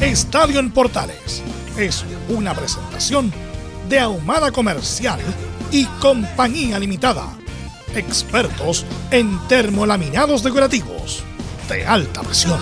Estadio 0.00 0.60
en 0.60 0.70
Portales 0.70 1.42
es 1.76 2.04
una 2.28 2.54
presentación 2.54 3.32
de 3.88 3.98
Ahumada 3.98 4.52
Comercial 4.52 5.18
y 5.72 5.86
Compañía 6.00 6.78
Limitada. 6.78 7.36
Expertos 7.96 8.86
en 9.10 9.36
termolaminados 9.48 10.44
decorativos 10.44 11.24
de 11.68 11.84
alta 11.84 12.22
presión. 12.22 12.60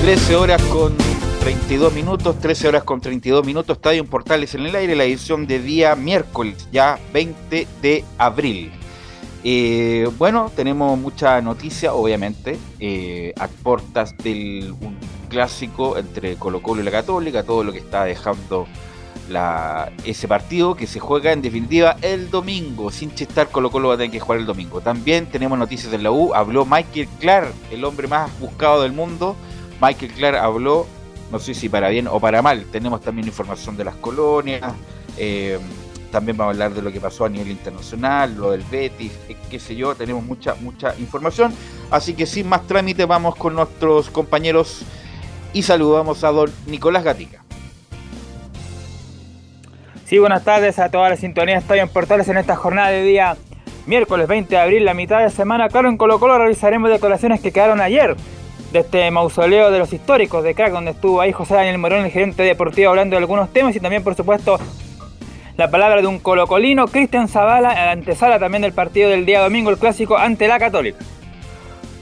Trece 0.00 0.36
horas 0.36 0.62
con 0.62 0.96
32 1.40 1.92
minutos, 1.92 2.40
13 2.40 2.68
horas 2.68 2.84
con 2.84 3.02
32 3.02 3.44
minutos, 3.44 3.76
Estadio 3.76 4.00
en 4.00 4.08
Portales 4.08 4.54
en 4.54 4.64
el 4.64 4.74
aire, 4.74 4.96
la 4.96 5.04
edición 5.04 5.46
de 5.46 5.58
día 5.58 5.94
miércoles, 5.94 6.68
ya 6.72 6.98
20 7.12 7.68
de 7.82 8.02
abril. 8.16 8.72
Eh, 9.46 10.08
bueno, 10.16 10.50
tenemos 10.56 10.98
mucha 10.98 11.42
noticia, 11.42 11.92
obviamente, 11.92 12.58
eh, 12.80 13.34
a 13.38 13.46
portas 13.46 14.16
del 14.16 14.74
clásico 15.28 15.98
entre 15.98 16.36
Colo 16.36 16.62
Colo 16.62 16.80
y 16.80 16.84
la 16.84 16.90
Católica, 16.90 17.42
todo 17.42 17.62
lo 17.62 17.70
que 17.70 17.78
está 17.78 18.04
dejando 18.04 18.66
ese 20.04 20.28
partido 20.28 20.74
que 20.74 20.86
se 20.86 21.00
juega 21.00 21.32
en 21.32 21.42
definitiva 21.42 21.96
el 22.00 22.30
domingo. 22.30 22.90
Sin 22.90 23.14
chistar, 23.14 23.48
Colo 23.48 23.70
Colo 23.70 23.88
va 23.88 23.94
a 23.94 23.96
tener 23.98 24.10
que 24.10 24.20
jugar 24.20 24.40
el 24.40 24.46
domingo. 24.46 24.80
También 24.80 25.26
tenemos 25.26 25.58
noticias 25.58 25.90
de 25.92 25.98
la 25.98 26.10
U, 26.10 26.34
habló 26.34 26.64
Michael 26.64 27.08
Clark, 27.20 27.52
el 27.70 27.84
hombre 27.84 28.08
más 28.08 28.30
buscado 28.40 28.82
del 28.82 28.92
mundo. 28.92 29.36
Michael 29.80 30.12
Clark 30.12 30.38
habló, 30.38 30.86
no 31.30 31.38
sé 31.38 31.52
si 31.52 31.68
para 31.68 31.90
bien 31.90 32.06
o 32.06 32.18
para 32.18 32.40
mal, 32.40 32.64
tenemos 32.72 33.02
también 33.02 33.28
información 33.28 33.76
de 33.76 33.84
las 33.84 33.96
colonias. 33.96 34.72
Eh, 35.18 35.58
también 36.14 36.36
vamos 36.36 36.52
a 36.52 36.54
hablar 36.54 36.72
de 36.72 36.80
lo 36.80 36.92
que 36.92 37.00
pasó 37.00 37.24
a 37.24 37.28
nivel 37.28 37.50
internacional, 37.50 38.36
lo 38.36 38.52
del 38.52 38.62
Betis, 38.62 39.10
eh, 39.28 39.34
qué 39.50 39.58
sé 39.58 39.74
yo, 39.74 39.96
tenemos 39.96 40.22
mucha, 40.22 40.54
mucha 40.60 40.94
información. 41.00 41.52
Así 41.90 42.14
que 42.14 42.24
sin 42.24 42.48
más 42.48 42.64
trámite 42.68 43.04
vamos 43.04 43.34
con 43.34 43.56
nuestros 43.56 44.10
compañeros 44.10 44.82
y 45.52 45.64
saludamos 45.64 46.22
a 46.22 46.30
don 46.30 46.52
Nicolás 46.68 47.02
Gatica. 47.02 47.42
Sí, 50.04 50.20
buenas 50.20 50.44
tardes 50.44 50.78
a 50.78 50.88
toda 50.88 51.08
la 51.08 51.16
sintonía 51.16 51.58
Estadio 51.58 51.82
en 51.82 51.88
Portales 51.88 52.28
en 52.28 52.36
esta 52.36 52.54
jornada 52.54 52.90
de 52.90 53.02
día 53.02 53.36
miércoles 53.86 54.28
20 54.28 54.54
de 54.54 54.60
abril, 54.60 54.84
la 54.84 54.94
mitad 54.94 55.20
de 55.20 55.30
semana. 55.30 55.68
Claro, 55.68 55.88
en 55.88 55.96
Colo 55.96 56.20
Colo 56.20 56.38
realizaremos 56.38 56.90
declaraciones 56.90 57.40
que 57.40 57.50
quedaron 57.50 57.80
ayer 57.80 58.14
de 58.72 58.78
este 58.78 59.10
mausoleo 59.10 59.72
de 59.72 59.80
los 59.80 59.92
históricos 59.92 60.44
de 60.44 60.54
crack 60.54 60.70
donde 60.70 60.92
estuvo 60.92 61.20
ahí 61.20 61.32
José 61.32 61.54
Daniel 61.54 61.78
Morón, 61.78 62.04
el 62.04 62.12
gerente 62.12 62.44
deportivo, 62.44 62.90
hablando 62.90 63.16
de 63.16 63.18
algunos 63.18 63.52
temas 63.52 63.74
y 63.74 63.80
también, 63.80 64.04
por 64.04 64.14
supuesto, 64.14 64.60
la 65.56 65.70
palabra 65.70 66.00
de 66.00 66.06
un 66.06 66.18
colocolino, 66.18 66.86
Cristian 66.88 67.28
Zavala, 67.28 67.74
la 67.74 67.92
antesala 67.92 68.38
también 68.38 68.62
del 68.62 68.72
partido 68.72 69.10
del 69.10 69.24
día 69.24 69.40
domingo, 69.40 69.70
el 69.70 69.78
clásico 69.78 70.16
ante 70.16 70.48
la 70.48 70.58
Católica. 70.58 70.98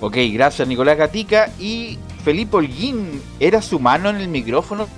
Ok, 0.01 0.17
gracias 0.33 0.67
Nicolás 0.67 0.97
Gatica. 0.97 1.51
Y 1.61 1.99
Felipe 2.25 2.57
Holguín, 2.57 3.23
¿era 3.39 3.61
su 3.61 3.79
mano 3.79 4.11
en 4.11 4.17
el 4.17 4.29
micrófono? 4.29 4.89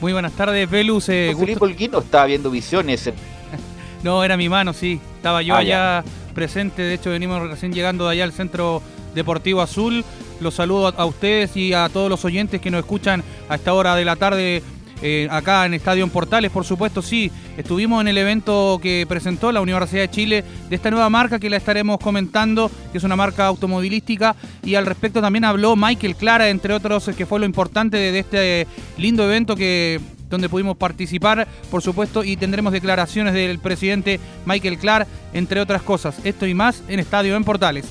Muy 0.00 0.12
buenas 0.12 0.32
tardes, 0.32 0.68
Velus. 0.68 1.08
Eh, 1.08 1.34
Felipe 1.38 1.64
Holguín 1.64 1.90
no 1.90 1.98
estaba 1.98 2.26
viendo 2.26 2.50
visiones. 2.50 3.12
no, 4.02 4.24
era 4.24 4.36
mi 4.36 4.48
mano, 4.48 4.72
sí. 4.72 5.00
Estaba 5.16 5.42
yo 5.42 5.54
ah, 5.54 5.58
allá 5.58 6.04
presente. 6.34 6.82
De 6.82 6.94
hecho, 6.94 7.10
venimos 7.10 7.48
recién 7.48 7.72
llegando 7.72 8.06
de 8.06 8.12
allá 8.12 8.24
al 8.24 8.32
Centro 8.32 8.82
Deportivo 9.14 9.60
Azul. 9.60 10.04
Los 10.40 10.54
saludo 10.54 10.92
a 10.96 11.04
ustedes 11.04 11.56
y 11.56 11.72
a 11.72 11.88
todos 11.88 12.10
los 12.10 12.24
oyentes 12.24 12.60
que 12.60 12.70
nos 12.70 12.80
escuchan 12.80 13.22
a 13.48 13.54
esta 13.54 13.72
hora 13.72 13.94
de 13.94 14.04
la 14.04 14.16
tarde 14.16 14.62
eh, 15.02 15.28
acá 15.30 15.66
en 15.66 15.74
Estadio 15.74 16.06
Portales, 16.08 16.50
por 16.50 16.64
supuesto, 16.64 17.02
sí. 17.02 17.30
Estuvimos 17.56 18.00
en 18.00 18.08
el 18.08 18.18
evento 18.18 18.78
que 18.82 19.04
presentó 19.08 19.52
la 19.52 19.60
Universidad 19.60 20.02
de 20.02 20.10
Chile 20.10 20.44
de 20.68 20.76
esta 20.76 20.90
nueva 20.90 21.10
marca 21.10 21.38
que 21.38 21.50
la 21.50 21.56
estaremos 21.56 21.98
comentando, 21.98 22.70
que 22.92 22.98
es 22.98 23.04
una 23.04 23.16
marca 23.16 23.46
automovilística. 23.46 24.36
Y 24.64 24.74
al 24.74 24.86
respecto 24.86 25.20
también 25.20 25.44
habló 25.44 25.76
Michael 25.76 26.16
Clara, 26.16 26.48
entre 26.48 26.74
otros, 26.74 27.10
que 27.16 27.26
fue 27.26 27.40
lo 27.40 27.46
importante 27.46 27.96
de, 27.96 28.18
este 28.18 28.66
lindo 28.96 29.24
evento 29.24 29.56
que 29.56 30.00
donde 30.28 30.48
pudimos 30.48 30.76
participar, 30.76 31.46
por 31.70 31.82
supuesto, 31.82 32.24
y 32.24 32.36
tendremos 32.36 32.72
declaraciones 32.72 33.32
del 33.32 33.58
presidente 33.58 34.18
Michael 34.44 34.78
Clark, 34.78 35.06
entre 35.32 35.60
otras 35.60 35.82
cosas. 35.82 36.18
Esto 36.24 36.46
y 36.46 36.54
más 36.54 36.82
en 36.88 36.98
Estadio 36.98 37.36
en 37.36 37.44
Portales. 37.44 37.86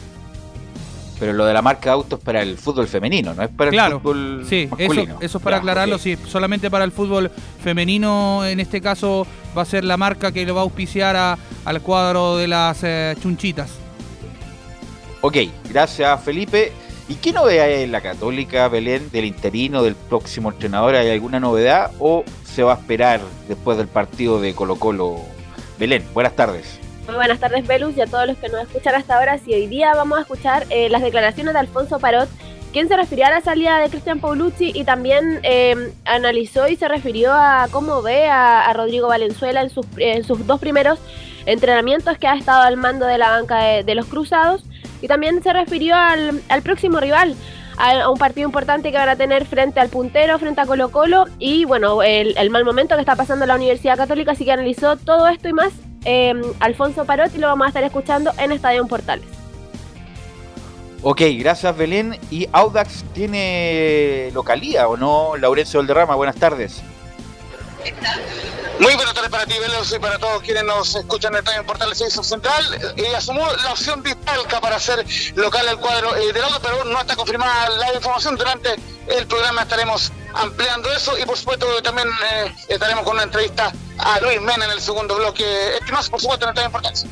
Pero 1.20 1.34
lo 1.34 1.46
de 1.46 1.54
la 1.54 1.62
marca 1.62 1.92
de 1.92 1.94
autos 1.94 2.20
para 2.20 2.42
el 2.42 2.58
fútbol 2.58 2.88
femenino, 2.88 3.34
no 3.34 3.44
es 3.44 3.50
para 3.50 3.72
el 3.72 3.94
fútbol 3.94 4.46
sí, 4.48 4.68
masculino. 4.70 5.14
Eso, 5.16 5.22
eso 5.22 5.38
es 5.38 5.44
para 5.44 5.58
aclararlo, 5.58 5.98
sí, 5.98 6.18
solamente 6.28 6.70
para 6.70 6.84
el 6.84 6.92
fútbol 6.92 7.32
femenino, 7.64 8.46
en 8.46 8.60
este 8.60 8.82
caso 8.82 9.26
va 9.58 9.62
a 9.62 9.66
ser 9.66 9.86
la 9.86 9.96
marca 9.96 10.32
que 10.32 10.46
lo 10.46 10.56
va 10.56 10.62
a 10.62 10.64
auspiciar 10.64 11.38
al 11.66 11.82
cuadro 11.82 12.38
de 12.38 12.48
las 12.48 12.80
eh, 12.84 13.16
chunchitas. 13.22 13.72
Ok, 15.22 15.38
gracias 15.70 16.22
Felipe. 16.22 16.72
¿Y 17.08 17.16
qué 17.16 17.32
novedad 17.32 17.66
hay 17.66 17.84
en 17.84 17.92
la 17.92 18.02
Católica, 18.02 18.68
Belén, 18.68 19.12
del 19.12 19.26
interino, 19.26 19.84
del 19.84 19.96
próximo 19.96 20.52
entrenador? 20.52 20.96
¿Hay 20.96 21.10
alguna 21.12 21.40
novedad 21.40 21.92
o 22.00 22.24
se 22.44 22.64
va 22.64 22.74
a 22.74 22.78
esperar 22.78 23.22
después 23.48 23.78
del 23.78 23.88
partido 23.88 24.42
de 24.42 24.56
Colo 24.56 24.78
Colo? 24.78 25.18
Belén, 25.78 26.04
buenas 26.14 26.36
tardes. 26.36 26.80
Muy 27.06 27.16
buenas 27.16 27.40
tardes, 27.40 27.68
Velus, 27.68 27.96
y 27.96 28.02
a 28.02 28.08
todos 28.08 28.26
los 28.26 28.38
que 28.38 28.50
nos 28.50 28.64
escuchan 28.64 28.96
hasta 28.96 29.18
ahora. 29.18 29.38
Si 29.38 29.54
hoy 29.54 29.68
día 29.68 29.94
vamos 29.94 30.18
a 30.18 30.22
escuchar 30.22 30.66
eh, 30.72 30.90
las 30.90 31.04
declaraciones 31.04 31.54
de 31.54 31.60
Alfonso 31.60 32.00
Parot, 32.00 32.28
quien 32.74 32.88
se 32.88 32.98
refirió 32.98 33.28
a 33.28 33.30
la 33.30 33.42
salida 33.42 33.78
de 33.78 33.90
Cristian 33.90 34.20
Paulucci 34.20 34.72
y 34.74 34.84
también 34.86 35.40
em, 35.44 35.92
analizó 36.06 36.68
y 36.68 36.76
se 36.76 36.88
refirió 36.88 37.32
a 37.32 37.68
cómo 37.70 38.02
ve 38.02 38.28
a, 38.28 38.74
Rodrigo 38.74 39.08
Valenzuela 39.08 39.62
en 39.62 39.70
sus, 39.70 39.86
sus, 40.26 40.48
dos 40.48 40.60
primeros 40.60 40.98
entrenamientos 41.46 42.18
que 42.18 42.28
ha 42.28 42.36
estado 42.36 42.64
al 42.64 42.76
mando 42.76 43.06
de 43.06 43.20
la 43.20 43.30
banca 43.30 43.60
de, 43.84 43.96
los 43.96 44.08
Cruzados. 44.08 44.64
Y 45.00 45.08
también 45.08 45.44
se 45.44 45.54
refirió 45.54 45.96
al, 45.96 46.42
próximo 46.64 47.00
rival, 47.00 47.36
a, 47.78 48.10
un 48.10 48.18
partido 48.18 48.48
importante 48.48 48.92
que 48.92 48.98
van 48.98 49.10
a 49.10 49.16
tener 49.16 49.46
frente 49.46 49.80
al 49.80 49.90
puntero, 49.90 50.40
frente 50.40 50.60
a 50.60 50.66
Colo 50.66 50.90
Colo 50.90 51.26
y 51.38 51.66
bueno, 51.66 52.02
el, 52.02 52.36
el 52.36 52.50
mal 52.50 52.66
momento 52.66 52.96
que 52.96 53.02
está 53.02 53.16
pasando 53.16 53.46
la 53.46 53.56
Universidad 53.56 53.96
Católica, 53.96 54.32
así 54.32 54.44
que 54.44 54.54
analizó 54.54 54.98
todo 54.98 55.28
esto 55.28 55.48
y 55.48 55.54
más 55.54 55.72
Em, 56.06 56.42
Alfonso 56.60 57.04
Parotti 57.04 57.40
lo 57.40 57.48
vamos 57.48 57.66
a 57.66 57.68
estar 57.70 57.84
escuchando 57.84 58.32
en 58.38 58.52
Estadio 58.52 58.86
Portales. 58.88 59.26
Ok, 61.02 61.22
gracias 61.38 61.76
Belén. 61.76 62.18
¿Y 62.32 62.48
Audax 62.52 63.04
tiene 63.14 64.32
localía 64.34 64.88
o 64.88 64.98
no? 64.98 65.36
Laurencio 65.38 65.80
Valderrama, 65.80 66.16
buenas 66.16 66.36
tardes. 66.36 66.82
Muy 68.80 68.94
buenas 68.96 69.14
tardes 69.14 69.32
para 69.32 69.46
ti, 69.46 69.54
Velos, 69.58 69.94
y 69.96 70.00
para 70.00 70.20
todos 70.20 70.42
quienes 70.42 70.64
nos 70.66 70.96
escuchan 70.96 71.34
en 71.34 71.38
el 71.38 71.46
Estadio 71.46 71.66
Portales 71.66 71.98
Central. 71.98 72.94
Y 72.98 73.06
asumió 73.14 73.46
la 73.64 73.72
opción 73.72 74.04
de 74.04 74.14
Talca 74.16 74.60
para 74.60 74.76
hacer 74.76 75.06
local 75.36 75.66
el 75.70 75.78
cuadro 75.78 76.16
eh, 76.16 76.34
del 76.34 76.44
auto, 76.44 76.60
pero 76.62 76.84
no 76.84 77.00
está 77.00 77.16
confirmada 77.16 77.70
la 77.70 77.94
información. 77.94 78.36
Durante 78.36 78.76
el 79.08 79.26
programa 79.28 79.62
estaremos 79.62 80.12
ampliando 80.34 80.92
eso 80.92 81.18
y 81.18 81.26
por 81.26 81.38
supuesto 81.38 81.66
también 81.84 82.10
eh, 82.10 82.54
estaremos 82.68 83.06
con 83.06 83.14
una 83.14 83.24
entrevista 83.24 83.72
a 83.98 84.20
Luis 84.20 84.42
Mena 84.42 84.66
en 84.66 84.72
el 84.72 84.82
segundo 84.82 85.16
bloque. 85.16 85.46
Más, 85.94 86.10
por 86.10 86.20
supuesto, 86.20 86.50
en 86.50 86.58
el 86.58 86.66
importancia. 86.66 87.10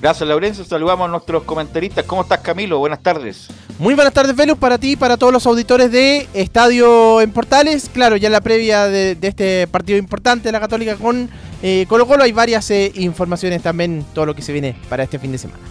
Gracias, 0.00 0.28
Laurencio. 0.28 0.64
Saludamos 0.64 1.06
a 1.06 1.08
nuestros 1.08 1.42
comentaristas. 1.42 2.04
¿Cómo 2.04 2.22
estás, 2.22 2.38
Camilo? 2.38 2.78
Buenas 2.78 3.02
tardes. 3.02 3.48
Muy 3.80 3.94
buenas 3.94 4.12
tardes, 4.12 4.36
Velus, 4.36 4.58
para 4.58 4.76
ti 4.76 4.90
y 4.90 4.96
para 4.96 5.16
todos 5.16 5.32
los 5.32 5.46
auditores 5.46 5.90
de 5.90 6.28
Estadio 6.34 7.22
en 7.22 7.32
Portales. 7.32 7.88
Claro, 7.90 8.18
ya 8.18 8.26
en 8.26 8.32
la 8.32 8.42
previa 8.42 8.88
de, 8.88 9.16
este 9.22 9.66
partido 9.68 9.98
importante 9.98 10.48
de 10.48 10.52
la 10.52 10.60
Católica 10.60 10.96
con 10.96 11.30
eh, 11.62 11.86
Colo 11.88 12.06
Colo 12.06 12.24
hay 12.24 12.32
varias 12.32 12.70
eh, 12.70 12.92
informaciones 12.96 13.62
también, 13.62 14.04
todo 14.12 14.26
lo 14.26 14.34
que 14.34 14.42
se 14.42 14.52
viene 14.52 14.76
para 14.90 15.04
este 15.04 15.18
fin 15.18 15.32
de 15.32 15.38
semana. 15.38 15.62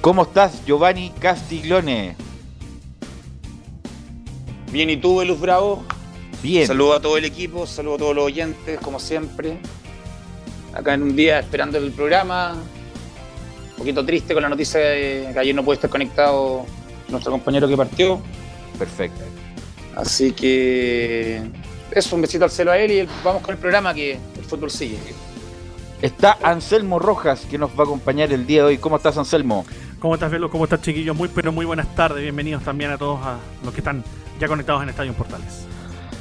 ¿Cómo 0.00 0.22
estás, 0.22 0.64
Giovanni 0.64 1.12
Castiglione? 1.20 2.16
Bien, 4.72 4.88
¿y 4.88 4.96
tú, 4.96 5.18
Velus 5.18 5.38
Bravo? 5.38 5.84
Bien. 6.42 6.66
Saludo 6.66 6.94
a 6.94 7.00
todo 7.02 7.18
el 7.18 7.26
equipo, 7.26 7.66
saludo 7.66 7.96
a 7.96 7.98
todos 7.98 8.16
los 8.16 8.24
oyentes, 8.24 8.80
como 8.80 8.98
siempre. 8.98 9.58
Acá 10.72 10.94
en 10.94 11.02
un 11.02 11.14
día 11.14 11.40
esperando 11.40 11.76
el 11.76 11.92
programa. 11.92 12.54
Un 12.54 13.76
poquito 13.76 14.02
triste 14.02 14.32
con 14.32 14.42
la 14.42 14.48
noticia 14.48 14.80
de 14.80 15.28
que 15.34 15.38
ayer 15.38 15.54
no 15.54 15.62
puede 15.62 15.74
estar 15.74 15.90
conectado 15.90 16.64
nuestro 17.14 17.32
compañero 17.32 17.66
que 17.68 17.76
partió. 17.76 18.20
Perfecto. 18.78 19.24
Así 19.96 20.32
que 20.32 21.42
eso, 21.90 22.16
un 22.16 22.22
besito 22.22 22.44
al 22.44 22.50
cielo 22.50 22.72
a 22.72 22.78
él 22.78 22.90
y 22.90 23.08
vamos 23.22 23.42
con 23.42 23.54
el 23.54 23.60
programa 23.60 23.94
que 23.94 24.12
el 24.12 24.44
fútbol 24.44 24.70
sigue. 24.70 24.98
Está 26.02 26.36
Anselmo 26.42 26.98
Rojas 26.98 27.46
que 27.48 27.56
nos 27.56 27.70
va 27.70 27.80
a 27.80 27.82
acompañar 27.84 28.32
el 28.32 28.46
día 28.46 28.62
de 28.62 28.68
hoy. 28.68 28.78
¿Cómo 28.78 28.96
estás, 28.96 29.16
Anselmo? 29.16 29.64
¿Cómo 30.00 30.14
estás, 30.14 30.30
Velo? 30.30 30.50
¿Cómo 30.50 30.64
estás, 30.64 30.82
chiquillos? 30.82 31.16
Muy, 31.16 31.28
pero 31.28 31.50
muy 31.52 31.64
buenas 31.64 31.94
tardes. 31.94 32.22
Bienvenidos 32.22 32.62
también 32.62 32.90
a 32.90 32.98
todos 32.98 33.24
a 33.24 33.38
los 33.64 33.72
que 33.72 33.80
están 33.80 34.04
ya 34.38 34.48
conectados 34.48 34.82
en 34.82 34.90
Estadio 34.90 35.14
Portales. 35.14 35.66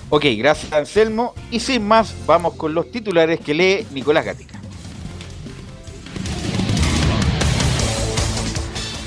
Ok, 0.09 0.25
gracias, 0.37 0.71
Anselmo. 0.71 1.33
Y 1.51 1.59
sin 1.59 1.85
más, 1.85 2.15
vamos 2.25 2.53
con 2.53 2.73
los 2.73 2.91
titulares 2.91 3.39
que 3.39 3.53
lee 3.53 3.87
Nicolás 3.91 4.23
Gatica. 4.23 4.61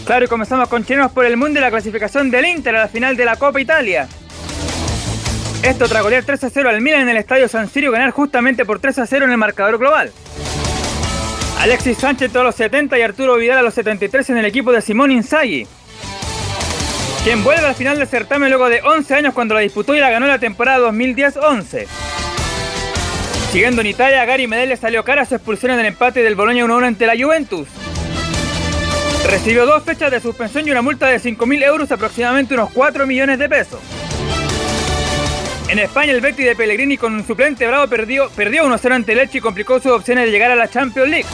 Claro, 0.07 0.25
y 0.25 0.29
comenzamos 0.29 0.69
con 0.69 0.85
chilenos 0.85 1.11
por 1.11 1.27
el 1.27 1.37
mundo 1.37 1.59
y 1.59 1.63
la 1.63 1.69
clasificación 1.69 2.31
del 2.31 2.47
Inter 2.47 2.77
a 2.77 2.81
la 2.83 2.89
final 2.89 3.17
de 3.17 3.25
la 3.25 3.35
Copa 3.35 3.61
Italia. 3.61 4.07
Esto 5.65 5.89
tras 5.89 6.01
golear 6.01 6.23
3 6.23 6.45
a 6.45 6.49
0 6.49 6.69
al 6.69 6.81
Milan 6.81 7.01
en 7.01 7.09
el 7.09 7.17
estadio 7.17 7.49
San 7.49 7.69
Sirio, 7.69 7.91
ganar 7.91 8.13
justamente 8.13 8.65
por 8.65 8.79
3 8.79 9.01
a 9.01 9.07
0 9.07 9.25
en 9.25 9.33
el 9.33 9.37
marcador 9.37 9.79
global. 9.79 10.13
Alexis 11.59 11.99
Sánchez 11.99 12.31
todos 12.31 12.47
los 12.47 12.55
70 12.55 12.97
y 12.97 13.03
Arturo 13.03 13.35
Vidal 13.35 13.59
a 13.59 13.63
los 13.63 13.75
73 13.75 14.31
en 14.31 14.37
el 14.37 14.45
equipo 14.45 14.71
de 14.71 14.81
Simón 14.81 15.11
Inzaghi. 15.11 15.67
Quien 17.25 17.43
vuelve 17.43 17.67
al 17.67 17.75
final 17.75 17.99
del 17.99 18.07
certamen 18.07 18.51
luego 18.51 18.69
de 18.69 18.83
11 18.83 19.13
años 19.13 19.35
cuando 19.35 19.55
la 19.55 19.61
disputó 19.61 19.93
y 19.97 19.99
la 19.99 20.11
ganó 20.11 20.29
la 20.29 20.39
temporada 20.39 20.89
2010-11. 20.89 21.87
Siguiendo 23.51 23.81
en 23.81 23.89
Italia, 23.89 24.25
Gary 24.25 24.47
Medel 24.47 24.69
le 24.69 24.77
salió 24.77 25.03
cara 25.03 25.23
a 25.23 25.25
su 25.25 25.35
expulsión 25.35 25.73
en 25.73 25.81
el 25.81 25.87
empate 25.87 26.23
del 26.23 26.37
Boloña 26.37 26.65
1-1 26.65 26.87
ante 26.87 27.07
la 27.07 27.17
Juventus. 27.17 27.67
Recibió 29.29 29.67
dos 29.67 29.83
fechas 29.83 30.11
de 30.11 30.21
suspensión 30.21 30.69
y 30.69 30.71
una 30.71 30.83
multa 30.83 31.09
de 31.09 31.21
5.000 31.21 31.65
euros, 31.65 31.91
aproximadamente 31.91 32.55
unos 32.55 32.71
4 32.71 33.07
millones 33.07 33.39
de 33.39 33.49
pesos. 33.49 33.81
En 35.69 35.81
España, 35.81 36.13
el 36.13 36.21
Betis 36.21 36.47
de 36.47 36.55
Pellegrini 36.55 36.97
con 36.97 37.13
un 37.13 37.27
suplente 37.27 37.67
bravo 37.67 37.89
perdió, 37.89 38.31
perdió 38.31 38.65
1-0 38.65 38.93
ante 38.93 39.17
Leche 39.17 39.39
y 39.39 39.41
complicó 39.41 39.81
sus 39.81 39.91
opciones 39.91 40.27
de 40.27 40.31
llegar 40.31 40.53
a 40.53 40.57
la 40.57 40.69
Champions 40.69 41.11
League. 41.11 41.27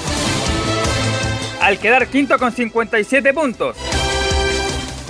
Al 1.60 1.78
quedar 1.78 2.06
quinto 2.06 2.38
con 2.38 2.50
57 2.50 3.34
puntos. 3.34 3.76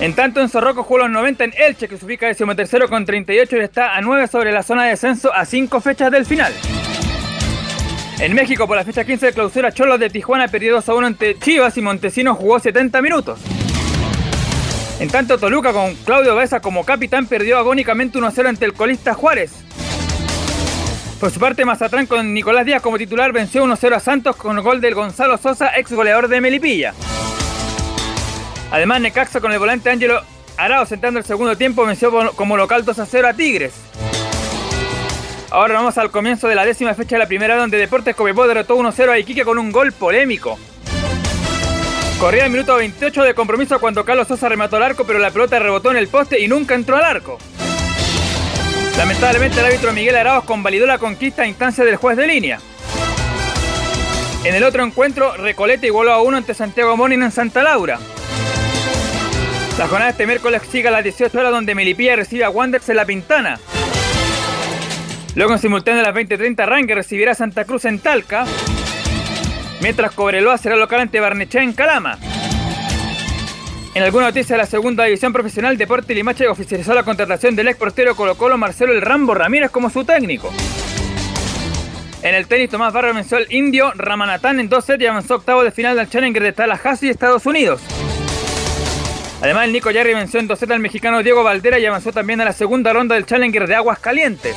En 0.01 0.13
tanto, 0.13 0.41
en 0.41 0.49
Zorroco 0.49 0.83
jugó 0.83 0.99
los 0.99 1.09
90 1.09 1.43
en 1.45 1.53
Elche, 1.57 1.87
que 1.87 1.97
se 1.97 2.05
ubica 2.05 2.27
decimotercero 2.27 2.89
con 2.89 3.05
38 3.05 3.55
y 3.55 3.59
está 3.61 3.95
a 3.95 4.01
9 4.01 4.27
sobre 4.27 4.51
la 4.51 4.61
zona 4.61 4.83
de 4.83 4.89
descenso 4.89 5.33
a 5.33 5.45
5 5.45 5.79
fechas 5.79 6.11
del 6.11 6.25
final. 6.25 6.53
En 8.19 8.33
México, 8.33 8.67
por 8.67 8.77
la 8.77 8.83
fecha 8.83 9.03
15 9.03 9.27
de 9.27 9.33
clausura, 9.33 9.71
Cholos 9.71 9.99
de 9.99 10.09
Tijuana 10.09 10.47
perdió 10.47 10.73
2 10.75 10.89
a 10.89 10.93
1 10.93 11.07
ante 11.07 11.37
Chivas 11.39 11.75
y 11.77 11.81
Montesino 11.81 12.35
jugó 12.35 12.59
70 12.59 13.01
minutos. 13.01 13.39
En 14.99 15.09
tanto, 15.09 15.37
Toluca 15.37 15.73
con 15.73 15.95
Claudio 15.95 16.35
Besa 16.35 16.59
como 16.59 16.85
capitán 16.85 17.25
perdió 17.25 17.57
agónicamente 17.57 18.17
1 18.17 18.27
a 18.27 18.31
0 18.31 18.49
ante 18.49 18.65
el 18.65 18.73
colista 18.73 19.13
Juárez. 19.13 19.51
Por 21.19 21.31
su 21.31 21.39
parte, 21.39 21.65
Mazatlán 21.65 22.05
con 22.05 22.33
Nicolás 22.33 22.65
Díaz 22.65 22.81
como 22.81 22.97
titular 22.97 23.31
venció 23.31 23.63
1 23.63 23.73
a 23.73 23.77
0 23.77 23.95
a 23.95 23.99
Santos 23.99 24.35
con 24.35 24.57
el 24.57 24.63
gol 24.63 24.79
del 24.79 24.93
Gonzalo 24.93 25.37
Sosa, 25.37 25.71
ex 25.75 25.91
goleador 25.91 26.27
de 26.27 26.39
Melipilla. 26.39 26.93
Además, 28.71 29.01
Necaxa 29.01 29.41
con 29.41 29.51
el 29.51 29.59
volante 29.59 29.89
Ángelo 29.89 30.21
Arao 30.57 30.85
sentando 30.85 31.19
el 31.19 31.25
segundo 31.25 31.57
tiempo 31.57 31.85
venció 31.85 32.11
como 32.35 32.57
local 32.57 32.85
2 32.85 32.99
a 32.99 33.05
0 33.05 33.27
a 33.27 33.33
Tigres. 33.33 33.73
Ahora 35.53 35.75
vamos 35.75 35.99
al 35.99 36.09
comienzo 36.09 36.47
de 36.47 36.55
la 36.55 36.65
décima 36.65 36.95
fecha 36.95 37.15
de 37.15 37.19
la 37.19 37.27
primera 37.27 37.55
donde 37.55 37.77
Deportes 37.77 38.15
Copiapó 38.15 38.47
derrotó 38.47 38.75
1-0 38.75 39.09
a 39.09 39.19
Iquique 39.19 39.45
con 39.45 39.59
un 39.59 39.71
gol 39.71 39.91
polémico. 39.91 40.57
Corría 42.19 42.45
el 42.45 42.49
minuto 42.49 42.75
28 42.75 43.21
de 43.21 43.35
compromiso 43.35 43.79
cuando 43.79 44.03
Carlos 44.03 44.27
Sosa 44.27 44.49
remató 44.49 44.77
al 44.77 44.81
arco, 44.83 45.03
pero 45.05 45.19
la 45.19 45.29
pelota 45.29 45.59
rebotó 45.59 45.91
en 45.91 45.97
el 45.97 46.07
poste 46.07 46.39
y 46.39 46.47
nunca 46.47 46.73
entró 46.73 46.97
al 46.97 47.03
arco. 47.03 47.37
Lamentablemente 48.97 49.59
el 49.59 49.67
árbitro 49.67 49.93
Miguel 49.93 50.15
Araos 50.15 50.43
convalidó 50.45 50.87
la 50.87 50.97
conquista 50.97 51.43
a 51.43 51.47
instancia 51.47 51.85
del 51.85 51.97
juez 51.97 52.17
de 52.17 52.25
línea. 52.25 52.57
En 54.45 54.55
el 54.55 54.63
otro 54.63 54.83
encuentro, 54.83 55.37
Recoleta 55.37 55.85
igualó 55.85 56.13
a 56.13 56.23
uno 56.23 56.37
ante 56.37 56.55
Santiago 56.55 56.97
Morning 56.97 57.19
en 57.19 57.31
Santa 57.31 57.61
Laura. 57.61 57.99
La 59.77 59.87
jornada 59.87 60.05
de 60.05 60.11
este 60.13 60.25
miércoles 60.25 60.63
sigue 60.71 60.87
a 60.87 60.91
las 60.91 61.03
18 61.03 61.37
horas 61.37 61.51
donde 61.51 61.75
Melipilla 61.75 62.15
recibe 62.15 62.43
a 62.43 62.49
Wanderers 62.49 62.89
en 62.89 62.95
La 62.95 63.05
Pintana. 63.05 63.59
Luego 65.35 65.53
en 65.53 65.59
simultáneo 65.59 66.01
a 66.01 66.11
las 66.11 66.15
20.30 66.15 66.65
Ranger 66.65 66.95
recibirá 66.95 67.33
Santa 67.33 67.65
Cruz 67.65 67.85
en 67.85 67.99
Talca. 67.99 68.45
Mientras 69.81 70.11
Cobreloa 70.13 70.57
será 70.57 70.75
local 70.75 70.99
ante 70.99 71.19
Barnechea 71.19 71.63
en 71.63 71.73
Calama. 71.73 72.19
En 73.95 74.03
alguna 74.03 74.27
noticia 74.27 74.55
de 74.55 74.61
la 74.61 74.67
segunda 74.67 75.05
división 75.05 75.33
profesional, 75.33 75.77
Deporte 75.77 76.13
Limache 76.15 76.47
oficializó 76.47 76.93
la 76.93 77.03
contratación 77.03 77.55
del 77.55 77.67
ex 77.67 77.77
portero 77.77 78.15
Colo 78.15 78.35
Colo 78.35 78.57
Marcelo 78.57 78.91
El 78.91 79.01
Rambo 79.01 79.33
Ramírez 79.33 79.71
como 79.71 79.89
su 79.89 80.03
técnico. 80.05 80.51
En 82.21 82.35
el 82.35 82.47
tenis, 82.47 82.69
Tomás 82.69 82.93
Barra 82.93 83.11
venció 83.11 83.37
al 83.37 83.51
indio 83.51 83.91
Ramanatán 83.95 84.59
en 84.59 84.69
2 84.69 84.85
sets 84.85 85.03
y 85.03 85.05
avanzó 85.07 85.35
octavo 85.35 85.63
de 85.63 85.71
final 85.71 85.97
del 85.97 86.09
Challenger 86.09 86.41
de 86.41 86.53
Tallahassee, 86.53 87.09
Estados 87.09 87.45
Unidos. 87.45 87.81
Además, 89.41 89.65
el 89.65 89.73
Nico 89.73 89.91
Yarri 89.91 90.13
venció 90.13 90.39
en 90.39 90.47
2 90.47 90.57
sets 90.57 90.71
al 90.71 90.79
mexicano 90.79 91.21
Diego 91.21 91.43
Valdera 91.43 91.79
y 91.79 91.85
avanzó 91.85 92.13
también 92.13 92.39
a 92.39 92.45
la 92.45 92.53
segunda 92.53 92.93
ronda 92.93 93.15
del 93.15 93.25
Challenger 93.25 93.67
de 93.67 93.75
Aguas 93.75 93.99
Calientes. 93.99 94.55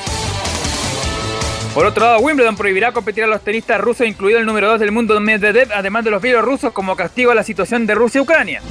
Por 1.77 1.85
otro 1.85 2.05
lado, 2.05 2.17
Wimbledon 2.21 2.57
prohibirá 2.57 2.91
competir 2.91 3.23
a 3.23 3.27
los 3.27 3.43
tenistas 3.43 3.79
rusos, 3.79 4.07
incluido 4.07 4.39
el 4.39 4.47
número 4.47 4.67
2 4.67 4.79
del 4.79 4.91
mundo 4.91 5.19
Medvedev, 5.19 5.71
además 5.71 6.03
de 6.03 6.09
los 6.09 6.23
bielorrusos, 6.23 6.73
como 6.73 6.95
castigo 6.95 7.29
a 7.29 7.35
la 7.35 7.43
situación 7.43 7.85
de 7.85 7.93
Rusia-Ucrania. 7.93 8.63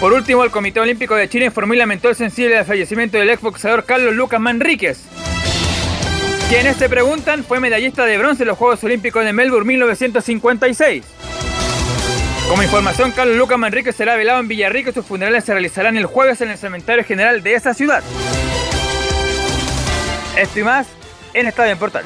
Por 0.00 0.14
último, 0.14 0.42
el 0.42 0.50
Comité 0.50 0.80
Olímpico 0.80 1.14
de 1.14 1.28
Chile 1.28 1.44
informó 1.44 1.74
y 1.74 1.76
lamentó 1.76 2.08
el 2.08 2.16
sensible 2.16 2.64
fallecimiento 2.64 3.18
del 3.18 3.30
exboxeador 3.30 3.84
Carlos 3.84 4.16
Lucas 4.16 4.40
Manríquez. 4.40 4.98
Quienes 6.48 6.76
se 6.76 6.88
preguntan, 6.88 7.44
fue 7.44 7.60
medallista 7.60 8.04
de 8.04 8.18
bronce 8.18 8.42
en 8.42 8.48
los 8.48 8.58
Juegos 8.58 8.82
Olímpicos 8.82 9.24
de 9.24 9.32
Melbourne 9.32 9.68
1956. 9.68 11.04
Como 12.48 12.64
información, 12.64 13.12
Carlos 13.12 13.36
Lucas 13.36 13.58
Manríquez 13.60 13.94
será 13.94 14.16
velado 14.16 14.40
en 14.40 14.48
Villarrica 14.48 14.90
y 14.90 14.92
sus 14.92 15.06
funerales 15.06 15.44
se 15.44 15.52
realizarán 15.52 15.96
el 15.96 16.06
jueves 16.06 16.40
en 16.40 16.48
el 16.48 16.58
cementerio 16.58 17.04
general 17.04 17.44
de 17.44 17.54
esa 17.54 17.74
ciudad. 17.74 18.02
Esto 20.36 20.58
y 20.58 20.64
más 20.64 20.88
en 21.34 21.46
Estadio 21.46 21.72
en 21.72 21.78
Portal. 21.78 22.04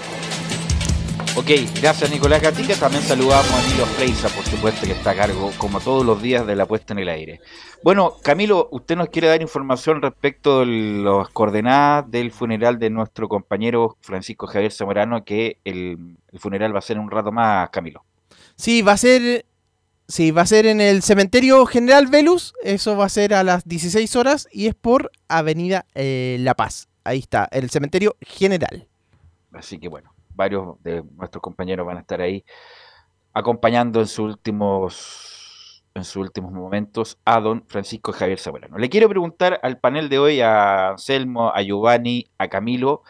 Ok, 1.34 1.48
gracias 1.80 2.10
Nicolás 2.10 2.42
Gatica. 2.42 2.74
También 2.74 3.02
saludamos 3.02 3.50
a 3.50 3.64
Emilio 3.64 3.86
Freisa, 3.86 4.28
por 4.28 4.44
supuesto, 4.44 4.86
que 4.86 4.92
está 4.92 5.12
a 5.12 5.16
cargo, 5.16 5.50
como 5.56 5.80
todos 5.80 6.04
los 6.04 6.20
días, 6.20 6.46
de 6.46 6.54
la 6.54 6.66
puesta 6.66 6.92
en 6.92 6.98
el 6.98 7.08
aire. 7.08 7.40
Bueno, 7.82 8.16
Camilo, 8.22 8.68
usted 8.70 8.96
nos 8.96 9.08
quiere 9.08 9.28
dar 9.28 9.40
información 9.40 10.02
respecto 10.02 10.60
de 10.60 10.66
las 10.66 11.30
coordenadas 11.30 12.10
del 12.10 12.32
funeral 12.32 12.78
de 12.78 12.90
nuestro 12.90 13.28
compañero 13.28 13.96
Francisco 14.02 14.46
Javier 14.46 14.72
Zamorano, 14.72 15.24
que 15.24 15.58
el, 15.64 16.16
el 16.30 16.38
funeral 16.38 16.74
va 16.74 16.80
a 16.80 16.82
ser 16.82 16.98
en 16.98 17.04
un 17.04 17.10
rato 17.10 17.32
más, 17.32 17.70
Camilo. 17.70 18.04
Sí, 18.56 18.82
va 18.82 18.92
a 18.92 18.96
ser 18.98 19.46
Sí, 20.08 20.30
va 20.30 20.42
a 20.42 20.46
ser 20.46 20.66
en 20.66 20.82
el 20.82 21.02
Cementerio 21.02 21.64
General 21.64 22.06
Velus. 22.06 22.52
Eso 22.62 22.96
va 22.98 23.06
a 23.06 23.08
ser 23.08 23.32
a 23.32 23.42
las 23.42 23.64
16 23.66 24.14
horas 24.16 24.46
y 24.52 24.66
es 24.66 24.74
por 24.74 25.10
Avenida 25.28 25.86
eh, 25.94 26.36
La 26.40 26.52
Paz. 26.54 26.88
Ahí 27.02 27.20
está, 27.20 27.48
el 27.50 27.70
Cementerio 27.70 28.16
General. 28.20 28.88
Así 29.52 29.78
que 29.78 29.88
bueno, 29.88 30.12
varios 30.34 30.82
de 30.82 31.02
nuestros 31.16 31.42
compañeros 31.42 31.86
van 31.86 31.98
a 31.98 32.00
estar 32.00 32.20
ahí 32.20 32.44
acompañando 33.32 34.00
en 34.00 34.06
sus 34.06 34.30
últimos 34.30 35.82
en 35.94 36.04
sus 36.04 36.16
últimos 36.16 36.52
momentos 36.52 37.18
a 37.24 37.40
don 37.40 37.64
Francisco 37.66 38.12
Javier 38.12 38.38
Zamorano. 38.38 38.78
Le 38.78 38.88
quiero 38.88 39.08
preguntar 39.08 39.60
al 39.62 39.78
panel 39.78 40.08
de 40.08 40.18
hoy, 40.18 40.40
a 40.40 40.90
Anselmo, 40.90 41.50
a 41.54 41.60
Giovanni, 41.62 42.26
a 42.38 42.48
Camilo, 42.48 43.02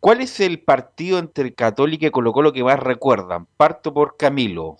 ¿cuál 0.00 0.20
es 0.20 0.40
el 0.40 0.60
partido 0.62 1.18
entre 1.18 1.52
Católica 1.54 2.06
y 2.06 2.10
Colo 2.10 2.32
Colo 2.32 2.52
que 2.52 2.64
más 2.64 2.78
recuerdan? 2.78 3.46
Parto 3.56 3.92
por 3.92 4.16
Camilo. 4.16 4.76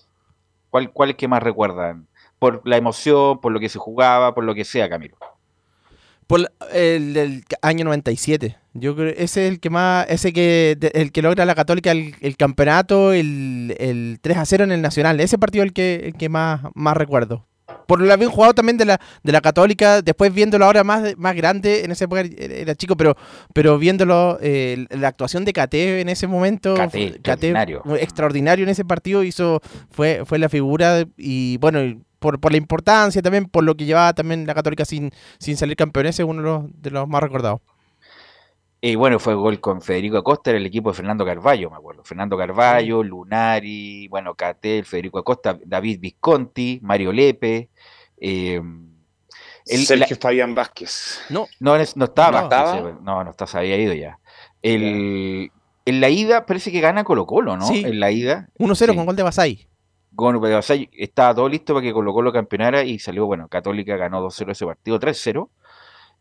¿Cuál, 0.70 0.90
¿Cuál 0.92 1.11
es 1.11 1.16
que 1.16 1.28
más 1.28 1.42
recuerdan? 1.42 2.08
Por 2.38 2.62
la 2.64 2.76
emoción, 2.76 3.40
por 3.40 3.52
lo 3.52 3.61
que 3.61 3.68
se 3.68 3.78
jugaba, 3.78 4.34
por 4.34 4.44
lo 4.44 4.54
que 4.54 4.64
sea, 4.64 4.88
Camilo. 4.88 5.16
Por 6.26 6.50
el 6.73 7.12
del 7.12 7.44
año 7.61 7.84
97. 7.84 8.56
Yo 8.75 8.97
creo 8.97 9.09
ese 9.11 9.47
es 9.47 9.52
el 9.52 9.61
que 9.61 9.71
más, 9.71 10.07
ese 10.09 10.33
que 10.33 10.76
el 10.95 11.12
que 11.12 11.23
logra 11.23 11.45
la 11.45 11.54
Católica 11.54 11.93
el, 11.93 12.16
el 12.21 12.37
campeonato, 12.37 13.12
el, 13.12 13.75
el, 13.78 14.19
3 14.21 14.37
a 14.37 14.45
0 14.45 14.64
en 14.64 14.73
el 14.73 14.83
Nacional. 14.83 15.21
Ese 15.21 15.38
partido 15.38 15.62
es 15.62 15.69
el 15.69 15.73
que, 15.73 15.95
el 16.07 16.14
que 16.14 16.28
más, 16.28 16.61
más 16.75 16.97
recuerdo. 16.97 17.47
Por 17.87 18.00
lo 18.00 18.19
bien 18.19 18.31
jugado 18.31 18.54
también 18.54 18.76
de 18.76 18.85
la, 18.85 19.00
de 19.23 19.33
la 19.33 19.40
Católica, 19.40 20.02
después 20.02 20.33
viéndolo 20.35 20.64
ahora 20.64 20.85
más, 20.85 21.16
más 21.16 21.37
grande, 21.37 21.85
en 21.85 21.93
esa 21.93 22.04
época 22.04 22.23
era 22.23 22.75
chico, 22.75 22.97
pero, 22.97 23.16
pero 23.52 23.78
viéndolo, 23.78 24.38
eh, 24.40 24.87
la 24.90 25.09
actuación 25.09 25.45
de 25.45 25.52
Cate 25.52 26.00
en 26.00 26.09
ese 26.09 26.26
momento, 26.26 26.75
Cate, 26.75 27.07
extraordinario. 27.07 27.83
extraordinario 27.99 28.64
en 28.64 28.71
ese 28.71 28.85
partido, 28.85 29.23
hizo, 29.23 29.61
fue, 29.90 30.23
fue 30.25 30.38
la 30.38 30.49
figura 30.49 31.04
y 31.16 31.59
bueno, 31.59 32.02
por, 32.19 32.40
por 32.40 32.52
la 32.52 32.59
importancia 32.59 33.23
también, 33.23 33.47
por 33.47 33.64
lo 33.64 33.76
que 33.76 33.85
llevaba 33.85 34.14
también 34.14 34.47
la 34.47 34.54
Católica 34.54 34.85
sin, 34.85 35.11
sin 35.38 35.57
salir 35.57 35.76
campeón. 35.76 36.07
Ese 36.07 36.23
es 36.23 36.28
uno 36.28 36.43
de 36.43 36.49
los, 36.49 36.83
de 36.83 36.90
los 36.90 37.09
más 37.09 37.23
recordados. 37.23 37.61
Y 38.87 38.97
bueno, 38.97 39.19
fue 39.19 39.33
gol 39.35 39.61
con 39.61 39.81
Federico 39.81 40.19
Acosta, 40.19 40.50
era 40.50 40.59
el 40.59 40.67
equipo 40.67 40.91
de 40.91 40.97
Fernando 40.97 41.25
Carballo, 41.25 41.71
me 41.71 41.76
acuerdo. 41.76 42.05
Fernando 42.05 42.37
Carballo, 42.37 43.03
Lunari, 43.03 44.09
bueno, 44.09 44.35
Catel, 44.35 44.85
Federico 44.85 45.19
Acosta, 45.19 45.59
David 45.64 46.00
Visconti, 46.00 46.81
Mario 46.83 47.11
Lepe. 47.11 47.71
Eh, 48.19 48.61
el- 49.64 49.87
Sergio 49.87 50.07
la- 50.17 50.21
Fabián 50.21 50.55
Vázquez. 50.55 51.19
No, 51.31 51.47
no, 51.61 51.79
no 51.97 52.05
estaba. 52.05 52.43
No. 52.43 52.49
Vázquez, 52.50 52.75
¿Estaba? 52.76 52.99
No, 53.03 53.25
no 53.25 53.31
está, 53.31 53.47
se 53.47 53.57
había 53.57 53.79
ido 53.79 53.95
ya. 53.95 54.19
El, 54.61 55.50
en 55.87 56.00
la 56.03 56.11
ida 56.11 56.45
parece 56.45 56.71
que 56.71 56.81
gana 56.81 57.05
Colo 57.05 57.25
Colo, 57.25 57.57
¿no? 57.57 57.67
Sí. 57.67 57.85
En 57.87 57.99
la 58.00 58.11
ida. 58.11 58.50
1-0 58.59 58.93
Sí. 58.93 58.97
con 58.99 59.07
gol 59.07 59.17
de 59.17 59.23
Basay. 59.23 59.67
Pero, 60.14 60.59
o 60.59 60.62
sea, 60.62 60.76
estaba 60.93 61.35
todo 61.35 61.49
listo 61.49 61.73
para 61.73 61.83
que 61.85 61.93
Colo 61.95 62.12
Colo 62.12 62.35
campeonara 62.35 62.85
y 62.85 62.99
salió, 62.99 63.25
bueno, 63.25 63.49
Católica 63.49 63.97
ganó 63.97 64.21
2-0 64.21 64.53
ese 64.53 64.67
partido, 64.67 65.00
3-0, 65.00 65.49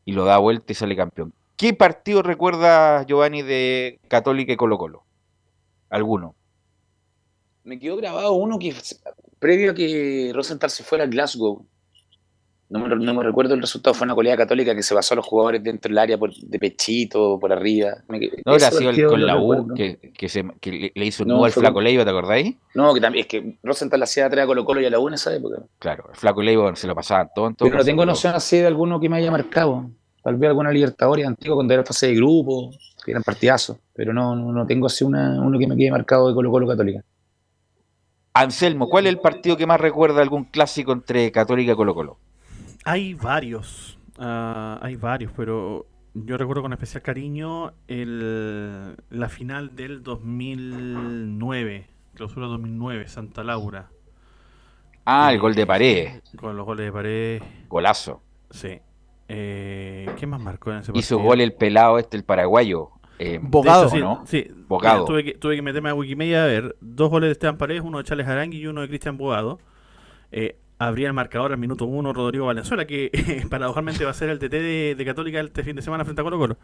y 0.05 0.13
lo 0.13 0.23
da 0.23 0.37
vuelta 0.37 0.71
y 0.71 0.75
sale 0.75 0.95
campeón. 0.95 1.33
¿Qué 1.57 1.73
partido 1.73 2.21
recuerda 2.21 3.03
Giovanni 3.05 3.41
de 3.41 3.99
Católica 4.07 4.53
y 4.53 4.57
Colo 4.57 4.77
Colo? 4.77 5.03
¿Alguno? 5.89 6.35
Me 7.63 7.79
quedó 7.79 7.95
grabado 7.95 8.33
uno 8.33 8.59
que 8.59 8.73
previo 9.39 9.71
a 9.71 9.75
que 9.75 10.31
Rosenthal 10.33 10.69
se 10.69 10.83
fuera 10.83 11.05
a 11.05 11.07
Glasgow. 11.07 11.65
No 12.69 12.79
me, 12.79 12.95
no 12.95 13.13
me 13.13 13.23
recuerdo 13.23 13.53
el 13.53 13.61
resultado, 13.61 13.93
fue 13.93 14.05
una 14.05 14.15
colega 14.15 14.35
católica 14.35 14.73
que 14.73 14.81
se 14.81 14.95
pasó 14.95 15.13
a 15.13 15.17
los 15.17 15.27
jugadores 15.27 15.61
dentro 15.63 15.89
del 15.89 15.97
área 15.99 16.17
por, 16.17 16.33
de 16.33 16.57
pechito, 16.59 17.37
por 17.39 17.53
arriba. 17.53 17.97
Me 18.07 18.19
No, 18.45 18.55
era 18.55 18.71
sido 18.71 18.89
el 18.89 19.05
con 19.05 19.23
la 19.23 19.37
U, 19.37 19.73
que, 19.75 20.11
que 20.17 20.27
se, 20.27 20.43
que 20.59 20.71
le, 20.71 20.91
le 20.95 21.05
hizo 21.05 21.21
un 21.23 21.29
No, 21.29 21.35
nudo 21.35 21.45
al 21.45 21.51
Flaco 21.51 21.75
con- 21.75 21.83
Leiva, 21.83 22.03
¿te 22.03 22.09
acordáis? 22.09 22.55
No, 22.73 22.93
que 22.95 22.99
también 22.99 23.21
es 23.21 23.27
que 23.27 23.59
Rosenthal 23.61 24.01
hacía 24.01 24.25
atrás 24.25 24.45
a 24.45 24.47
Colo 24.47 24.65
Colo 24.65 24.81
y 24.81 24.85
a 24.85 24.89
la 24.89 24.99
U 24.99 25.07
en 25.07 25.13
esa 25.13 25.35
época. 25.35 25.57
Claro, 25.77 26.05
el 26.09 26.15
Flaco 26.15 26.41
Leiva 26.41 26.75
se 26.75 26.87
lo 26.87 26.95
en 27.47 27.55
todo 27.55 27.69
Pero 27.69 27.77
no 27.77 27.83
tengo 27.83 28.05
noción 28.07 28.33
así 28.33 28.57
de 28.57 28.65
alguno 28.65 28.99
que 28.99 29.07
me 29.07 29.17
haya 29.17 29.29
marcado. 29.29 29.91
Tal 30.23 30.37
vez 30.37 30.49
alguna 30.49 30.71
Libertadores 30.71 31.27
antigua 31.27 31.55
cuando 31.55 31.73
era 31.73 31.83
fase 31.83 32.07
de 32.07 32.15
grupo, 32.15 32.71
que 33.03 33.11
eran 33.11 33.23
partidazos. 33.23 33.77
Pero 33.93 34.13
no, 34.13 34.35
no, 34.35 34.51
no 34.51 34.65
tengo 34.65 34.87
así 34.87 35.03
una, 35.03 35.39
uno 35.41 35.59
que 35.59 35.67
me 35.67 35.75
quede 35.75 35.91
marcado 35.91 36.29
de 36.29 36.33
Colo 36.33 36.49
Colo 36.51 36.67
Católica. 36.67 37.03
Anselmo, 38.33 38.89
¿cuál 38.89 39.05
es 39.05 39.11
el 39.13 39.19
partido 39.19 39.57
que 39.57 39.67
más 39.67 39.79
recuerda 39.79 40.21
algún 40.21 40.45
clásico 40.45 40.91
entre 40.91 41.31
Católica 41.31 41.73
y 41.73 41.75
Colo 41.75 41.93
Colo? 41.93 42.17
Hay 42.85 43.13
varios, 43.13 43.97
ah, 44.17 44.79
hay 44.81 44.95
varios, 44.95 45.31
pero 45.35 45.85
yo 46.13 46.37
recuerdo 46.37 46.63
con 46.63 46.73
especial 46.73 47.03
cariño 47.03 47.73
el, 47.87 48.95
la 49.09 49.29
final 49.29 49.75
del 49.75 50.03
2009, 50.03 51.87
clausura 52.15 52.47
2009, 52.47 53.07
Santa 53.07 53.43
Laura, 53.43 53.89
Ah, 55.05 55.33
el 55.33 55.39
gol 55.39 55.53
de 55.53 55.65
pared, 55.67 56.21
con 56.37 56.55
los 56.55 56.65
goles 56.65 56.85
de 56.85 56.91
pared. 56.91 57.41
golazo. 57.67 58.21
Sí. 58.51 58.79
Eh, 59.27 60.09
¿Qué 60.19 60.27
más 60.27 60.39
marcó 60.41 60.71
en 60.71 60.77
ese 60.79 60.91
Hizo 60.93 61.15
partido? 61.15 61.19
gol 61.19 61.41
el 61.41 61.53
pelado 61.53 61.97
este, 61.99 62.17
el 62.17 62.23
paraguayo. 62.23 62.89
eh, 63.19 63.39
Bogado. 63.41 63.83
Hecho, 63.85 63.95
sí, 63.95 63.99
¿no? 64.01 64.23
sí. 64.25 64.47
Bogado. 64.67 64.95
Mira, 65.03 65.07
tuve, 65.07 65.23
que, 65.23 65.33
tuve 65.37 65.55
que 65.55 65.61
meterme 65.61 65.89
a 65.89 65.93
Wikimedia 65.93 66.43
a 66.43 66.47
ver 66.47 66.75
dos 66.81 67.09
goles 67.09 67.27
de 67.29 67.31
Esteban 67.33 67.57
Paredes, 67.57 67.81
uno 67.83 67.97
de 67.99 68.03
Charles 68.03 68.27
Arangui 68.27 68.57
y 68.59 68.67
uno 68.67 68.81
de 68.81 68.87
Cristian 68.87 69.17
Bogado. 69.17 69.59
Eh, 70.31 70.57
abría 70.79 71.07
el 71.07 71.13
marcador 71.13 71.51
al 71.51 71.57
minuto 71.57 71.85
uno 71.85 72.11
Rodrigo 72.11 72.47
Valenzuela, 72.47 72.85
que 72.85 73.11
paradojalmente 73.49 74.03
va 74.03 74.11
a 74.11 74.13
ser 74.15 74.29
el 74.29 74.39
TT 74.39 74.51
de, 74.51 74.95
de 74.97 75.05
Católica 75.05 75.39
este 75.39 75.63
fin 75.63 75.75
de 75.75 75.81
semana 75.81 76.03
frente 76.03 76.21
a 76.21 76.23
Colo 76.23 76.37
Colo. 76.37 76.57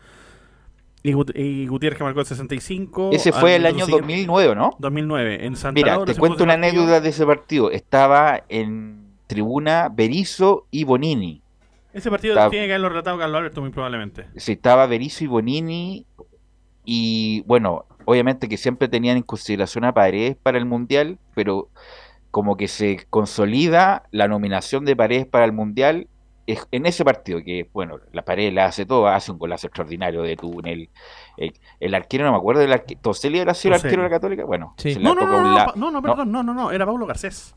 Y, 1.01 1.13
Gut- 1.13 1.32
y 1.34 1.66
Gutiérrez 1.68 1.98
que 1.98 2.04
marcó 2.04 2.20
el 2.20 2.25
65. 2.25 3.12
Ese 3.13 3.32
fue 3.32 3.56
el 3.56 3.66
año 3.66 3.86
siguiente- 3.86 4.01
2009, 4.08 4.56
¿no? 4.56 4.75
2009. 4.80 5.46
En 5.46 5.56
Santa 5.56 5.75
Mira, 5.80 5.94
Laura 5.94 6.12
te 6.13 6.20
cuento 6.20 6.44
una 6.44 6.56
anécdota 6.56 7.00
de 7.00 7.08
ese 7.10 7.25
partido. 7.25 7.72
Estaba 7.72 8.44
en 8.50 9.06
tribuna 9.28 9.88
Berizzo 9.94 10.66
y 10.72 10.84
Bonini. 10.84 11.42
Ese 11.93 12.10
partido 12.12 12.50
tiene 12.50 12.67
que 12.67 12.74
haberlo 12.74 12.89
relatado 12.89 13.17
Carlos 13.17 13.38
Alberto, 13.39 13.62
muy 13.62 13.72
probablemente. 13.72 14.27
Sí, 14.36 14.53
estaba 14.53 14.86
Berizzo 14.86 15.24
y 15.24 15.27
Bonini. 15.27 16.05
Y 16.86 17.41
bueno, 17.41 17.86
obviamente 18.05 18.48
que 18.48 18.58
siempre 18.58 18.88
tenían 18.88 19.17
en 19.17 19.24
consideración 19.24 19.86
a 19.86 19.93
Paredes 19.93 20.36
para 20.41 20.58
el 20.58 20.65
Mundial, 20.65 21.17
pero 21.36 21.69
como 22.31 22.58
que 22.58 22.67
se 22.67 23.05
consolida 23.10 24.03
la 24.12 24.27
nominación 24.27 24.86
de 24.86 24.96
Paredes 24.96 25.25
para 25.25 25.46
el 25.46 25.51
Mundial 25.51 26.08
es- 26.48 26.67
en 26.72 26.86
ese 26.88 27.03
partido, 27.05 27.43
que 27.43 27.69
bueno, 27.74 28.00
la 28.12 28.24
Paredes 28.24 28.53
la 28.53 28.65
hace 28.65 28.86
todo, 28.86 29.08
hace 29.08 29.31
un 29.31 29.38
golazo 29.38 29.67
extraordinario 29.67 30.22
de 30.24 30.36
túnel. 30.36 30.89
El, 31.38 31.53
el 31.79 31.93
arquero, 31.96 32.25
no 32.25 32.31
me 32.31 32.38
acuerdo 32.38 32.62
del 32.62 32.74
arquero, 32.74 33.00
¿Toselli 33.01 33.38
era 33.39 33.53
sido 33.53 33.75
el 33.75 33.81
arquero 33.81 34.01
de 34.03 34.10
la 34.10 34.15
Católica? 34.15 34.46
Bueno, 34.46 34.74
Sí. 34.77 34.93
se 34.93 35.00
la 35.00 35.10
No, 35.10 35.15
no, 35.15 35.27
no, 35.27 35.41
no, 35.41 35.55
la- 35.55 35.74
no, 35.75 35.91
no, 35.91 36.01
perdón, 36.01 36.31
no, 36.31 36.41
no, 36.43 36.53
no, 36.55 36.72
era 36.72 36.86
Paulo 36.88 37.05
Garcés. 37.05 37.55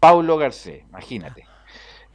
Paulo 0.00 0.36
Garcés, 0.36 0.82
imagínate. 0.90 1.46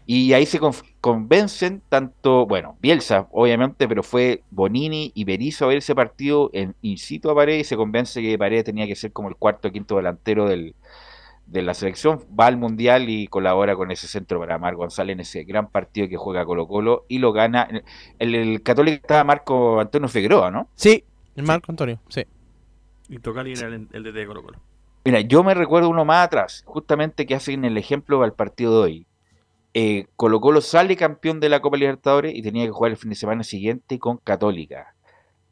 Y 0.10 0.32
ahí 0.32 0.46
se 0.46 0.62
convencen 1.02 1.82
tanto, 1.90 2.46
bueno, 2.46 2.78
Bielsa, 2.80 3.28
obviamente, 3.30 3.90
pero 3.90 4.04
fue 4.04 4.42
Bonini 4.52 5.12
y 5.14 5.26
Berizzo 5.26 5.66
a 5.66 5.68
ver 5.68 5.80
ese 5.80 5.94
partido 5.94 6.50
en 6.54 6.76
in 6.82 6.98
situ 6.98 7.30
a 7.30 7.36
Paredes 7.36 7.62
y 7.62 7.64
se 7.66 7.76
convence 7.76 8.22
que 8.22 8.38
Paredes 8.38 8.64
tenía 8.64 8.88
que 8.88 8.96
ser 8.96 9.12
como 9.12 9.28
el 9.28 9.36
cuarto 9.36 9.68
o 9.68 9.72
quinto 9.72 9.98
delantero 9.98 10.48
del, 10.48 10.76
de 11.46 11.62
la 11.62 11.74
selección. 11.74 12.22
Va 12.40 12.46
al 12.46 12.56
Mundial 12.56 13.10
y 13.10 13.28
colabora 13.28 13.76
con 13.76 13.92
ese 13.92 14.08
centro 14.08 14.40
para 14.40 14.58
Mar 14.58 14.76
González 14.76 15.14
en 15.14 15.20
ese 15.20 15.44
gran 15.44 15.70
partido 15.70 16.08
que 16.08 16.16
juega 16.16 16.46
Colo 16.46 16.70
Colo 16.70 17.04
y 17.10 17.20
lo 17.20 17.34
gana. 17.34 17.68
El, 18.18 18.34
el 18.34 18.64
Católico 18.64 19.02
estaba 19.02 19.26
Marco 19.26 19.82
Antonio 19.82 20.08
Figueroa, 20.08 20.52
¿no? 20.52 20.70
Sí, 20.76 21.04
el 21.36 21.44
Marco 21.44 21.70
Antonio, 21.74 22.00
sí. 22.08 22.24
Y 23.10 23.20
Tocali 23.20 23.52
era 23.52 23.68
el, 23.68 23.90
el 23.92 24.04
DT 24.04 24.14
de 24.14 24.26
Colo 24.28 24.42
Colo. 24.42 24.60
Mira, 25.04 25.22
yo 25.22 25.44
me 25.44 25.54
recuerdo 25.54 25.90
uno 25.90 26.06
más 26.06 26.26
atrás, 26.26 26.64
justamente 26.66 27.26
que 27.26 27.36
hacen 27.36 27.66
el 27.66 27.78
ejemplo 27.78 28.24
al 28.24 28.34
partido 28.34 28.72
de 28.72 28.84
hoy. 28.84 29.07
Eh, 29.80 30.08
Colo 30.16 30.42
Colo 30.42 30.60
sale 30.62 30.96
campeón 30.96 31.40
de 31.40 31.50
la 31.50 31.60
Copa 31.60 31.78
Libertadores 31.78 32.34
y 32.34 32.42
tenía 32.42 32.66
que 32.66 32.72
jugar 32.72 32.90
el 32.94 32.98
fin 32.98 33.12
de 33.12 33.16
semana 33.16 33.44
siguiente 33.44 34.00
con 34.00 34.18
Católica. 34.18 34.96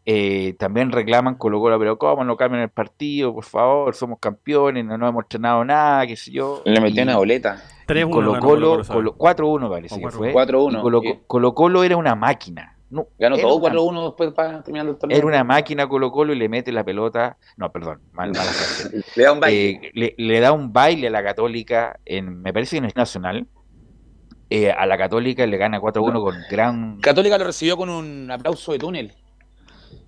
Eh, 0.04 0.56
también 0.58 0.92
reclaman 0.92 1.36
Colo 1.36 1.60
Colo, 1.60 1.78
pero 1.78 2.00
¿cómo 2.00 2.24
no 2.24 2.36
cambian 2.36 2.64
el 2.64 2.70
partido? 2.70 3.36
Por 3.36 3.44
favor, 3.44 3.94
somos 3.94 4.18
campeones, 4.20 4.84
no, 4.84 4.98
no 4.98 5.08
hemos 5.08 5.26
entrenado 5.26 5.64
nada, 5.64 6.08
qué 6.08 6.16
sé 6.16 6.32
yo. 6.32 6.64
Le 6.66 6.82
metió 6.82 7.02
Y- 7.02 7.04
una 7.04 7.18
boleta. 7.18 7.62
3-1 7.86 8.10
Colo 8.10 8.40
Colo, 8.40 8.70
Colo-Colo. 8.84 9.14
Colo- 9.14 9.16
4-1 9.16 9.70
parece 9.70 9.96
que 9.96 10.02
4-1. 10.02 10.12
fue. 10.18 10.32
4-1. 10.34 10.80
Y 10.80 10.82
Colo, 10.82 11.02
Y- 11.04 11.20
Colo 11.28 11.54
Colo 11.54 11.84
era 11.84 11.96
una 11.98 12.16
máquina. 12.16 12.72
No, 12.90 13.08
Ganó 13.20 13.38
todo 13.38 13.56
una 13.58 13.62
4-1 13.74 14.06
después 14.06 14.32
para 14.34 14.64
terminando 14.64 14.94
el 14.94 14.98
torneo. 14.98 15.18
era 15.20 15.28
una 15.28 15.44
máquina 15.44 15.88
Colo 15.88 16.12
Colo 16.12 16.34
y 16.34 16.38
le 16.38 16.50
mete 16.50 16.72
la 16.72 16.84
pelota. 16.84 17.38
No, 17.58 17.72
perdón, 17.72 18.00
mal, 18.14 18.32
mala. 18.32 18.50
Le 19.16 19.24
da 19.24 19.32
un 19.34 19.40
baile. 19.40 19.70
Eh, 19.70 19.92
le, 19.94 20.16
le 20.18 20.40
da 20.40 20.52
un 20.52 20.74
baile 20.74 21.08
a 21.08 21.12
la 21.12 21.24
Católica, 21.24 22.00
en, 22.06 22.42
me 22.42 22.52
parece 22.54 22.72
que 22.72 22.78
en 22.80 22.86
el 22.86 22.94
Nacional. 22.96 23.46
Eh, 24.50 24.72
a 24.72 24.86
la 24.86 24.98
Católica 24.98 25.46
le 25.46 25.58
gana 25.58 25.80
4-1 25.80 26.22
con 26.22 26.36
gran. 26.50 27.00
Católica 27.02 27.38
lo 27.38 27.46
recibió 27.46 27.78
con 27.78 27.90
un 27.90 28.30
aplauso 28.32 28.72
de 28.74 28.80
túnel. 28.80 29.14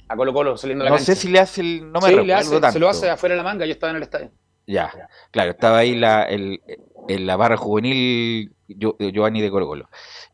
A 0.09 0.15
Colo 0.15 0.31
Colo 0.33 0.55
saliendo 0.57 0.83
de 0.83 0.89
la 0.89 0.91
No 0.91 0.97
cancha. 0.97 1.15
sé 1.15 1.19
si 1.19 1.27
le 1.29 1.39
hace 1.39 1.61
el. 1.61 1.91
No 1.91 1.99
me 1.99 2.09
Sí, 2.09 2.15
le 2.15 2.33
hace- 2.33 2.51
tanto. 2.59 2.71
se 2.71 2.79
lo 2.79 2.87
hace 2.89 3.09
afuera 3.09 3.33
de 3.35 3.37
la 3.37 3.43
manga, 3.43 3.65
yo 3.65 3.71
estaba 3.71 3.91
en 3.91 3.97
el 3.97 4.03
estadio. 4.03 4.31
Ya, 4.67 4.91
claro, 5.31 5.51
estaba 5.51 5.77
ahí 5.79 5.95
la, 5.95 6.23
el, 6.23 6.61
en 7.07 7.25
la 7.25 7.35
barra 7.37 7.55
juvenil 7.57 8.51
Yo- 8.67 8.97
Giovanni 8.99 9.41
de 9.41 9.49
Colo 9.49 9.65
Colo. 9.65 9.89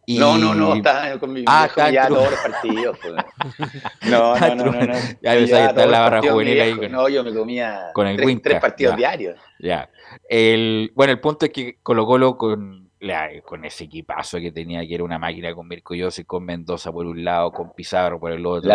Y- 0.08 0.18
No, 0.18 0.38
no, 0.40 0.54
no, 0.56 0.74
está 0.76 1.18
con 1.20 1.32
mi 1.32 1.44
Ah, 1.48 1.66
está 1.68 1.90
ya 1.92 2.08
todos 2.08 2.32
los 2.32 2.40
partidos. 2.40 2.98
pues. 3.02 3.14
No, 4.10 4.36
no, 4.38 4.56
no, 4.56 4.66
no, 4.66 4.82
no. 4.86 4.94
Ya 5.22 5.32
ahí 5.32 5.44
está 5.44 5.86
la 5.86 6.00
barra 6.02 6.22
juvenil 6.22 6.60
ahí 6.60 6.76
con- 6.76 6.92
No, 6.92 7.08
yo 7.10 7.24
me 7.24 7.34
comía 7.34 7.92
con 7.94 8.08
el 8.08 8.16
tres, 8.16 8.26
Winca, 8.28 8.50
tres 8.50 8.60
partidos 8.60 8.94
ya. 8.94 8.98
diarios. 8.98 9.40
Ya. 9.60 9.90
El, 10.28 10.92
bueno, 10.96 11.14
el 11.14 11.20
punto 11.20 11.46
es 11.46 11.52
que 11.54 11.78
Colo 11.84 12.06
Colo 12.08 12.38
con, 12.38 12.90
la- 13.04 13.30
con 13.46 13.66
ese 13.66 13.84
equipazo 13.84 14.40
que 14.40 14.52
tenía, 14.52 14.82
que 14.88 14.96
era 14.96 15.04
una 15.04 15.20
máquina 15.20 15.54
con 15.54 15.68
Mirko 15.68 15.94
Yossi, 15.94 16.24
con 16.24 16.44
Mendoza 16.46 16.92
por 16.92 17.06
un 17.06 17.24
lado, 17.24 17.52
con 17.52 17.74
Pizarro 17.74 18.20
por 18.20 18.32
el 18.32 18.46
otro, 18.46 18.70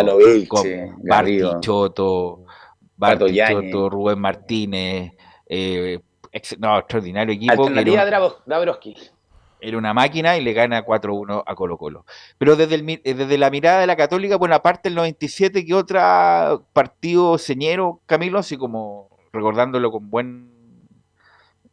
con 0.47 0.63
Yáñez. 3.27 3.71
Choto, 3.71 3.89
Rubén 3.89 4.19
Martínez, 4.19 5.13
eh, 5.47 5.99
ex- 6.31 6.59
no, 6.59 6.77
extraordinario 6.77 7.33
equipo. 7.33 7.53
que 7.53 7.61
Alternativa 7.61 8.01
era, 8.07 8.19
Dabrowski. 8.45 8.95
una 9.77 9.93
máquina 9.93 10.37
y 10.37 10.43
le 10.43 10.53
gana 10.53 10.83
4-1 10.83 11.43
a 11.45 11.55
Colo 11.55 11.77
Colo. 11.77 12.05
Pero 12.37 12.55
desde, 12.55 12.75
el 12.75 12.87
eh, 12.89 13.13
desde 13.15 13.37
la 13.37 13.49
mirada 13.49 13.79
de 13.81 13.87
la 13.87 13.95
Católica, 13.95 14.37
bueno, 14.37 14.53
aparte 14.55 14.89
el 14.89 14.95
97, 14.95 15.65
¿qué 15.65 15.73
otro 15.73 16.65
partido 16.71 17.37
señero, 17.37 17.99
Camilo? 18.05 18.37
Así 18.39 18.57
como 18.57 19.09
recordándolo 19.33 19.91
con 19.91 20.09
buen 20.09 20.51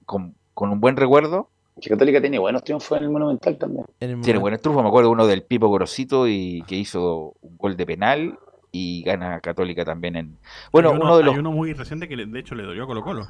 con, 0.04 0.34
con 0.54 0.70
un 0.70 0.80
buen 0.80 0.96
recuerdo. 0.96 1.50
Que 1.80 1.90
Católica 1.90 2.20
tiene 2.20 2.38
buenos 2.38 2.64
triunfos 2.64 2.96
en 2.96 3.04
el 3.04 3.10
Monumental 3.10 3.58
también. 3.58 3.84
El 4.00 4.20
Tiene 4.22 4.38
buenos 4.38 4.62
trufos, 4.62 4.82
me 4.82 4.88
acuerdo 4.88 5.10
uno 5.10 5.26
del 5.26 5.42
Pipo 5.42 5.68
Gorosito 5.68 6.26
y 6.26 6.62
que 6.66 6.74
hizo 6.74 7.34
un 7.42 7.56
gol 7.58 7.76
de 7.76 7.84
penal 7.84 8.38
y 8.72 9.02
gana 9.02 9.40
Católica 9.40 9.84
también 9.84 10.16
en... 10.16 10.38
Bueno, 10.72 10.90
Hay 10.90 10.96
uno, 10.96 11.04
uno 11.04 11.16
de 11.18 11.24
los... 11.24 11.34
hay 11.34 11.40
uno 11.40 11.52
muy 11.52 11.74
reciente 11.74 12.08
que 12.08 12.16
de 12.16 12.40
hecho 12.40 12.54
le 12.54 12.62
dolió 12.62 12.84
a 12.84 12.86
Colo 12.86 13.02
Colo. 13.02 13.28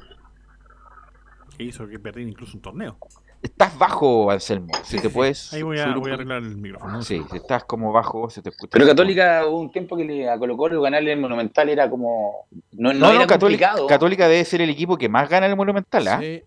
Que 1.57 1.65
hizo 1.65 1.87
que 1.87 1.99
perdiera 1.99 2.29
incluso 2.29 2.55
un 2.55 2.61
torneo. 2.61 2.97
Estás 3.41 3.77
bajo, 3.77 4.31
Anselmo, 4.31 4.71
si 4.83 4.99
te 4.99 5.09
puedes... 5.09 5.53
Ahí 5.53 5.61
voy 5.61 5.79
a, 5.79 5.93
voy 5.93 6.11
arreglar 6.11 6.41
el 6.41 6.55
micrófono. 6.55 7.01
Sí, 7.03 7.21
si 7.29 7.37
estás 7.37 7.65
como 7.65 7.91
bajo, 7.91 8.29
se 8.29 8.41
te 8.41 8.49
escucha... 8.49 8.71
Pero 8.71 8.87
Católica 8.87 9.45
hubo 9.45 9.59
un 9.59 9.71
tiempo 9.71 9.97
que 9.97 10.05
le, 10.05 10.29
a 10.29 10.39
Colo 10.39 10.55
Colo 10.55 10.81
ganarle 10.81 11.11
el 11.11 11.19
Monumental 11.19 11.67
era 11.67 11.89
como... 11.89 12.47
No, 12.71 12.93
no, 12.93 12.99
No, 12.99 13.07
no, 13.07 13.11
era 13.11 13.27
Católica, 13.27 13.67
complicado. 13.71 13.87
Católica 13.87 14.27
debe 14.29 14.45
ser 14.45 14.61
el 14.61 14.69
equipo 14.69 14.97
que 14.97 15.09
más 15.09 15.29
gana 15.29 15.47
en 15.47 15.51
el 15.51 15.57
Monumental, 15.57 16.07
¿ah? 16.07 16.19
Sí. 16.21 16.41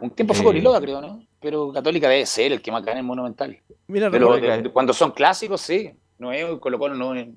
Un 0.00 0.10
tiempo 0.10 0.34
fue 0.34 0.58
Eh, 0.58 0.62
creo, 0.80 1.00
¿no? 1.00 1.22
Pero 1.46 1.72
Católica 1.72 2.08
debe 2.08 2.26
ser 2.26 2.50
el 2.52 2.60
que 2.60 2.72
más 2.72 2.84
gana 2.84 2.98
en 3.00 3.06
Monumental. 3.06 3.56
Mira, 3.86 4.10
Pero 4.10 4.36
de- 4.36 4.70
cuando 4.72 4.92
son 4.92 5.12
clásicos, 5.12 5.60
sí. 5.60 5.92
No 6.18 6.32
es 6.32 6.44
Colo 6.58 6.78
Colo, 6.78 6.94
no 6.94 7.14
es. 7.14 7.28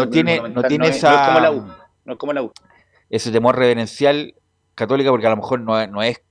No 0.00 0.08
tiene- 0.10 0.40
no 0.48 0.62
tiene 0.64 0.88
es- 0.88 0.96
esa- 0.96 1.10
No 1.10 1.16
es 1.16 1.26
como 1.28 1.40
la 1.40 1.50
U. 1.52 1.66
No 2.04 2.12
es 2.12 2.18
como 2.18 2.32
la 2.32 2.42
U. 2.42 2.52
ese 3.08 3.30
temor 3.30 3.56
reverencial 3.56 4.34
católica, 4.74 5.10
porque 5.10 5.26
a 5.26 5.30
lo 5.30 5.36
mejor 5.36 5.60
no, 5.60 5.80
es- 5.80 5.88
no 5.90 6.02
es, 6.02 6.22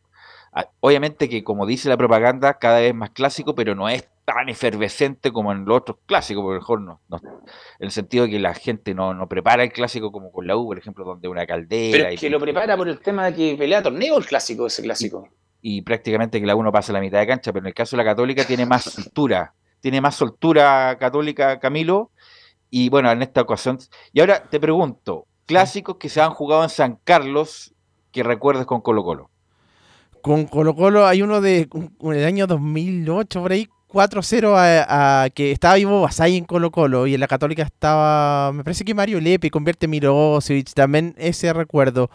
obviamente 0.79 1.29
que 1.29 1.43
como 1.43 1.65
dice 1.65 1.89
la 1.89 1.97
propaganda, 1.97 2.55
cada 2.59 2.79
vez 2.79 2.93
más 2.93 3.11
clásico, 3.11 3.55
pero 3.55 3.73
no 3.75 3.87
es 3.89 4.07
tan 4.25 4.49
efervescente 4.49 5.31
como 5.31 5.51
en 5.51 5.65
los 5.65 5.77
otros 5.79 5.97
clásicos, 6.05 6.43
por 6.43 6.53
lo 6.53 6.59
mejor 6.59 6.81
no, 6.81 7.01
no- 7.07 7.17
en 7.17 7.85
el 7.85 7.91
sentido 7.91 8.25
de 8.25 8.31
que 8.31 8.39
la 8.39 8.53
gente 8.53 8.93
no, 8.93 9.13
no 9.13 9.27
prepara 9.27 9.63
el 9.63 9.71
clásico 9.71 10.11
como 10.11 10.31
con 10.31 10.45
la 10.47 10.55
U, 10.57 10.65
por 10.65 10.77
ejemplo, 10.77 11.05
donde 11.05 11.27
una 11.27 11.45
caldera 11.47 11.91
Pero 11.97 12.11
y, 12.11 12.15
es 12.15 12.19
que 12.19 12.29
lo 12.29 12.39
prepara 12.39 12.75
por 12.77 12.87
el 12.89 12.99
tema 12.99 13.25
de 13.27 13.33
que 13.35 13.55
pelea 13.57 13.81
torneo 13.81 14.17
el 14.17 14.25
clásico, 14.25 14.67
ese 14.67 14.81
clásico. 14.83 15.27
Y 15.61 15.81
prácticamente 15.81 16.39
que 16.39 16.45
la 16.47 16.55
U 16.55 16.63
no 16.63 16.71
pasa 16.71 16.91
la 16.93 16.99
mitad 16.99 17.19
de 17.19 17.27
cancha, 17.27 17.51
pero 17.53 17.63
en 17.63 17.67
el 17.67 17.73
caso 17.73 17.95
de 17.95 18.03
la 18.03 18.09
católica 18.09 18.45
tiene 18.45 18.65
más 18.65 18.83
soltura, 18.85 19.53
tiene 19.79 20.01
más 20.01 20.15
soltura 20.15 20.97
católica 20.99 21.59
Camilo, 21.59 22.11
y 22.69 22.89
bueno, 22.89 23.11
en 23.11 23.21
esta 23.21 23.41
ocasión, 23.41 23.77
y 24.13 24.21
ahora 24.21 24.43
te 24.43 24.59
pregunto, 24.59 25.25
clásicos 25.45 25.97
que 25.97 26.09
se 26.09 26.21
han 26.21 26.31
jugado 26.31 26.63
en 26.63 26.69
San 26.69 26.99
Carlos 27.03 27.73
que 28.11 28.23
recuerdes 28.23 28.65
con 28.65 28.81
Colo 28.81 29.03
Colo. 29.03 29.29
Con 30.21 30.45
Colo 30.45 30.75
Colo 30.75 31.05
hay 31.07 31.21
uno 31.21 31.41
de 31.41 31.67
un- 31.73 32.13
el 32.13 32.25
año 32.25 32.45
2008, 32.47 33.41
por 33.41 33.51
ahí, 33.51 33.67
4-0 33.87 34.55
a, 34.55 35.23
a- 35.23 35.29
que 35.31 35.51
estaba 35.51 35.77
Ivo 35.79 36.01
Basay 36.01 36.37
en 36.37 36.45
Colo 36.45 36.71
Colo 36.71 37.07
y 37.07 37.13
en 37.15 37.19
la 37.19 37.27
Católica 37.27 37.63
estaba, 37.63 38.51
me 38.53 38.63
parece 38.63 38.85
que 38.85 38.93
Mario 38.93 39.19
Lepe 39.19 39.49
convierte 39.49 39.87
Mirosevic, 39.87 40.71
también 40.73 41.13
ese 41.17 41.51
recuerdo. 41.53 42.09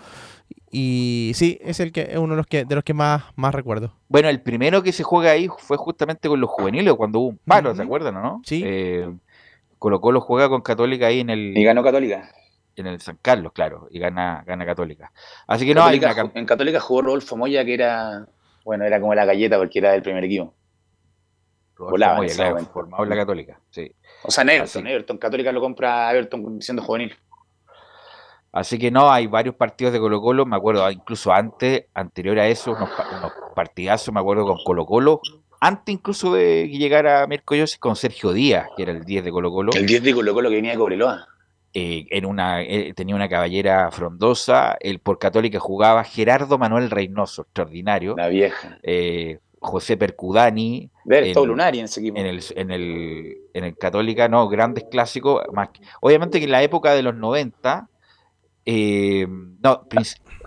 Y 0.70 1.32
sí, 1.34 1.58
es 1.62 1.80
el 1.80 1.92
que 1.92 2.02
es 2.02 2.18
uno 2.18 2.34
de 2.34 2.36
los 2.36 2.46
que 2.46 2.64
de 2.64 2.74
los 2.74 2.84
que 2.84 2.92
más, 2.92 3.24
más 3.36 3.54
recuerdo. 3.54 3.94
Bueno, 4.08 4.28
el 4.28 4.42
primero 4.42 4.82
que 4.82 4.92
se 4.92 5.04
juega 5.04 5.30
ahí 5.30 5.48
fue 5.58 5.76
justamente 5.76 6.28
con 6.28 6.40
los 6.40 6.50
juveniles, 6.50 6.92
cuando 6.94 7.20
hubo 7.20 7.28
un 7.28 7.38
paro, 7.38 7.74
¿se 7.74 7.82
acuerdan 7.82 8.16
o 8.16 8.22
no? 8.22 8.42
Sí. 8.44 8.62
Eh, 8.64 9.10
Colo 9.78 10.00
Colo 10.00 10.20
juega 10.20 10.48
con 10.48 10.62
Católica 10.62 11.06
ahí 11.06 11.20
en 11.20 11.30
el, 11.30 11.56
Y 11.56 11.64
ganó 11.64 11.82
Católica. 11.82 12.30
en 12.74 12.86
el 12.88 13.00
San 13.00 13.18
Carlos, 13.22 13.52
claro, 13.52 13.88
y 13.90 13.98
gana, 13.98 14.42
gana 14.46 14.66
Católica. 14.66 15.12
Así 15.46 15.66
que 15.66 15.74
no 15.74 15.84
hay 15.84 15.98
una 15.98 16.30
en 16.34 16.46
Católica 16.46 16.80
jugó 16.80 17.02
Rodolfo 17.02 17.36
Moya, 17.36 17.64
que 17.64 17.74
era. 17.74 18.26
Bueno, 18.64 18.84
era 18.84 19.00
como 19.00 19.14
la 19.14 19.24
galleta 19.24 19.58
porque 19.58 19.78
era 19.78 19.92
del 19.92 20.02
primer 20.02 20.24
equipo. 20.24 20.52
volaba 21.78 22.16
Moya, 22.16 22.34
claro, 22.34 22.58
formado 22.66 23.04
en 23.04 23.10
la 23.10 23.16
Católica, 23.16 23.60
sí. 23.70 23.90
O 24.24 24.30
sea, 24.30 24.42
en 24.42 24.50
Everton. 24.50 24.86
Everton. 24.86 25.18
Católica 25.18 25.52
lo 25.52 25.60
compra 25.60 26.10
Everton 26.12 26.60
siendo 26.60 26.82
juvenil. 26.82 27.16
Así 28.56 28.78
que 28.78 28.90
no, 28.90 29.10
hay 29.12 29.26
varios 29.26 29.54
partidos 29.54 29.92
de 29.92 30.00
Colo 30.00 30.18
Colo, 30.22 30.46
me 30.46 30.56
acuerdo 30.56 30.90
incluso 30.90 31.30
antes, 31.30 31.84
anterior 31.92 32.38
a 32.38 32.48
eso, 32.48 32.72
unos, 32.72 32.88
pa- 32.88 33.06
unos 33.18 33.32
partidazos, 33.54 34.14
me 34.14 34.20
acuerdo 34.20 34.46
con 34.46 34.56
Colo 34.64 34.86
Colo, 34.86 35.20
antes 35.60 35.92
incluso 35.94 36.32
de 36.32 36.66
que 36.70 36.78
llegara 36.78 37.26
Mirko 37.26 37.54
Yossi 37.54 37.78
con 37.78 37.96
Sergio 37.96 38.32
Díaz, 38.32 38.66
que 38.74 38.84
era 38.84 38.92
el 38.92 39.04
10 39.04 39.24
de 39.24 39.30
Colo 39.30 39.50
Colo. 39.50 39.72
El 39.74 39.86
10 39.86 40.02
de 40.02 40.14
Colo 40.14 40.32
Colo 40.32 40.48
que 40.48 40.54
venía 40.56 40.70
de 40.70 40.78
Cobreloa. 40.78 41.26
eh, 41.74 42.06
en 42.10 42.24
una, 42.24 42.62
eh, 42.62 42.94
tenía 42.96 43.14
una 43.14 43.28
caballera 43.28 43.90
frondosa, 43.90 44.78
el 44.80 45.00
por 45.00 45.18
Católica 45.18 45.58
jugaba 45.60 46.02
Gerardo 46.04 46.56
Manuel 46.56 46.88
Reynoso, 46.90 47.42
extraordinario, 47.42 48.14
La 48.16 48.28
vieja. 48.28 48.78
eh, 48.82 49.38
José 49.60 49.98
Percudani, 49.98 50.88
Ver, 51.04 51.24
en- 51.24 51.34
todo 51.34 51.44
Lunari 51.44 51.80
en 51.80 51.84
ese 51.84 52.00
equipo. 52.00 52.16
en 52.18 52.24
el, 52.24 52.42
en 52.54 52.70
el, 52.70 53.36
en 53.52 53.64
el 53.64 53.76
Católica, 53.76 54.28
no, 54.28 54.48
grandes 54.48 54.84
clásicos, 54.90 55.42
más 55.52 55.68
obviamente 56.00 56.38
que 56.38 56.46
en 56.46 56.52
la 56.52 56.62
época 56.62 56.94
de 56.94 57.02
los 57.02 57.14
90, 57.14 57.88
eh, 58.66 59.26
no, 59.62 59.86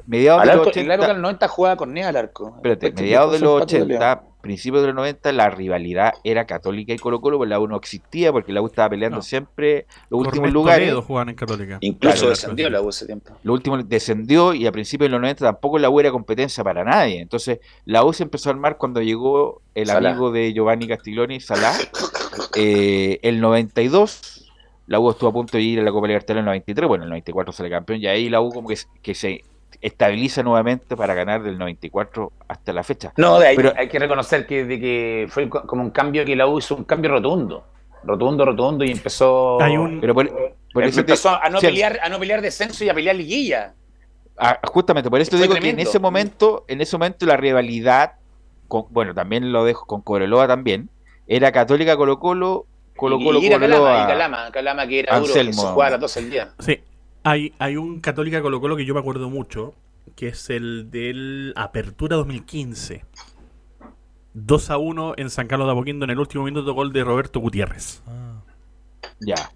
mediados 0.05 0.41
de 0.41 0.47
los 0.47 0.55
arco, 0.67 0.79
en 0.79 0.87
la 0.87 0.93
80, 0.93 0.93
época 0.95 1.07
del 1.13 1.21
90 1.21 1.47
jugaba 1.47 1.75
Cornea 1.77 2.09
al 2.09 2.15
arco. 2.17 2.53
espérate, 2.57 2.85
Después 2.87 3.01
mediados 3.03 3.31
de 3.33 3.39
los 3.39 3.47
fue 3.49 3.53
un 3.53 3.59
pato 3.61 3.75
80, 3.77 4.23
principios 4.41 4.81
de 4.81 4.87
los 4.87 4.95
90, 4.95 5.31
la 5.33 5.49
rivalidad 5.49 6.13
era 6.23 6.45
Católica 6.45 6.93
y 6.93 6.97
Colo 6.97 7.19
Colo, 7.21 7.37
porque 7.37 7.49
la 7.49 7.59
U 7.59 7.67
no 7.67 7.75
existía, 7.75 8.31
porque 8.31 8.51
la 8.53 8.61
U 8.61 8.67
estaba 8.67 8.89
peleando 8.89 9.17
No. 9.17 9.21
siempre 9.21 9.85
los 10.09 10.21
últimos 10.21 10.51
lugares. 10.51 10.87
Toledo 10.87 11.01
jugaban 11.01 11.29
en 11.29 11.35
Católica. 11.35 11.77
Incluso 11.81 12.15
Claro, 12.15 12.29
descendió 12.29 12.69
la 12.69 12.81
U 12.81 12.89
ese 12.89 13.05
tiempo. 13.05 13.33
Lo 13.43 13.53
último 13.53 13.77
descendió 13.83 14.53
y 14.53 14.65
a 14.65 14.71
principios 14.71 15.07
de 15.07 15.11
los 15.11 15.21
90 15.21 15.45
tampoco 15.45 15.77
la 15.77 15.89
U 15.89 15.99
era 15.99 16.11
competencia 16.11 16.63
para 16.63 16.83
nadie. 16.83 17.19
Entonces 17.21 17.59
la 17.85 18.03
U 18.03 18.13
se 18.13 18.23
empezó 18.23 18.49
a 18.49 18.53
armar 18.53 18.77
cuando 18.77 19.01
llegó 19.01 19.61
el 19.75 19.87
Salá. 19.87 20.09
amigo 20.11 20.31
de 20.31 20.53
Giovanni 20.53 20.87
Castiglioni, 20.87 21.39
Salá. 21.41 21.73
Eh, 22.55 23.19
el 23.23 23.41
92 23.41 24.48
la 24.89 24.99
U 24.99 25.09
estuvo 25.09 25.29
a 25.29 25.33
punto 25.33 25.55
de 25.57 25.63
ir 25.63 25.79
a 25.79 25.83
la 25.83 25.91
Copa 25.91 26.07
Libertadores 26.07 26.39
en 26.41 26.45
el 26.45 26.45
93, 26.45 26.87
bueno, 26.87 27.03
en 27.03 27.07
el 27.07 27.09
94 27.11 27.53
sale 27.53 27.69
campeón 27.69 28.01
y 28.01 28.07
ahí 28.07 28.29
la 28.29 28.41
U 28.41 28.51
como 28.51 28.67
que, 28.67 28.75
se- 28.75 28.87
que 29.01 29.15
se 29.15 29.43
estabiliza 29.81 30.43
nuevamente 30.43 30.97
para 30.97 31.13
ganar 31.13 31.41
del 31.43 31.57
94 31.57 32.31
hasta 32.47 32.73
la 32.73 32.83
fecha. 32.83 33.13
No, 33.17 33.39
de 33.39 33.47
ahí 33.47 33.55
Pero- 33.55 33.73
hay 33.77 33.87
que 33.87 33.99
reconocer 33.99 34.45
que, 34.45 34.65
de 34.65 34.79
que 34.79 35.25
fue 35.29 35.47
co- 35.47 35.61
como 35.65 35.83
un 35.83 35.91
cambio 35.91 36.25
que 36.25 36.35
la 36.35 36.47
U 36.47 36.59
hizo 36.59 36.75
un 36.75 36.83
cambio 36.83 37.11
rotundo. 37.11 37.63
Rotundo, 38.03 38.45
rotundo 38.45 38.83
y 38.83 38.91
empezó. 38.91 39.61
Hay 39.61 39.77
un- 39.77 39.99
Pero 40.01 40.13
por, 40.13 40.29
por 40.73 40.83
te- 40.89 40.99
empezó 40.99 41.29
a 41.29 41.49
no 41.49 41.59
sí, 41.59 41.67
pelear, 41.67 41.99
a 42.01 42.09
no 42.09 42.17
pelear 42.19 42.41
descenso 42.41 42.83
y 42.83 42.89
a 42.89 42.93
pelear 42.93 43.15
liguilla. 43.15 43.73
Ah, 44.37 44.57
justamente, 44.71 45.09
por 45.09 45.19
eso 45.21 45.35
digo 45.37 45.53
que 45.53 45.69
en 45.69 45.79
ese 45.79 45.99
momento, 45.99 46.63
en 46.69 46.79
ese 46.81 46.97
momento 46.97 47.25
la 47.25 47.35
rivalidad, 47.37 48.13
con, 48.69 48.85
bueno, 48.89 49.13
también 49.13 49.51
lo 49.51 49.65
dejo 49.65 49.85
con 49.85 50.01
Cobreloa 50.01 50.47
también, 50.47 50.89
era 51.27 51.51
Católica 51.51 51.97
Colo 51.97 52.19
Colo, 52.19 52.65
Colo 52.99 53.17
y, 53.19 53.23
Colo 53.23 53.39
y 53.39 53.45
era 53.47 53.59
Calama, 53.59 53.75
y 53.75 53.79
Cobreloa. 53.79 54.07
Calama, 54.07 54.51
Calama 54.51 54.87
que 54.87 54.99
era 54.99 55.15
duro, 55.19 55.27
Anselmo. 55.27 55.51
que 55.51 55.57
se 55.57 55.61
jugaba 55.73 55.87
a 55.87 55.91
las 55.91 55.99
12 56.01 56.21
del 56.21 56.29
día. 56.31 56.53
Sí, 56.59 56.79
hay, 57.23 57.53
hay 57.59 57.77
un 57.77 57.99
Católica 58.01 58.41
Colo 58.41 58.59
Colo 58.61 58.75
que 58.75 58.85
yo 58.85 58.93
me 58.93 58.99
acuerdo 58.99 59.29
mucho, 59.29 59.73
que 60.15 60.27
es 60.29 60.49
el 60.49 60.91
del 60.91 61.53
Apertura 61.55 62.17
2015. 62.17 63.05
2 64.33 64.69
a 64.69 64.77
1 64.77 65.13
en 65.17 65.29
San 65.29 65.47
Carlos 65.47 65.67
de 65.67 65.71
Apoquindo 65.73 66.05
en 66.05 66.11
el 66.11 66.19
último 66.19 66.43
minuto 66.43 66.73
gol 66.73 66.93
de 66.93 67.03
Roberto 67.03 67.39
Gutiérrez. 67.39 68.01
Ya. 69.21 69.51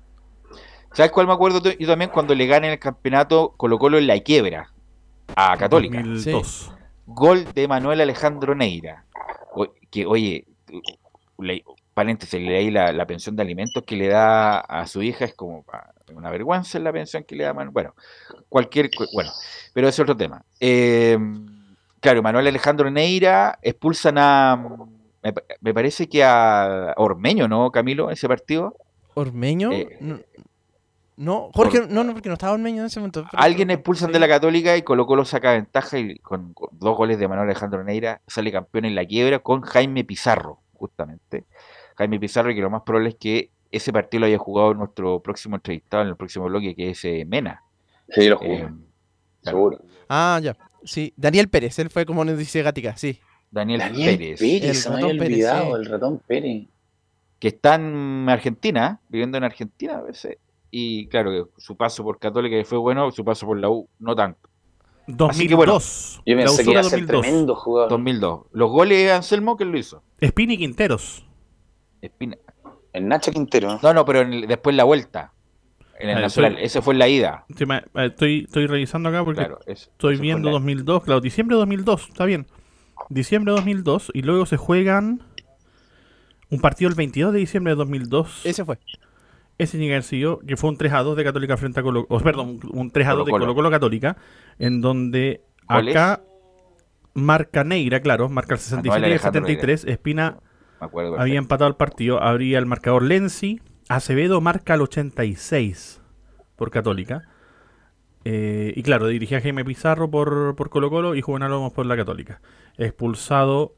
¿Sabes 0.93 1.11
cuál 1.11 1.27
me 1.27 1.33
acuerdo 1.33 1.61
yo 1.79 1.87
también 1.87 2.09
cuando 2.11 2.35
le 2.35 2.45
ganan 2.47 2.71
el 2.71 2.79
campeonato 2.79 3.53
Colo 3.57 3.77
Colo 3.79 3.97
en 3.97 4.07
la 4.07 4.19
quiebra 4.19 4.71
a 5.35 5.57
Católica? 5.57 5.97
2002. 6.01 6.71
Gol 7.05 7.45
de 7.53 7.67
Manuel 7.67 8.01
Alejandro 8.01 8.55
Neira. 8.55 9.05
O- 9.55 9.67
que, 9.91 10.05
oye, 10.05 10.45
le- 11.39 11.63
paréntesis, 11.93 12.41
leí 12.41 12.71
la, 12.71 12.91
la 12.91 13.05
pensión 13.05 13.35
de 13.35 13.43
alimentos 13.43 13.83
que 13.83 13.95
le 13.95 14.07
da 14.07 14.59
a 14.59 14.87
su 14.87 15.01
hija, 15.01 15.25
es 15.25 15.33
como 15.35 15.63
una 16.13 16.29
vergüenza 16.29 16.79
la 16.79 16.91
pensión 16.91 17.23
que 17.23 17.35
le 17.35 17.43
da 17.43 17.53
Manuel. 17.53 17.71
Bueno, 17.73 17.95
cualquier, 18.49 18.89
cu- 18.91 19.05
bueno, 19.13 19.31
pero 19.73 19.87
es 19.87 19.99
otro 19.99 20.15
tema. 20.15 20.43
Eh, 20.59 21.17
claro, 21.99 22.21
Manuel 22.21 22.47
Alejandro 22.47 22.89
Neira 22.91 23.57
expulsan 23.61 24.17
a, 24.17 24.61
me, 25.23 25.33
pa- 25.33 25.43
me 25.61 25.73
parece 25.73 26.07
que 26.09 26.23
a 26.23 26.93
Ormeño, 26.97 27.47
¿no, 27.47 27.71
Camilo, 27.71 28.09
ese 28.11 28.27
partido? 28.27 28.75
¿Ormeño? 29.15 29.71
Eh, 29.71 29.97
no, 29.99 30.19
no, 31.15 31.51
Jorge, 31.53 31.81
no, 31.87 32.03
no, 32.03 32.13
porque 32.13 32.27
no 32.29 32.33
estaba 32.33 32.53
Ormeño 32.53 32.81
en 32.81 32.87
ese 32.87 32.99
momento. 32.99 33.23
Alguien 33.33 33.69
expulsan 33.69 34.07
sí. 34.09 34.13
de 34.13 34.19
la 34.19 34.27
Católica 34.27 34.75
y 34.75 34.81
Colo 34.81 35.05
Colo 35.05 35.25
saca 35.25 35.51
ventaja 35.51 35.99
y 35.99 36.17
con, 36.17 36.53
con 36.53 36.69
dos 36.73 36.97
goles 36.97 37.19
de 37.19 37.27
Manuel 37.27 37.49
Alejandro 37.49 37.83
Neira 37.83 38.21
sale 38.27 38.51
campeón 38.51 38.85
en 38.85 38.95
la 38.95 39.05
quiebra 39.05 39.37
con 39.39 39.61
Jaime 39.61 40.03
Pizarro, 40.03 40.59
justamente. 40.73 41.43
Jaime 41.95 42.19
Pizarro, 42.19 42.51
y 42.51 42.55
que 42.55 42.61
lo 42.61 42.69
más 42.69 42.81
probable 42.83 43.09
es 43.09 43.15
que 43.15 43.49
ese 43.71 43.91
partido 43.91 44.21
lo 44.21 44.25
haya 44.27 44.37
jugado 44.37 44.73
nuestro 44.73 45.19
próximo 45.21 45.55
entrevistado 45.55 46.03
en 46.03 46.09
el 46.09 46.15
próximo 46.15 46.45
bloque, 46.45 46.75
que 46.75 46.91
es 46.91 47.03
eh, 47.05 47.25
Mena. 47.27 47.63
Sí, 48.09 48.27
lo 48.29 48.39
Eh, 48.41 48.69
seguro. 49.41 49.79
Ah, 50.09 50.39
ya. 50.43 50.55
Sí, 50.83 51.13
Daniel 51.15 51.47
Pérez, 51.49 51.79
él 51.79 51.89
fue 51.89 52.05
como 52.05 52.23
nos 52.25 52.37
dice 52.37 52.61
Gatica, 52.61 52.95
sí. 52.97 53.19
Daniel, 53.49 53.79
Daniel 53.79 54.17
Pérez, 54.17 54.39
Pérez, 54.39 54.63
El 54.69 54.75
se 54.75 54.89
me 54.89 54.95
ratón 54.97 55.17
Pérez, 55.17 55.37
sí. 55.37 55.71
el 55.75 55.85
ratón 55.85 56.21
Pérez. 56.27 56.67
que 57.39 57.47
está 57.47 57.75
en 57.75 58.25
Argentina, 58.29 58.99
viviendo 59.09 59.37
en 59.37 59.43
Argentina 59.43 59.97
a 59.97 60.01
veces. 60.01 60.37
Y 60.71 61.07
claro, 61.07 61.29
que 61.31 61.61
su 61.61 61.75
paso 61.77 62.03
por 62.03 62.17
Católica 62.19 62.55
fue 62.65 62.77
bueno, 62.79 63.11
su 63.11 63.23
paso 63.23 63.45
por 63.45 63.57
la 63.59 63.69
U 63.69 63.87
no 63.99 64.15
tanto. 64.15 64.49
2002. 65.07 65.47
que 65.47 65.55
bueno, 65.55 65.73
Yo 66.25 66.55
pensé 66.55 66.63
que 66.63 66.71
iba 66.71 66.79
a 66.79 66.83
ser 66.83 66.99
2002. 67.01 67.21
tremendo 67.21 67.55
jugador. 67.55 67.89
2002. 67.89 68.41
Los 68.53 68.71
goles 68.71 68.97
de 69.03 69.11
Anselmo, 69.11 69.55
¿quién 69.57 69.71
lo 69.71 69.77
hizo? 69.77 70.01
Espini 70.19 70.57
Quinteros. 70.57 71.25
Espina. 72.05 72.37
El 72.91 73.07
Nacho 73.07 73.31
Quintero. 73.31 73.79
No, 73.81 73.93
no, 73.93 74.05
pero 74.05 74.21
en 74.21 74.33
el- 74.33 74.47
después 74.47 74.75
la 74.75 74.83
vuelta. 74.83 75.31
En 75.99 76.09
el 76.09 76.17
Ah, 76.17 76.21
Nacional. 76.21 76.57
Ese 76.59 76.81
fue 76.81 76.93
en 76.93 76.99
la 76.99 77.07
ida. 77.07 77.45
Sí, 77.55 77.65
me- 77.65 77.77
eh, 77.77 77.83
Estoy, 78.07 78.43
estoy 78.45 78.67
revisando 78.67 79.09
acá 79.09 79.23
porque 79.23 79.39
Claro, 79.39 79.59
eso- 79.65 79.89
estoy 79.91 80.15
eso 80.15 80.21
viendo 80.21 80.49
en 80.49 80.53
la- 80.53 80.59
2002. 80.59 81.03
Claro, 81.03 81.21
diciembre 81.21 81.55
de 81.55 81.59
2002, 81.59 82.09
está 82.09 82.25
bien. 82.25 82.45
Diciembre 83.09 83.51
de 83.53 83.57
2002 83.57 84.11
y 84.13 84.21
luego 84.21 84.45
se 84.45 84.57
juegan 84.57 85.21
un 86.49 86.59
partido 86.61 86.89
el 86.89 86.95
22 86.95 87.33
de 87.33 87.39
diciembre 87.39 87.71
de 87.71 87.77
2002. 87.77 88.45
Ese 88.45 88.65
fue. 88.65 88.77
Ese 89.57 90.01
siguió, 90.01 90.39
que 90.39 90.57
fue 90.57 90.69
un 90.71 90.77
3 90.77 90.93
a 90.93 91.03
2 91.03 91.15
de 91.15 91.23
Católica 91.23 91.57
frente 91.57 91.79
a 91.79 91.83
Colo 91.83 92.05
o, 92.09 92.19
perdón, 92.19 92.59
un 92.71 92.91
3 92.91 93.07
a 93.07 93.11
2 93.11 93.25
de 93.25 93.31
Colo-Colo. 93.31 93.53
Colo 93.53 93.55
Colo 93.55 93.71
Católica, 93.71 94.17
en 94.59 94.81
donde 94.81 95.41
acá 95.67 96.21
marca 97.13 97.63
Neira, 97.63 98.01
claro, 98.01 98.29
marca 98.29 98.55
el 98.55 98.59
67 98.59 98.99
y 98.99 99.05
el 99.05 99.11
Alejandro 99.11 99.41
73, 99.41 99.85
Espina 99.85 100.37
Me 100.83 100.87
acuerdo. 100.87 101.09
había 101.13 101.19
perfecto. 101.23 101.39
empatado 101.43 101.69
el 101.69 101.75
partido, 101.75 102.21
habría 102.21 102.59
el 102.59 102.65
marcador 102.65 103.03
Lenzi, 103.03 103.61
Acevedo 103.89 104.39
marca 104.41 104.73
el 104.75 104.81
86 104.81 106.01
por 106.55 106.71
Católica. 106.71 107.23
Eh, 108.25 108.71
y 108.75 108.83
claro, 108.83 109.07
dirigía 109.07 109.39
a 109.39 109.41
Jaime 109.41 109.65
Pizarro 109.65 110.09
por, 110.09 110.55
por 110.55 110.69
Colo 110.69 110.89
Colo 110.89 111.15
y 111.15 111.21
Juvenal 111.21 111.51
Olmos 111.51 111.73
por 111.73 111.85
la 111.85 111.95
Católica. 111.97 112.41
Expulsado 112.77 113.75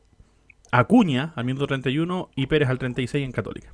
Acuña 0.72 1.34
al 1.36 1.46
minuto 1.46 1.65
31 1.68 2.30
y 2.36 2.46
Pérez 2.48 2.70
al 2.70 2.78
36 2.78 3.26
en 3.26 3.32
Católica. 3.32 3.74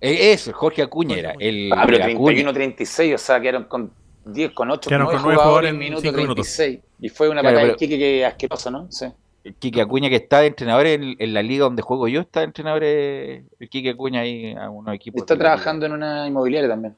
Eh, 0.00 0.32
Eso, 0.32 0.52
Jorge 0.52 0.82
Acuña 0.82 1.16
era. 1.16 1.32
El, 1.38 1.70
Ah, 1.72 1.84
pero 1.86 2.04
el 2.04 2.14
Acuña. 2.16 2.42
31-36, 2.52 3.14
o 3.14 3.18
sea, 3.18 3.40
quedaron 3.40 3.64
con 3.64 3.92
10, 4.26 4.52
con 4.52 4.70
8, 4.70 4.88
Quedaron 4.88 5.06
con 5.06 5.14
con 5.16 5.22
9 5.22 5.34
nueve 5.36 5.36
jugadores 5.36 5.70
jugadores 5.70 5.70
en 5.70 5.78
minuto 5.78 6.00
cinco 6.02 6.16
minutos. 6.20 6.56
36. 6.56 6.80
Y 7.00 7.08
fue 7.08 7.28
una 7.28 7.40
Claro, 7.40 7.54
patada 7.56 7.62
pero- 7.62 7.72
de 7.72 7.78
Quique 7.78 7.98
que 7.98 8.26
asquerosa, 8.26 8.70
¿no? 8.70 8.90
Sí. 8.90 9.06
Quique 9.58 9.80
Acuña 9.80 10.08
que 10.08 10.16
está 10.16 10.40
de 10.40 10.46
entrenador 10.48 10.86
en, 10.86 11.16
en 11.18 11.34
la 11.34 11.42
liga 11.42 11.64
donde 11.64 11.82
juego 11.82 12.08
yo, 12.08 12.20
está 12.20 12.40
de 12.40 12.46
entrenador 12.46 12.82
eh, 12.84 13.44
el 13.58 13.68
Quique 13.68 13.90
Acuña 13.90 14.20
ahí 14.20 14.54
a 14.54 14.70
unos 14.70 14.94
equipos. 14.94 15.22
está 15.22 15.34
liga. 15.34 15.44
trabajando 15.46 15.86
en 15.86 15.92
una 15.92 16.26
inmobiliaria 16.28 16.68
también. 16.68 16.94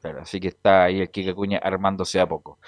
Claro, 0.00 0.20
así 0.20 0.38
que 0.38 0.48
está 0.48 0.84
ahí 0.84 1.00
el 1.00 1.10
Quique 1.10 1.30
Acuña 1.30 1.58
armándose 1.58 2.20
a 2.20 2.26
poco. 2.26 2.58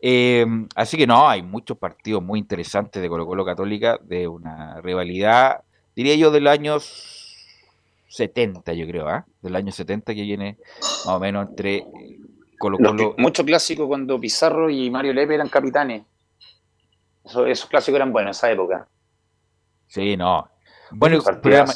Eh, 0.00 0.44
así 0.74 0.96
que 0.96 1.06
no, 1.06 1.28
hay 1.28 1.42
muchos 1.42 1.78
partidos 1.78 2.22
muy 2.22 2.40
interesantes 2.40 3.00
de 3.00 3.08
Colo 3.08 3.24
Colo 3.24 3.44
Católica, 3.44 3.98
de 4.02 4.26
una 4.26 4.80
rivalidad, 4.80 5.60
diría 5.94 6.16
yo, 6.16 6.32
del 6.32 6.48
año 6.48 6.78
70, 8.08 8.72
yo 8.72 8.86
creo, 8.86 9.08
¿ah? 9.08 9.24
Del 9.40 9.54
año 9.54 9.70
70 9.70 10.14
que 10.14 10.22
viene 10.22 10.56
más 11.06 11.14
o 11.14 11.20
menos 11.20 11.48
entre 11.48 11.86
Colo 12.58 12.78
Colo. 12.78 13.14
mucho 13.16 13.44
clásico 13.44 13.86
cuando 13.86 14.20
Pizarro 14.20 14.68
y 14.68 14.90
Mario 14.90 15.12
Lepe 15.12 15.34
eran 15.34 15.48
capitanes. 15.48 16.02
Eso- 17.24 17.46
esos 17.46 17.68
clásicos 17.68 17.96
eran 17.96 18.12
buenos 18.12 18.28
en 18.28 18.30
esa 18.48 18.50
época. 18.52 18.88
Sí, 19.86 20.16
no. 20.16 20.48
Bueno, 20.90 21.20
programa- 21.22 21.72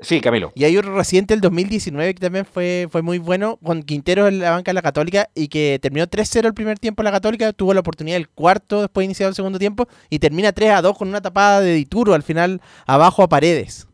sí, 0.00 0.20
Camilo. 0.20 0.52
Y 0.54 0.64
hay 0.64 0.76
otro 0.76 0.94
reciente, 0.94 1.34
el 1.34 1.40
2019, 1.40 2.14
que 2.14 2.20
también 2.20 2.44
fue, 2.44 2.88
fue 2.90 3.02
muy 3.02 3.18
bueno, 3.18 3.58
con 3.64 3.82
Quintero 3.82 4.28
en 4.28 4.38
la 4.38 4.50
banca 4.52 4.70
de 4.70 4.74
la 4.74 4.82
Católica 4.82 5.28
y 5.34 5.48
que 5.48 5.78
terminó 5.80 6.06
3-0 6.06 6.48
el 6.48 6.54
primer 6.54 6.78
tiempo 6.78 7.02
en 7.02 7.04
la 7.06 7.10
Católica, 7.12 7.52
tuvo 7.52 7.74
la 7.74 7.80
oportunidad 7.80 8.16
del 8.16 8.28
cuarto 8.28 8.80
después 8.82 9.02
de 9.02 9.06
iniciar 9.06 9.28
el 9.28 9.34
segundo 9.34 9.58
tiempo 9.58 9.86
y 10.08 10.18
termina 10.18 10.52
3-2 10.52 10.96
con 10.96 11.08
una 11.08 11.20
tapada 11.20 11.60
de 11.60 11.72
Dituro 11.74 12.14
al 12.14 12.22
final 12.22 12.60
abajo 12.86 13.22
a 13.22 13.28
Paredes. 13.28 13.86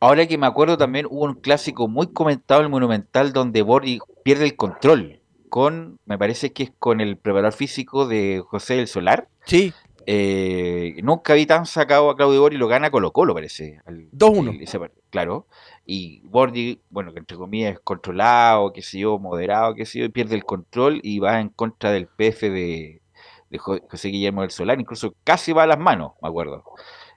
Ahora 0.00 0.26
que 0.26 0.38
me 0.38 0.46
acuerdo 0.46 0.76
también 0.78 1.06
hubo 1.10 1.24
un 1.24 1.34
clásico 1.34 1.88
muy 1.88 2.06
comentado 2.12 2.60
en 2.60 2.66
el 2.66 2.70
Monumental 2.70 3.32
donde 3.32 3.62
Borgi 3.62 3.98
pierde 4.22 4.44
el 4.44 4.54
control 4.56 5.20
con, 5.48 5.98
me 6.06 6.18
parece 6.18 6.52
que 6.52 6.62
es 6.64 6.72
con 6.78 7.00
el 7.00 7.16
preparador 7.16 7.52
físico 7.52 8.06
de 8.06 8.42
José 8.46 8.74
del 8.76 8.86
Solar. 8.88 9.28
Sí, 9.44 9.72
Eh, 10.10 10.96
nunca 11.02 11.34
vi 11.34 11.44
tan 11.44 11.66
sacado 11.66 12.08
a 12.08 12.16
Claudio 12.16 12.40
Borgi, 12.40 12.56
lo 12.56 12.66
gana 12.66 12.90
Colo 12.90 13.12
Colo, 13.12 13.34
parece. 13.34 13.80
al- 13.84 14.08
2-1. 14.10 14.52
el- 14.52 14.62
ese 14.62 14.78
par- 14.78 14.92
Claro. 15.10 15.46
Y 15.84 16.20
Borgi, 16.20 16.80
bueno, 16.88 17.12
que 17.12 17.18
entre 17.18 17.36
comillas 17.36 17.74
es 17.74 17.80
controlado, 17.80 18.72
qué 18.72 18.80
sé 18.80 19.00
yo, 19.00 19.18
moderado, 19.18 19.74
qué 19.74 19.84
sé 19.84 19.98
yo, 19.98 20.04
y 20.06 20.08
pierde 20.08 20.34
el 20.34 20.44
control 20.44 21.00
y 21.02 21.18
va 21.18 21.40
en 21.40 21.50
contra 21.50 21.90
del 21.92 22.06
PF 22.06 22.48
de, 22.48 23.02
de 23.50 23.58
Jo- 23.58 23.80
José 23.90 24.08
Guillermo 24.08 24.40
del 24.40 24.50
Solar, 24.50 24.80
incluso 24.80 25.12
casi 25.24 25.52
va 25.52 25.64
a 25.64 25.66
las 25.66 25.78
manos, 25.78 26.12
me 26.22 26.28
acuerdo, 26.28 26.64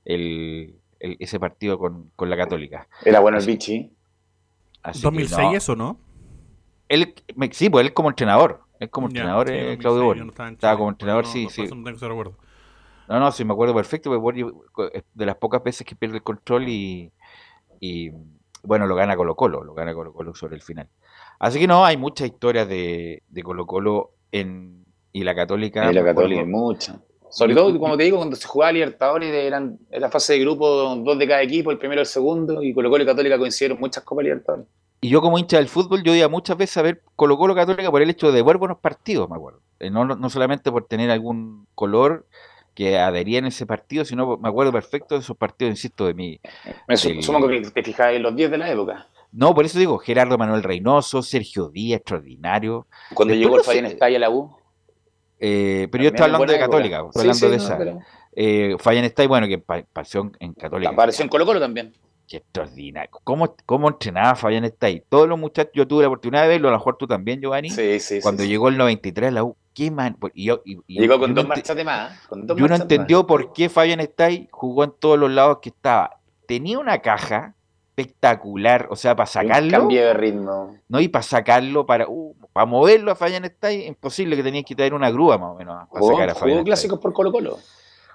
el, 0.04 0.76
el- 1.00 1.15
ese 1.22 1.39
partido 1.39 1.78
con, 1.80 2.12
con 2.17 2.30
la 2.30 2.36
Católica. 2.36 2.89
Era 3.06 3.22
bueno 3.22 3.38
el 3.38 3.46
Vichy. 3.46 3.89
Así 4.84 5.00
que 5.00 5.04
2006 5.04 5.38
no. 5.52 5.56
eso, 5.56 5.76
¿no? 5.78 5.98
Él, 6.92 7.14
me- 7.36 7.52
sí, 7.54 7.70
pues 7.70 7.86
él 7.86 7.94
como 7.94 8.10
entrenador, 8.10 8.62
él 8.80 8.90
como 8.90 9.08
Ya, 9.08 9.14
entrenador, 9.14 9.48
sí, 9.48 9.54
eh, 9.54 9.62
2006 9.62 9.82
Claudio 9.82 10.24
no 10.26 10.30
estaba 10.32 10.50
en 10.50 10.56
Estaba 10.56 10.78
como 10.78 10.90
entrenador, 10.90 11.24
no, 11.24 11.32
sí, 11.32 11.48
sí. 11.50 11.64
no. 11.70 12.36
No, 13.08 13.20
no, 13.20 13.32
sí 13.32 13.44
me 13.44 13.54
acuerdo 13.54 13.76
perfecto, 13.76 14.10
porque 14.10 14.22
Borgi 14.22 14.44
co- 14.72 14.92
es 14.92 15.04
de 15.14 15.26
las 15.26 15.36
pocas 15.36 15.64
veces 15.64 15.86
que 15.86 15.96
pierde 15.96 16.18
el 16.18 16.24
control 16.24 16.70
y, 16.70 17.12
y, 17.80 18.12
bueno, 18.64 18.88
lo 18.88 18.96
gana 18.96 19.16
Colo 19.18 19.36
Colo, 19.36 19.64
lo 19.64 19.74
gana 19.74 19.94
Colo 19.94 20.14
Colo 20.14 20.34
sobre 20.34 20.56
el 20.56 20.62
final. 20.62 20.88
Así 21.40 21.60
que 21.60 21.68
no, 21.68 21.84
hay 21.84 21.98
muchas 21.98 22.28
historias 22.28 22.68
de, 22.70 23.24
de 23.28 23.44
Colo 23.44 23.66
Colo 23.66 24.12
en, 24.32 24.86
y 25.12 25.24
la 25.24 25.36
Católica. 25.36 25.90
Y 25.90 25.94
la 25.94 26.04
Católica, 26.04 26.46
mucha. 26.46 27.02
Sobre 27.30 27.56
todo, 27.56 27.78
como 27.80 27.98
te 27.98 28.04
digo, 28.04 28.18
cuando 28.18 28.36
se 28.36 28.48
jugaba 28.48 28.74
Libertadores, 28.74 29.34
eran, 29.34 29.80
era 29.90 30.10
fase 30.10 30.34
de 30.34 30.40
grupo, 30.40 30.68
dos 30.98 31.18
de 31.18 31.28
cada 31.28 31.42
equipo, 31.42 31.72
el 31.72 31.78
primero 31.78 32.02
y 32.02 32.04
el 32.04 32.06
segundo, 32.08 32.62
y 32.62 32.74
Colo 32.74 32.90
Colo 32.90 33.04
y 33.04 33.08
Católica 33.08 33.38
coincidieron 33.38 33.80
muchas 33.80 34.04
Copas 34.04 34.24
Libertadores. 34.24 34.68
Y 35.04 35.10
yo 35.10 35.20
como 35.20 35.40
hincha 35.40 35.58
del 35.58 35.68
fútbol, 35.68 36.04
yo 36.04 36.14
iba 36.14 36.28
muchas 36.30 36.56
veces 36.58 36.78
a 36.78 36.84
ver 36.84 37.02
Colo 37.16 37.36
Colo 37.38 37.56
Católica 37.56 37.90
por 37.90 38.04
el 38.04 38.10
hecho 38.12 38.32
de 38.32 38.44
ver 38.44 38.58
buenos 38.58 38.78
partidos, 38.78 39.28
me 39.30 39.36
acuerdo. 39.36 39.60
Eh, 39.80 39.90
No, 39.90 40.06
no 40.06 40.30
solamente 40.30 40.72
por 40.72 40.86
tener 40.86 41.10
algún 41.10 41.66
color 41.74 42.28
que 42.76 43.00
adhería 43.00 43.40
en 43.40 43.46
ese 43.48 43.66
partido, 43.66 44.06
sino 44.06 44.38
me 44.38 44.48
acuerdo 44.48 44.72
perfecto 44.72 45.16
de 45.16 45.22
esos 45.22 45.36
partidos, 45.36 45.72
insisto, 45.72 46.06
de 46.06 46.14
mi... 46.14 46.40
Me 46.88 46.96
su- 46.98 47.10
El- 47.10 47.24
supongo 47.24 47.48
que 47.48 47.62
te 47.62 47.84
fijas 47.84 48.14
en 48.14 48.22
los 48.22 48.36
10 48.36 48.52
de 48.52 48.58
la 48.60 48.72
época. 48.72 49.08
No, 49.32 49.56
por 49.56 49.66
eso 49.66 49.80
digo, 49.80 49.98
Gerardo 49.98 50.38
Manuel 50.38 50.62
Reynoso, 50.62 51.24
Sergio 51.24 51.70
Díaz, 51.70 51.98
extraordinario. 52.02 52.86
Cuando 53.16 53.34
Después 53.34 53.40
llegó 53.48 53.58
el 53.58 53.64
Fabián 53.64 53.86
Estalla 53.86 54.18
a 54.18 54.20
la 54.20 54.30
U. 54.30 54.56
Eh, 55.40 55.88
pero 55.92 56.04
yo 56.04 56.10
estaba 56.10 56.26
hablando 56.36 56.54
de 56.54 56.60
Católica, 56.60 57.04
Sí, 57.12 57.20
hablando 57.20 57.34
sí, 57.34 57.46
de 57.48 57.58
no, 57.58 57.64
esa. 57.64 57.78
pero- 57.78 58.00
Eh, 58.34 58.78
bueno, 59.28 59.48
que 59.48 59.58
pa- 59.58 59.84
pasó 59.92 60.30
en 60.40 60.54
Católica. 60.54 60.92
Apareció 60.92 61.24
en 61.24 61.30
Colo 61.30 61.46
Colo 61.46 61.60
también. 61.60 61.92
Qué 62.32 62.38
extraordinario. 62.38 63.12
¿Cómo, 63.26 63.58
cómo 63.65 63.89
entrenaba 63.89 64.36
Fabián 64.36 64.63
Estay? 64.63 65.04
Todos 65.10 65.28
los 65.28 65.38
muchachos, 65.38 65.74
yo 65.76 65.86
tuve 65.86 66.04
la 66.04 66.08
oportunidad 66.08 66.44
de 66.44 66.48
verlo, 66.48 66.70
a 66.70 66.72
lo 66.72 66.78
mejor 66.78 66.96
tú 66.96 67.06
también, 67.06 67.41
Giovanni. 67.41 67.70
Sí, 67.70 68.00
sí, 68.00 68.22
cuando 68.22 68.44
sí. 68.44 68.48
llegó 68.48 68.70
el 68.70 68.78
93 68.78 69.28
a 69.28 69.32
la 69.32 69.44
U, 69.44 69.58
qué 69.74 69.91
man. 69.91 70.15
Y 70.34 70.46
yo, 70.46 70.62
y- 70.63 70.78
y- 70.88 71.02
Llegó 71.02 71.20
con 71.20 71.36
dos 71.36 71.46
marchas 71.46 71.76
de 71.76 71.84
más. 71.84 72.17
Con 72.30 72.48
dos 72.48 72.58
Yo 72.58 72.70
no 72.70 72.76
entendió 72.76 73.17
más. 73.17 73.26
por 73.26 73.52
qué 73.52 73.67
Fabián 73.67 74.00
Estay 74.00 74.48
jugó 74.50 74.86
en 74.86 74.94
todos 74.98 75.20
los 75.20 75.30
lados 75.30 75.58
que 75.62 75.67
estaba. 75.67 76.22
Tenía 76.48 76.80
una 76.80 77.00
caja 77.00 77.54
espectacular, 77.98 78.88
o 78.89 78.96
sea, 78.96 79.13
para 79.13 79.28
sacarlo, 79.28 79.80
cambio 79.80 80.02
de 80.06 80.13
ritmo. 80.13 80.78
no, 80.88 81.02
y 81.02 81.10
para 81.10 81.24
sacarlo, 81.24 81.86
para, 81.86 82.08
uh, 82.08 82.34
para 82.54 82.65
moverlo 82.65 83.12
a 83.12 83.15
Fabián 83.15 83.44
Estay, 83.44 83.88
imposible 83.88 84.38
que 84.38 84.44
tenías 84.44 84.63
que 84.63 84.74
traer 84.74 84.94
una 84.94 85.12
grúa 85.12 85.38
más 85.38 85.50
o 85.50 85.56
menos 85.56 85.76
para 85.89 86.00
Jugó, 86.00 86.13
sacar 86.13 86.30
a 86.30 86.34
jugó 86.34 86.63
clásicos 86.63 86.98
por 86.98 87.12
Colo 87.12 87.30
Colo. 87.34 87.58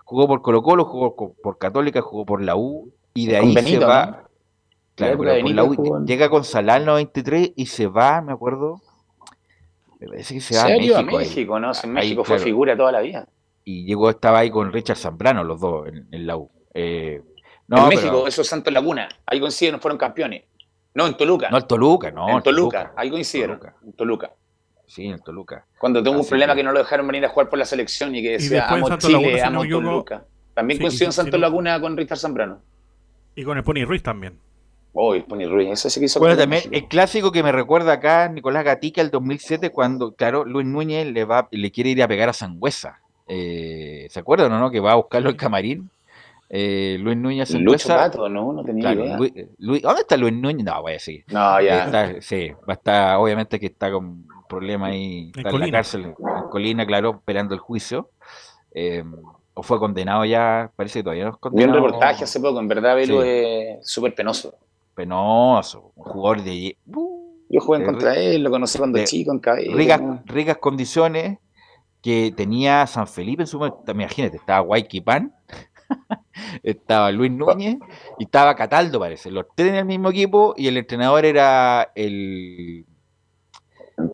Jugó 0.06 0.26
por 0.26 0.40
Colo 0.40 0.62
Colo, 0.62 0.86
jugó 0.86 1.34
por 1.42 1.58
Católica, 1.58 2.00
jugó 2.00 2.24
por 2.24 2.40
la 2.42 2.56
U 2.56 2.94
y 3.16 3.26
de 3.26 3.38
Con 3.38 3.48
ahí 3.48 3.54
Benito, 3.54 3.80
se 3.80 3.86
va. 3.86 4.06
¿no? 4.06 4.16
Claro, 4.94 5.18
pero 5.18 5.40
por 5.42 5.50
la 5.52 5.64
U 5.64 5.96
en- 5.98 6.06
llega 6.06 6.30
con 6.30 6.44
Salal 6.44 6.86
93 6.86 7.52
y 7.56 7.66
se 7.66 7.86
va, 7.86 8.20
me 8.22 8.32
acuerdo. 8.32 8.80
Me 10.00 10.08
parece 10.08 10.34
que 10.34 10.40
se 10.40 10.56
va 10.56 10.62
a 10.62 10.66
¿Serio? 10.66 10.94
México. 10.96 11.16
A 11.16 11.20
ahí. 11.20 11.26
México, 11.26 11.60
¿no? 11.60 11.74
Si 11.74 11.86
en 11.86 11.96
Ahí, 11.96 12.04
México 12.04 12.24
fue 12.24 12.36
claro. 12.36 12.44
figura 12.44 12.76
toda 12.76 12.92
la 12.92 13.00
vida. 13.00 13.28
Y 13.64 13.84
llegó, 13.84 14.10
estaba 14.10 14.38
ahí 14.40 14.50
con 14.50 14.72
Richard 14.72 14.96
Zambrano, 14.96 15.42
los 15.44 15.60
dos, 15.60 15.88
en, 15.88 16.06
en 16.12 16.26
la 16.26 16.36
U. 16.36 16.50
Eh, 16.74 17.20
no, 17.68 17.76
en 17.78 17.88
pero- 17.88 18.00
México, 18.00 18.26
esos 18.28 18.46
Santos 18.46 18.72
Laguna. 18.72 19.08
Ahí 19.26 19.40
coincidieron, 19.40 19.80
fueron 19.80 19.98
campeones. 19.98 20.44
No, 20.94 21.06
en 21.06 21.16
Toluca. 21.16 21.50
No, 21.50 21.58
el 21.58 21.66
Toluca, 21.66 22.10
no. 22.10 22.28
en 22.30 22.42
Toluca. 22.42 22.92
Ahí 22.96 23.10
coincidieron. 23.10 23.58
Toluca. 23.58 23.76
En 23.84 23.92
Toluca. 23.92 24.30
Sí, 24.86 25.06
en 25.06 25.18
Toluca. 25.18 25.66
Cuando 25.78 26.02
tuvo 26.02 26.20
un 26.20 26.26
problema 26.26 26.54
que- 26.54 26.60
que 26.60 26.64
no 26.64 26.72
lo 26.72 26.78
dejaron 26.78 27.06
venir 27.06 27.24
a 27.26 27.28
jugar 27.28 27.48
por 27.50 27.58
la 27.58 27.64
selección 27.64 28.14
y 28.14 28.22
que 28.22 28.32
decía, 28.32 28.66
en 28.70 28.74
amo 28.84 28.96
Chile, 28.98 29.12
Laguna, 29.36 29.50
no 29.50 29.60
amo 29.62 29.68
Toluca. 29.70 30.24
También 30.54 30.78
Sí, 30.78 30.82
coincidió 30.84 31.06
en 31.06 31.10
y 31.10 31.12
Santos 31.12 31.32
no- 31.34 31.38
Laguna 31.46 31.80
con 31.80 31.96
Richard 31.96 32.18
Zambrano. 32.18 32.62
Y 33.36 33.44
con 33.44 33.56
el 33.56 33.62
Pony 33.62 33.84
Ruiz 33.86 34.02
también. 34.02 34.38
Oh, 34.94 35.14
el 35.14 35.24
Pony 35.24 35.44
Ruiz, 35.46 35.68
ese 35.72 35.90
sí 35.90 36.00
que 36.00 36.06
hizo 36.06 36.18
Bueno, 36.18 36.36
también 36.38 36.62
el 36.72 36.88
clásico 36.88 37.30
que 37.30 37.42
me 37.42 37.52
recuerda 37.52 37.92
acá, 37.92 38.28
Nicolás 38.30 38.64
Gatica, 38.64 39.02
el 39.02 39.10
2007, 39.10 39.70
cuando, 39.70 40.14
claro, 40.14 40.44
Luis 40.46 40.66
Núñez 40.66 41.06
le 41.06 41.24
va 41.26 41.48
le 41.50 41.70
quiere 41.70 41.90
ir 41.90 42.02
a 42.02 42.08
pegar 42.08 42.30
a 42.30 42.32
Sangüesa. 42.32 43.00
Eh, 43.28 44.06
¿Se 44.08 44.18
acuerdan 44.20 44.52
o 44.52 44.58
no? 44.58 44.70
Que 44.70 44.80
va 44.80 44.92
a 44.92 44.96
buscarlo 44.96 45.28
el 45.28 45.36
camarín. 45.36 45.90
Eh, 46.48 46.96
Luis 47.00 47.16
Núñez 47.18 47.50
Sangüesa. 47.50 48.08
No, 48.30 48.54
no 48.54 48.64
tenía 48.64 48.82
Claro, 48.94 49.04
idea. 49.04 49.16
Luis- 49.18 49.32
Luis- 49.58 49.82
¿Dónde 49.82 50.00
está 50.00 50.16
Luis 50.16 50.32
Núñez? 50.32 50.64
No, 50.64 50.80
voy 50.80 50.94
a 50.94 50.98
seguir. 50.98 51.24
No, 51.28 51.60
ya. 51.60 51.84
Está- 51.84 52.20
sí, 52.22 52.50
va 52.66 52.72
a 52.72 52.72
estar, 52.72 53.16
obviamente 53.18 53.60
que 53.60 53.66
está 53.66 53.90
con 53.92 54.26
problemas 54.48 54.92
ahí, 54.92 55.30
está 55.36 55.50
en, 55.50 55.60
la 55.60 55.70
cárcel, 55.70 56.04
en 56.04 56.14
Colina, 56.50 56.86
claro, 56.86 57.16
esperando 57.18 57.52
el 57.52 57.60
juicio. 57.60 58.08
Eh, 58.72 59.04
o 59.58 59.62
fue 59.62 59.78
condenado 59.78 60.24
ya, 60.26 60.70
parece 60.76 60.98
que 60.98 61.02
todavía 61.04 61.24
no 61.24 61.30
es 61.30 61.34
Vi 61.34 61.36
un 61.36 61.50
condenado. 61.50 61.74
reportaje 61.86 62.24
hace 62.24 62.38
poco, 62.40 62.60
en 62.60 62.68
verdad, 62.68 62.94
Velo 62.94 63.22
Sí. 63.22 63.28
es 63.28 63.90
súper 63.90 64.14
penoso. 64.14 64.54
Penoso, 64.94 65.92
un 65.96 66.04
jugador 66.04 66.42
de 66.42 66.76
uh, 66.94 67.32
Yo 67.48 67.60
jugué 67.60 67.78
en 67.78 67.84
contra 67.86 68.14
él, 68.16 68.42
lo 68.42 68.50
conocí 68.50 68.76
cuando 68.78 69.02
chico, 69.04 69.32
en 69.32 69.38
cabello. 69.38 69.76
ricas, 69.76 70.00
ricas 70.26 70.58
condiciones 70.58 71.38
que 72.02 72.32
tenía 72.36 72.86
San 72.86 73.06
Felipe 73.06 73.42
en 73.44 73.46
su 73.46 73.58
momento. 73.58 73.82
Imagínate, 73.90 74.36
estaba 74.36 74.60
Guayqui 74.60 75.00
Pan, 75.00 75.34
estaba 76.62 77.10
Luis 77.10 77.30
Núñez 77.32 77.76
y 78.18 78.24
estaba 78.24 78.54
Cataldo, 78.54 79.00
parece. 79.00 79.30
Los 79.30 79.46
tres 79.54 79.70
en 79.70 79.76
el 79.76 79.84
mismo 79.86 80.10
equipo 80.10 80.54
y 80.56 80.66
el 80.68 80.76
entrenador 80.76 81.24
era 81.24 81.90
el, 81.94 82.84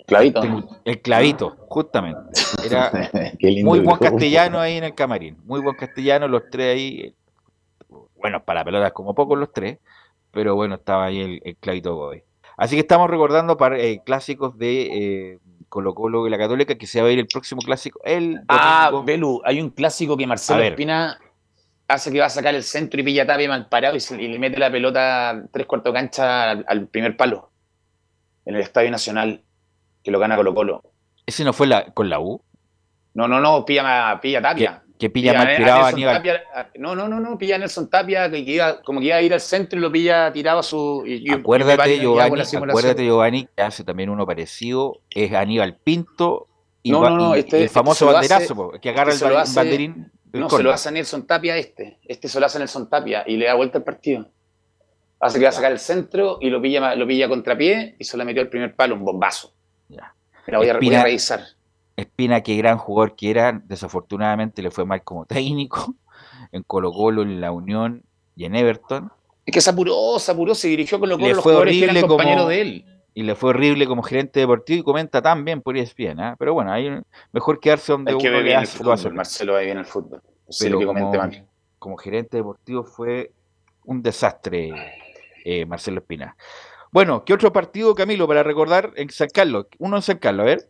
Clavito. 0.06 0.42
el 0.84 1.00
Clavito, 1.02 1.56
justamente. 1.68 2.20
Era 2.64 2.90
Qué 3.38 3.48
lindo 3.50 3.68
muy 3.70 3.80
buen 3.80 3.96
castellano 3.98 4.60
ahí 4.60 4.76
en 4.76 4.84
el 4.84 4.94
camarín. 4.94 5.36
Muy 5.44 5.60
buen 5.60 5.76
castellano, 5.76 6.28
los 6.28 6.42
tres 6.50 6.74
ahí. 6.74 7.14
Bueno, 8.16 8.44
para 8.44 8.64
pelotas 8.64 8.92
como 8.92 9.14
pocos 9.14 9.38
los 9.38 9.52
tres, 9.52 9.78
pero 10.30 10.54
bueno, 10.54 10.76
estaba 10.76 11.06
ahí 11.06 11.20
el, 11.20 11.40
el 11.44 11.56
Clavito 11.56 11.94
Godoy. 11.96 12.22
Así 12.56 12.76
que 12.76 12.80
estamos 12.80 13.10
recordando 13.10 13.56
para, 13.56 13.78
eh, 13.78 14.00
clásicos 14.04 14.56
de 14.56 14.82
eh, 15.32 15.38
Colo 15.68 15.94
Colo 15.94 16.26
y 16.26 16.30
la 16.30 16.38
Católica, 16.38 16.76
que 16.76 16.86
se 16.86 17.02
va 17.02 17.08
a 17.08 17.10
ir 17.10 17.18
el 17.18 17.26
próximo 17.26 17.60
clásico. 17.62 18.00
El 18.04 18.40
Ah. 18.48 18.90
Belu, 19.04 19.40
hay 19.44 19.60
un 19.60 19.70
clásico 19.70 20.16
que 20.16 20.26
Marcelo. 20.26 20.62
Espina 20.62 21.18
hace 21.88 22.12
que 22.12 22.20
va 22.20 22.26
a 22.26 22.30
sacar 22.30 22.54
el 22.54 22.62
centro 22.62 23.00
y 23.00 23.02
pilla 23.04 23.26
tapia 23.26 23.48
mal 23.48 23.68
parado 23.68 23.96
y, 23.96 24.00
se- 24.00 24.22
y 24.22 24.28
le 24.28 24.38
mete 24.38 24.58
la 24.58 24.70
pelota 24.70 25.42
tres 25.50 25.66
cuartos 25.66 25.92
de 25.92 25.98
cancha 25.98 26.50
al, 26.50 26.64
al 26.68 26.86
primer 26.86 27.16
palo 27.16 27.50
en 28.46 28.54
el 28.54 28.60
Estadio 28.62 28.90
Nacional, 28.90 29.42
que 30.02 30.10
lo 30.10 30.18
gana 30.18 30.36
Colo 30.36 30.54
Colo. 30.54 30.82
Ese 31.26 31.44
no 31.44 31.52
fue 31.52 31.66
la, 31.66 31.86
con 31.92 32.08
la 32.10 32.18
U. 32.20 32.42
No, 33.14 33.28
no, 33.28 33.40
no, 33.40 33.64
pilla, 33.64 34.18
pilla 34.22 34.40
tapia. 34.42 34.82
que 34.98 35.06
Que 35.06 35.10
pilla 35.10 35.34
mal 35.34 35.56
tirado 35.56 35.82
a 35.84 35.88
Aníbal. 35.88 36.16
Tapia, 36.16 36.42
a- 36.54 36.66
no, 36.78 36.94
no, 36.96 37.08
no, 37.08 37.20
no, 37.20 37.36
pilla 37.36 37.58
Nelson 37.58 37.90
Tapia, 37.90 38.30
que 38.30 38.38
iba, 38.38 38.80
como 38.82 39.00
que 39.00 39.06
iba 39.06 39.16
a 39.16 39.22
ir 39.22 39.32
al 39.34 39.40
centro 39.40 39.78
y 39.78 39.82
lo 39.82 39.90
pilla 39.92 40.32
tirado 40.32 40.60
a 40.60 40.62
su. 40.62 41.02
y- 41.06 41.28
y 41.28 41.32
Acuérdate, 41.32 41.98
Giovanni, 41.98 42.40
acuérdate, 42.40 43.04
Giovanni, 43.04 43.46
que 43.54 43.62
hace 43.62 43.84
también 43.84 44.10
uno 44.10 44.24
parecido, 44.26 45.00
es 45.10 45.32
Aníbal 45.32 45.76
Pinto 45.76 46.46
y, 46.82 46.90
No, 46.90 47.00
no, 47.02 47.10
no, 47.16 47.34
este- 47.34 47.58
el 47.58 47.62
este 47.64 47.74
famoso 47.74 48.06
banderazo, 48.06 48.70
hace- 48.70 48.80
que 48.80 48.90
agarra 48.90 49.12
este 49.12 49.26
el, 49.26 49.36
hace- 49.36 49.56
banderín 49.60 50.10
No, 50.32 50.48
se 50.48 50.62
lo 50.62 50.72
hace 50.72 50.88
a 50.88 50.92
Nelson 50.92 51.26
Tapia 51.26 51.56
este. 51.58 51.98
Este 52.08 52.26
se 52.28 52.40
lo 52.40 52.46
hace 52.46 52.56
a 52.58 52.60
Nelson 52.60 52.88
Tapia 52.88 53.22
y 53.26 53.36
le 53.36 53.46
da 53.46 53.54
vuelta 53.54 53.78
al 53.78 53.84
partido. 53.84 54.28
Hace 55.20 55.38
que 55.38 55.44
va 55.44 55.50
a 55.50 55.52
sacar 55.52 55.70
el 55.72 55.78
centro 55.78 56.38
y 56.40 56.48
lo 56.48 56.60
pilla, 56.62 56.94
lo 56.96 57.06
pilla 57.06 57.26
a 57.26 57.28
contrapié 57.28 57.94
y 57.98 58.04
se 58.04 58.16
le 58.16 58.24
metió 58.24 58.40
el 58.42 58.48
primer 58.48 58.74
palo, 58.74 58.94
un 58.94 59.04
bombazo. 59.04 59.51
Ya. 59.92 60.14
La 60.46 60.58
voy 60.58 60.68
a, 60.68 60.72
voy 60.74 60.86
a 60.88 60.88
Espina- 60.98 61.02
revisar. 61.04 61.40
Espina, 61.96 62.40
qué 62.42 62.56
gran 62.56 62.78
jugador 62.78 63.14
que 63.16 63.30
era, 63.30 63.52
desafortunadamente 63.64 64.62
le 64.62 64.70
fue 64.70 64.84
mal 64.84 65.02
como 65.04 65.24
técnico 65.26 65.94
en 66.52 66.62
Colo 66.62 66.90
Colo, 66.92 67.22
en 67.22 67.40
la 67.40 67.52
Unión 67.52 68.02
y 68.34 68.44
en 68.46 68.54
Everton, 68.56 69.12
Es 69.44 69.52
que 69.54 69.60
se 69.60 69.70
apuró, 69.70 70.18
se 70.18 70.32
apuró, 70.32 70.54
se 70.54 70.68
dirigió 70.68 70.98
con 70.98 71.08
los 71.10 71.18
Le 71.20 71.28
los 71.28 71.42
fue 71.42 71.52
jugadores 71.52 71.74
que 71.74 71.82
horrible 71.84 71.98
eran 71.98 72.08
compañeros 72.08 72.48
de 72.48 72.60
él. 72.62 72.84
y 73.14 73.22
le 73.24 73.34
fue 73.34 73.50
horrible 73.50 73.86
como 73.86 74.02
gerente 74.02 74.40
deportivo 74.40 74.80
y 74.80 74.82
comenta 74.82 75.20
tan 75.20 75.44
bien 75.44 75.60
por 75.60 75.76
ESPN, 75.76 76.18
¿ah? 76.20 76.36
pero 76.38 76.54
bueno, 76.54 76.72
ahí 76.72 76.88
mejor 77.32 77.60
quedarse 77.60 77.92
donde 77.92 78.12
Es 78.12 78.16
que 78.18 78.28
uno 78.28 78.38
ve 78.38 78.42
bien 78.42 78.56
el 78.58 78.62
hace, 78.64 78.78
lo 78.78 78.84
fútbol, 78.84 78.94
hace. 78.94 79.10
Marcelo 79.10 79.52
ve 79.54 79.64
bien 79.66 79.78
el 79.78 79.84
fútbol. 79.84 80.22
No 80.46 80.52
sé 80.52 80.64
pero 80.64 80.74
lo 80.74 80.78
que 80.80 80.86
comente 80.86 81.06
como, 81.18 81.18
mal. 81.18 81.46
como 81.78 81.96
gerente 81.98 82.36
deportivo 82.38 82.84
fue 82.84 83.32
un 83.84 84.02
desastre 84.02 84.70
eh, 85.44 85.66
Marcelo 85.66 86.00
Espina. 86.00 86.34
Bueno, 86.92 87.24
¿qué 87.24 87.32
otro 87.32 87.52
partido, 87.52 87.94
Camilo, 87.94 88.28
para 88.28 88.42
recordar 88.42 88.92
en 88.96 89.08
San 89.10 89.28
Carlos? 89.32 89.66
Uno 89.78 89.96
en 89.96 90.02
San 90.02 90.18
Carlos, 90.18 90.42
a 90.44 90.46
ver. 90.46 90.68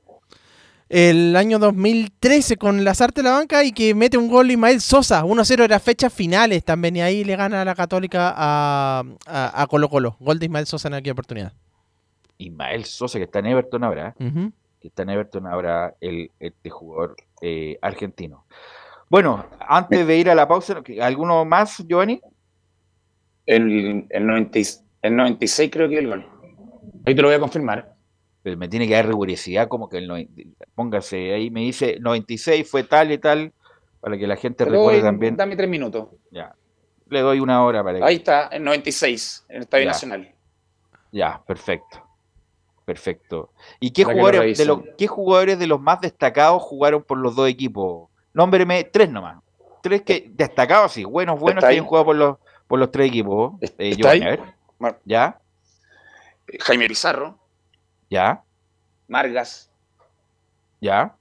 El 0.88 1.34
año 1.36 1.58
2013 1.58 2.58
con 2.58 2.84
Lazarte 2.84 3.22
la 3.22 3.32
banca 3.32 3.64
y 3.64 3.72
que 3.72 3.94
mete 3.94 4.18
un 4.18 4.28
gol 4.28 4.50
Ismael 4.50 4.80
Sosa. 4.80 5.24
1-0 5.24 5.64
era 5.64 5.80
fechas 5.80 6.12
finales 6.12 6.64
también 6.64 6.96
y 6.96 7.00
ahí 7.00 7.24
le 7.24 7.34
gana 7.34 7.62
a 7.62 7.64
la 7.64 7.74
Católica 7.74 8.32
a, 8.36 9.02
a, 9.26 9.62
a 9.62 9.66
Colo 9.66 9.88
Colo. 9.88 10.16
Gol 10.20 10.38
de 10.38 10.46
Ismael 10.46 10.66
Sosa 10.66 10.88
en 10.88 10.94
aquella 10.94 11.12
oportunidad. 11.12 11.52
Ismael 12.38 12.84
Sosa, 12.84 13.18
que 13.18 13.24
está 13.24 13.38
en 13.38 13.46
Everton 13.46 13.82
ahora, 13.84 14.14
¿eh? 14.18 14.50
Que 14.80 14.88
está 14.88 15.02
en 15.02 15.10
Everton 15.10 15.46
ahora 15.46 15.94
el, 16.00 16.30
este 16.38 16.68
jugador 16.70 17.16
eh, 17.40 17.78
argentino. 17.80 18.44
Bueno, 19.08 19.46
antes 19.60 20.06
de 20.06 20.16
ir 20.18 20.28
a 20.30 20.34
la 20.34 20.46
pausa, 20.46 20.82
¿alguno 21.00 21.44
más, 21.44 21.82
Giovanni? 21.86 22.20
El, 23.46 24.06
el, 24.10 24.26
90 24.26 24.58
y- 24.58 24.64
el 25.02 25.16
96 25.16 25.70
creo 25.70 25.88
que 25.88 25.98
el 25.98 26.06
gol. 26.08 26.26
Ahí 27.04 27.14
te 27.14 27.22
lo 27.22 27.28
voy 27.28 27.36
a 27.36 27.40
confirmar. 27.40 27.94
Pero 28.42 28.56
me 28.56 28.68
tiene 28.68 28.88
que 28.88 28.94
dar 28.94 29.06
rigurosidad, 29.06 29.68
como 29.68 29.88
que 29.88 29.98
el 29.98 30.28
póngase 30.74 31.34
ahí, 31.34 31.50
me 31.50 31.60
dice 31.60 31.98
96 32.00 32.68
fue 32.68 32.84
tal 32.84 33.12
y 33.12 33.18
tal, 33.18 33.52
para 34.00 34.18
que 34.18 34.26
la 34.26 34.36
gente 34.36 34.64
recuerde 34.64 35.02
también. 35.02 35.36
Dame 35.36 35.56
tres 35.56 35.68
minutos. 35.68 36.08
Ya. 36.30 36.54
Le 37.08 37.20
doy 37.20 37.40
una 37.40 37.64
hora 37.64 37.84
para 37.84 37.98
que. 37.98 38.04
Ahí 38.04 38.16
está, 38.16 38.46
el 38.48 38.64
96, 38.64 39.46
en 39.48 39.56
el 39.56 39.62
Estadio 39.62 39.84
Ya. 39.84 39.90
Nacional. 39.90 40.34
Ya, 41.12 41.42
perfecto. 41.46 42.02
Perfecto. 42.84 43.52
¿Y 43.78 43.90
qué 43.92 44.02
Para 44.02 44.14
que 44.14 44.20
lo 44.20 44.26
jugadores, 44.26 44.58
de 44.58 44.64
los, 44.64 44.80
qué 44.98 45.06
jugadores 45.06 45.58
de 45.58 45.66
los 45.66 45.80
más 45.80 46.00
destacados 46.00 46.62
jugaron 46.62 47.02
por 47.04 47.18
los 47.18 47.36
dos 47.36 47.48
equipos? 47.48 48.08
Nómbreme 48.34 48.84
tres 48.84 49.10
nomás. 49.10 49.40
Tres 49.82 50.02
que 50.02 50.30
destacados, 50.32 50.92
sí, 50.92 51.04
buenos, 51.04 51.38
buenos 51.38 51.58
¿Está 51.62 51.68
que 51.68 51.74
hayan 51.74 51.84
jugado 51.84 52.06
por 52.06 52.16
los, 52.16 52.36
por 52.66 52.78
los 52.78 52.90
tres 52.90 53.08
equipos. 53.08 53.52
Eh, 53.60 53.66
¿Está 53.66 53.84
Giovanni, 53.84 54.20
ahí? 54.20 54.26
a 54.26 54.30
ver. 54.30 54.40
Mar- 54.82 55.00
¿Ya? 55.04 55.40
Jaime 56.60 56.88
Pizarro, 56.88 57.38
¿Ya? 58.10 58.42
Margas, 59.08 59.70
¿Ya? 60.80 61.16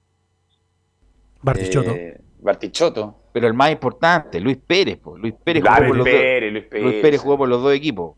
Bartichotto. 1.40 1.92
eh, 1.92 2.20
Bartichotto. 2.40 3.18
Pero 3.32 3.46
el 3.46 3.54
más 3.54 3.70
importante, 3.70 4.40
Luis 4.40 4.58
Pérez. 4.58 4.98
po. 4.98 5.16
Luis 5.16 5.34
Pérez 5.44 5.62
jugó 5.62 5.76
por 5.76 5.86
Luis 5.86 5.96
los 5.98 6.04
dos. 6.06 6.14
Pérez, 6.14 6.52
Luis 6.52 6.64
Pérez. 6.66 6.84
Luis 6.84 7.02
Pérez 7.02 7.20
jugó 7.20 7.38
por 7.38 7.48
los 7.48 7.62
dos 7.62 7.72
equipos. 7.74 8.16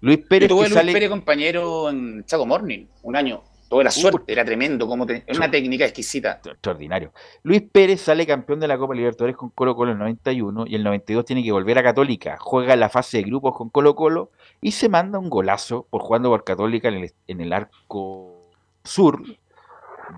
Luis 0.00 0.18
Yo 0.18 0.28
Pérez 0.28 0.48
tuve 0.48 0.62
que 0.64 0.68
Luis 0.68 0.74
sale. 0.78 0.92
Pérez 0.92 1.08
compañero 1.08 1.88
en 1.90 2.24
Chaco 2.24 2.44
Morning, 2.46 2.86
un 3.02 3.16
año. 3.16 3.42
Tuve 3.70 3.84
la 3.84 3.90
suerte, 3.92 4.32
era 4.32 4.44
tremendo. 4.44 4.86
Como 4.88 5.06
te- 5.06 5.22
era 5.26 5.38
una 5.38 5.50
técnica 5.50 5.84
exquisita. 5.84 6.40
extraordinario. 6.44 7.12
Luis 7.44 7.62
Pérez 7.62 8.00
sale 8.02 8.26
campeón 8.26 8.58
de 8.60 8.66
la 8.68 8.76
Copa 8.76 8.94
Libertadores 8.94 9.36
con 9.36 9.50
Colo 9.50 9.74
Colo 9.76 9.92
en 9.92 9.96
el 9.96 10.00
91 10.00 10.66
y 10.66 10.74
el 10.74 10.82
92 10.84 11.24
tiene 11.24 11.42
que 11.44 11.52
volver 11.52 11.78
a 11.78 11.82
Católica. 11.82 12.36
Juega 12.40 12.74
la 12.76 12.88
fase 12.88 13.18
de 13.18 13.22
grupos 13.22 13.56
con 13.56 13.70
Colo 13.70 13.94
Colo 13.94 14.30
y 14.60 14.72
se 14.72 14.88
manda 14.88 15.18
un 15.20 15.30
golazo 15.30 15.86
por 15.88 16.02
jugando 16.02 16.28
por 16.30 16.42
Católica 16.44 16.88
en 16.88 16.94
el, 16.96 17.12
en 17.28 17.40
el 17.40 17.52
arco 17.52 18.34
sur 18.82 19.22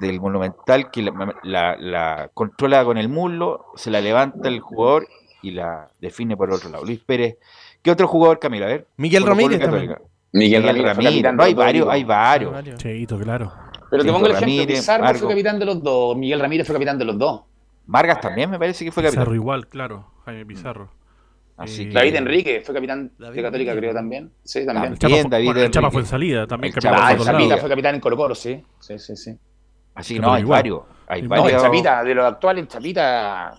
del 0.01 0.19
Monumental 0.21 0.91
que 0.91 1.03
la, 1.03 1.37
la- 1.43 1.77
la 1.77 2.31
controla 2.33 2.83
con 2.85 2.97
el 2.97 3.11
muslo, 3.11 3.67
se 3.77 3.91
la 3.91 4.01
levanta 4.01 4.49
el 4.49 4.61
jugador 4.61 5.07
y 5.43 5.51
la 5.51 5.91
define 6.01 6.37
por 6.39 6.51
otro 6.51 6.71
lado. 6.71 6.85
Luis 6.87 7.01
Pérez. 7.01 7.37
¿Qué 7.83 7.91
otro 7.91 8.07
jugador, 8.09 8.39
Camila? 8.39 8.65
A 8.67 8.69
ver. 8.71 8.87
Miguel 8.97 9.25
y 9.25 9.27
Ramírez 9.27 9.59
Católica. 9.61 10.01
Miguel, 10.33 10.63
Miguel 10.63 10.65
Ramírez, 10.65 10.85
fue 10.85 11.05
Ramírez. 11.05 11.13
capitán 11.13 11.37
No, 11.37 11.43
hay 11.43 11.55
varios, 11.55 11.89
hay 11.89 12.05
varios. 12.05 12.79
Cheito, 12.79 13.19
claro. 13.19 13.53
Pero 13.91 14.03
te 14.05 14.11
pongo 14.13 14.27
el 14.27 14.33
ejemplo, 14.33 14.47
Ramírez, 14.57 14.79
Pizarro 14.79 15.15
fue 15.19 15.29
capitán 15.29 15.59
de 15.59 15.65
los 15.67 15.83
dos, 15.83 16.17
Miguel 16.17 16.41
Ramírez 16.41 16.67
fue 16.67 16.75
capitán 16.75 16.99
de 16.99 17.05
los 17.05 17.19
dos. 17.19 17.43
Vargas 17.87 18.21
también 18.21 18.49
me 18.51 18.59
parece 18.59 18.85
que 18.85 18.91
fue 18.93 19.03
capitán. 19.03 19.23
Pizarro 19.25 19.35
igual, 19.35 19.67
claro. 19.67 20.07
Jaime 20.25 20.47
Pizarro. 20.47 20.89
Así 21.59 21.83
Eh, 21.83 21.89
que- 21.89 21.93
David 21.95 22.15
Enrique 22.17 22.63
fue 22.65 22.75
capitán 22.75 23.13
David 23.19 23.37
de 23.37 23.43
Católica, 23.43 23.71
Enrique. 23.73 23.87
creo 23.89 23.95
también. 23.95 24.31
Sí, 24.43 24.65
también. 24.65 24.95
También. 24.95 24.99
Chapa, 24.99 25.15
fue- 25.23 25.31
David 25.31 25.45
bueno, 25.47 25.61
el 25.61 25.71
Chapa 25.71 25.91
fue 25.91 26.01
en 26.01 26.07
salida, 26.07 26.47
también 26.47 26.69
El 26.71 26.75
capitán 26.83 26.95
Ah, 27.03 27.13
el 27.13 27.19
Chapita 27.19 27.57
fue 27.59 27.69
capitán 27.69 27.95
en 27.97 28.01
Colo 28.01 28.17
Colo, 28.17 28.35
sí. 28.35 28.63
Sí, 28.81 28.99
sí, 28.99 29.17
sí. 29.17 29.37
Así 29.95 30.15
Sí, 30.15 30.21
no, 30.21 30.23
pero 30.29 30.33
hay 30.35 30.43
igual. 30.43 30.59
varios. 30.59 30.81
Hay 31.09 31.23
No, 31.23 31.29
No, 31.29 31.35
el 31.37 31.41
varios. 31.43 31.63
Chapita, 31.63 32.05
de 32.05 32.15
los 32.15 32.25
actuales, 32.25 32.63
el 32.63 32.69
Chapita, 32.69 33.55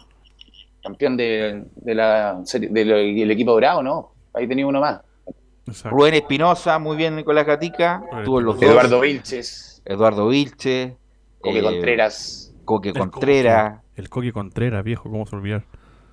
campeón 0.82 1.16
de, 1.18 1.66
de 1.76 1.96
la 1.96 2.42
serie- 2.44 2.70
del 2.70 2.88
del 3.16 3.32
equipo 3.32 3.52
dorado, 3.52 3.84
¿no? 3.84 4.12
Ahí 4.34 4.48
tenía 4.48 4.66
uno 4.66 4.80
más. 4.82 5.00
Exacto. 5.68 5.98
Rubén 5.98 6.14
Espinosa, 6.16 6.78
muy 6.80 6.98
bien 6.98 7.16
Nicolás 7.16 7.46
Gatica. 7.46 8.04
Tuvo 8.26 8.42
los 8.42 8.56
dos. 8.60 8.64
Eduardo 8.64 9.00
Vilches, 9.00 9.82
Eduardo 9.86 10.28
Vilche. 10.28 10.98
Coque 11.40 11.60
eh, 11.60 11.64
Contreras. 11.64 12.54
Coque 12.66 12.94
Contreras. 12.94 13.82
El 13.96 14.10
Coque 14.10 14.32
Contreras, 14.34 14.84
viejo, 14.84 15.10
¿cómo 15.10 15.26
se 15.26 15.36
olvidar? 15.36 15.64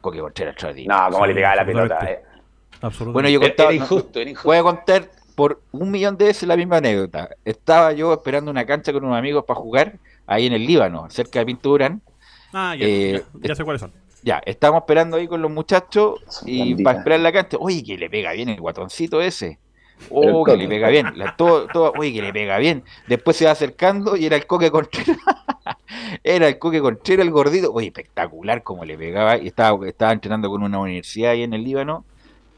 Coque 0.00 0.20
Contreras, 0.20 0.52
extraordinario. 0.54 1.04
No, 1.04 1.10
cómo 1.12 1.24
Sí, 1.24 1.28
le 1.28 1.34
pegaba 1.34 1.56
la 1.56 1.64
pelota. 1.66 1.94
absolutamente. 1.96 2.12
eh. 2.12 2.40
Absolutamente. 2.82 3.12
Bueno, 3.12 3.28
yo 3.28 3.38
Era, 3.40 3.48
contaba. 3.48 3.70
era 3.70 3.76
injusto, 3.82 4.20
era 4.20 4.30
injusto. 4.30 4.48
Voy 4.48 4.56
a 4.56 4.62
contar 4.62 5.10
por 5.34 5.60
un 5.72 5.90
millón 5.90 6.16
de 6.16 6.24
veces 6.26 6.48
la 6.48 6.56
misma 6.56 6.76
anécdota. 6.78 7.28
Estaba 7.44 7.92
yo 7.92 8.12
esperando 8.12 8.50
una 8.50 8.64
cancha 8.66 8.92
con 8.92 9.04
unos 9.04 9.16
amigos 9.18 9.44
para 9.44 9.58
jugar 9.60 9.98
ahí 10.26 10.46
en 10.46 10.52
el 10.52 10.66
Líbano, 10.66 11.08
cerca 11.10 11.40
de 11.40 11.46
Pinto 11.46 11.70
Durán. 11.70 12.02
Ah, 12.52 12.74
ya, 12.76 12.86
eh, 12.86 13.22
ya, 13.34 13.48
ya 13.48 13.54
sé 13.54 13.64
cuáles 13.64 13.80
son. 13.80 13.92
Ya, 14.22 14.42
estábamos 14.44 14.82
esperando 14.82 15.16
ahí 15.16 15.26
con 15.26 15.40
los 15.42 15.50
muchachos 15.50 16.20
y 16.44 16.82
para 16.82 16.98
esperar 16.98 17.20
la 17.20 17.32
cancha. 17.32 17.56
Oye, 17.58 17.82
que 17.82 17.96
le 17.96 18.10
pega 18.10 18.32
bien 18.32 18.48
el 18.48 18.60
guatoncito 18.60 19.20
ese. 19.20 19.58
Oh, 20.08 20.44
que 20.44 20.56
le 20.56 20.66
pega 20.66 20.88
bien. 20.88 21.12
La- 21.18 21.36
todo, 21.36 21.66
todo, 21.66 21.92
oye, 21.98 22.14
que 22.14 22.22
le 22.22 22.32
pega 22.32 22.56
bien. 22.56 22.82
Después 23.06 23.36
se 23.36 23.44
va 23.44 23.50
acercando 23.50 24.16
y 24.16 24.24
era 24.24 24.34
el 24.36 24.46
Coque 24.46 24.70
Contreras. 24.70 25.18
era 26.24 26.48
el 26.48 26.58
Coque 26.58 26.80
Contreras, 26.80 27.26
el 27.26 27.30
gordito. 27.30 27.70
Oye, 27.70 27.88
espectacular 27.88 28.62
como 28.62 28.86
le 28.86 28.96
pegaba. 28.96 29.36
Y 29.36 29.48
estaba, 29.48 29.86
estaba 29.86 30.12
entrenando 30.12 30.48
con 30.48 30.62
una 30.62 30.78
universidad 30.78 31.32
ahí 31.32 31.42
en 31.42 31.52
el 31.52 31.64
Líbano. 31.64 32.06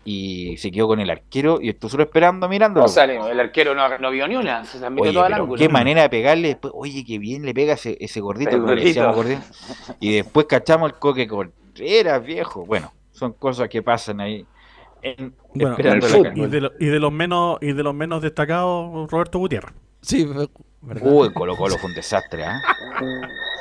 Y 0.05 0.57
se 0.57 0.73
quedó 0.73 0.89
con 0.89 0.99
el 1.01 1.11
arquero. 1.11 1.61
Y 1.61 1.69
estuvo 1.69 1.89
solo 1.91 2.03
esperando, 2.03 2.49
mirando. 2.49 2.83
O 2.83 2.89
sea, 2.89 3.05
el 3.05 3.39
arquero 3.41 3.75
no, 3.75 3.99
no 3.99 4.11
vio 4.11 4.27
ni 4.27 4.37
una, 4.37 4.65
se 4.65 4.81
las 4.81 4.91
metió 4.91 5.05
Oye, 5.05 5.13
toda 5.13 5.27
al 5.27 5.33
pero 5.33 5.43
ángulo. 5.45 5.59
qué 5.61 5.69
manera 5.69 6.03
de 6.03 6.09
pegarle 6.11 6.49
después. 6.49 6.73
Oye, 6.77 7.05
qué 7.05 7.19
bien 7.19 7.45
le 7.45 7.55
pega 7.55 7.75
ese, 7.75 7.97
ese 8.01 8.21
gordito. 8.21 8.51
Como 8.51 8.63
le 8.65 8.69
gordito. 8.71 8.87
decíamos, 8.89 9.17
gordito. 9.17 9.41
Y 10.01 10.15
después 10.17 10.47
cachamos 10.47 10.91
el 10.91 10.99
coque 10.99 11.29
Contreras, 11.29 12.25
viejo. 12.25 12.67
Bueno, 12.67 12.93
son 13.13 13.33
cosas 13.35 13.69
que 13.69 13.83
pasan 13.83 14.21
ahí. 14.21 14.45
en- 15.03 15.35
Bueno, 15.55 15.71
esperando 15.73 16.07
el 16.07 16.23
la. 16.23 16.33
Y 16.35 16.47
de, 16.49 16.61
lo- 16.61 16.73
y 16.81 16.87
de 16.87 16.99
los 16.99 17.13
menos 17.13 17.59
y 17.61 17.73
de 17.73 17.83
los 17.83 17.95
menos 17.95 18.23
destacados, 18.23 19.11
Roberto 19.11 19.39
Gutiérrez. 19.39 19.73
Sí, 20.01 20.25
¿verdad? 20.25 20.49
Uy, 21.01 21.33
Colo 21.33 21.57
Colo 21.57 21.77
fue 21.79 21.91
un 21.91 21.95
desastre, 21.95 22.45
¿ah? 22.45 22.61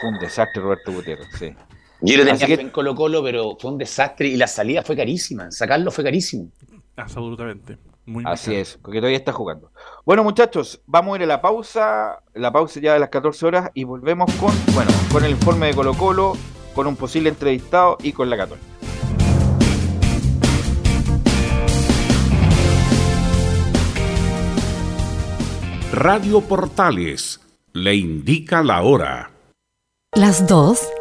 Fue 0.01 0.09
un 0.09 0.17
desastre 0.17 0.59
Roberto 0.61 0.91
Gutiérrez, 0.91 1.27
sí. 1.37 1.53
Yo 2.01 2.17
lo 2.17 2.25
tenía 2.25 2.47
que- 2.47 2.53
en 2.61 2.69
Colo 2.69 2.95
Colo, 2.95 3.23
pero 3.23 3.55
fue 3.59 3.71
un 3.71 3.77
desastre 3.77 4.27
y 4.27 4.37
la 4.37 4.47
salida 4.47 4.81
fue 4.83 4.95
carísima. 4.95 5.51
Sacarlo 5.51 5.91
fue 5.91 6.03
carísimo. 6.03 6.49
Absolutamente. 6.95 7.77
Muy 8.05 8.23
Así 8.25 8.55
es, 8.55 8.79
porque 8.81 8.97
todavía 8.99 9.17
está 9.19 9.31
jugando. 9.31 9.71
Bueno, 10.05 10.23
muchachos, 10.23 10.81
vamos 10.87 11.13
a 11.13 11.17
ir 11.17 11.23
a 11.23 11.27
la 11.27 11.41
pausa, 11.41 12.17
la 12.33 12.51
pausa 12.51 12.79
ya 12.79 12.93
de 12.93 12.99
las 12.99 13.09
14 13.09 13.45
horas 13.45 13.69
y 13.75 13.83
volvemos 13.83 14.31
con, 14.35 14.51
bueno, 14.73 14.89
con 15.11 15.23
el 15.23 15.31
informe 15.31 15.67
de 15.67 15.75
Colo 15.75 15.93
Colo, 15.93 16.33
con 16.73 16.87
un 16.87 16.95
posible 16.95 17.29
entrevistado 17.29 17.97
y 18.01 18.11
con 18.11 18.29
la 18.29 18.37
Católica. 18.37 18.65
Radio 25.91 26.41
Portales 26.41 27.39
le 27.73 27.95
indica 27.95 28.63
la 28.63 28.81
hora. 28.81 29.31
Las 30.15 30.47
2 30.47 30.79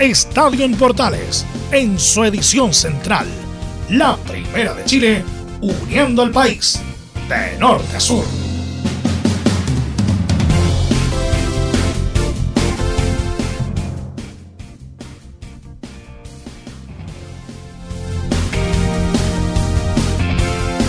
Estadio 0.00 0.64
en 0.64 0.76
Portales 0.76 1.44
en 1.72 1.98
su 1.98 2.22
edición 2.22 2.72
central. 2.72 3.26
La 3.90 4.16
primera 4.16 4.72
de 4.72 4.84
Chile, 4.84 5.24
uniendo 5.60 6.22
al 6.22 6.30
país 6.30 6.80
de 7.28 7.58
norte 7.58 7.96
a 7.96 7.98
sur. 7.98 8.24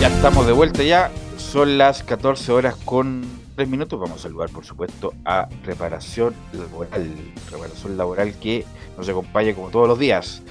Ya 0.00 0.06
estamos 0.06 0.46
de 0.46 0.52
vuelta 0.52 0.84
ya. 0.84 1.10
Son 1.36 1.78
las 1.78 2.04
14 2.04 2.52
horas 2.52 2.76
con 2.84 3.39
3 3.54 3.68
minutos. 3.68 3.98
Vamos 3.98 4.20
a 4.20 4.22
saludar, 4.22 4.50
por 4.50 4.64
supuesto, 4.64 5.12
a 5.24 5.48
Reparación 5.64 6.34
Laboral. 6.52 7.10
Reparación 7.50 7.96
Laboral 7.96 8.34
que 8.34 8.64
nos 8.96 9.08
acompaña 9.08 9.54
como 9.54 9.70
todos 9.70 9.88
los 9.88 9.98
días. 9.98 10.42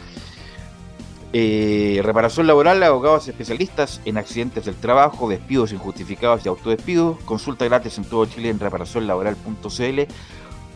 Eh, 1.31 2.01
reparación 2.03 2.47
laboral, 2.47 2.81
abogados 2.81 3.27
especialistas 3.27 4.01
en 4.05 4.17
accidentes 4.17 4.65
del 4.65 4.73
trabajo, 4.75 5.29
despidos 5.29 5.71
injustificados 5.71 6.43
y 6.43 6.49
autodespidos. 6.49 7.19
Consulta 7.19 7.65
gratis 7.65 7.99
en 7.99 8.05
todo 8.05 8.25
Chile 8.25 8.49
en 8.49 8.59
reparacionlaboral.cl 8.59 10.01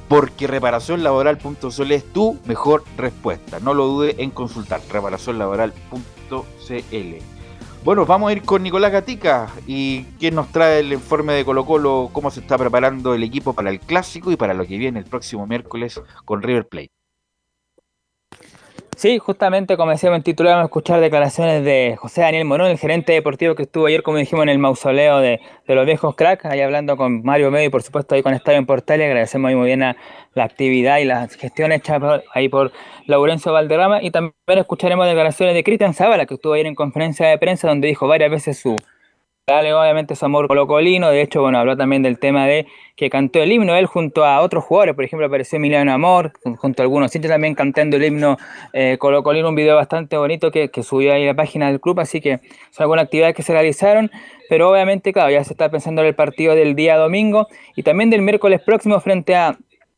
porque 0.07 0.45
reparacionlaboral.cl 0.45 1.91
es 1.91 2.13
tu 2.13 2.37
mejor 2.45 2.83
respuesta. 2.97 3.59
No 3.59 3.73
lo 3.73 3.87
dude 3.87 4.15
en 4.19 4.29
consultar 4.29 4.79
reparacionlaboral.cl. 4.91 7.32
Bueno, 7.83 8.05
vamos 8.05 8.29
a 8.29 8.31
ir 8.31 8.43
con 8.43 8.63
Nicolás 8.63 8.93
Gatica 8.93 9.49
y 9.67 10.03
quien 10.17 10.35
nos 10.35 10.49
trae 10.53 10.79
el 10.79 10.93
informe 10.93 11.33
de 11.33 11.43
Colo 11.43 11.65
Colo, 11.65 12.09
cómo 12.13 12.31
se 12.31 12.39
está 12.39 12.57
preparando 12.57 13.13
el 13.13 13.23
equipo 13.23 13.51
para 13.51 13.69
el 13.69 13.81
clásico 13.81 14.31
y 14.31 14.37
para 14.37 14.53
lo 14.53 14.65
que 14.65 14.77
viene 14.77 14.99
el 14.99 15.05
próximo 15.05 15.45
miércoles 15.45 16.01
con 16.23 16.41
River 16.41 16.65
Plate. 16.69 17.02
Sí, 19.03 19.19
justamente 19.19 19.75
como 19.75 19.91
decíamos 19.91 20.15
en 20.15 20.23
titular, 20.23 20.53
vamos 20.53 20.63
a 20.63 20.67
escuchar 20.67 21.01
declaraciones 21.01 21.65
de 21.65 21.97
José 21.99 22.21
Daniel 22.21 22.45
Morón, 22.45 22.71
el 22.71 22.77
gerente 22.77 23.11
deportivo 23.11 23.53
que 23.53 23.63
estuvo 23.63 23.87
ayer, 23.87 24.01
como 24.01 24.15
dijimos, 24.17 24.43
en 24.43 24.47
el 24.47 24.59
mausoleo 24.59 25.19
de, 25.19 25.41
los 25.67 25.85
viejos 25.85 26.15
cracks, 26.15 26.45
ahí 26.45 26.61
hablando 26.61 26.95
con 26.95 27.21
Mario 27.21 27.51
Medio 27.51 27.67
y 27.67 27.69
por 27.69 27.83
supuesto 27.83 28.15
ahí 28.15 28.23
con 28.23 28.33
Estadio 28.33 28.59
en 28.59 28.65
Portal. 28.65 29.01
Agradecemos 29.01 29.51
muy 29.53 29.65
bien 29.65 29.81
la 29.81 30.43
actividad 30.45 30.99
y 30.99 31.03
la 31.03 31.27
gestión 31.27 31.73
hecha 31.73 31.99
ahí 32.33 32.47
por 32.47 32.71
Laurencio 33.05 33.51
Valderrama. 33.51 34.01
Y 34.01 34.09
también 34.09 34.33
escucharemos 34.47 35.05
declaraciones 35.05 35.53
de 35.53 35.65
Cristian 35.65 35.93
Zavala, 35.93 36.25
que 36.25 36.35
estuvo 36.35 36.53
ayer 36.53 36.67
en 36.67 36.75
conferencia 36.75 37.27
de 37.27 37.37
prensa, 37.37 37.67
donde 37.67 37.89
dijo 37.89 38.07
varias 38.07 38.31
veces 38.31 38.57
su 38.57 38.77
Dale 39.45 39.73
obviamente 39.73 40.15
su 40.15 40.23
amor 40.23 40.47
colocolino, 40.47 41.09
de 41.09 41.21
hecho, 41.21 41.41
bueno, 41.41 41.57
habló 41.57 41.75
también 41.75 42.01
del 42.01 42.17
tema 42.17 42.47
de 42.47 42.65
que 42.95 43.09
cantó 43.09 43.43
el 43.43 43.51
himno 43.51 43.75
él 43.75 43.87
junto 43.87 44.23
a 44.23 44.39
otros 44.39 44.63
jugadores, 44.63 44.95
por 44.95 45.03
ejemplo 45.03 45.27
apareció 45.27 45.57
Emiliano 45.57 45.91
Amor, 45.91 46.31
junto 46.59 46.81
a 46.81 46.83
algunos 46.85 47.11
sitios 47.11 47.29
también 47.29 47.53
cantando 47.53 47.97
el 47.97 48.05
himno 48.05 48.37
eh, 48.71 48.97
colocolino, 48.97 49.49
un 49.49 49.55
video 49.55 49.75
bastante 49.75 50.15
bonito 50.15 50.49
que, 50.49 50.69
subió 50.81 51.11
ahí 51.11 51.23
a 51.23 51.25
la 51.25 51.33
página 51.33 51.67
del 51.67 51.81
club, 51.81 51.99
así 51.99 52.21
que 52.21 52.39
son 52.71 52.83
algunas 52.85 53.03
actividades 53.03 53.35
que 53.35 53.43
se 53.43 53.51
realizaron, 53.51 54.09
pero 54.47 54.71
obviamente, 54.71 55.11
claro, 55.11 55.29
ya 55.29 55.43
se 55.43 55.51
está 55.51 55.69
pensando 55.69 56.03
en 56.03 56.07
el 56.07 56.15
partido 56.15 56.55
del 56.55 56.73
día 56.73 56.95
domingo 56.95 57.49
y 57.75 57.83
también 57.83 58.09
del 58.09 58.21
miércoles 58.21 58.61
próximo 58.61 58.97
frente 59.01 59.35
a 59.35 59.57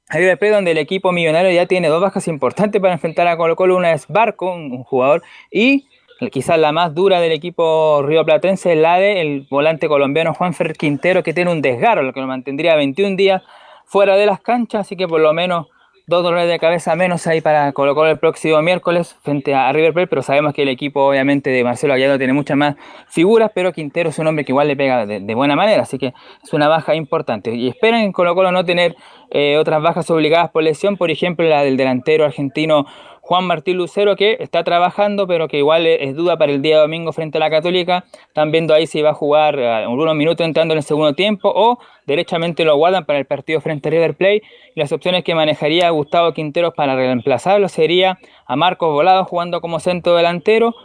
River 0.10 0.40
donde 0.54 0.72
el 0.72 0.80
equipo 0.80 1.12
millonario 1.12 1.52
ya 1.52 1.68
tiene 1.68 1.88
dos 1.88 2.02
bajas 2.02 2.28
importantes 2.28 2.82
para 2.82 2.94
enfrentar 2.94 3.28
a 3.28 3.38
Colo 3.38 3.56
Colo, 3.56 3.78
una 3.78 3.94
es 3.94 4.08
Barco, 4.08 4.52
un 4.52 4.84
jugador, 4.84 5.22
y 5.52 5.86
quizás 6.32 6.58
la 6.58 6.72
más 6.72 6.94
dura 6.94 7.20
del 7.20 7.32
equipo 7.32 8.02
rioplatense 8.04 8.74
es 8.74 8.80
la 8.80 9.00
de 9.00 9.22
el 9.22 9.48
volante 9.50 9.88
colombiano 9.88 10.34
Juanfer 10.34 10.74
Quintero, 10.74 11.24
que 11.24 11.34
tiene 11.34 11.52
un 11.52 11.62
desgarro, 11.62 12.04
lo 12.04 12.14
que 12.14 12.22
lo 12.22 12.28
mantendría 12.28 12.76
21 12.76 13.16
días 13.16 13.44
fuera 13.86 14.16
de 14.16 14.26
las 14.26 14.40
canchas, 14.42 14.82
así 14.82 14.96
que 14.96 15.08
por 15.08 15.22
lo 15.22 15.34
menos 15.34 15.68
dos 16.08 16.24
dolores 16.24 16.48
de 16.48 16.60
cabeza 16.60 16.96
menos 16.96 17.26
ahí 17.26 17.42
para 17.42 17.72
colocar 17.74 18.08
el 18.08 18.20
próximo 18.20 18.62
miércoles 18.62 19.16
frente 19.24 19.56
a 19.56 19.72
River 19.72 19.94
Plate, 19.94 20.08
pero 20.08 20.22
sabemos 20.22 20.54
que 20.54 20.62
el 20.62 20.70
equipo 20.70 21.08
obviamente 21.08 21.50
de 21.50 21.64
Marcelo 21.64 21.94
Gallardo 21.94 22.18
tiene 22.18 22.34
muchas 22.34 22.58
más 22.58 22.76
figuras, 23.08 23.52
pero 23.56 23.74
Quintero 23.74 24.10
es 24.10 24.20
un 24.20 24.28
hombre 24.28 24.46
que 24.46 24.52
igual 24.52 24.68
le 24.68 24.76
pega 24.76 25.06
de, 25.06 25.36
buena 25.36 25.56
manera, 25.56 25.82
así 25.82 25.98
que 25.98 26.14
es 26.44 26.54
una 26.54 26.68
baja 26.68 26.94
importante. 26.96 27.56
Y 27.56 27.68
esperan 27.68 28.02
en 28.02 28.12
Colo 28.12 28.36
Colo 28.36 28.52
no 28.52 28.64
tener 28.64 28.96
eh, 29.32 29.58
otras 29.58 29.82
bajas 29.82 30.10
obligadas 30.12 30.52
por 30.52 30.62
lesión, 30.64 30.96
por 30.96 31.10
ejemplo 31.10 31.48
la 31.48 31.64
del 31.64 31.76
delantero 31.76 32.26
argentino 32.26 32.86
Juan 33.26 33.46
Martín 33.46 33.78
Lucero 33.78 34.16
que 34.16 34.38
está 34.40 34.64
trabajando, 34.64 35.26
pero 35.26 35.48
que 35.48 35.58
igual 35.58 35.88
es 35.88 36.16
duda 36.16 36.38
para 36.38 36.52
el 36.52 36.62
día 36.62 36.80
domingo 36.80 37.12
frente 37.12 37.40
a 37.40 37.42
la 37.42 37.50
Católica. 37.50 38.06
Están 38.28 38.52
viendo 38.52 38.72
ahí 38.72 38.86
si 38.86 39.02
va 39.02 39.10
a 39.10 39.14
jugar 39.16 39.60
algunos 39.60 40.14
eh, 40.14 40.16
minutos 40.16 40.46
entrando 40.46 40.76
en 40.76 40.78
el 40.78 40.84
segundo 40.84 41.14
tiempo 41.14 41.52
o 41.52 41.80
derechamente 42.06 42.64
lo 42.64 42.78
guardan 42.78 43.04
para 43.04 43.18
el 43.18 43.26
partido 43.26 43.62
frente 43.62 43.90
a 43.90 43.92
River 43.92 44.14
Plate. 44.14 44.44
Las 44.76 44.92
opciones 44.92 45.24
que 45.24 45.34
manejaría 45.34 45.90
Gustavo 45.90 46.34
Quinteros 46.34 46.76
para 46.76 46.96
reemplazarlo 46.96 47.68
sería 47.68 48.20
a 48.46 48.56
Marcos 48.56 48.94
Volado 48.94 49.26
jugando 49.26 49.60
como 49.60 49.80
centro 49.80 50.16
delantero 50.16 50.76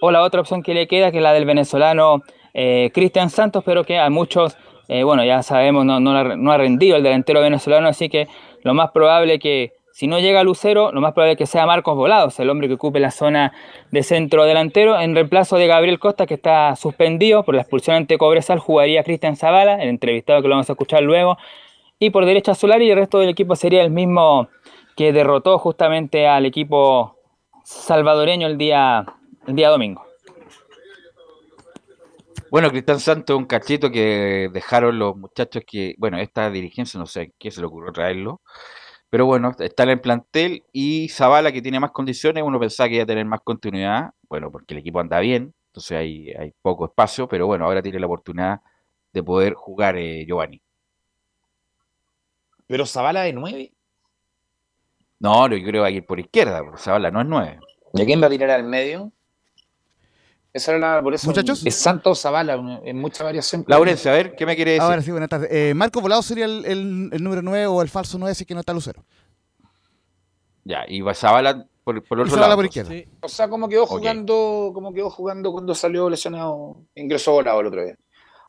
o 0.00 0.10
la 0.10 0.22
otra 0.22 0.40
opción 0.40 0.64
que 0.64 0.74
le 0.74 0.88
queda 0.88 1.12
que 1.12 1.18
es 1.18 1.22
la 1.22 1.32
del 1.32 1.44
venezolano 1.44 2.22
eh, 2.54 2.90
Cristian 2.92 3.30
Santos, 3.30 3.62
pero 3.64 3.84
que 3.84 4.00
a 4.00 4.10
muchos, 4.10 4.56
eh, 4.88 5.04
bueno, 5.04 5.24
ya 5.24 5.44
sabemos, 5.44 5.84
no, 5.84 6.00
no 6.00 6.52
ha 6.52 6.58
rendido 6.58 6.96
el 6.96 7.04
delantero 7.04 7.40
venezolano, 7.40 7.86
así 7.86 8.08
que 8.08 8.26
lo 8.64 8.74
más 8.74 8.90
probable 8.90 9.38
que 9.38 9.74
si 9.94 10.08
no 10.08 10.18
llega 10.18 10.42
Lucero, 10.42 10.90
lo 10.90 11.00
más 11.00 11.12
probable 11.12 11.34
es 11.34 11.38
que 11.38 11.46
sea 11.46 11.66
Marcos 11.66 11.94
Volados, 11.94 12.40
el 12.40 12.50
hombre 12.50 12.66
que 12.66 12.74
ocupe 12.74 12.98
la 12.98 13.12
zona 13.12 13.52
de 13.92 14.02
centro 14.02 14.44
delantero, 14.44 15.00
en 15.00 15.14
reemplazo 15.14 15.56
de 15.56 15.68
Gabriel 15.68 16.00
Costa, 16.00 16.26
que 16.26 16.34
está 16.34 16.74
suspendido 16.74 17.44
por 17.44 17.54
la 17.54 17.60
expulsión 17.60 17.94
ante 17.94 18.18
Cobresal, 18.18 18.58
jugaría 18.58 19.04
Cristian 19.04 19.36
Zavala, 19.36 19.80
el 19.80 19.88
entrevistado 19.88 20.42
que 20.42 20.48
lo 20.48 20.54
vamos 20.56 20.68
a 20.68 20.72
escuchar 20.72 21.04
luego, 21.04 21.38
y 22.00 22.10
por 22.10 22.26
derecha 22.26 22.56
Solari 22.56 22.88
y 22.88 22.90
el 22.90 22.96
resto 22.96 23.20
del 23.20 23.28
equipo 23.28 23.54
sería 23.54 23.82
el 23.82 23.92
mismo 23.92 24.48
que 24.96 25.12
derrotó 25.12 25.60
justamente 25.60 26.26
al 26.26 26.44
equipo 26.44 27.14
salvadoreño 27.62 28.48
el 28.48 28.58
día, 28.58 29.06
el 29.46 29.54
día 29.54 29.68
domingo. 29.68 30.04
Bueno, 32.50 32.68
Cristian 32.70 32.98
Santos, 32.98 33.36
un 33.36 33.44
cachito 33.44 33.92
que 33.92 34.50
dejaron 34.52 34.98
los 34.98 35.16
muchachos 35.16 35.62
que, 35.64 35.94
bueno, 35.98 36.18
esta 36.18 36.50
dirigencia, 36.50 36.98
no 36.98 37.06
sé 37.06 37.32
qué 37.38 37.52
se 37.52 37.60
le 37.60 37.68
ocurrió 37.68 37.92
traerlo, 37.92 38.40
pero 39.14 39.26
bueno, 39.26 39.52
está 39.60 39.84
en 39.84 39.90
el 39.90 40.00
plantel 40.00 40.64
y 40.72 41.08
Zavala 41.08 41.52
que 41.52 41.62
tiene 41.62 41.78
más 41.78 41.92
condiciones, 41.92 42.42
uno 42.42 42.58
pensaba 42.58 42.88
que 42.88 42.96
iba 42.96 43.04
a 43.04 43.06
tener 43.06 43.24
más 43.24 43.42
continuidad, 43.44 44.10
bueno, 44.28 44.50
porque 44.50 44.74
el 44.74 44.80
equipo 44.80 44.98
anda 44.98 45.20
bien, 45.20 45.54
entonces 45.68 45.96
hay, 45.96 46.32
hay 46.32 46.52
poco 46.60 46.86
espacio, 46.86 47.28
pero 47.28 47.46
bueno, 47.46 47.64
ahora 47.64 47.80
tiene 47.80 48.00
la 48.00 48.06
oportunidad 48.06 48.60
de 49.12 49.22
poder 49.22 49.54
jugar 49.54 49.96
eh, 49.96 50.24
Giovanni. 50.26 50.60
Pero 52.66 52.86
Zavala 52.86 53.22
de 53.22 53.34
9. 53.34 53.72
No, 55.20 55.46
yo 55.46 55.58
creo 55.58 55.72
que 55.74 55.78
va 55.78 55.86
a 55.86 55.90
ir 55.90 56.04
por 56.04 56.18
izquierda, 56.18 56.64
porque 56.64 56.82
Zavala 56.82 57.12
no 57.12 57.20
es 57.20 57.26
9. 57.28 57.60
¿Y 57.92 58.02
a 58.02 58.06
quién 58.06 58.20
va 58.20 58.26
a 58.26 58.30
tirar 58.30 58.50
al 58.50 58.64
medio? 58.64 59.12
Esa 60.54 60.70
era 60.76 60.78
la, 60.96 61.02
por 61.02 61.12
eso 61.12 61.26
Muchachos. 61.26 61.66
es 61.66 61.74
Santos 61.74 62.20
Zavala, 62.22 62.80
en 62.84 62.96
mucha 62.98 63.24
variación. 63.24 63.64
Laurencia, 63.66 64.12
a 64.12 64.14
ver, 64.14 64.36
¿qué 64.36 64.46
me 64.46 64.54
quiere 64.54 64.70
decir? 64.72 64.82
Ahora 64.84 65.02
sí, 65.02 65.10
buenas 65.10 65.28
tardes. 65.28 65.48
Eh, 65.52 65.74
Marco 65.74 66.00
Volado 66.00 66.22
sería 66.22 66.44
el, 66.44 66.64
el- 66.64 67.10
el 67.12 67.22
número 67.24 67.42
9 67.42 67.66
o 67.66 67.82
el 67.82 67.88
falso 67.88 68.18
9 68.18 68.34
si 68.36 68.44
que 68.46 68.54
no 68.54 68.60
está 68.60 68.72
Lucero. 68.72 69.04
Ya, 70.64 70.84
y 70.88 71.00
va 71.00 71.12
Zavala 71.12 71.66
por, 71.82 72.02
por 72.04 72.18
el 72.18 72.26
Y 72.26 72.28
otro 72.28 72.36
Zavala 72.36 72.46
lado. 72.48 72.56
por 72.58 72.64
izquierda. 72.66 72.94
O 73.20 73.28
sea, 73.28 73.48
como 73.48 73.68
quedó 73.68 73.84
jugando, 73.86 74.70
como 74.72 74.94
quedó 74.94 75.10
jugando 75.10 75.52
cuando 75.52 75.74
salió 75.74 76.08
lesionado, 76.08 76.76
ingresó 76.94 77.32
volado 77.32 77.60
el 77.60 77.66
otro 77.66 77.84
día. 77.84 77.96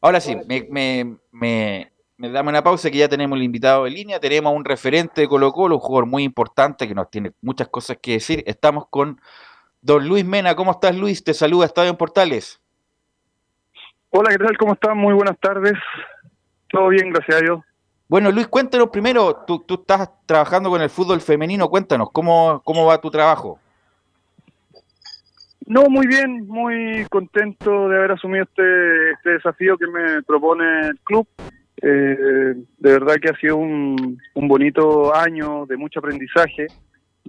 Ahora 0.01 0.22
sí, 0.22 0.36
me, 0.47 0.68
me, 0.70 1.18
me, 1.32 1.91
me 2.18 2.30
dame 2.30 2.49
una 2.49 2.64
pausa 2.64 2.91
que 2.91 2.99
ya 2.99 3.10
tenemos 3.10 3.36
el 3.38 3.43
invitado 3.43 3.88
en 3.88 3.93
línea, 3.95 4.20
tenemos 4.20 4.51
a 4.51 4.56
un 4.56 4.64
referente 4.64 5.22
de 5.22 5.28
Colo 5.28 5.51
Colo, 5.51 5.76
un 5.76 5.82
jugador 5.82 6.06
muy 6.06 6.24
importante 6.24 6.88
que 6.88 6.93
nos 6.93 7.10
tiene 7.10 7.32
muchas 7.41 7.68
cosas 7.68 7.97
que 7.99 8.12
decir. 8.14 8.43
Estamos 8.45 8.86
con 8.89 9.20
don 9.86 10.07
Luis 10.07 10.25
Mena. 10.25 10.55
¿Cómo 10.55 10.71
estás, 10.71 10.97
Luis? 10.97 11.23
Te 11.23 11.33
saluda 11.33 11.67
Estadio 11.67 11.91
en 11.91 11.97
Portales. 11.97 12.59
Hola, 14.09 14.31
¿qué 14.31 14.43
tal? 14.43 14.57
¿Cómo 14.57 14.73
están? 14.73 14.97
Muy 14.97 15.13
buenas 15.13 15.38
tardes. 15.39 15.73
Todo 16.71 16.88
bien, 16.89 17.11
gracias 17.11 17.38
a 17.38 17.41
Dios. 17.41 17.59
Bueno, 18.07 18.31
Luis, 18.31 18.47
cuéntanos 18.47 18.89
primero, 18.89 19.43
tú, 19.47 19.59
tú 19.59 19.75
estás 19.75 20.09
trabajando 20.25 20.69
con 20.69 20.81
el 20.81 20.89
fútbol 20.89 21.21
femenino, 21.21 21.69
cuéntanos, 21.69 22.09
¿cómo, 22.11 22.61
cómo 22.63 22.86
va 22.86 23.01
tu 23.01 23.09
trabajo? 23.09 23.59
No, 25.65 25.83
muy 25.89 26.05
bien, 26.05 26.47
muy 26.47 27.05
contento 27.09 27.89
de 27.89 27.97
haber 27.97 28.11
asumido 28.11 28.43
este, 28.43 29.11
este 29.11 29.29
desafío 29.31 29.77
que 29.77 29.88
me 29.88 30.21
propone 30.23 30.88
el 30.88 30.99
club. 31.03 31.27
Eh, 31.81 32.55
de 32.55 32.91
verdad 32.91 33.15
que 33.21 33.29
ha 33.29 33.39
sido 33.39 33.57
un, 33.57 34.19
un 34.33 34.47
bonito 34.47 35.15
año 35.15 35.65
de 35.65 35.77
mucho 35.77 35.99
aprendizaje, 35.99 36.67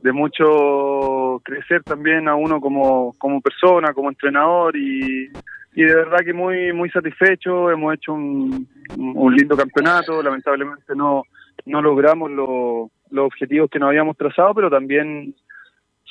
de 0.06 0.12
mucho 0.12 1.40
crecer 1.44 1.82
también 1.82 2.28
a 2.28 2.36
uno 2.36 2.60
como, 2.60 3.12
como 3.18 3.40
persona, 3.40 3.92
como 3.92 4.08
entrenador 4.08 4.76
y, 4.76 5.28
y 5.74 5.82
de 5.82 5.94
verdad 5.96 6.18
que 6.24 6.32
muy 6.32 6.72
muy 6.72 6.88
satisfecho. 6.90 7.72
Hemos 7.72 7.94
hecho 7.94 8.12
un, 8.14 8.68
un 8.96 9.34
lindo 9.34 9.56
campeonato, 9.56 10.22
lamentablemente 10.22 10.94
no, 10.94 11.24
no 11.64 11.82
logramos 11.82 12.30
lo- 12.30 12.90
los 13.10 13.26
objetivos 13.26 13.68
que 13.68 13.80
nos 13.80 13.88
habíamos 13.88 14.16
trazado, 14.16 14.54
pero 14.54 14.70
también 14.70 15.34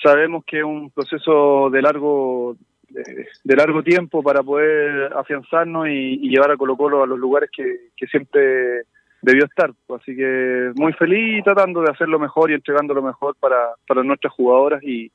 sabemos 0.03 0.43
que 0.45 0.57
es 0.59 0.65
un 0.65 0.89
proceso 0.91 1.69
de 1.69 1.81
largo 1.81 2.57
de, 2.89 3.55
largo 3.55 3.81
tiempo 3.81 4.21
para 4.21 4.43
poder 4.43 5.13
afianzarnos 5.15 5.87
y, 5.87 6.19
y 6.21 6.29
llevar 6.29 6.51
a 6.51 6.57
Colo 6.57 6.75
Colo 6.75 7.01
a 7.03 7.07
los 7.07 7.17
lugares 7.19 7.49
que, 7.49 7.91
que 7.95 8.07
siempre 8.07 8.83
debió 9.25 9.45
estar. 9.45 9.71
Así 9.89 10.15
que 10.15 10.71
muy 10.75 10.93
feliz 10.93 11.43
tratando 11.43 11.81
de 11.81 11.91
hacerlo 11.91 12.19
mejor 12.19 12.51
y 12.51 12.53
entregando 12.53 12.93
lo 12.93 13.01
mejor 13.01 13.35
para, 13.39 13.73
para 13.87 14.03
nuestras 14.03 14.33
jugadoras 14.33 14.83
y, 14.83 15.11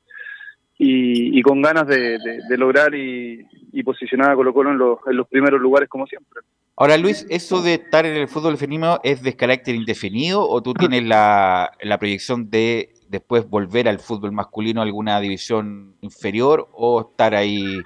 y, 0.77 1.39
y 1.39 1.41
con 1.41 1.61
ganas 1.61 1.87
de, 1.87 2.17
lograr 2.57 2.93
y, 2.93 3.45
y 3.71 3.83
posicionar 3.83 4.31
a 4.31 4.35
Colo 4.35 4.53
Colo 4.53 4.71
en 4.71 4.77
los, 4.77 4.99
en 5.07 5.15
los 5.15 5.27
primeros 5.27 5.61
lugares 5.61 5.87
como 5.89 6.05
siempre. 6.05 6.41
Ahora, 6.75 6.97
Luis, 6.97 7.25
¿eso 7.29 7.61
de 7.61 7.75
estar 7.75 8.05
en 8.05 8.15
el 8.15 8.27
fútbol 8.27 8.57
femenino 8.57 8.99
es 9.03 9.21
de 9.21 9.35
carácter 9.35 9.75
indefinido 9.75 10.47
o 10.47 10.61
tú 10.61 10.73
tienes 10.73 11.03
la, 11.03 11.71
proyección 11.99 12.49
de 12.49 12.93
después 13.07 13.47
volver 13.47 13.87
al 13.87 13.99
fútbol 13.99 14.31
masculino 14.31 14.81
alguna 14.81 15.19
división 15.19 15.95
inferior 16.01 16.69
o 16.73 17.01
estar 17.01 17.35
ahí 17.35 17.81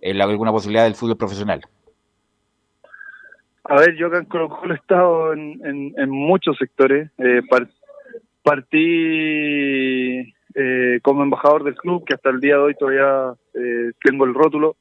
en 0.00 0.20
alguna 0.20 0.52
posibilidad 0.52 0.84
del 0.84 0.94
fútbol 0.94 1.16
profesional? 1.16 1.62
A 3.68 3.76
ver, 3.80 3.94
yo 3.96 4.06
acá 4.06 4.18
en 4.18 4.24
Colo 4.24 4.48
Colo 4.48 4.72
he 4.74 4.76
estado 4.78 5.32
en, 5.34 5.60
en, 5.96 6.10
muchos 6.10 6.56
sectores. 6.56 7.10
Eh, 7.18 7.42
par- 7.50 7.68
partí 8.42 10.32
eh, 10.54 10.98
como 11.02 11.22
embajador 11.22 11.64
del 11.64 11.74
club, 11.74 12.04
que 12.06 12.14
hasta 12.14 12.30
el 12.30 12.40
día 12.40 12.54
de 12.54 12.60
hoy 12.62 12.74
todavía 12.74 13.34
eh, 13.54 13.92
tengo 14.02 14.24
el 14.24 14.32
rótulo, 14.32 14.76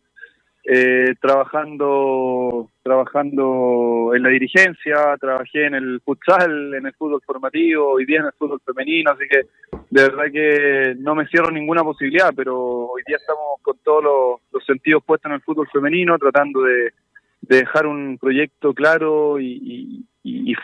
eh, 0.64 1.16
trabajando 1.22 2.70
trabajando 2.82 4.12
en 4.16 4.24
la 4.24 4.30
dirigencia, 4.30 5.18
trabajé 5.20 5.66
en 5.66 5.76
el 5.76 6.00
futsal, 6.06 6.74
en 6.74 6.86
el 6.86 6.94
fútbol 6.94 7.22
formativo, 7.26 7.92
hoy 7.92 8.06
día 8.06 8.20
en 8.20 8.28
el 8.28 8.32
fútbol 8.38 8.62
femenino, 8.66 9.12
así 9.12 9.26
que 9.30 9.42
de 9.90 10.02
verdad 10.04 10.32
que 10.32 10.96
no 10.98 11.14
me 11.14 11.28
cierro 11.28 11.52
ninguna 11.52 11.84
posibilidad, 11.84 12.32
pero 12.34 12.58
hoy 12.88 13.02
día 13.06 13.18
estamos 13.18 13.62
con 13.62 13.78
todos 13.84 14.40
los 14.52 14.66
sentidos 14.66 15.04
puestos 15.06 15.30
en 15.30 15.36
el 15.36 15.42
fútbol 15.42 15.68
femenino, 15.72 16.18
tratando 16.18 16.62
de, 16.62 16.94
de 17.48 17.58
dejar 17.58 17.88
un 17.88 18.18
proyecto 18.18 18.74
claro 18.74 19.39
y, 19.39 20.06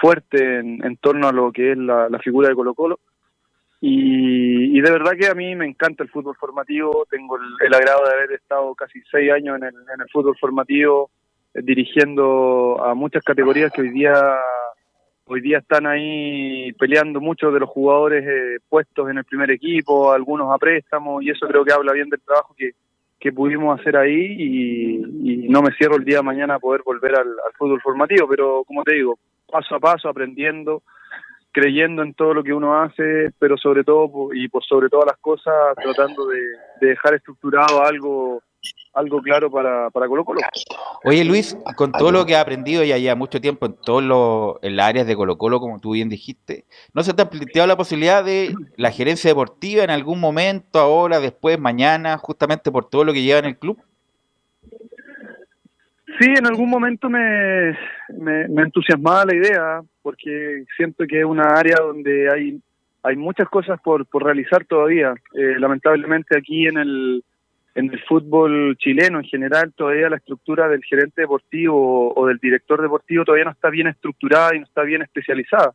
fuerte 0.01 0.59
en, 0.59 0.97
torno 0.97 1.27
a 1.27 1.31
lo 1.31 1.51
que 1.51 1.71
es 1.71 1.77
la, 1.77 2.19
figura 2.19 2.49
de 2.49 2.55
Colo 2.55 2.73
Colo. 2.73 2.99
Y, 3.79 4.79
de 4.79 4.91
verdad 4.91 5.13
que 5.17 5.27
a 5.27 5.35
mí 5.35 5.55
me 5.55 5.65
encanta 5.65 6.03
el 6.03 6.09
fútbol 6.09 6.35
formativo, 6.35 7.05
tengo 7.09 7.37
el, 7.37 7.73
agrado 7.73 8.05
de 8.05 8.13
haber 8.13 8.31
estado 8.33 8.73
casi 8.75 9.01
seis 9.11 9.31
años 9.31 9.57
en 9.57 9.63
el, 9.63 9.75
en 9.75 10.01
el 10.01 10.09
fútbol 10.11 10.37
formativo, 10.39 11.09
eh, 11.53 11.61
dirigiendo 11.61 12.83
a 12.83 12.93
muchas 12.95 13.23
categorías 13.23 13.71
que 13.71 13.81
hoy 13.81 13.89
día 13.89 14.13
hoy 15.25 15.41
día 15.41 15.59
están 15.59 15.87
ahí 15.87 16.73
peleando 16.73 17.21
muchos 17.21 17.53
de 17.53 17.59
los 17.59 17.69
jugadores 17.69 18.25
eh, 18.27 18.59
puestos 18.67 19.09
en 19.09 19.17
el 19.17 19.23
primer 19.23 19.51
equipo, 19.51 20.11
algunos 20.11 20.53
a 20.53 20.57
préstamo, 20.57 21.21
y 21.21 21.29
eso 21.29 21.47
creo 21.47 21.63
que 21.63 21.73
habla 21.73 21.93
bien 21.93 22.09
del 22.09 22.21
trabajo 22.21 22.53
que, 22.57 22.71
que 23.23 23.31
pudimos 23.31 23.79
hacer 23.79 23.95
ahí 23.95 24.35
y, 24.37 25.47
no 25.47 25.61
me 25.61 25.71
cierro 25.77 25.95
el 25.95 26.03
día 26.03 26.17
de 26.17 26.23
mañana 26.23 26.55
a 26.55 26.59
poder 26.59 26.81
volver 26.83 27.15
al, 27.15 27.27
al 27.27 27.53
fútbol 27.57 27.79
formativo, 27.79 28.27
pero 28.27 28.63
como 28.65 28.83
te 28.83 28.95
digo, 28.95 29.17
paso 29.49 29.75
a 29.75 29.79
paso, 29.79 30.09
aprendiendo, 30.09 30.81
creyendo 31.53 32.01
en 32.01 32.13
todo 32.15 32.33
lo 32.33 32.43
que 32.43 32.53
uno 32.53 32.81
hace, 32.81 33.31
pero 33.39 33.55
sobre 33.55 33.85
todo 33.85 34.33
y 34.33 34.49
por 34.49 34.63
sobre 34.65 34.89
todas 34.89 35.05
las 35.05 35.17
cosas 35.19 35.53
tratando 35.81 36.27
de 36.27 36.41
dejar 36.81 37.13
estructurado 37.13 37.85
algo 37.85 38.41
algo 38.93 39.21
claro 39.21 39.49
para, 39.49 39.89
para 39.89 40.07
Colo 40.07 40.23
Colo. 40.23 40.41
Oye 41.03 41.25
Luis, 41.25 41.57
con 41.75 41.91
todo 41.91 42.11
lo 42.11 42.25
que 42.25 42.35
has 42.35 42.43
aprendido 42.43 42.83
ya 42.83 42.97
ya 42.97 43.15
mucho 43.15 43.41
tiempo 43.41 43.65
en 43.65 43.75
todas 43.75 44.05
las 44.61 44.87
áreas 44.87 45.07
de 45.07 45.15
Colo 45.15 45.37
Colo, 45.37 45.59
como 45.59 45.79
tú 45.79 45.93
bien 45.93 46.09
dijiste, 46.09 46.65
¿no 46.93 47.03
se 47.03 47.13
te 47.13 47.23
ha 47.23 47.29
planteado 47.29 47.67
la 47.67 47.77
posibilidad 47.77 48.23
de 48.23 48.53
la 48.77 48.91
gerencia 48.91 49.29
deportiva 49.29 49.83
en 49.83 49.89
algún 49.89 50.19
momento, 50.19 50.79
ahora, 50.79 51.19
después, 51.19 51.59
mañana, 51.59 52.17
justamente 52.17 52.71
por 52.71 52.89
todo 52.89 53.03
lo 53.03 53.13
que 53.13 53.23
lleva 53.23 53.39
en 53.39 53.45
el 53.45 53.57
club? 53.57 53.81
Sí, 56.19 56.29
en 56.29 56.45
algún 56.45 56.69
momento 56.69 57.09
me, 57.09 57.71
me, 58.09 58.47
me 58.47 58.61
entusiasmaba 58.61 59.25
la 59.25 59.35
idea, 59.35 59.81
porque 60.03 60.63
siento 60.77 61.05
que 61.07 61.19
es 61.19 61.25
una 61.25 61.45
área 61.55 61.77
donde 61.77 62.29
hay, 62.31 62.61
hay 63.01 63.15
muchas 63.15 63.49
cosas 63.49 63.81
por, 63.81 64.05
por 64.05 64.23
realizar 64.23 64.63
todavía. 64.65 65.15
Eh, 65.33 65.55
lamentablemente 65.57 66.37
aquí 66.37 66.67
en 66.67 66.77
el, 66.77 67.23
en 67.75 67.91
el 67.91 67.99
fútbol 68.03 68.75
chileno 68.77 69.19
en 69.19 69.25
general, 69.25 69.73
todavía 69.75 70.09
la 70.09 70.17
estructura 70.17 70.67
del 70.67 70.83
gerente 70.83 71.21
deportivo 71.21 72.13
o, 72.15 72.27
del 72.27 72.37
director 72.37 72.81
deportivo 72.81 73.25
todavía 73.25 73.45
no 73.45 73.51
está 73.51 73.69
bien 73.69 73.87
estructurada 73.87 74.55
y 74.55 74.59
no 74.59 74.65
está 74.65 74.83
bien 74.83 75.01
especializada. 75.01 75.73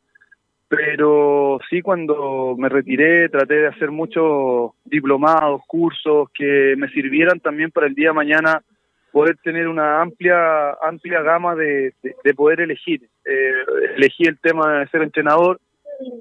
Pero 0.69 1.59
sí 1.71 1.81
cuando 1.81 2.55
me 2.59 2.69
retiré 2.69 3.29
traté 3.31 3.55
de 3.55 3.67
hacer 3.69 3.91
muchos 3.91 4.73
diplomados, 4.85 5.63
cursos 5.67 6.29
que 6.35 6.75
me 6.77 6.89
sirvieran 6.91 7.41
también 7.41 7.71
para 7.71 7.87
el 7.87 7.95
día 7.95 8.09
de 8.09 8.15
mañana 8.15 8.63
poder 9.11 9.39
tener 9.39 9.67
una 9.67 10.03
amplia 10.03 10.73
amplia 10.83 11.23
gama 11.23 11.55
de, 11.55 11.95
de- 12.03 12.15
de 12.23 12.35
poder 12.35 12.61
elegir. 12.61 13.03
Eh, 13.25 13.53
elegí 13.97 14.25
el 14.25 14.39
tema 14.39 14.81
de 14.81 14.89
ser 14.89 15.03
entrenador 15.03 15.59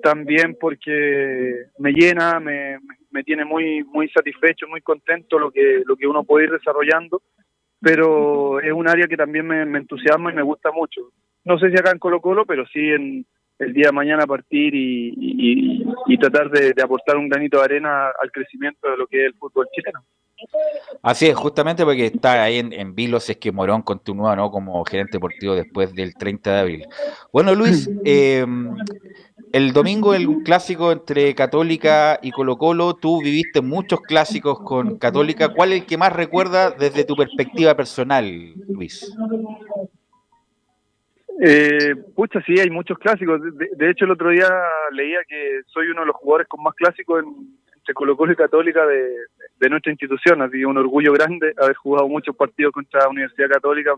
también 0.01 0.55
porque 0.59 1.65
me 1.78 1.91
llena, 1.91 2.39
me 2.39 2.78
tiene 3.25 3.45
muy 3.45 3.83
muy 3.83 4.09
satisfecho, 4.09 4.67
muy 4.67 4.81
contento 4.81 5.39
lo 5.39 5.51
que 5.51 5.81
lo 5.85 5.95
que 5.95 6.07
uno 6.07 6.23
puede 6.23 6.45
ir 6.45 6.51
desarrollando, 6.51 7.21
pero 7.79 8.59
es 8.59 8.71
un 8.71 8.87
área 8.87 9.07
que 9.07 9.17
también 9.17 9.47
me, 9.47 9.65
me 9.65 9.79
entusiasma 9.79 10.31
y 10.31 10.35
me 10.35 10.41
gusta 10.43 10.71
mucho. 10.71 11.11
No 11.45 11.57
sé 11.59 11.69
si 11.71 11.77
acá 11.77 11.91
en 11.91 11.99
Colo 11.99 12.21
Colo, 12.21 12.45
pero 12.45 12.65
sí 12.67 12.79
en 12.79 13.25
el 13.59 13.73
día 13.73 13.87
de 13.87 13.91
mañana 13.93 14.27
partir 14.27 14.75
y, 14.75 15.13
y- 15.17 16.17
tratar 16.19 16.49
de, 16.49 16.73
de 16.73 16.83
aportar 16.83 17.15
un 17.17 17.29
granito 17.29 17.57
de 17.59 17.63
arena 17.63 18.07
al 18.21 18.31
crecimiento 18.31 18.89
de 18.89 18.97
lo 18.97 19.07
que 19.07 19.21
es 19.25 19.27
el 19.27 19.33
fútbol 19.35 19.67
chileno. 19.73 20.03
Así 21.01 21.27
es, 21.27 21.35
justamente 21.35 21.83
porque 21.83 22.07
está 22.07 22.43
ahí 22.43 22.57
en, 22.59 22.73
en 22.73 22.93
vilo 22.93 23.19
si 23.19 23.31
es 23.33 23.37
que 23.37 23.51
Morón 23.51 23.81
continúa 23.81 24.35
¿no? 24.35 24.51
como 24.51 24.83
gerente 24.85 25.13
deportivo 25.17 25.55
después 25.55 25.93
del 25.95 26.15
30 26.15 26.53
de 26.53 26.59
abril. 26.59 26.85
Bueno, 27.31 27.55
Luis, 27.55 27.89
eh, 28.05 28.45
el 29.53 29.73
domingo 29.73 30.13
el 30.13 30.27
clásico 30.43 30.91
entre 30.91 31.33
Católica 31.35 32.19
y 32.21 32.31
Colo 32.31 32.57
Colo, 32.57 32.95
tú 32.95 33.21
viviste 33.21 33.61
muchos 33.61 34.01
clásicos 34.01 34.59
con 34.59 34.97
Católica, 34.97 35.49
¿cuál 35.49 35.73
es 35.73 35.81
el 35.81 35.85
que 35.87 35.97
más 35.97 36.13
recuerda 36.13 36.71
desde 36.71 37.05
tu 37.05 37.15
perspectiva 37.15 37.75
personal, 37.75 38.53
Luis? 38.67 39.15
Eh, 41.39 41.95
pucha, 42.15 42.41
sí, 42.41 42.59
hay 42.59 42.69
muchos 42.69 42.97
clásicos. 42.97 43.41
De, 43.41 43.89
hecho, 43.89 44.05
el 44.05 44.11
otro 44.11 44.29
día 44.29 44.49
leía 44.91 45.19
que 45.27 45.61
soy 45.67 45.87
uno 45.87 46.01
de 46.01 46.07
los 46.07 46.15
jugadores 46.15 46.47
con 46.47 46.63
más 46.63 46.73
clásicos 46.73 47.23
en, 47.23 47.57
entre 47.75 47.93
Colo 47.93 48.17
Colo 48.17 48.33
y 48.33 48.35
Católica 48.35 48.85
de, 48.85 49.69
nuestra 49.69 49.91
institución. 49.91 50.41
Así 50.41 50.65
un 50.65 50.77
orgullo 50.77 51.13
grande 51.13 51.53
haber 51.57 51.75
jugado 51.75 52.07
muchos 52.07 52.35
partidos 52.35 52.73
contra 52.73 53.01
la 53.01 53.09
Universidad 53.09 53.49
Católica, 53.49 53.93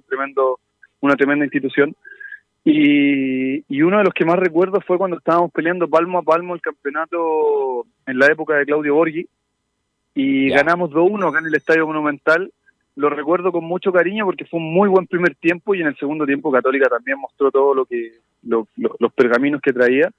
una 1.02 1.16
tremenda 1.16 1.45
institución. 1.45 1.95
Y, 2.64 3.64
y, 3.74 3.82
uno 3.82 3.99
de 3.99 4.03
los 4.03 4.14
que 4.14 4.26
más 4.26 4.38
recuerdo 4.38 4.82
fue 4.82 4.97
cuando 4.97 5.18
estábamos 5.18 5.51
peleando 5.51 5.88
palmo 5.88 6.20
a 6.20 6.24
palmo 6.24 6.53
el 6.53 6.62
campeonato 6.62 7.86
en 8.05 8.20
la 8.20 8.28
época 8.28 8.55
de 8.55 8.66
Claudio 8.66 8.95
Borghi 8.95 9.28
y 10.14 10.49
ganamos 10.49 10.91
2-1 10.91 11.30
acá 11.30 11.39
en 11.39 11.45
el 11.47 11.55
Estadio 11.55 11.88
Monumental. 11.88 12.51
Lo 12.95 13.10
recuerdo 13.10 13.51
con 13.53 13.64
mucho 13.64 13.93
cariño 13.93 14.26
porque 14.26 14.45
fue 14.45 14.60
un 14.60 14.74
muy 14.74 14.89
buen 14.89 15.07
primer 15.07 15.36
tiempo 15.36 15.74
y 15.74 15.82
en 15.82 15.88
el 15.88 15.97
segundo 15.97 16.26
tiempo 16.26 16.51
Católica 16.51 16.89
también 16.89 17.18
mostró 17.20 17.49
todo 17.49 17.74
lo 17.74 17.86
que 17.86 18.20
lo, 18.43 18.68
lo, 18.76 18.95
los 18.99 19.14
pergaminos 19.14 19.62
que 19.62 19.72
traía 19.72 20.12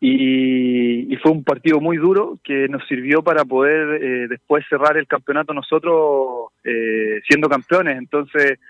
y, 0.00 1.12
y, 1.12 1.16
fue 1.16 1.32
un 1.32 1.42
partido 1.42 1.80
muy 1.80 1.96
duro 1.96 2.38
que 2.44 2.68
nos 2.68 2.86
sirvió 2.86 3.22
para 3.22 3.44
poder 3.44 4.02
eh, 4.02 4.28
después 4.28 4.64
cerrar 4.68 4.96
el 4.96 5.08
campeonato 5.08 5.52
nosotros 5.52 6.52
eh, 6.62 7.20
siendo 7.26 7.48
campeones. 7.48 7.98
Entonces 7.98 8.60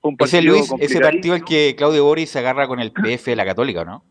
fue 0.00 0.10
un 0.10 0.16
partido 0.16 0.38
ese 0.38 0.48
Luis, 0.48 0.74
ese 0.80 1.00
partido 1.00 1.34
el 1.34 1.44
que 1.44 1.74
Claudio 1.76 2.04
Boris 2.04 2.30
se 2.30 2.38
agarra 2.38 2.66
con 2.66 2.80
el 2.80 2.92
PF 2.92 3.30
de 3.30 3.36
la 3.36 3.44
Católica, 3.44 3.84
¿no? 3.84 4.04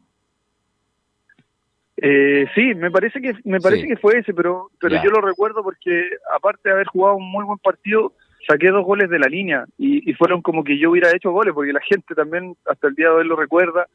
Eh, 2.00 2.46
sí, 2.54 2.76
me 2.76 2.92
parece 2.92 3.20
que 3.20 3.34
me 3.44 3.60
parece 3.60 3.84
sí. 3.84 3.88
que 3.88 3.98
fue 3.98 4.20
ese, 4.20 4.34
pero 4.34 4.70
pero 4.80 5.02
yo 5.04 5.10
lo 5.10 5.20
recuerdo 5.20 5.64
porque 5.64 6.10
aparte 6.36 6.70
de 6.70 6.76
haber 6.76 6.88
jugado 6.88 7.16
un 7.16 7.32
muy 7.32 7.44
buen 7.44 7.58
partido, 7.58 8.14
saqué 8.48 8.68
dos 8.68 8.86
goles 8.86 9.10
de 9.10 9.18
la 9.18 9.28
línea 9.28 9.66
y, 9.78 10.08
y 10.10 10.14
fueron 10.14 10.42
como 10.42 10.64
que 10.64 10.78
yo 10.78 10.92
hubiera 10.92 11.16
hecho 11.16 11.32
goles 11.32 11.54
porque 11.56 11.74
la 11.74 11.82
gente 11.82 12.14
también 12.14 12.56
hasta 12.66 12.88
el 12.88 12.96
día 12.96 13.08
de 13.08 13.16
hoy 13.16 13.28
lo 13.28 13.36
recuerda 13.36 13.88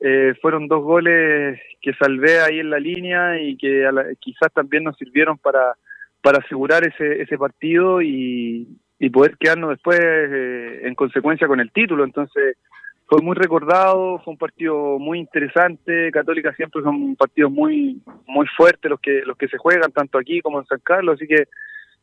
eh, 0.00 0.34
fueron 0.40 0.68
dos 0.68 0.82
goles 0.84 1.58
que 1.80 1.92
salvé 1.94 2.40
ahí 2.40 2.60
en 2.60 2.70
la 2.70 2.78
línea 2.78 3.40
y 3.40 3.56
que 3.56 3.88
la, 3.92 4.06
quizás 4.20 4.52
también 4.52 4.84
nos 4.84 4.96
sirvieron 4.96 5.38
para, 5.38 5.74
para 6.22 6.38
asegurar 6.38 6.86
ese, 6.86 7.20
ese 7.20 7.36
partido 7.36 8.00
y, 8.00 8.68
y 8.98 9.10
poder 9.10 9.36
quedarnos 9.38 9.70
después 9.70 10.00
eh, 10.00 10.80
en 10.84 10.94
consecuencia 10.94 11.46
con 11.46 11.60
el 11.60 11.70
título. 11.70 12.04
Entonces 12.04 12.56
fue 13.06 13.22
muy 13.22 13.34
recordado, 13.34 14.18
fue 14.18 14.32
un 14.32 14.38
partido 14.38 14.98
muy 14.98 15.18
interesante. 15.18 16.10
Católica 16.10 16.52
siempre 16.54 16.82
son 16.82 17.16
partidos 17.16 17.50
muy 17.50 18.02
muy 18.26 18.46
fuertes 18.56 18.90
los 18.90 19.00
que 19.00 19.22
los 19.24 19.36
que 19.36 19.48
se 19.48 19.58
juegan 19.58 19.92
tanto 19.92 20.18
aquí 20.18 20.40
como 20.40 20.60
en 20.60 20.66
San 20.66 20.80
Carlos, 20.82 21.14
así 21.14 21.26
que 21.26 21.46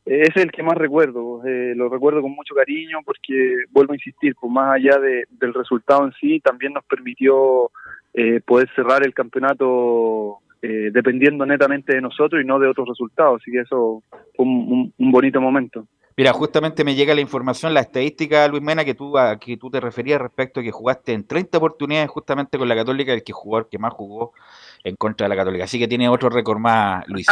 eh, 0.05 0.21
es 0.29 0.35
el 0.35 0.51
que 0.51 0.61
más 0.61 0.77
recuerdo, 0.77 1.43
eh, 1.45 1.73
lo 1.75 1.89
recuerdo 1.89 2.21
con 2.21 2.31
mucho 2.31 2.53
cariño 2.53 2.99
porque, 3.03 3.63
vuelvo 3.71 3.93
a 3.93 3.95
insistir, 3.95 4.35
pues 4.39 4.51
más 4.51 4.75
allá 4.75 4.99
de, 4.99 5.25
del 5.31 5.53
resultado 5.53 6.05
en 6.05 6.13
sí, 6.13 6.39
también 6.41 6.73
nos 6.73 6.85
permitió 6.85 7.71
eh, 8.13 8.39
poder 8.45 8.69
cerrar 8.75 9.03
el 9.03 9.15
campeonato 9.15 10.39
eh, 10.61 10.91
dependiendo 10.93 11.45
netamente 11.45 11.95
de 11.95 12.01
nosotros 12.01 12.41
y 12.41 12.45
no 12.45 12.59
de 12.59 12.67
otros 12.67 12.87
resultados, 12.87 13.41
así 13.41 13.51
que 13.51 13.61
eso 13.61 14.03
fue 14.35 14.45
un 14.45 14.93
bonito 15.11 15.41
momento. 15.41 15.87
Mira, 16.17 16.31
justamente 16.31 16.85
me 16.85 16.95
llega 16.95 17.13
la 17.13 17.19
información, 17.19 17.73
la 17.73 17.81
estadística, 17.81 18.47
Luis 18.47 18.63
Mena, 18.63 18.85
que 18.85 18.93
tú, 18.93 19.17
a, 19.17 19.37
que 19.37 19.57
tú 19.57 19.69
te 19.69 19.81
referías 19.81 20.21
respecto 20.21 20.61
a 20.61 20.63
que 20.63 20.71
jugaste 20.71 21.11
en 21.11 21.27
30 21.27 21.57
oportunidades 21.57 22.09
justamente 22.09 22.57
con 22.57 22.69
la 22.69 22.75
Católica, 22.75 23.11
el 23.11 23.21
que 23.21 23.33
jugador 23.33 23.67
que 23.67 23.77
más 23.79 23.93
jugó 23.93 24.31
en 24.85 24.95
contra 24.95 25.25
de 25.25 25.29
la 25.29 25.35
Católica. 25.35 25.65
Así 25.65 25.77
que 25.77 25.89
tiene 25.89 26.07
otro 26.07 26.29
récord 26.29 26.57
más, 26.57 27.05
Luis. 27.07 27.27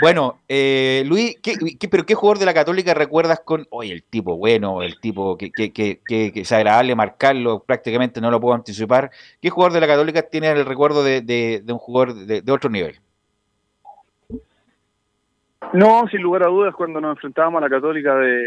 bueno, 0.00 0.40
eh, 0.48 1.02
Luis, 1.04 1.36
¿qué, 1.42 1.58
pero 1.90 2.06
qué 2.06 2.14
jugador 2.14 2.38
de 2.38 2.46
la 2.46 2.54
Católica 2.54 2.94
recuerdas 2.94 3.40
con, 3.44 3.66
oye, 3.70 3.92
el 3.92 4.02
tipo 4.02 4.38
bueno, 4.38 4.82
el 4.82 4.98
tipo 4.98 5.36
que, 5.36 5.50
que, 5.50 5.72
que, 5.72 6.00
que, 6.06 6.32
es 6.34 6.52
agradable 6.52 6.94
marcarlo, 6.94 7.64
prácticamente 7.64 8.22
no 8.22 8.30
lo 8.30 8.40
puedo 8.40 8.54
anticipar? 8.54 9.10
¿Qué 9.42 9.50
jugador 9.50 9.74
de 9.74 9.80
la 9.80 9.88
Católica 9.88 10.22
tiene 10.22 10.50
el 10.52 10.64
recuerdo 10.64 11.04
de, 11.04 11.20
de, 11.20 11.60
de 11.62 11.72
un 11.72 11.78
jugador 11.78 12.14
de 12.14 12.50
otro 12.52 12.70
nivel? 12.70 12.98
No, 15.72 16.06
sin 16.08 16.22
lugar 16.22 16.44
a 16.44 16.48
dudas, 16.48 16.74
cuando 16.74 17.00
nos 17.00 17.16
enfrentábamos 17.16 17.58
a 17.58 17.64
la 17.64 17.70
Católica 17.70 18.14
de, 18.16 18.42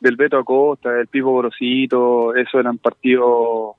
del 0.00 0.16
Beto 0.16 0.38
Acosta, 0.38 0.92
del 0.92 1.06
Pipo 1.06 1.30
Gorosito, 1.30 2.34
eso 2.34 2.58
eran 2.58 2.78
partidos 2.78 3.76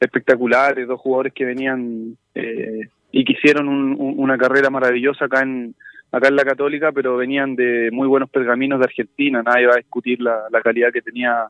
espectaculares, 0.00 0.88
dos 0.88 1.00
jugadores 1.00 1.32
que 1.32 1.44
venían 1.44 2.16
eh, 2.34 2.88
y 3.12 3.24
que 3.24 3.32
hicieron 3.34 3.68
un, 3.68 3.96
un, 3.98 4.14
una 4.18 4.36
carrera 4.36 4.70
maravillosa 4.70 5.26
acá 5.26 5.42
en 5.42 5.74
acá 6.10 6.28
en 6.28 6.36
la 6.36 6.44
Católica, 6.44 6.92
pero 6.92 7.16
venían 7.16 7.56
de 7.56 7.88
muy 7.90 8.06
buenos 8.06 8.28
pergaminos 8.28 8.78
de 8.78 8.84
Argentina, 8.84 9.42
nadie 9.42 9.66
va 9.66 9.74
a 9.74 9.78
discutir 9.78 10.20
la, 10.20 10.42
la 10.50 10.60
calidad 10.60 10.92
que 10.92 11.00
tenía 11.00 11.46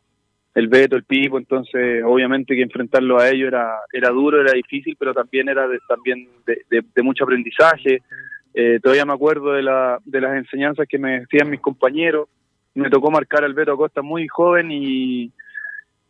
el 0.54 0.68
Beto, 0.68 0.94
el 0.94 1.02
Pipo, 1.02 1.36
entonces 1.36 2.04
obviamente 2.04 2.54
que 2.54 2.62
enfrentarlo 2.62 3.18
a 3.18 3.28
ellos 3.28 3.48
era 3.48 3.70
era 3.92 4.10
duro, 4.10 4.40
era 4.40 4.52
difícil, 4.52 4.94
pero 4.96 5.12
también 5.14 5.48
era 5.48 5.66
de, 5.66 5.78
también 5.88 6.28
de 6.46 7.02
mucho 7.02 7.24
aprendizaje. 7.24 8.02
Eh, 8.54 8.80
todavía 8.82 9.06
me 9.06 9.14
acuerdo 9.14 9.52
de, 9.52 9.62
la, 9.62 9.98
de 10.04 10.20
las 10.20 10.36
enseñanzas 10.36 10.86
que 10.88 10.98
me 10.98 11.20
decían 11.20 11.50
mis 11.50 11.60
compañeros. 11.60 12.28
Me 12.74 12.90
tocó 12.90 13.10
marcar 13.10 13.44
al 13.44 13.54
Beto 13.54 13.72
Acosta 13.72 14.02
muy 14.02 14.28
joven 14.28 14.70
y, 14.70 15.32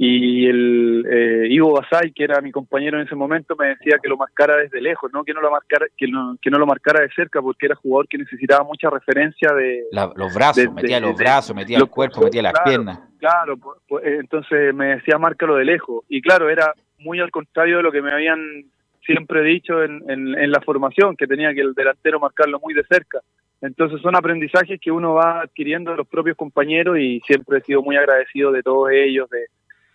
y 0.04 0.46
el 0.46 1.06
eh, 1.08 1.46
Ivo 1.50 1.74
Basay, 1.74 2.12
que 2.12 2.24
era 2.24 2.40
mi 2.40 2.50
compañero 2.50 2.98
en 2.98 3.06
ese 3.06 3.14
momento, 3.14 3.54
me 3.56 3.68
decía 3.68 3.98
que 4.02 4.08
lo 4.08 4.16
marcara 4.16 4.56
desde 4.56 4.80
lejos, 4.80 5.12
no 5.12 5.22
que 5.22 5.32
no 5.32 5.40
lo 5.40 5.50
marcara, 5.50 5.86
que 5.96 6.08
no, 6.08 6.36
que 6.42 6.50
no 6.50 6.58
lo 6.58 6.66
marcara 6.66 7.02
de 7.02 7.10
cerca, 7.14 7.40
porque 7.40 7.66
era 7.66 7.76
jugador 7.76 8.08
que 8.08 8.18
necesitaba 8.18 8.64
mucha 8.64 8.90
referencia 8.90 9.52
de 9.52 9.84
la, 9.92 10.10
los 10.16 10.34
brazos, 10.34 10.56
de, 10.56 10.70
metía 10.70 10.96
de, 10.96 11.02
los 11.02 11.16
brazos, 11.16 11.54
metía 11.54 11.78
el 11.78 11.88
cuerpo, 11.88 12.22
metía 12.22 12.42
las 12.42 12.60
piernas. 12.64 12.98
Claro, 13.18 13.56
pues, 13.56 13.78
pues, 13.88 14.04
entonces 14.04 14.74
me 14.74 14.96
decía 14.96 15.18
márcalo 15.18 15.54
de 15.54 15.66
lejos. 15.66 16.04
Y 16.08 16.20
claro, 16.20 16.50
era 16.50 16.74
muy 16.98 17.20
al 17.20 17.30
contrario 17.30 17.76
de 17.76 17.82
lo 17.84 17.92
que 17.92 18.02
me 18.02 18.12
habían 18.12 18.64
siempre 19.04 19.42
dicho 19.42 19.82
en, 19.82 20.02
en, 20.08 20.50
la 20.50 20.60
formación, 20.60 21.16
que 21.16 21.26
tenía 21.26 21.52
que 21.54 21.60
el 21.60 21.74
delantero 21.74 22.20
marcarlo 22.20 22.60
muy 22.60 22.74
de 22.74 22.84
cerca. 22.84 23.20
Entonces 23.60 24.00
son 24.00 24.16
aprendizajes 24.16 24.80
que 24.80 24.90
uno 24.90 25.14
va 25.14 25.42
adquiriendo 25.42 25.92
de 25.92 25.98
los 25.98 26.08
propios 26.08 26.36
compañeros 26.36 26.98
y 26.98 27.20
siempre 27.26 27.58
he 27.58 27.62
sido 27.62 27.82
muy 27.82 27.96
agradecido 27.96 28.50
de 28.50 28.62
todos 28.62 28.90
ellos, 28.90 29.30
de, 29.30 29.46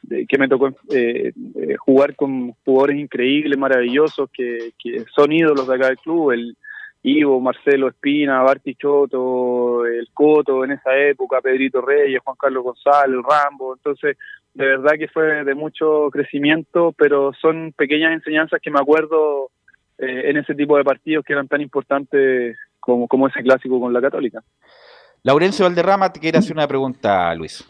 de 0.03 0.25
que 0.25 0.37
me 0.37 0.47
tocó 0.47 0.69
eh, 0.93 1.33
eh, 1.55 1.75
jugar 1.77 2.15
con 2.15 2.53
jugadores 2.63 2.97
increíbles, 2.97 3.57
maravillosos, 3.57 4.29
que, 4.31 4.71
que, 4.81 5.03
son 5.13 5.31
ídolos 5.31 5.67
de 5.67 5.75
acá 5.75 5.87
del 5.87 5.97
club, 5.97 6.31
el 6.31 6.57
Ivo, 7.03 7.39
Marcelo 7.39 7.89
Espina, 7.89 8.41
Bartichotto, 8.41 9.85
el 9.85 10.09
Coto 10.13 10.63
en 10.63 10.71
esa 10.71 10.97
época, 10.97 11.41
Pedrito 11.41 11.81
Reyes, 11.81 12.21
Juan 12.23 12.35
Carlos 12.39 12.63
González, 12.63 13.19
Rambo, 13.27 13.75
entonces 13.75 14.17
de 14.57 14.65
verdad 14.65 14.93
que 14.97 15.07
fue 15.07 15.43
de 15.43 15.53
mucho 15.53 16.09
crecimiento, 16.11 16.91
pero 16.97 17.31
son 17.39 17.73
pequeñas 17.77 18.11
enseñanzas 18.11 18.59
que 18.59 18.71
me 18.71 18.79
acuerdo 18.79 19.51
eh, 19.99 20.31
en 20.31 20.37
ese 20.37 20.55
tipo 20.55 20.75
de 20.75 20.83
partidos 20.83 21.23
que 21.23 21.33
eran 21.33 21.47
tan 21.47 21.61
importantes 21.61 22.57
como, 22.79 23.07
como 23.07 23.27
ese 23.27 23.43
clásico 23.43 23.79
con 23.79 23.93
la 23.93 24.01
Católica. 24.01 24.41
Laurencio 25.21 25.65
Valderrama 25.65 26.11
te 26.11 26.19
quiere 26.19 26.39
hacer 26.39 26.53
una 26.53 26.67
pregunta, 26.67 27.35
Luis. 27.35 27.63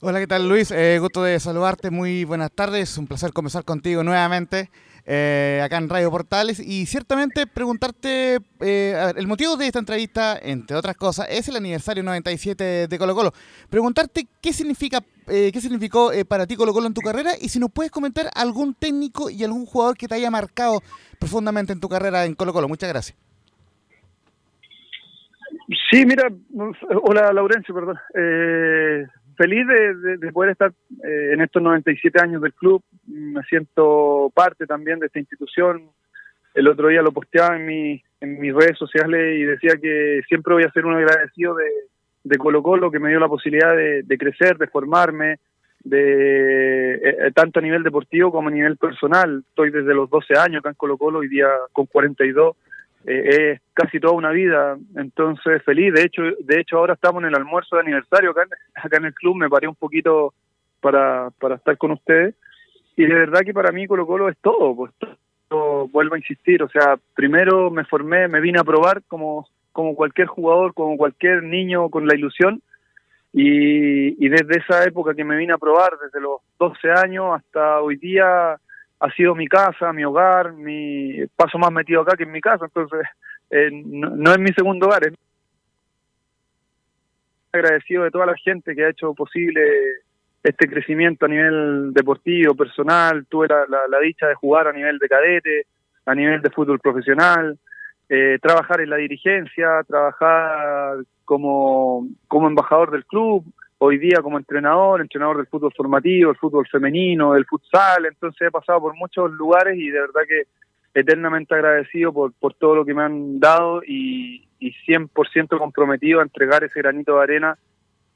Hola, 0.00 0.20
¿qué 0.20 0.28
tal 0.28 0.48
Luis? 0.48 0.70
Eh, 0.70 0.98
gusto 1.00 1.24
de 1.24 1.40
saludarte, 1.40 1.90
muy 1.90 2.24
buenas 2.24 2.52
tardes, 2.52 2.96
un 2.96 3.08
placer 3.08 3.32
conversar 3.32 3.64
contigo 3.64 4.04
nuevamente 4.04 4.70
eh, 5.06 5.60
acá 5.62 5.76
en 5.76 5.88
Radio 5.88 6.10
Portales 6.10 6.60
y 6.60 6.86
ciertamente 6.86 7.46
preguntarte, 7.46 8.38
eh, 8.60 9.12
el 9.16 9.26
motivo 9.26 9.56
de 9.56 9.66
esta 9.66 9.78
entrevista, 9.78 10.38
entre 10.40 10.76
otras 10.76 10.96
cosas, 10.96 11.26
es 11.30 11.48
el 11.48 11.56
aniversario 11.56 12.02
97 12.02 12.88
de 12.88 12.98
Colo 12.98 13.14
Colo. 13.14 13.32
Preguntarte 13.68 14.26
qué 14.40 14.52
significa, 14.52 15.02
eh, 15.28 15.50
qué 15.52 15.60
significó 15.60 16.12
eh, 16.12 16.24
para 16.24 16.46
ti 16.46 16.56
Colo 16.56 16.72
Colo 16.72 16.86
en 16.86 16.94
tu 16.94 17.02
carrera 17.02 17.32
y 17.40 17.48
si 17.48 17.58
nos 17.58 17.70
puedes 17.70 17.92
comentar 17.92 18.30
algún 18.34 18.74
técnico 18.74 19.28
y 19.28 19.44
algún 19.44 19.66
jugador 19.66 19.96
que 19.96 20.08
te 20.08 20.14
haya 20.14 20.30
marcado 20.30 20.80
profundamente 21.18 21.72
en 21.72 21.80
tu 21.80 21.88
carrera 21.88 22.24
en 22.24 22.34
Colo 22.34 22.52
Colo. 22.52 22.68
Muchas 22.68 22.88
gracias. 22.88 23.18
Sí, 25.90 26.04
mira, 26.04 26.28
hola 27.02 27.32
Laurencio, 27.32 27.74
perdón. 27.74 27.98
Eh, 28.14 29.06
feliz 29.34 29.66
de, 29.66 29.94
de, 29.94 30.16
de, 30.18 30.32
poder 30.32 30.52
estar 30.52 30.72
eh, 31.04 31.30
en 31.32 31.40
estos 31.40 31.62
97 31.62 32.20
años 32.22 32.42
del 32.42 32.54
club. 32.54 32.82
Me 33.06 33.42
siento 33.44 34.30
parte 34.34 34.66
también 34.66 34.98
de 34.98 35.06
esta 35.06 35.18
institución. 35.18 35.90
El 36.54 36.68
otro 36.68 36.88
día 36.88 37.02
lo 37.02 37.12
posteaba 37.12 37.56
en, 37.56 37.66
mi, 37.66 38.02
en 38.20 38.40
mis 38.40 38.54
redes 38.54 38.78
sociales 38.78 39.38
y 39.38 39.44
decía 39.44 39.76
que 39.80 40.22
siempre 40.28 40.54
voy 40.54 40.64
a 40.64 40.70
ser 40.70 40.86
un 40.86 40.94
agradecido 40.94 41.54
de, 41.54 41.64
de 42.22 42.38
Colo 42.38 42.62
Colo, 42.62 42.90
que 42.90 42.98
me 42.98 43.10
dio 43.10 43.20
la 43.20 43.28
posibilidad 43.28 43.76
de, 43.76 44.02
de 44.02 44.18
crecer, 44.18 44.56
de 44.56 44.68
formarme, 44.68 45.38
de 45.82 46.94
eh, 46.94 47.32
tanto 47.34 47.58
a 47.58 47.62
nivel 47.62 47.82
deportivo 47.82 48.32
como 48.32 48.48
a 48.48 48.52
nivel 48.52 48.76
personal. 48.76 49.44
Estoy 49.48 49.70
desde 49.70 49.94
los 49.94 50.08
12 50.08 50.38
años 50.38 50.60
acá 50.60 50.70
en 50.70 50.76
Colo 50.76 50.96
Colo, 50.96 51.18
hoy 51.20 51.28
día 51.28 51.48
con 51.72 51.86
42 51.86 52.56
eh, 53.06 53.52
es 53.52 53.60
casi 53.72 54.00
toda 54.00 54.14
una 54.14 54.30
vida, 54.30 54.76
entonces 54.96 55.62
feliz. 55.62 55.92
De 55.92 56.02
hecho, 56.02 56.22
de 56.40 56.60
hecho 56.60 56.78
ahora 56.78 56.94
estamos 56.94 57.22
en 57.22 57.28
el 57.28 57.36
almuerzo 57.36 57.76
de 57.76 57.82
aniversario 57.82 58.30
acá, 58.30 58.46
acá 58.74 58.96
en 58.96 59.06
el 59.06 59.14
club. 59.14 59.36
Me 59.36 59.50
paré 59.50 59.68
un 59.68 59.74
poquito 59.74 60.34
para, 60.80 61.30
para 61.40 61.56
estar 61.56 61.76
con 61.78 61.92
ustedes 61.92 62.34
y 62.96 63.04
de 63.04 63.14
verdad 63.14 63.40
que 63.40 63.52
para 63.52 63.72
mí 63.72 63.86
Colo 63.86 64.06
Colo 64.06 64.28
es 64.28 64.36
todo, 64.38 64.74
pues 64.76 64.92
vuelvo, 65.92 66.14
a 66.14 66.18
insistir, 66.18 66.62
o 66.62 66.68
sea, 66.68 66.98
primero 67.14 67.70
me 67.70 67.84
formé, 67.84 68.28
me 68.28 68.40
vine 68.40 68.58
a 68.58 68.64
probar 68.64 69.02
como, 69.06 69.48
como 69.72 69.94
cualquier 69.94 70.26
jugador, 70.26 70.74
como 70.74 70.96
cualquier 70.96 71.42
niño 71.42 71.90
con 71.90 72.06
la 72.06 72.14
ilusión, 72.14 72.60
y, 73.32 74.24
y 74.24 74.28
desde 74.28 74.58
esa 74.58 74.84
época 74.84 75.14
que 75.14 75.24
me 75.24 75.36
vine 75.36 75.52
a 75.52 75.58
probar, 75.58 75.92
desde 76.02 76.20
los 76.20 76.40
12 76.58 76.90
años 76.90 77.36
hasta 77.36 77.80
hoy 77.80 77.96
día, 77.96 78.58
ha 79.00 79.10
sido 79.12 79.34
mi 79.34 79.46
casa, 79.46 79.92
mi 79.92 80.04
hogar, 80.04 80.52
mi 80.52 81.26
paso 81.36 81.58
más 81.58 81.70
metido 81.72 82.02
acá 82.02 82.16
que 82.16 82.24
en 82.24 82.32
mi 82.32 82.40
casa, 82.40 82.66
entonces 82.66 83.00
eh, 83.50 83.70
no, 83.72 84.32
es 84.32 84.38
mi 84.38 84.52
segundo 84.52 84.86
hogar, 84.86 85.02
agradecido 87.52 88.04
de 88.04 88.10
toda 88.10 88.26
la 88.26 88.36
gente 88.36 88.74
que 88.74 88.84
ha 88.84 88.90
hecho 88.90 89.14
posible 89.14 89.60
este 90.42 90.68
crecimiento 90.68 91.24
a 91.24 91.28
nivel 91.28 91.92
deportivo, 91.92 92.54
personal. 92.54 93.26
Tuve 93.26 93.48
la, 93.48 93.64
la, 93.68 93.80
la 93.88 93.98
dicha 94.00 94.26
de 94.26 94.34
jugar 94.34 94.68
a 94.68 94.72
nivel 94.72 94.98
de 94.98 95.08
cadete, 95.08 95.66
a 96.04 96.14
nivel 96.14 96.42
de 96.42 96.50
fútbol 96.50 96.80
profesional, 96.80 97.58
eh, 98.08 98.38
trabajar 98.42 98.80
en 98.80 98.90
la 98.90 98.96
dirigencia, 98.96 99.82
trabajar 99.86 100.98
como, 101.24 102.06
como 102.28 102.48
embajador 102.48 102.90
del 102.90 103.06
club, 103.06 103.44
hoy 103.78 103.98
día 103.98 104.20
como 104.22 104.38
entrenador, 104.38 105.00
entrenador 105.00 105.38
del 105.38 105.46
fútbol 105.46 105.72
formativo, 105.76 106.30
el 106.30 106.36
fútbol 106.36 106.66
femenino, 106.66 107.32
del 107.32 107.46
futsal. 107.46 108.06
Entonces 108.06 108.48
he 108.48 108.50
pasado 108.50 108.80
por 108.80 108.94
muchos 108.96 109.30
lugares 109.32 109.76
y 109.78 109.88
de 109.88 110.00
verdad 110.00 110.22
que 110.28 110.44
eternamente 110.94 111.54
agradecido 111.54 112.12
por, 112.12 112.32
por 112.34 112.54
todo 112.54 112.76
lo 112.76 112.84
que 112.84 112.94
me 112.94 113.02
han 113.02 113.40
dado 113.40 113.82
y, 113.84 114.48
y 114.58 114.72
100% 114.86 115.58
comprometido 115.58 116.20
a 116.20 116.22
entregar 116.22 116.62
ese 116.62 116.80
granito 116.80 117.16
de 117.16 117.22
arena 117.22 117.58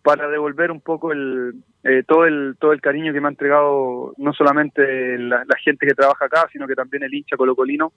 para 0.03 0.29
devolver 0.29 0.71
un 0.71 0.81
poco 0.81 1.13
el, 1.13 1.55
eh, 1.83 2.05
todo 2.07 2.25
el 2.25 2.57
todo 2.59 2.73
el 2.73 2.81
cariño 2.81 3.13
que 3.13 3.21
me 3.21 3.27
ha 3.27 3.31
entregado 3.31 4.15
no 4.17 4.33
solamente 4.33 5.19
la, 5.19 5.45
la 5.45 5.57
gente 5.59 5.87
que 5.87 5.95
trabaja 5.95 6.27
acá, 6.27 6.49
sino 6.53 6.67
que 6.69 6.77
también 6.77 7.03
el 7.03 7.13
hincha 7.13 7.37
colocolino, 7.37 7.93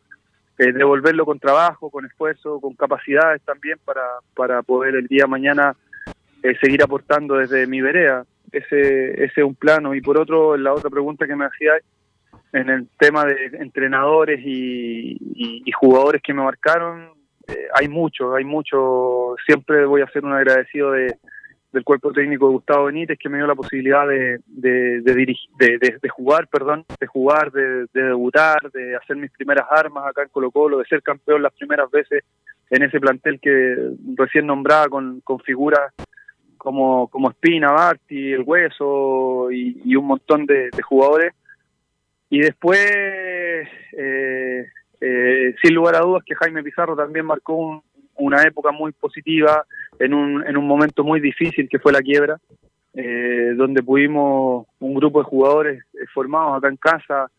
eh, 0.58 0.74
devolverlo 0.74 1.26
con 1.26 1.40
trabajo, 1.40 1.90
con 1.90 2.06
esfuerzo, 2.06 2.60
con 2.60 2.76
capacidades 2.76 3.42
también 3.44 3.78
para, 3.86 4.02
para 4.36 4.62
poder 4.64 4.96
el 4.96 5.08
día 5.08 5.24
de 5.24 5.30
mañana 5.30 5.76
eh, 6.44 6.56
seguir 6.62 6.84
aportando 6.84 7.36
desde 7.36 7.68
mi 7.68 7.82
vereda. 7.82 8.26
Ese, 8.52 9.12
ese 9.24 9.42
es 9.42 9.44
un 9.44 9.56
plano. 9.56 9.96
Y 9.96 10.02
por 10.02 10.18
otro, 10.18 10.58
la 10.58 10.74
otra 10.74 10.90
pregunta 10.90 11.28
que 11.28 11.36
me 11.36 11.46
hacía 11.46 11.74
en 12.54 12.70
el 12.70 12.88
tema 13.00 13.26
de 13.26 13.58
entrenadores 13.60 14.42
y, 14.44 15.18
jugadores 15.74 16.22
que 16.22 16.34
me 16.34 16.44
marcaron, 16.44 17.10
eh, 17.48 17.68
hay 17.74 17.88
mucho, 17.88 18.36
hay 18.36 18.44
mucho. 18.44 19.36
Siempre 19.46 19.86
voy 19.86 20.02
a 20.02 20.12
ser 20.12 20.26
un 20.26 20.34
agradecido 20.34 20.92
de, 20.92 21.16
del 21.72 21.84
cuerpo 21.84 22.12
técnico 22.12 22.48
de 22.48 22.54
Gustavo 22.54 22.86
Benítez 22.86 23.18
que 23.18 23.30
me 23.30 23.38
dio 23.38 23.48
la 23.48 23.56
posibilidad 23.56 24.08
de, 24.08 24.40
de, 24.46 25.02
de, 25.02 25.16
dirigir, 25.16 25.50
de, 25.58 26.10
jugar, 26.10 26.48
perdón, 26.48 26.86
de 27.00 27.08
jugar, 27.08 27.52
de 27.52 27.88
debutar, 27.94 28.60
de 28.72 28.96
hacer 28.96 29.16
mis 29.16 29.32
primeras 29.32 29.66
armas 29.72 30.06
acá 30.06 30.24
en 30.24 30.30
Colo 30.30 30.52
Colo, 30.52 30.80
de 30.80 30.86
ser 30.86 31.02
campeón 31.02 31.42
las 31.42 31.54
primeras 31.54 31.90
veces 31.90 32.24
en 32.70 32.84
ese 32.84 33.00
plantel 33.00 33.40
que 33.40 33.76
recién 34.16 34.46
nombraba 34.46 34.88
con, 34.88 35.22
con 35.22 35.40
figuras 35.40 35.94
como, 36.62 37.08
como 37.08 37.32
Espina, 37.32 37.72
Barti, 37.72 38.34
El 38.34 38.44
Hueso 38.46 39.52
y, 39.52 39.96
un 39.96 40.06
montón 40.06 40.46
de, 40.46 40.70
jugadores. 40.84 41.34
Y 42.30 42.40
después, 42.40 42.80
eh, 43.98 44.68
eh, 45.02 45.56
sin 45.60 45.74
lugar 45.74 45.96
a 45.96 46.02
dudas, 46.02 46.24
que 46.24 46.36
Jaime 46.36 46.62
Pizarro 46.62 46.96
también 46.96 47.26
marcó 47.26 47.56
un, 47.56 47.82
una 48.16 48.44
época 48.44 48.72
muy 48.72 48.92
positiva 48.92 49.66
en 49.98 50.14
un, 50.14 50.48
en 50.48 50.56
un 50.56 50.68
momento 50.68 51.04
muy 51.04 51.20
difícil 51.20 51.68
que 51.68 51.80
fue 51.80 51.94
la 51.94 52.02
quiebra, 52.02 52.38
eh, 52.94 53.54
donde 53.56 53.82
pudimos 53.82 54.68
un 54.80 54.94
grupo 54.94 55.18
de 55.18 55.26
jugadores 55.26 55.84
eh, 55.96 56.06
formados 56.14 56.60
acá 56.60 56.68
en 56.68 56.78
casa, 56.78 57.32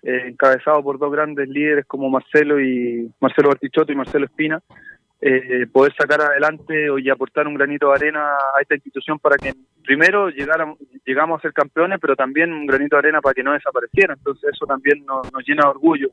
encabezado 0.00 0.84
por 0.84 1.00
dos 1.00 1.10
grandes 1.10 1.48
líderes 1.48 1.84
como 1.84 2.08
Marcelo 2.08 2.60
y 2.60 3.10
Marcelo 3.18 3.48
Bartichotto 3.48 3.90
y 3.90 3.96
Marcelo 3.96 4.26
Espina, 4.26 4.62
eh, 5.20 5.66
poder 5.72 5.92
sacar 5.98 6.20
adelante 6.20 6.86
y 7.00 7.10
aportar 7.10 7.48
un 7.48 7.54
granito 7.54 7.88
de 7.88 7.94
arena 7.94 8.34
a 8.56 8.62
esta 8.62 8.76
institución 8.76 9.18
para 9.18 9.36
que 9.36 9.52
primero 9.84 10.28
llegáramos, 10.28 10.78
llegamos 11.04 11.38
a 11.38 11.42
ser 11.42 11.52
campeones, 11.52 11.98
pero 12.00 12.14
también 12.14 12.52
un 12.52 12.66
granito 12.66 12.96
de 12.96 13.00
arena 13.00 13.20
para 13.20 13.34
que 13.34 13.42
no 13.42 13.52
desapareciera. 13.52 14.14
Entonces 14.14 14.50
eso 14.52 14.64
también 14.66 15.04
nos, 15.04 15.32
nos 15.32 15.44
llena 15.46 15.62
de 15.64 15.70
orgullo. 15.70 16.08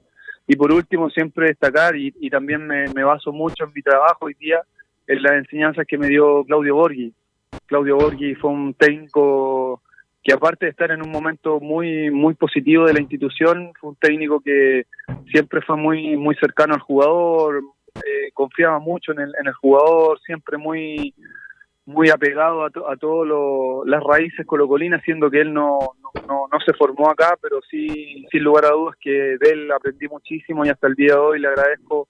Y 0.47 0.55
por 0.55 0.71
último, 0.71 1.09
siempre 1.09 1.47
destacar, 1.47 1.95
y, 1.95 2.13
y 2.19 2.29
también 2.29 2.65
me, 2.65 2.85
me, 2.93 3.03
baso 3.03 3.31
mucho 3.31 3.65
en 3.65 3.73
mi 3.73 3.81
trabajo 3.81 4.25
hoy 4.25 4.35
día, 4.39 4.61
en 5.07 5.21
las 5.21 5.33
enseñanzas 5.33 5.85
que 5.87 5.97
me 5.97 6.07
dio 6.07 6.43
Claudio 6.45 6.75
Borghi. 6.75 7.13
Claudio 7.67 7.97
Borghi 7.97 8.35
fue 8.35 8.51
un 8.51 8.73
técnico 8.73 9.81
que 10.23 10.33
aparte 10.33 10.65
de 10.65 10.71
estar 10.71 10.89
en 10.89 11.03
un 11.03 11.11
momento 11.11 11.59
muy 11.59 12.09
muy 12.09 12.33
positivo 12.33 12.85
de 12.85 12.93
la 12.93 12.99
institución, 12.99 13.71
fue 13.79 13.91
un 13.91 13.95
técnico 13.95 14.41
que 14.41 14.87
siempre 15.31 15.61
fue 15.61 15.77
muy 15.77 16.17
muy 16.17 16.35
cercano 16.35 16.73
al 16.73 16.79
jugador, 16.79 17.61
eh, 17.95 18.31
confiaba 18.33 18.79
mucho 18.79 19.11
en 19.11 19.19
el, 19.19 19.33
en 19.39 19.47
el 19.47 19.53
jugador, 19.53 20.19
siempre 20.21 20.57
muy 20.57 21.13
muy 21.87 22.09
apegado 22.09 22.65
a, 22.65 22.71
to, 22.71 22.89
a 22.89 22.97
todas 22.97 23.29
las 23.85 24.03
raíces 24.03 24.43
colocolinas, 24.47 25.03
siendo 25.03 25.29
que 25.29 25.41
él 25.41 25.53
no, 25.53 25.77
no, 26.27 26.47
no, 26.51 26.59
se 26.65 26.73
formó 26.73 27.11
acá, 27.11 27.37
pero 27.39 27.61
sí, 27.69 28.25
sin 28.31 28.43
lugar 28.43 28.65
a 28.65 28.69
dudas, 28.69 28.95
que 28.99 29.11
de 29.11 29.51
él 29.51 29.71
aprendí 29.71 30.07
muchísimo 30.07 30.65
y 30.65 30.69
hasta 30.69 30.87
el 30.87 30.95
día 30.95 31.13
de 31.13 31.19
hoy 31.19 31.39
le 31.39 31.47
agradezco 31.47 32.07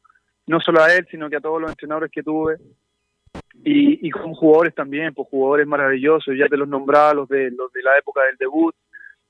no 0.48 0.62
solo 0.62 0.82
a 0.82 0.94
él, 0.94 1.06
sino 1.12 1.30
que 1.30 1.36
a 1.36 1.42
todos 1.42 1.60
los 1.60 1.70
entrenadores 1.70 2.10
que 2.10 2.24
tuve 2.24 2.56
y, 3.64 4.08
y 4.08 4.12
con 4.12 4.34
jugadores 4.34 4.76
también, 4.76 5.14
pues 5.14 5.28
jugadores 5.30 5.68
maravillosos, 5.68 6.36
ya 6.38 6.48
te 6.48 6.58
los 6.58 6.68
nombraba, 6.68 7.14
los 7.14 7.28
de, 7.28 7.52
los 7.52 7.72
de 7.74 7.82
la 7.84 7.98
época 7.98 8.24
del 8.24 8.38
debut. 8.38 8.76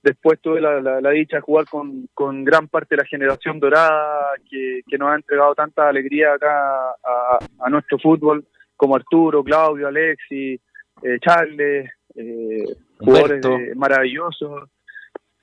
Después 0.05 0.39
tuve 0.39 0.61
la, 0.61 0.79
la, 0.79 1.01
la 1.01 1.09
dicha 1.09 1.37
de 1.37 1.41
jugar 1.41 1.65
con, 1.65 2.07
con 2.13 2.43
gran 2.43 2.67
parte 2.67 2.95
de 2.95 3.01
la 3.01 3.07
generación 3.07 3.59
dorada 3.59 4.33
que, 4.47 4.81
que 4.87 4.99
nos 4.99 5.09
ha 5.09 5.15
entregado 5.15 5.55
tanta 5.55 5.89
alegría 5.89 6.33
acá 6.33 6.91
a, 6.91 7.39
a 7.59 7.69
nuestro 7.71 7.97
fútbol 7.97 8.45
como 8.75 8.95
Arturo, 8.95 9.43
Claudio, 9.43 9.87
Alexi, 9.87 10.61
eh, 11.01 11.19
Charles, 11.21 11.89
eh, 12.13 12.65
jugadores 12.99 13.41
de, 13.41 13.73
maravillosos. 13.73 14.69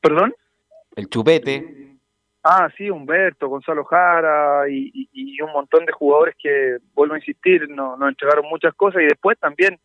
¿Perdón? 0.00 0.32
El 0.94 1.08
Chupete. 1.08 1.98
Ah, 2.44 2.68
sí, 2.76 2.88
Humberto, 2.88 3.48
Gonzalo 3.48 3.84
Jara 3.84 4.68
y, 4.68 4.92
y, 4.94 5.08
y, 5.12 5.40
un 5.42 5.50
montón 5.50 5.84
de 5.86 5.92
jugadores 5.92 6.36
que, 6.40 6.78
vuelvo 6.94 7.14
a 7.14 7.18
insistir, 7.18 7.68
nos 7.68 7.98
no 7.98 8.08
entregaron 8.08 8.44
muchas 8.48 8.74
cosas 8.74 9.02
y 9.02 9.06
después 9.06 9.36
también 9.40 9.80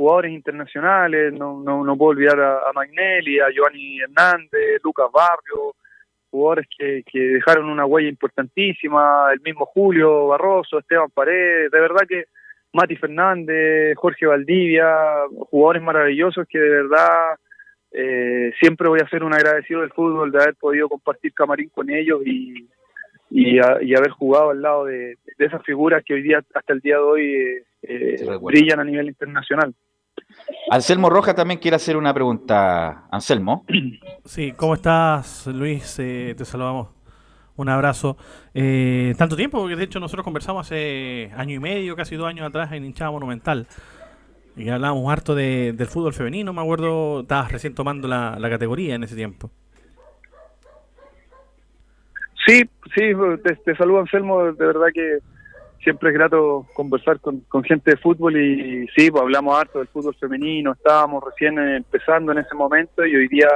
jugadores 0.00 0.32
internacionales, 0.32 1.30
no, 1.34 1.62
no, 1.62 1.84
no 1.84 1.94
puedo 1.94 2.12
olvidar 2.12 2.40
a, 2.40 2.70
a 2.70 2.72
Magnelli, 2.72 3.38
a 3.38 3.50
Giovanni 3.50 4.00
Hernández, 4.00 4.80
Lucas 4.82 5.08
Barrio, 5.12 5.74
jugadores 6.30 6.66
que, 6.74 7.02
que 7.04 7.18
dejaron 7.18 7.68
una 7.68 7.84
huella 7.84 8.08
importantísima, 8.08 9.28
el 9.30 9.40
mismo 9.42 9.66
Julio 9.66 10.28
Barroso, 10.28 10.78
Esteban 10.78 11.10
Paredes, 11.10 11.70
de 11.70 11.80
verdad 11.80 12.06
que 12.08 12.24
Mati 12.72 12.96
Fernández, 12.96 13.94
Jorge 13.98 14.24
Valdivia, 14.24 14.88
jugadores 15.50 15.82
maravillosos 15.82 16.46
que 16.48 16.58
de 16.58 16.70
verdad 16.70 17.36
eh, 17.92 18.52
siempre 18.58 18.88
voy 18.88 19.00
a 19.04 19.08
ser 19.10 19.22
un 19.22 19.34
agradecido 19.34 19.82
del 19.82 19.92
fútbol 19.92 20.32
de 20.32 20.42
haber 20.42 20.54
podido 20.54 20.88
compartir 20.88 21.34
camarín 21.34 21.68
con 21.68 21.90
ellos 21.90 22.22
y, 22.24 22.66
y, 23.28 23.58
a, 23.58 23.82
y 23.82 23.94
haber 23.94 24.12
jugado 24.12 24.48
al 24.48 24.62
lado 24.62 24.86
de, 24.86 25.18
de, 25.36 25.44
esas 25.44 25.62
figuras 25.62 26.02
que 26.06 26.14
hoy 26.14 26.22
día, 26.22 26.42
hasta 26.54 26.72
el 26.72 26.80
día 26.80 26.96
de 26.96 27.02
hoy, 27.02 27.26
eh, 27.26 27.64
eh, 27.82 28.38
brillan 28.40 28.80
a 28.80 28.84
nivel 28.84 29.08
internacional. 29.08 29.74
Anselmo 30.70 31.10
Roja 31.10 31.34
también 31.34 31.60
quiere 31.60 31.76
hacer 31.76 31.96
una 31.96 32.14
pregunta. 32.14 33.06
Anselmo. 33.10 33.64
Sí, 34.24 34.52
¿cómo 34.52 34.74
estás, 34.74 35.46
Luis? 35.46 35.98
Eh, 35.98 36.34
te 36.36 36.44
saludamos. 36.44 36.88
Un 37.56 37.68
abrazo. 37.68 38.16
Eh, 38.54 39.14
tanto 39.18 39.36
tiempo, 39.36 39.58
porque 39.58 39.76
de 39.76 39.84
hecho 39.84 40.00
nosotros 40.00 40.24
conversamos 40.24 40.66
hace 40.66 41.30
año 41.36 41.56
y 41.56 41.58
medio, 41.58 41.96
casi 41.96 42.16
dos 42.16 42.26
años 42.26 42.46
atrás 42.46 42.72
en 42.72 42.84
Hinchada 42.84 43.10
Monumental. 43.10 43.66
Y 44.56 44.68
hablábamos 44.68 45.10
harto 45.12 45.34
de, 45.34 45.72
del 45.72 45.86
fútbol 45.86 46.12
femenino, 46.12 46.52
me 46.52 46.60
acuerdo, 46.60 47.20
estabas 47.20 47.52
recién 47.52 47.74
tomando 47.74 48.08
la, 48.08 48.36
la 48.38 48.50
categoría 48.50 48.94
en 48.94 49.04
ese 49.04 49.14
tiempo. 49.14 49.50
Sí, 52.46 52.62
sí, 52.94 53.12
te, 53.44 53.56
te 53.56 53.76
saludo 53.76 54.00
Anselmo, 54.00 54.44
de 54.44 54.66
verdad 54.66 54.86
que 54.92 55.18
siempre 55.82 56.10
es 56.10 56.14
grato 56.14 56.66
conversar 56.74 57.20
con, 57.20 57.40
con 57.40 57.64
gente 57.64 57.92
de 57.92 57.96
fútbol 57.96 58.36
y, 58.36 58.86
sí, 58.94 59.10
pues 59.10 59.22
hablamos 59.22 59.58
harto 59.58 59.78
del 59.78 59.88
fútbol 59.88 60.14
femenino, 60.14 60.72
estábamos 60.72 61.24
recién 61.24 61.58
empezando 61.58 62.32
en 62.32 62.38
ese 62.38 62.54
momento 62.54 63.04
y 63.04 63.16
hoy 63.16 63.28
día 63.28 63.48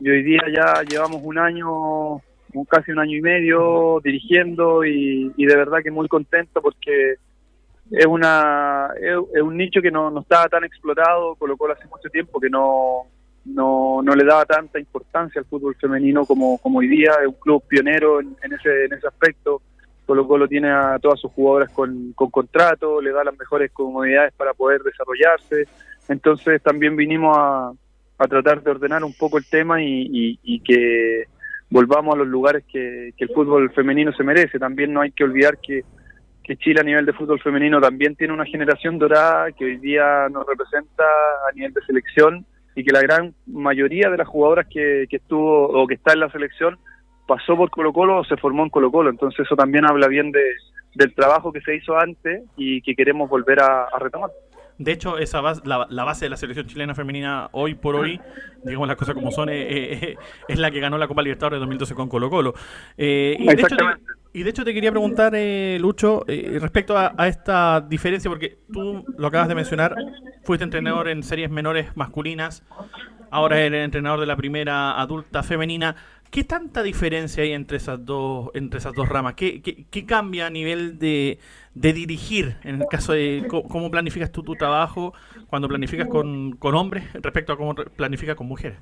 hoy 0.00 0.22
día 0.22 0.42
ya 0.52 0.82
llevamos 0.82 1.20
un 1.22 1.38
año, 1.38 2.14
un, 2.14 2.64
casi 2.68 2.90
un 2.90 2.98
año 2.98 3.16
y 3.16 3.20
medio 3.20 4.00
dirigiendo 4.02 4.84
y, 4.84 5.32
de 5.36 5.56
verdad 5.56 5.78
que 5.82 5.90
muy 5.90 6.08
contento 6.08 6.60
porque 6.60 7.14
es 7.90 8.06
una 8.06 8.88
es, 9.00 9.42
un 9.42 9.56
nicho 9.56 9.80
que 9.80 9.90
no, 9.90 10.18
estaba 10.20 10.48
tan 10.48 10.64
explotado, 10.64 11.34
colocó 11.36 11.70
hace 11.70 11.86
mucho 11.86 12.08
tiempo 12.08 12.40
que 12.40 12.50
no 12.50 13.06
no, 13.44 14.00
no 14.02 14.14
le 14.14 14.24
daba 14.24 14.44
tanta 14.44 14.78
importancia 14.78 15.40
al 15.40 15.46
fútbol 15.46 15.74
femenino 15.74 16.24
como, 16.24 16.58
como 16.58 16.78
hoy 16.78 16.86
día, 16.86 17.10
es 17.20 17.26
un 17.26 17.34
club 17.34 17.64
pionero 17.66 18.20
en, 18.20 18.36
en 18.40 18.52
ese 18.52 18.84
en 18.84 18.92
ese 18.92 19.08
aspecto. 19.08 19.60
Colo 20.06 20.26
Colo 20.26 20.48
tiene 20.48 20.70
a 20.70 20.98
todas 21.00 21.20
sus 21.20 21.32
jugadoras 21.32 21.70
con, 21.70 22.12
con 22.14 22.30
contrato, 22.30 23.00
le 23.00 23.12
da 23.12 23.24
las 23.24 23.38
mejores 23.38 23.70
comodidades 23.72 24.32
para 24.34 24.52
poder 24.54 24.82
desarrollarse. 24.82 25.66
Entonces 26.08 26.62
también 26.62 26.96
vinimos 26.96 27.36
a, 27.38 27.72
tratar 28.28 28.62
de 28.62 28.70
ordenar 28.70 29.02
un 29.02 29.14
poco 29.14 29.38
el 29.38 29.44
tema 29.46 29.82
y, 29.82 30.60
que 30.64 31.24
volvamos 31.70 32.14
a 32.14 32.18
los 32.18 32.28
lugares 32.28 32.64
que, 32.70 33.12
el 33.16 33.28
fútbol 33.30 33.72
femenino 33.72 34.12
se 34.12 34.22
merece. 34.22 34.58
También 34.58 34.92
no 34.92 35.00
hay 35.00 35.10
que 35.12 35.24
olvidar 35.24 35.58
que, 35.58 35.84
Chile 36.58 36.80
a 36.80 36.84
nivel 36.84 37.06
de 37.06 37.14
fútbol 37.14 37.40
femenino 37.40 37.80
también 37.80 38.14
tiene 38.14 38.34
una 38.34 38.44
generación 38.44 38.98
dorada 38.98 39.52
que 39.52 39.64
hoy 39.64 39.78
día 39.78 40.28
nos 40.30 40.46
representa 40.46 41.02
a 41.48 41.52
nivel 41.54 41.72
de 41.72 41.80
selección 41.86 42.44
y 42.74 42.84
que 42.84 42.92
la 42.92 43.00
gran 43.00 43.34
mayoría 43.46 44.10
de 44.10 44.18
las 44.18 44.28
jugadoras 44.28 44.66
que 44.68 45.06
estuvo 45.08 45.68
o 45.68 45.86
que 45.86 45.94
está 45.94 46.12
en 46.12 46.20
la 46.20 46.30
selección 46.30 46.78
pasó 47.26 47.56
por 47.56 47.70
Colo 47.70 47.92
Colo 47.92 48.18
o 48.18 48.24
se 48.24 48.36
formó 48.36 48.62
en 48.64 48.70
Colo 48.70 48.90
Colo. 48.90 49.10
Entonces 49.10 49.40
eso 49.46 49.56
también 49.56 49.84
habla 49.84 50.08
bien 50.08 50.32
de, 50.32 50.42
del 50.94 51.14
trabajo 51.14 51.52
que 51.52 51.60
se 51.60 51.76
hizo 51.76 51.98
antes 51.98 52.44
y 52.56 52.82
que 52.82 52.94
queremos 52.94 53.28
volver 53.28 53.60
a, 53.60 53.84
a 53.84 53.98
retomar. 53.98 54.30
De 54.78 54.92
hecho, 54.92 55.18
esa 55.18 55.40
base, 55.40 55.60
la, 55.64 55.86
la, 55.90 56.02
base 56.02 56.24
de 56.24 56.30
la 56.30 56.36
selección 56.36 56.66
chilena 56.66 56.94
femenina 56.94 57.48
hoy 57.52 57.74
por 57.74 57.94
hoy, 57.94 58.20
digamos 58.64 58.88
las 58.88 58.96
cosas 58.96 59.14
como 59.14 59.30
son, 59.30 59.48
eh, 59.48 59.92
eh, 59.92 60.16
es 60.48 60.58
la 60.58 60.70
que 60.70 60.80
ganó 60.80 60.98
la 60.98 61.06
Copa 61.06 61.22
Libertadores 61.22 61.58
de 61.58 61.60
2012 61.60 61.94
con 61.94 62.08
Colo 62.08 62.30
Colo. 62.30 62.54
Eh, 62.96 63.36
y, 63.38 63.46
de 63.46 63.52
hecho, 63.52 63.76
te, 63.76 63.84
y, 64.32 64.42
de 64.42 64.50
hecho, 64.50 64.64
te, 64.64 64.74
quería 64.74 64.90
preguntar, 64.90 65.34
eh, 65.36 65.78
Lucho, 65.78 66.24
eh, 66.26 66.58
respecto 66.60 66.96
a, 66.96 67.14
a, 67.16 67.28
esta 67.28 67.80
diferencia, 67.82 68.30
porque 68.30 68.58
tú 68.72 69.04
lo 69.16 69.26
acabas 69.26 69.48
de 69.48 69.54
mencionar, 69.54 69.94
fuiste 70.42 70.64
entrenador 70.64 71.08
en 71.08 71.22
series 71.22 71.50
menores 71.50 71.94
masculinas, 71.96 72.64
ahora 73.30 73.60
eres 73.60 73.84
entrenador 73.84 74.20
de 74.20 74.26
la 74.26 74.36
primera 74.36 75.00
adulta 75.00 75.42
femenina. 75.42 75.96
¿Qué 76.32 76.44
tanta 76.44 76.82
diferencia 76.82 77.42
hay 77.42 77.52
entre 77.52 77.76
esas 77.76 78.06
dos, 78.06 78.48
entre 78.54 78.78
esas 78.78 78.94
dos 78.94 79.06
ramas? 79.06 79.34
¿Qué, 79.34 79.60
qué, 79.60 80.06
cambia 80.06 80.46
a 80.46 80.50
nivel 80.50 80.98
de, 80.98 81.38
dirigir 81.74 82.56
en 82.64 82.80
el 82.80 82.86
caso 82.90 83.12
de 83.12 83.44
cómo, 83.50 83.90
planificas 83.90 84.32
tú 84.32 84.42
tu 84.42 84.54
trabajo 84.54 85.12
cuando 85.50 85.68
planificas 85.68 86.08
con, 86.08 86.52
con 86.56 86.74
hombres 86.74 87.12
respecto 87.12 87.52
a 87.52 87.58
cómo 87.58 87.74
planificas 87.74 88.34
con 88.34 88.46
mujeres? 88.46 88.78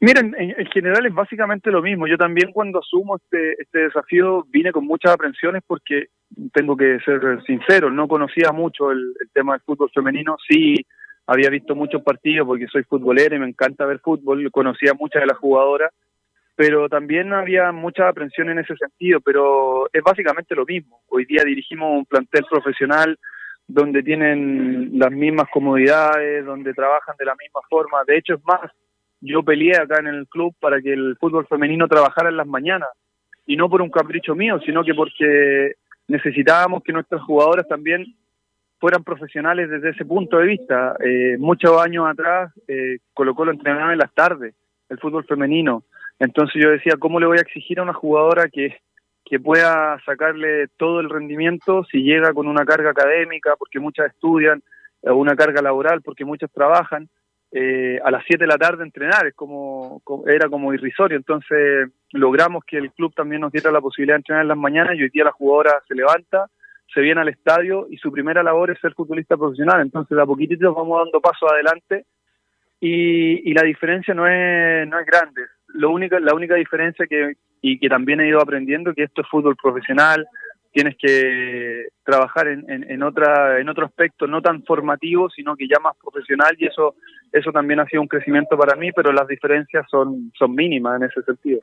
Miren, 0.00 0.34
en, 0.38 0.54
en, 0.58 0.66
general 0.72 1.04
es 1.04 1.12
básicamente 1.12 1.70
lo 1.70 1.82
mismo. 1.82 2.06
Yo 2.06 2.16
también 2.16 2.50
cuando 2.50 2.78
asumo 2.78 3.16
este, 3.16 3.60
este 3.60 3.80
desafío 3.80 4.46
vine 4.48 4.72
con 4.72 4.86
muchas 4.86 5.12
aprensiones 5.12 5.62
porque 5.66 6.06
tengo 6.54 6.74
que 6.74 7.00
ser 7.04 7.20
sincero, 7.46 7.90
no 7.90 8.08
conocía 8.08 8.50
mucho 8.50 8.90
el, 8.90 9.14
el 9.20 9.28
tema 9.34 9.52
del 9.52 9.60
fútbol 9.60 9.90
femenino. 9.94 10.38
Sí, 10.48 10.86
había 11.26 11.50
visto 11.50 11.74
muchos 11.74 12.02
partidos 12.02 12.46
porque 12.46 12.66
soy 12.68 12.82
futbolero 12.84 13.36
y 13.36 13.38
me 13.38 13.48
encanta 13.48 13.86
ver 13.86 14.00
fútbol, 14.00 14.50
conocía 14.50 14.94
muchas 14.94 15.22
de 15.22 15.26
las 15.26 15.38
jugadoras, 15.38 15.90
pero 16.56 16.88
también 16.88 17.32
había 17.32 17.72
mucha 17.72 18.08
aprensión 18.08 18.50
en 18.50 18.58
ese 18.58 18.76
sentido, 18.76 19.20
pero 19.20 19.88
es 19.92 20.02
básicamente 20.02 20.54
lo 20.54 20.64
mismo. 20.64 21.00
Hoy 21.08 21.24
día 21.24 21.42
dirigimos 21.44 21.98
un 21.98 22.06
plantel 22.06 22.44
profesional 22.48 23.18
donde 23.66 24.02
tienen 24.02 24.98
las 24.98 25.10
mismas 25.10 25.48
comodidades, 25.52 26.44
donde 26.44 26.74
trabajan 26.74 27.16
de 27.18 27.24
la 27.24 27.34
misma 27.34 27.60
forma. 27.68 28.04
De 28.06 28.18
hecho, 28.18 28.34
es 28.34 28.44
más, 28.44 28.70
yo 29.20 29.42
peleé 29.42 29.76
acá 29.76 30.00
en 30.00 30.06
el 30.08 30.28
club 30.28 30.54
para 30.60 30.80
que 30.80 30.92
el 30.92 31.16
fútbol 31.18 31.46
femenino 31.46 31.88
trabajara 31.88 32.28
en 32.28 32.36
las 32.36 32.46
mañanas, 32.46 32.90
y 33.46 33.56
no 33.56 33.68
por 33.68 33.82
un 33.82 33.90
capricho 33.90 34.34
mío, 34.34 34.60
sino 34.64 34.84
que 34.84 34.94
porque 34.94 35.74
necesitábamos 36.08 36.82
que 36.82 36.92
nuestras 36.92 37.22
jugadoras 37.22 37.66
también 37.66 38.04
fueran 38.78 39.04
profesionales 39.04 39.70
desde 39.70 39.90
ese 39.90 40.04
punto 40.04 40.38
de 40.38 40.46
vista. 40.46 40.96
Eh, 41.04 41.36
muchos 41.38 41.80
años 41.80 42.06
atrás, 42.06 42.52
eh, 42.68 42.98
Colo 43.12 43.34
Colo 43.34 43.52
entrenaba 43.52 43.92
en 43.92 43.98
las 43.98 44.12
tardes, 44.12 44.54
el 44.88 44.98
fútbol 44.98 45.24
femenino. 45.24 45.84
Entonces 46.18 46.62
yo 46.62 46.70
decía, 46.70 46.94
¿cómo 46.98 47.18
le 47.18 47.26
voy 47.26 47.38
a 47.38 47.42
exigir 47.42 47.78
a 47.78 47.82
una 47.82 47.94
jugadora 47.94 48.48
que, 48.48 48.76
que 49.24 49.40
pueda 49.40 49.98
sacarle 50.04 50.68
todo 50.76 51.00
el 51.00 51.10
rendimiento 51.10 51.84
si 51.84 52.02
llega 52.02 52.32
con 52.32 52.46
una 52.46 52.64
carga 52.64 52.90
académica, 52.90 53.54
porque 53.58 53.80
muchas 53.80 54.06
estudian, 54.08 54.62
o 55.02 55.14
una 55.14 55.34
carga 55.34 55.62
laboral, 55.62 56.02
porque 56.02 56.24
muchas 56.24 56.50
trabajan? 56.52 57.08
Eh, 57.56 58.00
a 58.04 58.10
las 58.10 58.24
7 58.26 58.42
de 58.42 58.48
la 58.48 58.58
tarde 58.58 58.82
entrenar, 58.82 59.28
es 59.28 59.34
como, 59.34 60.02
era 60.26 60.48
como 60.48 60.74
irrisorio. 60.74 61.16
Entonces 61.16 61.88
logramos 62.10 62.64
que 62.64 62.78
el 62.78 62.90
club 62.92 63.14
también 63.14 63.42
nos 63.42 63.52
diera 63.52 63.70
la 63.70 63.80
posibilidad 63.80 64.16
de 64.16 64.18
entrenar 64.18 64.42
en 64.42 64.48
las 64.48 64.58
mañanas 64.58 64.96
y 64.96 65.02
hoy 65.02 65.10
día 65.10 65.22
la 65.22 65.30
jugadora 65.30 65.80
se 65.86 65.94
levanta, 65.94 66.46
se 66.92 67.00
viene 67.00 67.20
al 67.20 67.28
estadio 67.28 67.86
y 67.90 67.96
su 67.96 68.12
primera 68.12 68.42
labor 68.42 68.70
es 68.70 68.80
ser 68.80 68.94
futbolista 68.94 69.36
profesional. 69.36 69.80
Entonces, 69.80 70.16
a 70.18 70.26
poquitito 70.26 70.74
vamos 70.74 71.04
dando 71.04 71.20
pasos 71.20 71.50
adelante 71.50 72.06
y, 72.80 73.50
y, 73.50 73.54
la 73.54 73.62
diferencia 73.62 74.14
no 74.14 74.26
es, 74.26 74.86
no 74.88 74.98
es 74.98 75.06
grande. 75.06 75.42
Lo 75.68 75.90
único, 75.90 76.18
la 76.18 76.34
única 76.34 76.54
diferencia 76.54 77.06
que, 77.06 77.34
y 77.62 77.78
que 77.78 77.88
también 77.88 78.20
he 78.20 78.28
ido 78.28 78.40
aprendiendo 78.40 78.94
que 78.94 79.04
esto 79.04 79.22
es 79.22 79.28
fútbol 79.28 79.56
profesional, 79.56 80.26
tienes 80.74 80.96
que 80.98 81.86
trabajar 82.04 82.48
en, 82.48 82.68
en, 82.68 82.90
en, 82.90 83.02
otra, 83.02 83.60
en 83.60 83.68
otro 83.68 83.86
aspecto 83.86 84.26
no 84.26 84.42
tan 84.42 84.64
formativo, 84.64 85.30
sino 85.30 85.56
que 85.56 85.68
ya 85.68 85.78
más 85.80 85.96
profesional 85.96 86.56
y 86.58 86.66
eso, 86.66 86.96
eso 87.32 87.52
también 87.52 87.80
ha 87.80 87.86
sido 87.86 88.02
un 88.02 88.08
crecimiento 88.08 88.58
para 88.58 88.76
mí, 88.76 88.90
pero 88.92 89.12
las 89.12 89.28
diferencias 89.28 89.86
son, 89.88 90.32
son 90.36 90.54
mínimas 90.54 91.00
en 91.00 91.08
ese 91.08 91.22
sentido. 91.22 91.60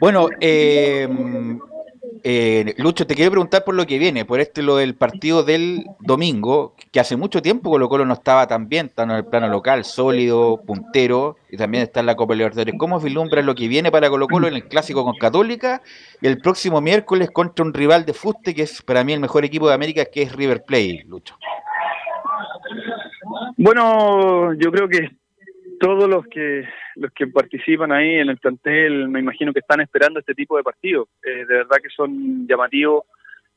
Bueno, 0.00 0.28
eh, 0.40 1.08
eh, 2.24 2.74
Lucho, 2.78 3.06
te 3.06 3.14
quiero 3.14 3.30
preguntar 3.30 3.64
por 3.64 3.74
lo 3.74 3.86
que 3.86 3.98
viene, 3.98 4.24
por 4.24 4.40
este 4.40 4.62
lo 4.62 4.76
del 4.76 4.94
partido 4.94 5.42
del 5.42 5.84
domingo, 6.00 6.74
que 6.90 7.00
hace 7.00 7.16
mucho 7.16 7.42
tiempo 7.42 7.70
Colo 7.70 7.88
Colo 7.88 8.04
no 8.04 8.14
estaba 8.14 8.46
tan 8.46 8.68
bien, 8.68 8.88
tan 8.88 9.10
en 9.10 9.18
el 9.18 9.24
plano 9.24 9.48
local, 9.48 9.84
sólido, 9.84 10.60
puntero, 10.66 11.36
y 11.50 11.56
también 11.56 11.84
está 11.84 12.00
en 12.00 12.06
la 12.06 12.16
Copa 12.16 12.34
Libertadores. 12.34 12.74
¿Cómo 12.78 13.00
vislumbra 13.00 13.42
lo 13.42 13.54
que 13.54 13.68
viene 13.68 13.90
para 13.90 14.10
Colo 14.10 14.26
Colo 14.28 14.48
en 14.48 14.54
el 14.54 14.68
clásico 14.68 15.04
con 15.04 15.16
Católica 15.16 15.82
y 16.20 16.26
el 16.26 16.38
próximo 16.38 16.80
miércoles 16.80 17.30
contra 17.30 17.64
un 17.64 17.74
rival 17.74 18.04
de 18.04 18.14
fuste 18.14 18.54
que 18.54 18.62
es 18.62 18.82
para 18.82 19.04
mí 19.04 19.12
el 19.12 19.20
mejor 19.20 19.44
equipo 19.44 19.68
de 19.68 19.74
América, 19.74 20.04
que 20.04 20.22
es 20.22 20.32
River 20.32 20.64
Plate, 20.64 21.04
Lucho? 21.06 21.36
Bueno, 23.56 24.54
yo 24.54 24.70
creo 24.70 24.88
que 24.88 25.21
todos 25.82 26.08
los 26.08 26.24
que 26.28 26.64
los 26.94 27.10
que 27.10 27.26
participan 27.26 27.90
ahí 27.90 28.14
en 28.14 28.28
el 28.28 28.38
plantel 28.38 29.08
me 29.08 29.18
imagino 29.18 29.52
que 29.52 29.58
están 29.58 29.80
esperando 29.80 30.20
este 30.20 30.32
tipo 30.32 30.56
de 30.56 30.62
partidos. 30.62 31.08
Eh, 31.24 31.44
de 31.44 31.54
verdad 31.56 31.78
que 31.82 31.88
son 31.88 32.46
llamativos. 32.46 33.02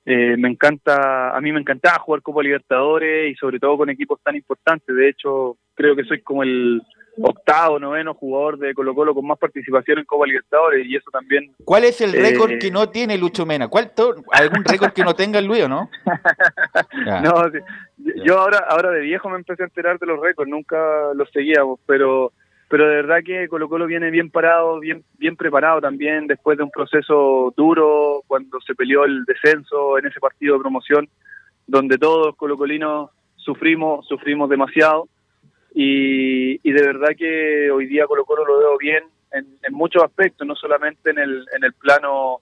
Eh, 0.04 0.36
me 0.36 0.50
encanta 0.50 1.38
a 1.38 1.40
mí 1.40 1.52
me 1.52 1.60
encantaba 1.60 2.00
jugar 2.00 2.24
Copa 2.24 2.42
Libertadores 2.42 3.32
y 3.32 3.36
sobre 3.36 3.60
todo 3.60 3.78
con 3.78 3.92
equipos 3.92 4.20
tan 4.24 4.36
importantes. 4.36 4.96
De 4.96 5.08
hecho 5.08 5.58
creo 5.76 5.96
que 5.96 6.04
soy 6.04 6.22
como 6.22 6.42
el 6.42 6.82
octavo, 7.22 7.80
noveno 7.80 8.14
jugador 8.14 8.58
de 8.58 8.74
Colo 8.74 8.94
Colo 8.94 9.14
con 9.14 9.26
más 9.26 9.38
participación 9.38 10.00
en 10.00 10.06
Copa 10.06 10.26
Libertadores 10.26 10.86
y 10.86 10.96
eso 10.96 11.10
también. 11.12 11.52
¿Cuál 11.64 11.86
es 11.86 12.02
el 12.02 12.14
récord 12.14 12.52
eh, 12.52 12.60
que 12.60 12.72
no 12.72 12.90
tiene 12.90 13.18
Lucho 13.18 13.46
Mena? 13.46 13.68
¿Cuál 13.68 13.92
¿Algún 14.32 14.64
récord 14.64 14.92
que 14.92 15.04
no 15.04 15.14
tenga 15.14 15.40
el 15.40 15.46
Luis 15.46 15.64
o 15.64 15.70
no? 15.70 15.90
no, 17.24 17.52
sí. 17.52 17.60
yo 18.26 18.40
ahora 18.40 18.66
ahora 18.70 18.92
de 18.92 19.02
viejo 19.02 19.30
me 19.30 19.38
empecé 19.38 19.64
a 19.64 19.68
enterar 19.68 20.00
de 20.00 20.06
los 20.08 20.20
récords, 20.20 20.50
nunca 20.50 20.78
los 21.16 21.30
seguíamos, 21.32 21.80
pero 21.86 22.32
pero 22.68 22.88
de 22.88 22.96
verdad 22.96 23.20
que 23.24 23.48
Colo 23.48 23.70
Colo 23.70 23.86
viene 23.86 24.10
bien 24.10 24.30
parado, 24.30 24.80
bien 24.80 25.04
bien 25.18 25.36
preparado 25.36 25.82
también 25.82 26.28
después 26.28 26.58
de 26.58 26.64
un 26.64 26.72
proceso 26.72 27.54
duro 27.56 28.24
cuando 28.28 28.60
se 28.62 28.76
peleó 28.76 29.06
el 29.06 29.24
descenso 29.26 29.98
en 29.98 30.08
ese 30.08 30.20
partido 30.20 30.56
de 30.56 30.62
promoción 30.62 31.08
donde 31.68 31.98
todos 31.98 32.36
colocolinos 32.36 33.12
sufrimos 33.36 34.08
sufrimos 34.08 34.50
demasiado 34.50 35.08
y, 35.78 36.54
y, 36.64 36.72
de 36.72 36.82
verdad 36.82 37.10
que 37.18 37.70
hoy 37.70 37.86
día 37.86 38.08
Colo 38.08 38.24
Colo 38.24 38.46
lo 38.46 38.60
veo 38.60 38.78
bien 38.78 39.04
en, 39.34 39.74
muchos 39.74 40.02
aspectos, 40.02 40.48
no 40.48 40.56
solamente 40.56 41.10
en 41.10 41.20
el, 41.20 41.46
en 41.54 41.66
el 41.66 41.74
plano 41.74 42.40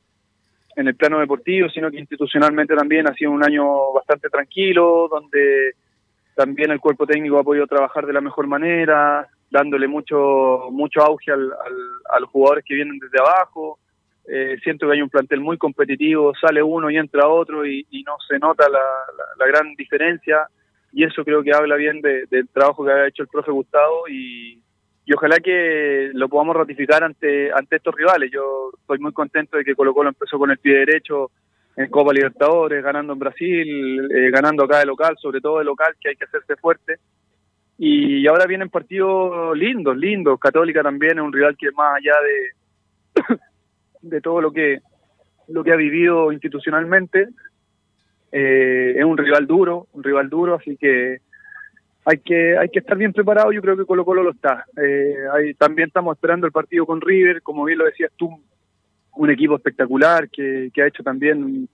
en 0.76 0.88
el 0.88 0.96
plano 0.96 1.20
deportivo, 1.20 1.68
sino 1.70 1.90
que 1.90 2.00
institucionalmente 2.00 2.76
también 2.76 3.08
ha 3.08 3.14
sido 3.14 3.32
un 3.32 3.44
año 3.44 3.92
bastante 3.92 4.30
tranquilo, 4.30 5.08
donde 5.10 5.74
también 6.36 6.70
el 6.70 6.80
cuerpo 6.80 7.08
técnico 7.08 7.40
ha 7.40 7.44
podido 7.44 7.66
trabajar 7.66 8.06
de 8.06 8.14
la 8.14 8.22
mejor 8.22 8.46
manera, 8.46 9.28
dándole 9.50 9.88
mucho 9.88 10.68
mucho 10.72 11.02
auge 11.02 11.32
al, 11.32 11.42
al, 11.42 11.78
a 12.12 12.20
los 12.20 12.30
jugadores 12.30 12.64
que 12.64 12.76
vienen 12.76 13.00
desde 13.00 13.20
abajo. 13.20 13.80
Eh, 14.28 14.58
siento 14.64 14.88
que 14.88 14.94
hay 14.94 15.02
un 15.02 15.10
plantel 15.10 15.42
muy 15.42 15.58
competitivo, 15.58 16.34
sale 16.40 16.62
uno 16.62 16.92
y 16.92 16.98
entra 16.98 17.28
otro 17.28 17.66
y, 17.66 17.84
no 18.06 18.16
se 18.28 18.38
nota 18.38 18.70
la, 18.70 18.80
la 19.40 19.48
gran 19.48 19.74
diferencia 19.76 20.48
y 20.94 21.04
eso 21.04 21.26
creo 21.26 21.42
que 21.42 21.52
habla 21.52 21.76
bien 21.76 22.02
de, 22.02 22.26
del 22.30 22.48
trabajo 22.50 22.86
que 22.86 22.92
ha 22.92 23.08
hecho 23.08 23.24
el 23.24 23.28
profe 23.28 23.52
Gustavo 23.52 24.08
y, 24.08 24.62
ojalá 25.14 25.38
que 25.38 26.12
lo 26.14 26.30
podamos 26.30 26.56
ratificar 26.56 27.04
ante 27.04 27.52
ante 27.52 27.76
estos 27.78 27.96
rivales. 27.96 28.32
Yo 28.32 28.72
estoy 28.80 29.00
muy 29.00 29.12
contento 29.12 29.58
de 29.58 29.66
que 29.66 29.76
Colo 29.76 29.94
Colo 29.94 30.10
empezó 30.10 30.38
con 30.38 30.52
el 30.52 30.60
pie 30.60 30.86
derecho 30.86 31.32
en 31.76 31.90
Copa 31.90 32.14
Libertadores, 32.14 32.84
ganando 32.84 33.14
en 33.14 33.20
Brasil, 33.20 34.12
eh, 34.12 34.30
ganando 34.32 34.64
acá 34.64 34.80
de 34.80 34.86
local, 34.86 35.16
sobre 35.20 35.42
todo 35.42 35.58
de 35.58 35.66
local, 35.66 35.96
que 36.00 36.10
hay 36.10 36.16
que 36.16 36.26
hacerse 36.26 36.56
fuerte. 36.56 36.98
Y 37.78 38.28
ahora 38.28 38.46
vienen 38.46 38.70
partidos 38.70 39.58
lindos, 39.58 39.98
lindos. 39.98 40.40
Católica 40.40 40.84
también 40.84 41.18
es 41.18 41.24
un 41.24 41.34
rival 41.34 41.58
que 41.58 41.72
más 41.72 41.98
allá 41.98 42.14
de, 43.26 43.38
de 44.02 44.22
todo 44.22 44.40
lo 44.40 44.52
que, 44.52 44.80
lo 45.48 45.64
que 45.64 45.72
ha 45.72 45.76
vivido 45.76 46.32
institucionalmente, 46.32 47.28
eh, 48.36 48.96
es 48.98 49.06
un 49.06 49.16
rival 49.16 49.46
duro, 49.46 49.86
un 49.94 50.04
rival 50.04 50.28
duro, 50.28 50.56
así 50.56 50.76
que 50.76 51.20
hay 52.04 52.18
que 52.18 52.58
hay 52.58 52.68
que 52.70 52.80
estar 52.80 52.98
bien 52.98 53.14
preparado, 53.14 53.52
yo 53.52 53.62
creo 53.62 53.78
que 53.78 53.86
Colo 53.86 54.04
Colo 54.04 54.24
lo 54.24 54.32
está. 54.32 54.66
Eh, 54.76 55.16
hay, 55.32 55.54
también 55.54 55.90
estamos 55.90 56.18
esperando 56.18 56.48
el 56.48 56.52
partido 56.52 56.88
con 56.88 57.00
River, 57.00 57.44
como 57.44 57.64
bien 57.64 57.78
lo 57.78 57.86
decías 57.86 58.12
tú, 58.18 58.30
un 59.16 59.30
equipo 59.30 59.56
espectacular 59.56 60.30
que, 60.32 60.72
que 60.74 60.82
ha 60.82 60.88
hecho 60.88 61.04
también 61.04 61.70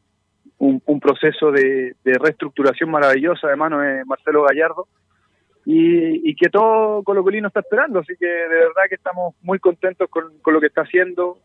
un, 0.57 0.83
un 0.85 0.99
proceso 0.99 1.49
de, 1.49 1.95
de, 2.03 2.13
reestructuración 2.19 2.91
maravillosa 2.91 3.47
de 3.47 3.55
mano 3.55 3.79
de 3.79 4.03
Marcelo 4.03 4.43
Gallardo. 4.43 4.85
y, 5.65 6.35
que 6.35 6.49
todo 6.49 7.03
Colo 7.03 7.23
Colino 7.23 7.47
está 7.47 7.61
esperando. 7.61 7.99
Así 7.99 8.15
que 8.19 8.27
de 8.27 8.47
verdad 8.47 8.83
que 8.89 8.95
estamos 8.95 9.35
muy 9.43 9.59
contentos 9.59 10.09
con, 10.09 10.25
lo 10.45 10.59
que 10.59 10.67
está 10.67 10.81
haciendo. 10.81 11.39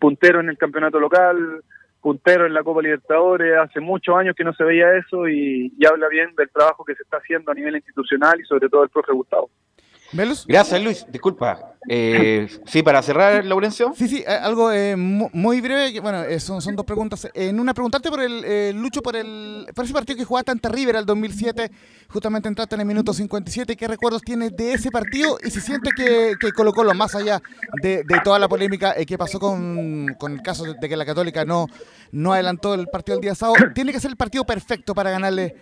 Puntero 0.00 0.40
en 0.40 0.48
el 0.48 0.58
campeonato 0.58 0.98
local, 0.98 1.62
puntero 2.06 2.46
en 2.46 2.54
la 2.54 2.62
Copa 2.62 2.82
Libertadores. 2.82 3.58
Hace 3.58 3.80
muchos 3.80 4.14
años 4.16 4.36
que 4.36 4.44
no 4.44 4.52
se 4.52 4.62
veía 4.62 4.96
eso 4.96 5.28
y, 5.28 5.72
habla 5.90 6.06
bien 6.06 6.32
del 6.36 6.48
trabajo 6.50 6.84
que 6.84 6.94
se 6.94 7.02
está 7.02 7.16
haciendo 7.16 7.50
a 7.50 7.54
nivel 7.54 7.74
institucional 7.74 8.40
y 8.40 8.44
sobre 8.44 8.68
todo 8.68 8.84
el 8.84 8.90
profe 8.90 9.10
Gustavo. 9.12 9.50
Gracias, 10.12 10.82
Luis. 10.82 11.06
Disculpa. 11.10 11.76
Eh, 11.88 12.48
sí, 12.66 12.82
para 12.82 13.00
cerrar, 13.00 13.44
Laurencio. 13.44 13.92
Sí, 13.96 14.08
sí, 14.08 14.24
eh, 14.26 14.30
algo 14.30 14.72
eh, 14.72 14.96
muy 14.96 15.60
breve. 15.60 16.00
bueno, 16.00 16.24
son, 16.40 16.60
son, 16.60 16.74
dos 16.74 16.84
preguntas. 16.84 17.28
En 17.32 17.60
una, 17.60 17.74
preguntarte 17.74 18.10
por 18.10 18.20
el 18.20 18.76
Lucho, 18.76 19.02
por 19.02 19.14
el 19.14 19.68
por 19.74 19.84
ese 19.84 19.94
partido 19.94 20.16
que 20.16 20.24
jugaste 20.24 20.50
ante 20.50 20.68
River 20.68 20.96
el 20.96 21.06
2007. 21.06 21.70
Justamente 22.08 22.48
entraste 22.48 22.74
en 22.74 22.80
el 22.80 22.86
minuto 22.86 23.12
57. 23.12 23.76
¿Qué 23.76 23.88
recuerdos 23.88 24.22
tienes 24.22 24.56
de 24.56 24.72
ese 24.72 24.90
partido? 24.90 25.38
Y 25.44 25.50
si 25.50 25.60
sientes 25.60 25.92
que, 25.94 26.34
que 26.40 26.52
colocó 26.52 26.82
lo 26.82 26.94
más 26.94 27.14
allá 27.14 27.40
de, 27.82 28.04
toda 28.24 28.38
la 28.38 28.48
polémica 28.48 28.94
que 29.04 29.18
pasó 29.18 29.38
con, 29.38 30.14
con, 30.18 30.32
el 30.32 30.42
caso 30.42 30.64
de 30.64 30.88
que 30.88 30.96
la 30.96 31.04
Católica 31.04 31.44
no, 31.44 31.68
no 32.10 32.32
adelantó 32.32 32.74
el 32.74 32.88
partido 32.88 33.16
el 33.16 33.22
día 33.22 33.34
sábado, 33.34 33.56
tiene 33.74 33.92
que 33.92 34.00
ser 34.00 34.10
el 34.10 34.16
partido 34.16 34.44
perfecto 34.44 34.94
para 34.94 35.10
ganarle 35.10 35.54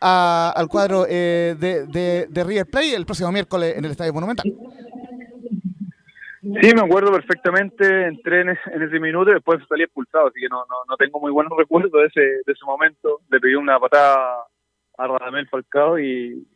al 0.00 0.68
cuadro 0.68 1.06
eh, 1.08 1.54
de, 1.58 2.26
de, 2.28 2.44
River 2.44 2.66
Plate 2.66 2.94
el 2.94 3.06
próximo 3.06 3.32
miércoles 3.32 3.76
en 3.76 3.84
el 3.84 3.90
Estadio 3.90 4.12
Monumental. 4.12 4.46
Sí, 6.60 6.74
me 6.74 6.82
acuerdo 6.82 7.10
perfectamente, 7.10 8.06
entré 8.06 8.42
en, 8.42 8.50
ese 8.50 9.00
minuto 9.00 9.30
y 9.30 9.34
después 9.34 9.60
salí 9.66 9.82
expulsado, 9.82 10.26
así 10.26 10.40
que 10.40 10.48
no, 10.48 10.58
no, 10.58 10.76
no 10.88 10.96
tengo 10.96 11.18
muy 11.18 11.32
buenos 11.32 11.52
recuerdos 11.58 11.92
de 11.92 12.06
ese, 12.06 12.20
de 12.20 12.52
ese 12.52 12.64
momento. 12.66 13.20
Le 13.30 13.40
pedí 13.40 13.54
una 13.54 13.78
patada 13.78 14.44
a 14.98 15.06
Radamel 15.06 15.48
Falcao 15.48 15.98
y, 15.98 16.46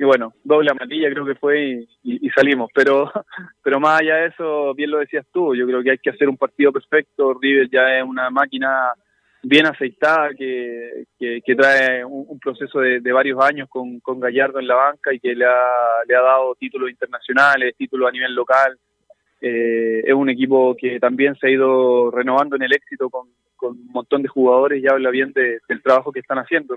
y 0.00 0.04
bueno, 0.04 0.32
doble 0.44 0.70
amarilla 0.70 1.10
creo 1.10 1.26
que 1.26 1.34
fue 1.34 1.86
y, 2.02 2.30
salimos. 2.30 2.70
Pero, 2.74 3.12
pero 3.62 3.78
más 3.78 4.00
allá 4.00 4.16
de 4.16 4.26
eso, 4.28 4.74
bien 4.74 4.90
lo 4.90 4.98
decías 4.98 5.26
tú, 5.30 5.54
yo 5.54 5.66
creo 5.66 5.82
que 5.82 5.90
hay 5.90 5.98
que 5.98 6.08
hacer 6.08 6.26
un 6.26 6.38
partido 6.38 6.72
perfecto. 6.72 7.38
River 7.38 7.68
ya 7.70 7.98
es 7.98 8.04
una 8.04 8.30
máquina 8.30 8.94
bien 9.42 9.66
aceitada, 9.66 10.30
que, 10.34 11.04
que, 11.18 11.54
trae 11.56 12.04
un, 12.04 12.38
proceso 12.38 12.80
de, 12.80 13.12
varios 13.12 13.42
años 13.42 13.68
con, 13.68 14.00
con, 14.00 14.20
Gallardo 14.20 14.58
en 14.58 14.66
la 14.66 14.74
banca 14.74 15.12
y 15.12 15.20
que 15.20 15.34
le 15.34 15.44
ha, 15.44 16.04
le 16.06 16.14
ha 16.14 16.20
dado 16.20 16.54
títulos 16.56 16.90
internacionales, 16.90 17.74
títulos 17.76 18.08
a 18.08 18.12
nivel 18.12 18.34
local. 18.34 18.78
Eh, 19.40 20.02
es 20.04 20.12
un 20.12 20.28
equipo 20.28 20.76
que 20.78 21.00
también 21.00 21.34
se 21.36 21.46
ha 21.46 21.50
ido 21.50 22.10
renovando 22.10 22.56
en 22.56 22.62
el 22.62 22.72
éxito 22.74 23.08
con, 23.08 23.28
con 23.56 23.70
un 23.72 23.86
montón 23.92 24.22
de 24.22 24.28
jugadores 24.28 24.82
y 24.82 24.86
habla 24.86 25.10
bien 25.10 25.32
del 25.32 25.82
trabajo 25.82 26.12
que 26.12 26.20
están 26.20 26.38
haciendo. 26.38 26.76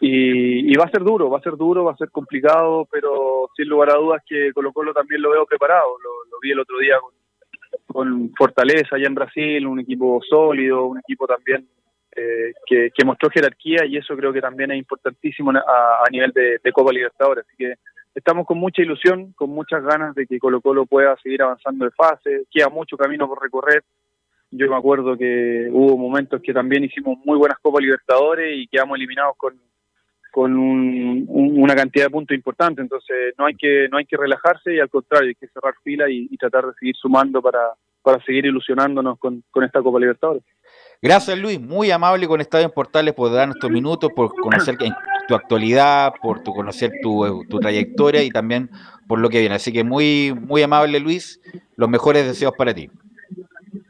Y, 0.00 0.72
y, 0.72 0.76
va 0.76 0.84
a 0.84 0.90
ser 0.90 1.02
duro, 1.02 1.30
va 1.30 1.38
a 1.38 1.42
ser 1.42 1.56
duro, 1.56 1.84
va 1.84 1.92
a 1.92 1.96
ser 1.96 2.10
complicado, 2.10 2.86
pero 2.90 3.50
sin 3.56 3.66
lugar 3.68 3.90
a 3.90 3.98
dudas 3.98 4.22
que 4.26 4.52
Colo 4.52 4.72
Colo 4.72 4.92
también 4.92 5.22
lo 5.22 5.30
veo 5.30 5.46
preparado. 5.46 5.96
Lo, 6.02 6.30
lo 6.30 6.38
vi 6.40 6.52
el 6.52 6.60
otro 6.60 6.78
día 6.78 6.98
con, 7.00 7.12
con 7.86 8.32
Fortaleza 8.36 8.96
allá 8.96 9.06
en 9.06 9.14
Brasil, 9.14 9.66
un 9.66 9.80
equipo 9.80 10.20
sólido, 10.28 10.86
un 10.86 10.98
equipo 10.98 11.26
también 11.26 11.66
eh, 12.14 12.54
que, 12.66 13.04
mostró 13.04 13.28
jerarquía 13.30 13.84
y 13.84 13.98
eso 13.98 14.16
creo 14.16 14.32
que 14.32 14.40
también 14.40 14.70
es 14.70 14.78
importantísimo 14.78 15.50
a, 15.50 16.04
nivel 16.10 16.32
de, 16.32 16.72
Copa 16.72 16.92
Libertadores. 16.92 17.44
Así 17.46 17.56
que 17.56 17.74
estamos 18.14 18.46
con 18.46 18.58
mucha 18.58 18.82
ilusión, 18.82 19.32
con 19.32 19.50
muchas 19.50 19.82
ganas 19.84 20.14
de 20.14 20.26
que 20.26 20.38
Colo 20.38 20.60
Colo 20.60 20.86
pueda 20.86 21.16
seguir 21.22 21.42
avanzando 21.42 21.84
de 21.84 21.90
fase. 21.90 22.44
Queda 22.50 22.68
mucho 22.68 22.96
camino 22.96 23.28
por 23.28 23.42
recorrer. 23.42 23.84
Yo 24.50 24.68
me 24.70 24.76
acuerdo 24.76 25.16
que 25.16 25.68
hubo 25.70 25.98
momentos 25.98 26.40
que 26.40 26.54
también 26.54 26.84
hicimos 26.84 27.18
muy 27.24 27.36
buenas 27.36 27.58
Copas 27.60 27.82
Libertadores 27.82 28.56
y 28.56 28.66
quedamos 28.68 28.96
eliminados 28.96 29.36
con, 29.36 29.60
con 30.36 30.52
una 30.54 31.74
cantidad 31.74 32.04
de 32.04 32.10
puntos 32.10 32.36
importante. 32.36 32.82
Entonces 32.82 33.32
no 33.38 33.46
hay 33.46 33.54
que 33.54 33.88
no 33.90 33.96
hay 33.96 34.04
que 34.04 34.18
relajarse 34.18 34.74
y 34.74 34.80
al 34.80 34.90
contrario 34.90 35.28
hay 35.30 35.34
que 35.34 35.48
cerrar 35.48 35.72
fila 35.82 36.10
y, 36.10 36.28
tratar 36.36 36.66
de 36.66 36.74
seguir 36.78 36.94
sumando 36.94 37.40
para, 37.40 37.72
para 38.02 38.22
seguir 38.22 38.44
ilusionándonos 38.44 39.18
con, 39.18 39.42
esta 39.64 39.80
Copa 39.80 39.98
Libertadores. 39.98 40.42
Gracias 41.00 41.38
Luis, 41.38 41.58
muy 41.58 41.90
amable 41.90 42.28
con 42.28 42.42
Estadio 42.42 42.66
en 42.66 42.70
Portales 42.70 43.14
por 43.14 43.32
darnos 43.32 43.56
estos 43.56 43.70
minutos, 43.70 44.10
por 44.14 44.34
conocer 44.34 44.76
tu 45.26 45.34
actualidad, 45.34 46.12
por 46.20 46.42
tu 46.42 46.52
conocer 46.52 46.92
tu, 47.00 47.42
tu, 47.48 47.58
trayectoria 47.58 48.22
y 48.22 48.28
también 48.28 48.68
por 49.08 49.18
lo 49.18 49.30
que 49.30 49.40
viene. 49.40 49.54
Así 49.54 49.72
que 49.72 49.84
muy 49.84 50.34
muy 50.38 50.60
amable 50.60 51.00
Luis, 51.00 51.40
los 51.76 51.88
mejores 51.88 52.26
deseos 52.26 52.52
para 52.58 52.74
ti. 52.74 52.90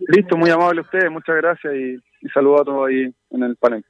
Listo, 0.07 0.37
muy 0.37 0.51
amable 0.51 0.79
a 0.79 0.85
ustedes, 0.85 1.11
muchas 1.11 1.35
gracias 1.39 1.75
y, 1.75 1.97
y 2.25 2.29
saludos 2.29 2.61
a 2.61 2.65
todos 2.67 2.89
ahí 2.89 3.13
en 3.31 3.43
el 3.43 3.57
panel. 3.57 3.85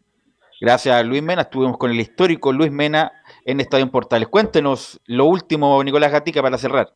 Gracias 0.60 1.04
Luis 1.04 1.22
Mena, 1.22 1.42
estuvimos 1.42 1.76
con 1.76 1.90
el 1.90 2.00
histórico 2.00 2.52
Luis 2.52 2.70
Mena 2.70 3.12
en 3.44 3.60
Estadio 3.60 3.90
Portales. 3.90 4.28
Cuéntenos 4.28 5.00
lo 5.04 5.26
último, 5.26 5.82
Nicolás 5.84 6.12
Gatica, 6.12 6.42
para 6.42 6.56
cerrar. 6.56 6.94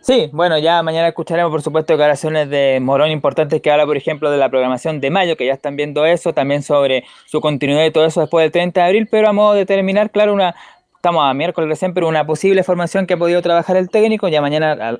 Sí, 0.00 0.28
bueno, 0.34 0.58
ya 0.58 0.82
mañana 0.82 1.08
escucharemos, 1.08 1.50
por 1.50 1.62
supuesto, 1.62 1.94
declaraciones 1.94 2.50
de 2.50 2.78
Morón 2.80 3.10
importantes 3.10 3.62
que 3.62 3.70
habla, 3.70 3.86
por 3.86 3.96
ejemplo, 3.96 4.30
de 4.30 4.36
la 4.36 4.50
programación 4.50 5.00
de 5.00 5.08
mayo, 5.08 5.34
que 5.36 5.46
ya 5.46 5.54
están 5.54 5.76
viendo 5.76 6.04
eso, 6.04 6.34
también 6.34 6.62
sobre 6.62 7.04
su 7.24 7.40
continuidad 7.40 7.86
y 7.86 7.90
todo 7.90 8.04
eso 8.04 8.20
después 8.20 8.44
del 8.44 8.52
30 8.52 8.80
de 8.82 8.86
abril, 8.86 9.08
pero 9.10 9.30
a 9.30 9.32
modo 9.32 9.54
de 9.54 9.64
terminar, 9.64 10.10
claro, 10.10 10.34
una 10.34 10.54
estamos 10.94 11.24
a 11.24 11.32
miércoles 11.34 11.68
recién, 11.68 11.94
pero 11.94 12.06
una 12.06 12.26
posible 12.26 12.62
formación 12.62 13.06
que 13.06 13.14
ha 13.14 13.16
podido 13.18 13.40
trabajar 13.42 13.76
el 13.76 13.88
técnico, 13.90 14.28
ya 14.28 14.40
mañana 14.40 14.98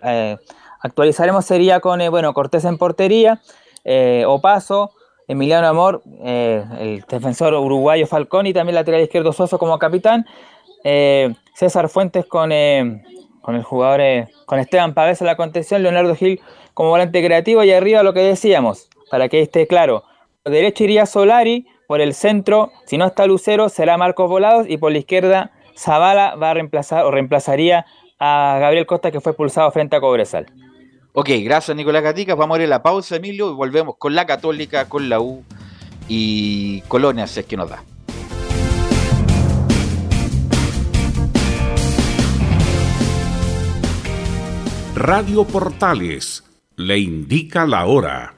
actualizaremos, 0.81 1.45
sería 1.45 1.81
con, 1.81 2.01
eh, 2.01 2.09
bueno, 2.09 2.33
Cortés 2.35 2.65
en 2.65 2.79
portería, 2.79 3.41
eh, 3.85 4.25
Opaso, 4.27 4.93
Emiliano 5.27 5.67
Amor, 5.67 6.03
eh, 6.23 6.65
el 6.79 7.05
defensor 7.09 7.55
uruguayo 7.55 8.07
Falcón 8.07 8.47
y 8.47 8.53
también 8.53 8.75
lateral 8.75 9.01
izquierdo 9.01 9.33
Soso 9.33 9.59
como 9.59 9.79
capitán. 9.79 10.27
Eh, 10.85 11.35
César 11.55 11.89
Fuentes 11.89 12.27
con, 12.27 12.53
eh, 12.53 13.03
el 13.49 13.63
jugador, 13.63 14.29
con 14.47 14.59
Esteban 14.59 14.93
Pavés 14.95 15.21
en 15.21 15.27
la 15.27 15.37
contención, 15.37 15.83
Leonardo 15.83 16.15
Gil 16.15 16.41
como 16.75 16.91
volante 16.91 17.25
creativo 17.25 17.63
y 17.63 17.73
arriba 17.73 18.03
lo 18.03 18.13
que 18.13 18.21
decíamos, 18.21 18.89
para 19.11 19.29
que 19.29 19.41
esté 19.41 19.67
claro. 19.67 20.05
Por 20.43 20.53
derecho 20.53 20.85
iría 20.85 21.07
Solari, 21.07 21.67
por 21.87 22.01
el 22.01 22.15
centro, 22.15 22.73
si 22.87 22.99
no 22.99 23.07
está 23.07 23.27
Lucero, 23.27 23.69
será 23.69 23.97
Marcos 23.97 24.29
Volados 24.29 24.67
y 24.69 24.77
por 24.77 24.93
la 24.93 24.99
izquierda 24.99 25.53
Zavala 25.77 26.35
va 26.37 26.51
a 26.51 26.55
reemplazar 26.55 27.05
o 27.05 27.11
reemplazaría 27.11 27.87
a 28.19 28.59
Gabriel 28.61 28.87
Costa 28.87 29.11
que 29.11 29.21
fue 29.21 29.33
expulsado 29.33 29.71
frente 29.71 29.97
a 29.97 30.01
Cobresal. 30.01 30.47
Ok, 31.17 31.31
gracias 31.45 31.77
Nicolás 31.77 32.03
Gatica. 32.03 32.35
Vamos 32.35 32.59
a 32.59 32.63
ir 32.63 32.67
a 32.67 32.71
la 32.71 32.83
pausa, 32.83 33.15
Emilio, 33.15 33.49
y 33.53 33.55
volvemos 33.55 33.95
con 33.99 34.17
la 34.17 34.27
Católica, 34.27 34.89
con 34.89 35.09
la 35.09 35.21
U 35.21 35.45
y 36.09 36.81
Colonia, 36.89 37.29
si 37.29 37.39
es 37.39 37.47
que 37.47 37.57
nos 37.57 37.71
da. 37.71 37.85
Radio 44.97 45.45
Portales 45.45 46.43
le 46.75 46.99
indica 46.99 47.65
la 47.65 47.87
hora. 47.87 48.35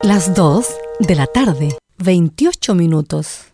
Las 0.00 0.36
2 0.36 0.66
de 1.00 1.14
la 1.16 1.26
tarde, 1.26 1.76
28 1.98 2.76
minutos. 2.76 3.52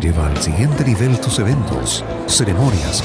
Lleva 0.00 0.26
al 0.26 0.38
siguiente 0.38 0.84
nivel 0.84 1.20
tus 1.20 1.38
eventos, 1.38 2.04
ceremonias 2.26 3.04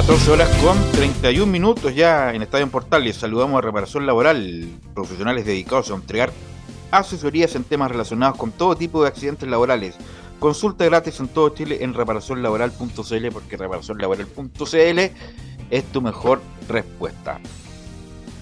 14 0.00 0.30
horas 0.30 0.48
con 0.64 0.78
31 0.92 1.44
minutos 1.44 1.94
ya 1.94 2.32
en 2.32 2.40
Estadio 2.40 2.64
en 2.64 2.70
Portales. 2.70 3.16
Saludamos 3.16 3.58
a 3.58 3.60
Reparación 3.60 4.06
Laboral, 4.06 4.66
profesionales 4.94 5.44
dedicados 5.44 5.90
a 5.90 5.94
entregar 5.94 6.32
asesorías 6.90 7.54
en 7.54 7.64
temas 7.64 7.90
relacionados 7.90 8.38
con 8.38 8.50
todo 8.50 8.76
tipo 8.76 9.02
de 9.02 9.08
accidentes 9.08 9.46
laborales. 9.46 9.96
Consulta 10.38 10.86
gratis 10.86 11.20
en 11.20 11.28
todo 11.28 11.50
Chile 11.50 11.80
en 11.82 11.92
reparacionlaboral.cl 11.92 13.28
porque 13.30 13.58
reparacionlaboral.cl 13.58 14.98
es 15.70 15.84
tu 15.92 16.00
mejor 16.00 16.40
respuesta. 16.66 17.38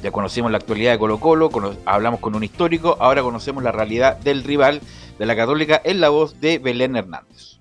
Ya 0.00 0.12
conocimos 0.12 0.52
la 0.52 0.58
actualidad 0.58 0.92
de 0.92 0.98
Colo 1.00 1.18
Colo, 1.18 1.50
hablamos 1.86 2.20
con 2.20 2.36
un 2.36 2.44
histórico, 2.44 2.96
ahora 3.00 3.22
conocemos 3.22 3.64
la 3.64 3.72
realidad 3.72 4.16
del 4.18 4.44
rival 4.44 4.80
de 5.18 5.26
la 5.26 5.34
Católica 5.34 5.82
en 5.82 6.00
la 6.00 6.10
voz 6.10 6.40
de 6.40 6.60
Belén 6.60 6.94
Hernández. 6.94 7.57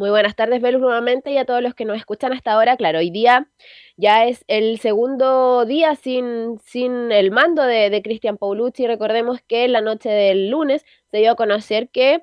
Muy 0.00 0.08
buenas 0.08 0.34
tardes, 0.34 0.62
Velus, 0.62 0.80
nuevamente 0.80 1.30
y 1.30 1.36
a 1.36 1.44
todos 1.44 1.60
los 1.60 1.74
que 1.74 1.84
nos 1.84 1.98
escuchan 1.98 2.32
hasta 2.32 2.52
ahora. 2.52 2.78
Claro, 2.78 3.00
hoy 3.00 3.10
día 3.10 3.50
ya 3.98 4.24
es 4.24 4.46
el 4.48 4.78
segundo 4.78 5.66
día 5.66 5.94
sin, 5.94 6.58
sin 6.64 7.12
el 7.12 7.30
mando 7.30 7.62
de, 7.64 8.00
Cristian 8.02 8.38
Paulucci. 8.38 8.86
Recordemos 8.86 9.42
que 9.46 9.68
la 9.68 9.82
noche 9.82 10.08
del 10.08 10.48
lunes 10.48 10.86
se 11.10 11.18
dio 11.18 11.32
a 11.32 11.36
conocer 11.36 11.90
que 11.90 12.22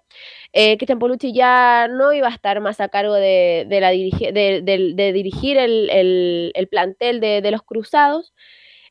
eh, 0.53 0.78
Cristian 0.78 0.97
Paulucci 0.97 1.34
ya 1.34 1.88
no 1.88 2.13
iba 2.13 2.30
a 2.30 2.32
estar 2.32 2.61
más 2.61 2.82
a 2.82 2.89
cargo 2.89 3.13
de, 3.13 3.67
la 3.69 3.91
de, 3.91 5.11
dirigir 5.13 5.59
el, 5.59 6.67
plantel 6.71 7.19
de, 7.19 7.51
los 7.51 7.61
Cruzados. 7.61 8.34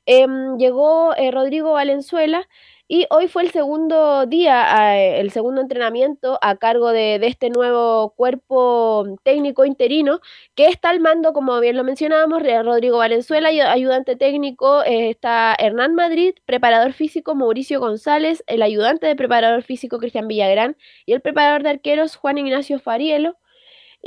Em, 0.09 0.59
llegó 0.59 1.13
eh, 1.17 1.33
Rodrigo 1.33 1.73
Valenzuela 1.73 2.47
y 2.89 3.07
hoy 3.11 3.27
fue 3.27 3.43
el 3.43 3.51
segundo 3.51 4.27
día, 4.27 4.95
eh, 4.97 5.21
el 5.21 5.33
segundo 5.33 5.61
entrenamiento 5.61 6.39
a 6.41 6.57
cargo 6.57 6.93
de, 6.93 7.17
este 7.17 7.51
nuevo 7.51 8.11
cuerpo 8.17 9.19
técnico 9.25 9.65
interino 9.65 10.21
que 10.55 10.69
está 10.69 10.91
al 10.91 11.01
mando, 11.01 11.33
como 11.33 11.59
bien 11.59 11.77
lo 11.77 11.83
mencionábamos, 11.83 12.43
Rodrigo 12.65 12.99
Valenzuela, 12.99 13.49
ayudante 13.49 14.15
técnico, 14.15 14.85
eh, 14.85 15.11
está 15.11 15.57
Hernán 15.59 15.95
Madrid, 15.97 16.35
preparador 16.45 16.93
físico 16.93 17.35
Mauricio 17.35 17.81
González, 17.81 18.45
el 18.47 18.63
ayudante 18.63 19.07
de 19.09 19.17
preparador 19.17 19.63
físico 19.63 19.99
Cristian 19.99 20.29
Villagrán 20.29 20.77
y 21.07 21.13
el 21.13 21.21
preparador 21.21 21.65
de 21.65 21.71
arqueros 21.71 22.17
Juan 22.17 22.39
Ignacio 22.39 22.79
Farielo. 22.79 23.37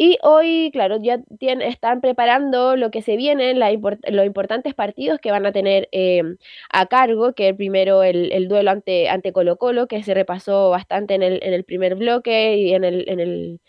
Y 0.01 0.17
hoy, 0.23 0.69
claro, 0.71 0.97
ya 1.01 1.19
están 1.41 1.99
preparando 1.99 2.77
lo 2.77 2.89
que 2.89 3.01
se 3.01 3.17
viene, 3.17 3.53
los 3.53 4.25
importantes 4.25 4.73
partidos 4.73 5.19
que 5.19 5.29
van 5.29 5.45
a 5.45 5.51
tener 5.51 5.89
em, 5.91 6.37
a 6.71 6.85
cargo, 6.85 7.33
que 7.33 7.49
el 7.49 7.57
primero 7.57 8.01
el, 8.03 8.47
duelo 8.47 8.71
ante, 8.71 9.09
ante 9.09 9.33
Colo 9.33 9.57
Colo, 9.57 9.87
que 9.89 10.01
se 10.03 10.13
repasó 10.13 10.69
bastante 10.69 11.15
en 11.15 11.23
el, 11.23 11.39
en 11.43 11.53
el 11.53 11.65
primer 11.65 11.95
bloque 11.95 12.55
y 12.57 12.73
en 12.73 12.85
el, 12.85 13.09
en 13.09 13.19
el 13.19 13.59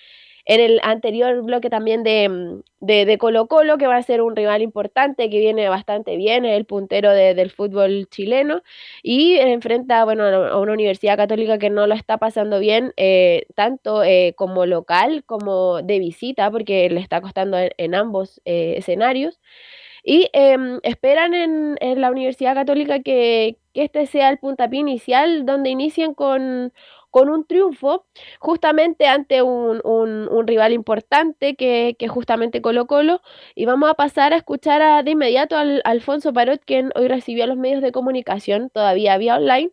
en 0.50 0.58
el 0.60 0.80
anterior 0.82 1.42
bloque 1.42 1.70
también 1.70 2.00
mm, 2.00 2.62
de, 2.80 3.06
de, 3.06 3.18
Colo 3.18 3.46
Colo, 3.46 3.78
que 3.78 3.86
va 3.86 3.96
a 3.96 4.02
ser 4.02 4.20
un 4.20 4.34
rival 4.34 4.62
importante, 4.62 5.30
que 5.30 5.38
viene 5.38 5.68
bastante 5.68 6.16
bien, 6.16 6.44
es 6.44 6.56
el 6.56 6.64
puntero 6.64 7.12
del 7.12 7.50
fútbol 7.52 8.08
chileno, 8.10 8.62
y 9.00 9.36
enfrenta 9.36 10.04
bueno, 10.04 10.24
a 10.24 10.58
una 10.58 10.72
universidad 10.72 11.16
católica 11.16 11.58
que 11.58 11.70
no 11.70 11.86
lo 11.86 11.94
está 11.94 12.18
pasando 12.18 12.58
bien, 12.58 12.92
eh, 12.96 13.46
tanto 13.54 14.02
eh, 14.02 14.34
como 14.36 14.66
local 14.66 15.22
como 15.24 15.82
de 15.82 16.00
visita, 16.00 16.50
porque 16.50 16.90
le 16.90 16.98
está 16.98 17.20
costando 17.20 17.56
en, 17.56 17.94
ambos 17.94 18.40
eh, 18.44 18.74
escenarios. 18.78 19.40
Y 20.02 20.30
em, 20.32 20.80
esperan 20.82 21.34
en, 21.34 21.76
en, 21.80 22.00
la 22.00 22.10
Universidad 22.10 22.54
Católica 22.54 23.00
que, 23.00 23.58
que 23.74 23.84
este 23.84 24.06
sea 24.06 24.30
el 24.30 24.38
puntapié 24.38 24.80
inicial 24.80 25.44
donde 25.46 25.70
inicien 25.70 26.14
con 26.14 26.72
con 27.10 27.28
un 27.28 27.44
triunfo 27.44 28.06
justamente 28.38 29.06
ante 29.06 29.42
un, 29.42 29.80
un, 29.84 30.46
rival 30.46 30.72
importante 30.72 31.54
que, 31.54 31.96
que, 31.98 32.08
justamente 32.08 32.62
Colo 32.62 32.86
Colo. 32.86 33.20
Y 33.54 33.66
vamos 33.66 33.90
a 33.90 33.94
pasar 33.94 34.32
a 34.32 34.36
escuchar 34.36 34.82
a, 34.82 35.02
de 35.02 35.12
inmediato 35.12 35.56
al 35.56 35.82
Alfonso 35.84 36.32
Parot, 36.32 36.62
quien 36.64 36.90
hoy 36.94 37.08
recibió 37.08 37.44
a 37.44 37.46
los 37.46 37.56
medios 37.56 37.82
de 37.82 37.92
comunicación, 37.92 38.70
todavía 38.70 39.18
vía 39.18 39.36
online, 39.36 39.70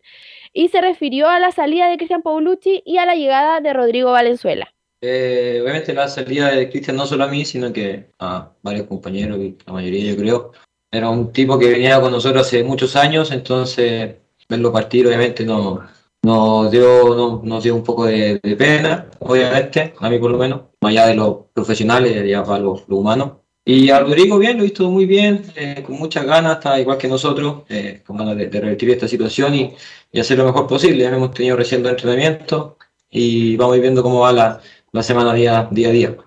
y 0.54 0.70
se 0.70 0.82
refirió 0.82 1.30
a 1.30 1.40
la 1.40 1.52
salida 1.52 1.90
de 1.90 1.98
Cristian 1.98 2.22
Paulucci 2.22 2.82
y 2.86 2.98
a 2.98 3.06
la 3.06 3.16
llegada 3.16 3.62
de 3.62 3.74
Rodrigo 3.74 4.12
Valenzuela. 4.12 4.74
Eh, 5.02 5.60
obviamente 5.62 5.94
la 5.94 6.08
salida 6.08 6.50
de 6.50 6.70
Cristian 6.70 6.98
no 6.98 7.06
solo 7.06 7.24
a 7.24 7.28
mí, 7.28 7.46
sino 7.46 7.72
que 7.72 8.10
a 8.18 8.52
varios 8.64 8.88
compañeros, 8.88 9.40
la 9.66 9.74
mayoría 9.74 10.12
yo 10.12 10.18
creo. 10.18 10.52
Era 10.92 11.10
un 11.10 11.32
tipo 11.32 11.60
que 11.60 11.70
venía 11.70 12.02
con 12.02 12.12
nosotros 12.12 12.48
hace 12.48 12.64
muchos 12.64 12.96
años, 12.96 13.32
entonces 13.32 14.16
verlo 14.50 14.72
partir 14.72 15.06
obviamente 15.06 15.46
no, 15.46 15.86
nos 16.24 16.72
dio, 16.72 17.42
nos 17.44 17.64
dio 17.64 17.76
un 17.76 17.84
poco 17.84 18.06
de, 18.06 18.40
pena, 18.58 19.10
obviamente, 19.20 19.94
a 20.00 20.10
mí 20.10 20.20
por 20.20 20.32
lo 20.32 20.38
menos, 20.38 20.62
más 20.82 20.92
allá 20.92 21.08
de 21.08 21.16
los 21.16 21.38
profesionales, 21.54 22.28
ya 22.28 22.44
para 22.44 22.60
los, 22.60 22.84
humanos. 22.88 23.34
Y 23.66 23.90
a 23.90 24.00
Rodrigo 24.00 24.38
bien, 24.38 24.58
lo 24.58 24.64
visto 24.64 24.90
muy 24.90 25.06
bien, 25.06 25.44
eh, 25.56 25.84
con 25.86 25.98
muchas 25.98 26.26
ganas, 26.26 26.58
está 26.58 26.80
igual 26.80 26.98
que 26.98 27.08
nosotros, 27.08 27.64
eh, 27.70 28.02
con 28.06 28.18
ganas 28.18 28.38
de, 28.38 28.50
revertir 28.50 28.92
esta 28.92 29.08
situación 29.08 29.56
y, 29.56 29.76
y, 30.12 30.20
hacer 30.20 30.38
lo 30.38 30.46
mejor 30.46 30.68
posible. 30.68 31.04
Ya 31.04 31.10
hemos 31.10 31.34
tenido 31.34 31.58
recién 31.58 31.86
entrenamiento 31.86 32.78
y 33.10 33.58
vamos 33.58 33.80
viendo 33.80 34.04
cómo 34.04 34.22
va 34.22 34.32
la, 34.32 34.62
la 34.92 35.04
semana 35.04 35.34
día, 35.34 35.68
día 35.72 35.90
a 35.90 35.92
día. 35.92 36.18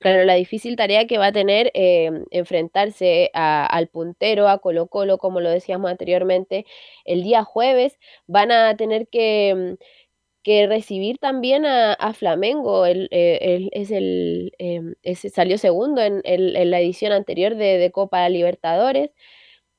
Claro, 0.00 0.24
la 0.24 0.34
difícil 0.34 0.76
tarea 0.76 1.06
que 1.06 1.18
va 1.18 1.26
a 1.26 1.32
tener 1.32 1.70
eh, 1.74 2.10
enfrentarse 2.30 3.30
al 3.34 3.88
puntero, 3.88 4.48
a 4.48 4.58
Colo 4.58 4.86
Colo, 4.88 5.18
como 5.18 5.40
lo 5.40 5.50
decíamos 5.50 5.90
anteriormente, 5.90 6.64
el 7.04 7.22
día 7.22 7.44
jueves, 7.44 7.98
van 8.26 8.50
a 8.50 8.74
tener 8.78 9.08
que, 9.08 9.76
que 10.42 10.66
recibir 10.66 11.18
también 11.18 11.66
a, 11.66 12.14
Flamengo. 12.14 12.86
Eh, 12.86 13.08
el, 13.10 13.70
es 13.72 13.90
el, 13.90 14.52
em, 14.58 14.94
salió 15.32 15.58
segundo 15.58 16.00
en, 16.02 16.22
la 16.70 16.80
edición 16.80 17.12
anterior 17.12 17.54
de, 17.56 17.90
Copa 17.92 18.28
Libertadores. 18.28 19.10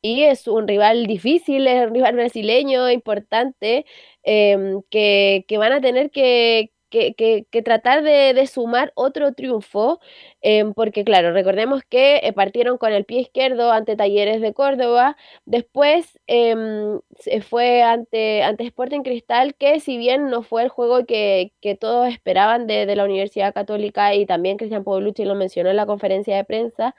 Y 0.02 0.24
es 0.24 0.48
un 0.48 0.68
rival 0.68 1.08
difícil, 1.08 1.68
es 1.68 1.88
un 1.88 1.94
rival 1.96 2.16
brasileño 2.16 2.90
importante, 2.92 3.86
em, 4.24 4.82
que, 4.90 5.46
van 5.58 5.74
a 5.74 5.82
tener 5.82 6.12
que, 6.12 6.72
que, 6.92 7.48
tratar 7.64 8.04
de, 8.04 8.46
sumar 8.48 8.92
otro 8.96 9.34
triunfo, 9.34 10.00
em, 10.42 10.74
porque 10.74 11.04
claro, 11.04 11.32
recordemos 11.34 11.84
que 11.84 12.18
eh, 12.18 12.34
partieron 12.34 12.78
con 12.78 12.94
el 12.94 13.06
pie 13.06 13.22
izquierdo 13.22 13.72
ante 13.72 13.96
Talleres 13.96 14.42
de 14.42 14.54
Córdoba, 14.54 15.18
después 15.46 16.20
em, 16.28 17.00
se 17.20 17.42
fue 17.42 17.82
ante, 17.84 18.44
ante 18.44 18.66
Sporting 18.66 19.02
Cristal, 19.02 19.56
que 19.56 19.80
si 19.80 19.98
bien 19.98 20.30
no 20.30 20.44
fue 20.44 20.64
el 20.64 20.70
juego 20.70 21.06
que, 21.06 21.52
todos 21.80 22.10
esperaban 22.10 22.68
de, 22.68 22.86
de, 22.86 22.96
la 22.96 23.06
Universidad 23.06 23.54
Católica 23.54 24.14
y 24.14 24.26
también 24.26 24.58
Cristian 24.58 24.84
Poblucci 24.84 25.26
lo 25.26 25.36
mencionó 25.36 25.70
en 25.70 25.78
la 25.78 25.86
conferencia 25.86 26.36
de 26.36 26.44
prensa, 26.44 26.96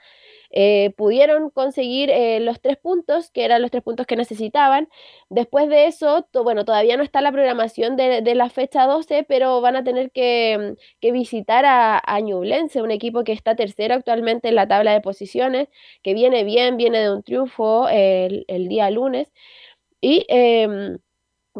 eh, 0.55 0.93
pudieron 0.97 1.49
conseguir 1.49 2.11
eh, 2.11 2.39
los 2.39 2.61
tres 2.61 2.77
puntos, 2.77 3.31
que 3.31 3.43
eran 3.43 3.61
los 3.63 3.71
tres 3.71 3.81
puntos 3.83 4.05
que 4.05 4.15
necesitaban. 4.15 4.87
Después 5.29 5.67
de 5.67 5.87
eso, 5.87 6.27
bueno, 6.43 6.63
todavía 6.63 6.95
no 6.95 7.01
está 7.03 7.21
la 7.21 7.31
programación 7.31 7.95
de, 7.97 8.21
la 8.35 8.49
fecha 8.49 8.85
12, 8.85 9.23
pero 9.27 9.61
van 9.61 9.75
a 9.75 9.83
tener 9.83 10.11
que, 10.11 10.75
visitar 11.01 11.65
a, 11.65 11.99
a, 12.05 12.19
Ñublense, 12.19 12.83
un 12.83 12.91
equipo 12.91 13.23
que 13.23 13.31
está 13.33 13.55
tercero 13.55 13.95
actualmente 13.95 14.49
en 14.49 14.55
la 14.55 14.67
tabla 14.67 14.93
de 14.93 15.01
posiciones, 15.01 15.69
que 16.03 16.13
viene 16.13 16.43
bien, 16.43 16.77
viene 16.77 16.99
de 16.99 17.11
un 17.11 17.23
triunfo 17.23 17.87
el, 17.89 18.45
día 18.67 18.89
lunes. 18.91 19.31
Y 20.01 20.25
em, 20.29 20.99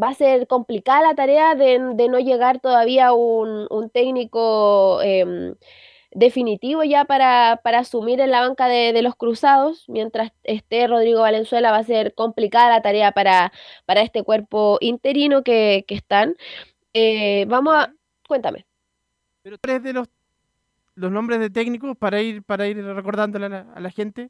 va 0.01 0.09
a 0.09 0.13
ser 0.15 0.47
complicada 0.47 1.01
la 1.09 1.15
tarea 1.15 1.55
de, 1.55 1.79
no 1.79 2.19
llegar 2.19 2.59
todavía 2.59 3.13
un, 3.13 3.67
un 3.69 3.89
técnico 3.89 5.01
em, 5.01 5.55
definitivo 6.15 6.83
ya 6.83 7.05
para, 7.05 7.59
para 7.63 7.79
asumir 7.79 8.19
en 8.19 8.31
la 8.31 8.41
banca 8.41 8.67
de, 8.67 8.93
de, 8.93 9.01
los 9.01 9.15
cruzados. 9.15 9.85
Mientras 9.87 10.31
esté 10.43 10.87
Rodrigo 10.87 11.21
Valenzuela 11.21 11.71
va 11.71 11.77
a 11.77 11.83
ser 11.83 12.13
complicada 12.13 12.69
la 12.69 12.81
tarea 12.81 13.11
para, 13.11 13.51
para 13.85 14.01
este 14.01 14.23
cuerpo 14.23 14.77
interino 14.81 15.43
que, 15.43 15.85
que 15.87 15.95
están. 15.95 16.35
Eh, 16.93 17.45
vamos 17.47 17.73
a... 17.75 17.93
Cuéntame. 18.27 18.65
Pero 19.41 19.57
tres 19.57 19.83
de 19.83 19.93
los, 19.93 20.07
los 20.95 21.11
nombres 21.11 21.39
de 21.39 21.49
técnicos 21.49 21.97
para 21.97 22.21
ir, 22.21 22.43
para 22.43 22.67
ir 22.67 22.77
recordándole 22.83 23.45
a 23.47 23.49
la, 23.49 23.59
a 23.73 23.79
la 23.79 23.89
gente. 23.89 24.29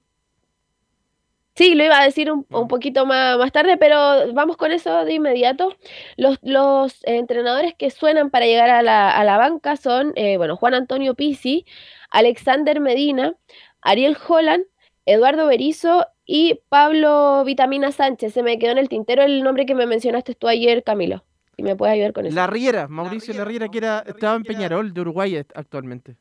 Sí, 1.55 1.75
lo 1.75 1.83
iba 1.83 1.99
a 1.99 2.03
decir 2.03 2.31
un, 2.31 2.47
un 2.49 2.67
poquito 2.67 3.05
más, 3.05 3.37
más, 3.37 3.51
tarde, 3.51 3.77
pero 3.77 4.33
vamos 4.33 4.57
con 4.57 4.71
eso 4.71 5.05
de 5.05 5.13
inmediato. 5.13 5.75
Los, 6.17 6.39
los 6.41 6.99
entrenadores 7.03 7.75
que 7.75 7.91
suenan 7.91 8.31
para 8.31 8.47
llegar 8.47 8.71
a 8.71 8.81
la, 8.81 9.11
a 9.11 9.23
la 9.23 9.37
banca 9.37 9.75
son, 9.75 10.13
eh, 10.15 10.37
bueno, 10.37 10.57
Juan 10.57 10.73
Antonio 10.73 11.13
Pizzi, 11.13 11.65
Alexander 12.09 12.79
Medina, 12.79 13.35
Ariel 13.81 14.17
Holland, 14.27 14.65
Eduardo 15.05 15.45
Berizo 15.45 16.07
y 16.25 16.61
Pablo 16.69 17.43
Vitamina 17.45 17.91
Sánchez. 17.91 18.33
Se 18.33 18.41
me 18.41 18.57
quedó 18.57 18.71
en 18.71 18.79
el 18.79 18.89
tintero 18.89 19.21
el 19.21 19.43
nombre 19.43 19.65
que 19.67 19.75
me 19.75 19.85
mencionaste 19.85 20.33
tú 20.33 20.47
ayer, 20.47 20.83
Camilo. 20.83 21.23
Si 21.55 21.61
me 21.61 21.75
puedes 21.75 21.93
ayudar 21.93 22.13
con 22.13 22.25
eso. 22.25 22.35
La 22.35 22.47
Riera, 22.47 22.87
Mauricio 22.87 23.33
La 23.35 23.45
Riera, 23.45 23.67
que 23.67 23.77
era, 23.77 24.03
estaba 24.07 24.35
en 24.35 24.43
Peñarol, 24.43 24.91
de 24.91 25.01
Uruguay 25.01 25.35
actualmente. 25.53 26.15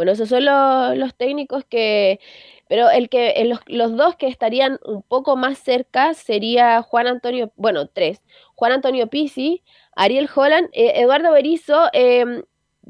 Bueno, 0.00 0.12
esos 0.12 0.30
son 0.30 0.46
los, 0.46 0.96
los 0.96 1.14
técnicos 1.14 1.62
que, 1.66 2.20
pero 2.68 2.88
el 2.88 3.10
que 3.10 3.44
los, 3.44 3.60
los, 3.66 3.94
dos 3.98 4.16
que 4.16 4.28
estarían 4.28 4.78
un 4.82 5.02
poco 5.02 5.36
más 5.36 5.58
cerca 5.58 6.14
sería 6.14 6.80
Juan 6.80 7.06
Antonio, 7.06 7.52
bueno, 7.56 7.86
tres, 7.86 8.22
Juan 8.54 8.72
Antonio 8.72 9.08
Pizzi, 9.08 9.62
Ariel 9.94 10.30
Holland, 10.34 10.70
eh, 10.72 10.92
Eduardo 11.02 11.32
Berizo, 11.32 11.90
eh, 11.92 12.44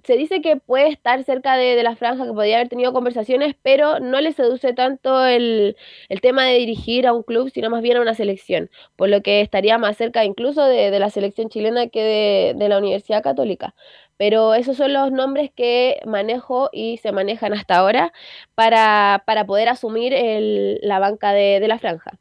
se 0.04 0.16
dice 0.16 0.40
que 0.40 0.54
puede 0.56 0.86
estar 0.88 1.24
cerca 1.24 1.56
de, 1.56 1.74
de, 1.74 1.82
la 1.82 1.96
franja, 1.96 2.26
que 2.26 2.32
podría 2.32 2.58
haber 2.58 2.68
tenido 2.68 2.92
conversaciones, 2.92 3.56
pero 3.61 3.98
no 3.98 4.20
le 4.20 4.32
seduce 4.32 4.72
tanto 4.72 5.26
el, 5.26 5.76
el, 6.08 6.20
tema 6.20 6.44
de 6.44 6.58
dirigir 6.58 7.08
a 7.08 7.12
un 7.12 7.24
club, 7.24 7.50
sino 7.50 7.70
más 7.70 7.82
bien 7.82 7.96
a 7.96 8.02
una 8.02 8.14
selección, 8.14 8.70
por 8.94 9.08
lo 9.08 9.20
que 9.20 9.40
estaría 9.40 9.78
más 9.78 9.96
cerca 9.96 10.24
incluso 10.24 10.64
de, 10.64 10.92
de 10.92 10.98
la 11.00 11.11
selección 11.11 11.48
chilena 11.48 11.88
que 11.88 12.02
de, 12.04 12.54
de 12.56 12.68
la 12.68 12.78
Universidad 12.78 13.20
Católica 13.24 13.74
pero 14.21 14.53
esos 14.53 14.77
son 14.77 14.93
los 14.93 15.11
nombres 15.11 15.51
que 15.51 15.99
manejo 16.05 16.68
y 16.75 16.99
se 16.99 17.11
manejan 17.11 17.55
hasta 17.55 17.79
ahora 17.79 18.12
para, 18.55 19.23
para 19.25 19.47
poder 19.47 19.71
asumir 19.71 20.12
el, 20.12 20.79
la 20.83 20.99
banca 20.99 21.33
de, 21.33 21.59
de, 21.59 21.66
la 21.66 21.79
franja. 21.79 22.18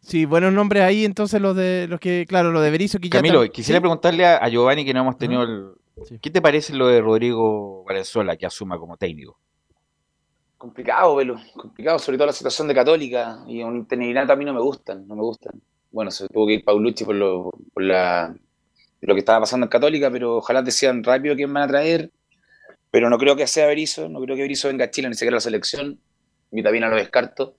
Sí, 0.00 0.24
buenos 0.24 0.54
nombres 0.54 0.82
ahí, 0.82 1.04
entonces 1.04 1.42
los 1.42 1.54
de 1.54 1.88
los 1.90 2.00
que, 2.00 2.24
claro, 2.26 2.52
lo 2.52 2.62
de 2.62 2.70
Berizzo 2.70 2.98
que 2.98 3.10
Camilo, 3.10 3.42
quisiera 3.50 3.76
¿sí? 3.76 3.82
preguntarle 3.82 4.24
a, 4.24 4.38
a, 4.38 4.48
Giovanni 4.48 4.86
que 4.86 4.94
no 4.94 5.00
hemos 5.00 5.18
tenido 5.18 5.42
el... 5.42 5.72
Sí. 6.06 6.18
¿Qué 6.22 6.30
te 6.30 6.40
parece 6.40 6.72
lo 6.72 6.86
de 6.86 7.02
Rodrigo 7.02 7.84
Valenzuela 7.84 8.34
que 8.38 8.46
asuma 8.46 8.78
como 8.78 8.96
técnico? 8.96 9.38
Complicado, 10.56 11.16
Velo, 11.16 11.36
complicado, 11.54 11.98
sobre 11.98 12.16
todo 12.16 12.28
la 12.28 12.32
situación 12.32 12.66
de 12.66 12.74
Católica 12.74 13.44
y 13.46 13.62
un 13.62 13.76
interinato 13.76 14.32
a 14.32 14.36
mí 14.36 14.46
no 14.46 14.54
me 14.54 14.62
gustan, 14.62 15.06
no 15.06 15.14
me 15.14 15.20
gustan 15.20 15.60
bueno, 15.92 16.10
se 16.10 16.28
tuvo 16.28 16.46
que 16.46 16.54
ir 16.54 16.64
Paulucci 16.64 17.04
por 17.04 17.14
lo, 17.14 17.50
por 17.72 17.82
la, 17.82 18.34
lo 19.02 19.14
que 19.14 19.20
estaba 19.20 19.40
pasando 19.40 19.66
en 19.66 19.70
Católica, 19.70 20.10
pero 20.10 20.38
ojalá 20.38 20.62
decían 20.62 21.04
rápido 21.04 21.36
quién 21.36 21.52
van 21.52 21.64
a 21.64 21.68
traer. 21.68 22.10
Pero 22.90 23.08
no 23.08 23.18
creo 23.18 23.36
que 23.36 23.46
sea 23.46 23.66
Berizzo, 23.66 24.08
no 24.08 24.20
creo 24.20 24.36
que 24.36 24.42
Berizzo 24.42 24.68
venga 24.68 24.84
a 24.86 24.90
Chile, 24.90 25.08
ni 25.08 25.14
siquiera 25.14 25.34
a 25.34 25.38
la 25.38 25.40
selección. 25.40 25.98
Vitamina 26.50 26.88
lo 26.88 26.96
descarto. 26.96 27.56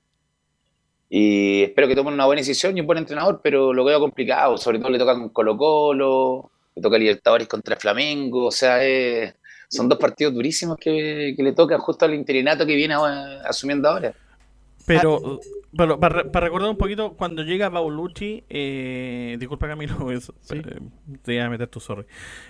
Y 1.10 1.64
espero 1.64 1.88
que 1.88 1.96
tomen 1.96 2.14
una 2.14 2.26
buena 2.26 2.42
decisión 2.42 2.78
y 2.78 2.82
un 2.82 2.88
buen 2.88 3.00
entrenador, 3.00 3.42
pero 3.44 3.74
lo 3.74 3.84
veo 3.84 4.00
complicado. 4.00 4.58
Sobre 4.58 4.80
todo 4.80 4.90
le 4.90 5.00
toca 5.00 5.14
con 5.14 5.30
Colo-Colo, 5.30 6.52
le 6.76 6.82
toca 6.82 6.98
Libertadores 6.98 7.48
contra 7.48 7.76
Flamengo. 7.76 8.46
O 8.46 8.52
sea, 8.52 8.86
eh, 8.86 9.36
son 9.70 9.90
dos 9.90 10.00
partidos 10.00 10.34
durísimos 10.34 10.78
que, 10.78 11.34
que, 11.36 11.44
le 11.44 11.54
tocan 11.54 11.80
justo 11.80 12.06
al 12.06 12.14
interinato 12.14 12.66
que 12.66 12.76
viene 12.76 12.96
asumiendo 13.46 13.90
ahora. 13.90 14.14
Pero, 14.86 15.40
pero 15.76 16.00
para, 16.00 16.32
para, 16.32 16.46
recordar 16.46 16.70
un 16.70 16.78
poquito, 16.78 17.14
cuando 17.14 17.44
llega 17.44 17.72
Paulucci, 17.72 18.44
eh, 18.50 19.38
disculpa 19.40 19.68
Camilo, 19.68 20.12
eso, 20.12 20.36
¿Sí? 20.42 20.58
eh, 20.58 20.80
te 21.22 21.36
iba 21.36 21.46
a 21.46 21.50
meter 21.50 21.68
tu 21.68 21.80
sorry. 21.80 22.06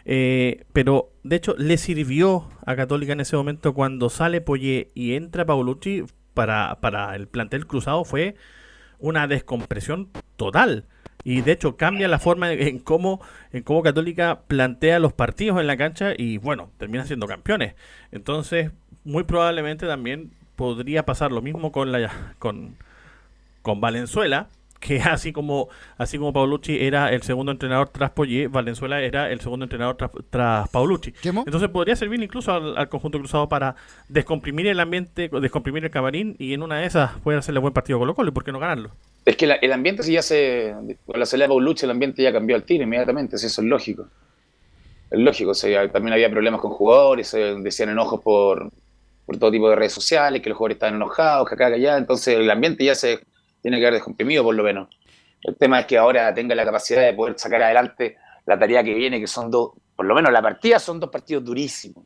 Eh, 0.06 0.66
pero 0.74 1.12
de 1.24 1.36
hecho 1.36 1.56
le 1.58 1.78
sirvió 1.78 2.50
a 2.66 2.76
Católica 2.76 3.14
en 3.14 3.20
ese 3.20 3.36
momento 3.36 3.74
cuando 3.74 4.10
sale 4.10 4.42
Poyé 4.42 4.92
y 4.94 5.14
entra 5.14 5.46
Paulucci 5.46 6.04
para, 6.34 6.80
para 6.82 7.16
el 7.16 7.28
plantel 7.28 7.68
cruzado 7.68 8.04
fue 8.04 8.36
una 9.00 9.28
descompresión 9.28 10.10
total. 10.36 10.86
Y 11.26 11.42
de 11.42 11.54
hecho 11.54 11.78
cambia 11.78 12.08
la 12.10 12.20
forma 12.20 12.52
en 12.52 12.80
cómo, 12.80 13.22
en 13.52 13.64
cómo 13.64 13.82
Católica 13.82 14.42
plantea 14.48 15.00
los 15.00 15.14
partidos 15.14 15.60
en 15.62 15.68
la 15.68 15.78
cancha 15.78 16.14
y 16.18 16.38
bueno, 16.38 16.72
termina 16.78 17.06
siendo 17.06 17.28
campeones. 17.28 17.76
Entonces, 18.12 18.72
muy 19.06 19.24
probablemente 19.24 19.88
también 19.88 20.32
podría 20.56 21.06
pasar 21.06 21.32
lo 21.32 21.42
mismo 21.42 21.72
con 21.72 21.92
la 21.92 22.12
con, 22.40 22.76
con 23.62 23.82
Valenzuela, 23.82 24.50
que 24.80 24.98
así 25.02 25.32
como 25.32 25.70
así 25.98 26.18
como 26.18 26.34
Paulucci 26.34 26.78
era 26.80 27.12
el 27.12 27.24
segundo 27.24 27.52
entrenador 27.52 27.90
tras 27.90 28.12
Poyé, 28.12 28.48
Valenzuela 28.48 29.02
era 29.02 29.32
el 29.32 29.40
segundo 29.40 29.66
entrenador 29.66 29.96
tras, 29.96 30.12
tras 30.30 30.70
Paulucci. 30.70 31.14
Entonces 31.24 31.70
podría 31.70 31.96
servir 31.96 32.22
incluso 32.22 32.54
al, 32.54 32.78
al, 32.78 32.90
conjunto 32.90 33.18
cruzado 33.20 33.50
para 33.50 33.76
descomprimir 34.10 34.68
el 34.68 34.80
ambiente, 34.80 35.30
descomprimir 35.42 35.84
el 35.86 35.92
camarín 35.92 36.36
y 36.38 36.54
en 36.54 36.62
una 36.62 36.80
de 36.80 36.86
esas 36.86 37.12
puede 37.20 37.38
hacerle 37.38 37.60
buen 37.60 37.74
partido 37.74 37.98
a 37.98 38.02
Colo 38.02 38.16
Colo 38.16 38.30
y 38.30 38.34
por 38.34 38.44
qué 38.44 38.52
no 38.52 38.60
ganarlo. 38.60 38.92
Es 39.26 39.38
que 39.38 39.48
la, 39.48 39.56
el 39.56 39.72
ambiente 39.72 40.04
si 40.04 40.14
ya 40.14 40.22
se 40.22 40.76
con 41.06 41.20
la 41.20 41.26
salida 41.26 41.46
de 41.46 41.50
Paulucci 41.50 41.86
el 41.86 41.92
ambiente 41.92 42.22
ya 42.22 42.34
cambió 42.34 42.56
al 42.56 42.64
tiro 42.64 42.84
inmediatamente, 42.84 43.38
eso 43.38 43.48
es 43.48 43.60
lógico. 43.60 44.08
Es 45.10 45.20
lógico, 45.20 45.52
o 45.52 45.54
sea, 45.54 45.90
también 45.92 46.14
había 46.14 46.30
problemas 46.30 46.60
con 46.60 46.72
jugadores, 46.72 47.28
se 47.28 47.38
decían 47.38 47.90
enojos 47.90 48.20
por 48.22 48.72
por 49.26 49.38
todo 49.38 49.52
tipo 49.52 49.70
de 49.70 49.76
redes 49.76 49.94
sociales, 49.94 50.42
que 50.42 50.50
los 50.50 50.58
jugadores 50.58 50.76
están 50.76 50.96
enojados, 50.96 51.48
que 51.48 51.56
acá, 51.56 51.70
que 51.70 51.76
allá, 51.76 51.98
entonces 51.98 52.36
el 52.36 52.50
ambiente 52.50 52.84
ya 52.84 52.96
se 52.96 53.20
tiene 53.62 53.80
que 53.80 53.86
haber 53.86 53.96
descomprimido 53.96 54.44
por 54.44 54.56
lo 54.56 54.64
menos. 54.64 54.90
El 55.42 55.56
tema 55.56 55.82
es 55.82 55.86
que 55.86 55.98
ahora 55.98 56.34
tenga 56.34 56.56
la 56.56 56.66
capacidad 56.66 57.02
de 57.02 57.14
poder 57.14 57.38
sacar 57.38 57.62
adelante 57.64 58.18
la 58.46 58.58
tarea 58.60 58.84
que 58.84 58.94
viene, 58.94 59.20
que 59.20 59.28
son 59.28 59.50
dos, 59.50 59.72
por 59.96 60.06
lo 60.06 60.16
menos 60.16 60.32
la 60.32 60.42
partida 60.42 60.80
son 60.80 61.00
dos 61.00 61.10
partidos 61.10 61.44
durísimos. 61.44 62.06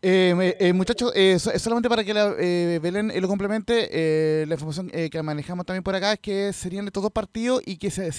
Eh, 0.00 0.56
eh, 0.60 0.72
muchachos, 0.72 1.10
eh, 1.16 1.40
solamente 1.40 1.88
para 1.88 2.04
que 2.04 2.14
la, 2.14 2.32
eh, 2.38 2.78
Belén 2.80 3.10
lo 3.20 3.26
complemente, 3.26 4.46
la 4.46 4.54
información 4.54 4.90
que 4.90 5.22
manejamos 5.24 5.66
también 5.66 5.82
por 5.82 5.96
acá 5.96 6.12
es 6.12 6.20
que 6.20 6.52
serían 6.52 6.86
estos 6.86 7.02
dos 7.02 7.10
partidos 7.10 7.62
y 7.66 7.78
que 7.78 7.90
se, 7.90 8.10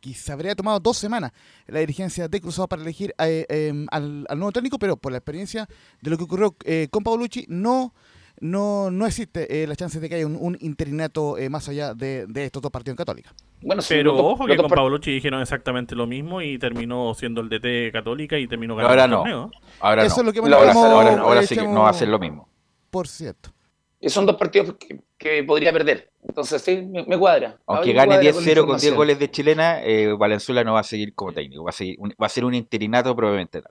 que 0.00 0.14
se 0.14 0.32
habría 0.32 0.54
tomado 0.54 0.78
dos 0.78 0.98
semanas 0.98 1.32
la 1.66 1.80
dirigencia 1.80 2.28
de 2.28 2.40
Cruzado 2.40 2.68
para 2.68 2.82
elegir 2.82 3.14
em, 3.18 3.86
al, 3.90 4.26
al, 4.28 4.38
nuevo 4.38 4.52
técnico, 4.52 4.78
pero 4.78 4.98
por 4.98 5.10
la 5.12 5.18
experiencia 5.18 5.66
de 6.02 6.10
lo 6.10 6.18
que 6.18 6.24
ocurrió 6.24 6.54
con 6.90 7.02
Paulucci, 7.02 7.46
no 7.48 7.94
no, 8.42 8.90
no 8.90 9.06
existe 9.06 9.62
eh, 9.62 9.68
la 9.68 9.76
chance 9.76 10.00
de 10.00 10.08
que 10.08 10.16
haya 10.16 10.26
un, 10.26 10.36
un 10.38 10.58
interinato 10.60 11.38
eh, 11.38 11.48
más 11.48 11.68
allá 11.68 11.94
de, 11.94 12.26
de, 12.26 12.44
estos 12.44 12.60
dos 12.60 12.72
partidos 12.72 12.94
en 12.94 12.96
Católica. 12.96 13.32
Bueno, 13.60 13.80
sí, 13.82 13.94
pero 13.94 14.16
ojo 14.16 14.46
que 14.46 14.56
con 14.56 14.68
Paulucci 14.68 15.12
dijeron 15.12 15.40
exactamente 15.40 15.94
lo 15.94 16.08
mismo 16.08 16.42
y 16.42 16.58
terminó 16.58 17.14
siendo 17.14 17.40
el 17.40 17.48
DT 17.48 17.92
Católica 17.92 18.36
y 18.36 18.48
terminó 18.48 18.74
ganando 18.74 18.90
ahora 18.90 19.04
el 19.04 19.10
no. 19.10 19.16
torneo. 19.18 19.50
Ahora 19.78 20.04
Eso 20.04 20.16
no. 20.24 20.30
es 20.30 20.36
lo 20.36 20.42
que 20.42 20.54
ahora, 20.54 20.72
ahora, 20.72 21.12
eh, 21.12 21.18
ahora 21.18 21.42
sí 21.44 21.54
que 21.54 21.62
no 21.62 21.82
va 21.82 21.90
a 21.90 21.94
ser 21.94 22.08
lo 22.08 22.18
mismo. 22.18 22.48
Por 22.90 23.06
cierto. 23.06 23.50
Y 24.00 24.08
son 24.08 24.26
dos 24.26 24.34
partidos 24.34 24.74
que, 24.74 24.98
que, 25.16 25.44
podría 25.44 25.72
perder. 25.72 26.10
Entonces 26.26 26.60
sí, 26.62 26.82
me, 26.82 27.04
me 27.04 27.16
cuadra. 27.16 27.58
Aunque 27.66 27.92
gane 27.92 28.18
10-0 28.18 28.66
con 28.66 28.76
10 28.76 28.94
goles 28.94 29.20
de 29.20 29.30
chilena, 29.30 29.80
eh, 29.84 30.12
Valenzuela 30.18 30.64
no 30.64 30.72
va 30.72 30.80
a 30.80 30.82
seguir 30.82 31.14
como 31.14 31.32
técnico. 31.32 31.62
Va 31.62 31.70
a, 31.70 31.72
seguir, 31.72 31.96
va 32.00 32.26
a 32.26 32.28
ser 32.28 32.44
un 32.44 32.54
interinato 32.54 33.14
probablemente. 33.14 33.62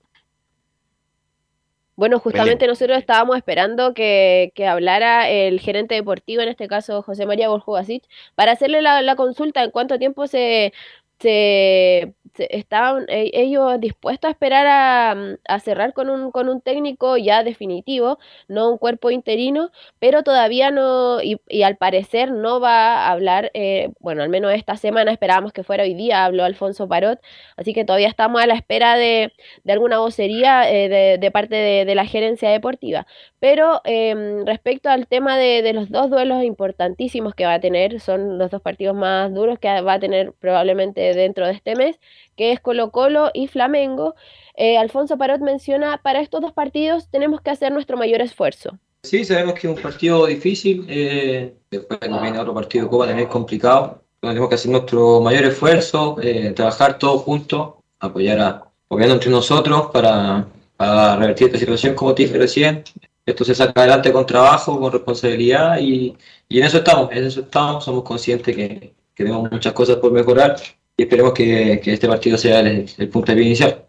Bueno, 2.02 2.20
justamente 2.20 2.66
Belén. 2.66 2.72
nosotros 2.72 2.98
estábamos 2.98 3.38
esperando 3.38 3.94
que, 3.94 4.52
que, 4.56 4.66
hablara 4.66 5.30
el 5.30 5.60
gerente 5.60 5.94
deportivo, 5.94 6.42
en 6.42 6.50
este 6.50 6.68
caso 6.68 7.04
José 7.04 7.28
María 7.28 7.48
Borjugasic, 7.50 8.04
para 8.34 8.54
hacerle 8.54 8.82
la, 8.82 9.04
la, 9.04 9.16
consulta 9.16 9.64
en 9.64 9.70
cuánto 9.70 10.00
tiempo 10.00 10.26
se, 10.26 10.74
se, 11.22 12.14
estaban 12.50 13.06
e, 13.10 13.32
ellos 13.34 13.80
dispuestos 13.80 14.28
a 14.30 14.32
esperar 14.32 14.66
a, 14.68 15.38
a, 15.48 15.60
cerrar 15.60 15.94
con 15.94 16.10
un, 16.10 16.32
con 16.32 16.50
un 16.50 16.62
técnico 16.62 17.18
ya 17.18 17.44
definitivo, 17.44 18.20
no 18.48 18.72
un 18.72 18.78
cuerpo 18.78 19.12
interino, 19.12 19.72
pero 20.00 20.24
todavía 20.24 20.72
no, 20.72 21.22
y, 21.22 21.38
al 21.64 21.78
parecer 21.78 22.32
no 22.32 22.60
va 22.60 23.06
a 23.06 23.12
hablar, 23.12 23.52
eh, 23.54 23.90
bueno, 24.00 24.24
al 24.24 24.30
menos 24.30 24.54
esta 24.54 24.78
semana 24.78 25.12
esperábamos 25.12 25.54
que 25.54 25.64
fuera 25.64 25.84
hoy 25.84 25.94
día, 25.94 26.26
habló 26.26 26.44
Alfonso 26.44 26.88
Parot, 26.88 27.20
así 27.58 27.74
que 27.74 27.86
todavía 27.86 28.08
estamos 28.08 28.42
a 28.42 28.48
la 28.48 28.56
espera 28.56 28.96
de, 28.96 29.34
de 29.64 29.74
alguna 29.74 30.00
vocería 30.00 30.70
eh, 30.72 31.18
de, 31.20 31.32
parte 31.32 31.56
de, 31.56 31.96
la 31.96 32.06
gerencia 32.06 32.50
deportiva. 32.50 33.06
Pero 33.40 33.82
eh, 33.86 34.44
respecto 34.46 34.90
al 34.90 35.08
tema 35.08 35.38
de 35.38 35.74
los 35.74 35.90
dos 35.90 36.10
duelos 36.10 36.44
importantísimos 36.44 37.36
que 37.36 37.46
va 37.46 37.56
a 37.56 37.60
tener, 37.60 38.00
son 38.00 38.38
los 38.38 38.52
dos 38.52 38.62
partidos 38.62 38.96
más 38.96 39.34
duros 39.34 39.60
que 39.60 39.82
va 39.82 39.94
a 39.94 40.00
tener 40.00 40.34
probablemente 40.34 41.11
dentro 41.16 41.46
de 41.46 41.54
este 41.54 41.76
mes, 41.76 42.00
que 42.36 42.52
es 42.52 42.60
Colo 42.60 42.92
Colo 42.92 43.32
y 43.34 43.48
Flamengo. 43.48 44.16
Eh, 44.56 44.78
Alfonso 44.78 45.18
Parot 45.18 45.42
menciona, 45.42 46.00
para 46.04 46.22
estos 46.22 46.42
dos 46.42 46.54
partidos 46.54 47.10
tenemos 47.10 47.42
que 47.42 47.52
hacer 47.52 47.72
nuestro 47.72 47.98
mayor 47.98 48.22
esfuerzo. 48.22 48.78
Sí, 49.04 49.26
sabemos 49.26 49.56
que 49.56 49.68
es 49.68 49.76
un 49.76 49.82
partido 49.82 50.28
difícil, 50.28 50.86
eh, 50.88 51.56
después 51.72 52.00
viene 52.00 52.38
otro 52.38 52.54
partido 52.54 52.86
de 52.86 52.92
Copa 52.92 53.08
también 53.08 53.28
complicado, 53.28 54.04
tenemos 54.20 54.50
que 54.50 54.56
hacer 54.56 54.70
nuestro 54.70 55.22
mayor 55.22 55.46
esfuerzo, 55.46 56.18
eh, 56.22 56.52
trabajar 56.52 57.00
todos 57.00 57.24
juntos, 57.24 57.74
apoyar 58.00 58.40
a, 58.40 58.72
apoyando 58.86 59.16
entre 59.16 59.32
nosotros 59.32 59.88
para, 59.92 60.48
para 60.78 61.16
revertir 61.16 61.48
esta 61.48 61.60
situación, 61.60 61.96
como 61.96 62.14
te 62.14 62.24
dije 62.24 62.38
recién. 62.38 62.84
Esto 63.26 63.44
se 63.44 63.56
saca 63.56 63.82
adelante 63.82 64.12
con 64.12 64.26
trabajo, 64.26 64.80
con 64.80 64.92
responsabilidad 64.92 65.80
y, 65.80 66.16
y 66.50 66.60
en 66.60 66.66
eso 66.66 66.78
estamos, 66.78 67.12
en 67.12 67.26
eso 67.26 67.42
estamos, 67.42 67.84
somos 67.84 68.04
conscientes 68.04 68.56
que, 68.56 68.94
que 69.16 69.24
tenemos 69.24 69.52
muchas 69.52 69.74
cosas 69.74 69.98
por 69.98 70.12
mejorar 70.12 70.56
esperemos 71.04 71.34
que, 71.34 71.82
este 71.86 72.08
partido 72.08 72.38
sea 72.38 72.60
el, 72.60 72.86
punto 73.10 73.32
de 73.32 73.38
vista 73.38 73.48
inicial. 73.48 73.86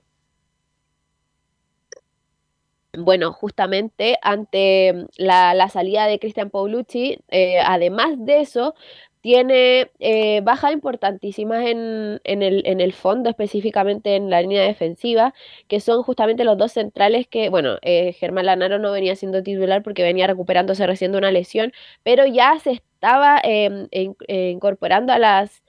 Bueno, 2.98 3.32
justamente 3.32 4.18
ante 4.20 5.06
la, 5.16 5.54
la 5.54 5.68
salida 5.70 6.06
de 6.06 6.18
Cristian 6.18 6.50
Paulucci, 6.50 7.18
eh, 7.28 7.58
además 7.58 8.16
de 8.18 8.40
eso, 8.40 8.74
tiene 9.22 9.92
eh, 10.00 10.40
bajas 10.42 10.72
importantísimas 10.72 11.64
en, 11.64 12.20
el, 12.24 12.92
fondo, 12.92 13.30
específicamente 13.30 14.16
en 14.16 14.30
la 14.30 14.42
línea 14.42 14.64
defensiva, 14.64 15.32
que 15.68 15.80
son 15.80 16.02
justamente 16.02 16.44
los 16.44 16.58
dos 16.58 16.72
centrales 16.72 17.28
que, 17.28 17.48
bueno, 17.48 17.78
eh, 17.82 18.14
Germán 18.14 18.46
Lanaro 18.46 18.80
no 18.80 18.90
venía 18.90 19.14
siendo 19.14 19.42
titular 19.44 19.82
porque 19.84 20.02
venía 20.02 20.26
recuperándose 20.26 20.86
recién 20.88 21.12
de 21.12 21.18
una 21.18 21.30
lesión, 21.30 21.72
pero 22.02 22.26
ya 22.26 22.58
se 22.58 22.72
estaba 22.72 23.40
eh, 23.44 23.86
incorporando 24.28 25.12
a 25.12 25.18
las, 25.20 25.62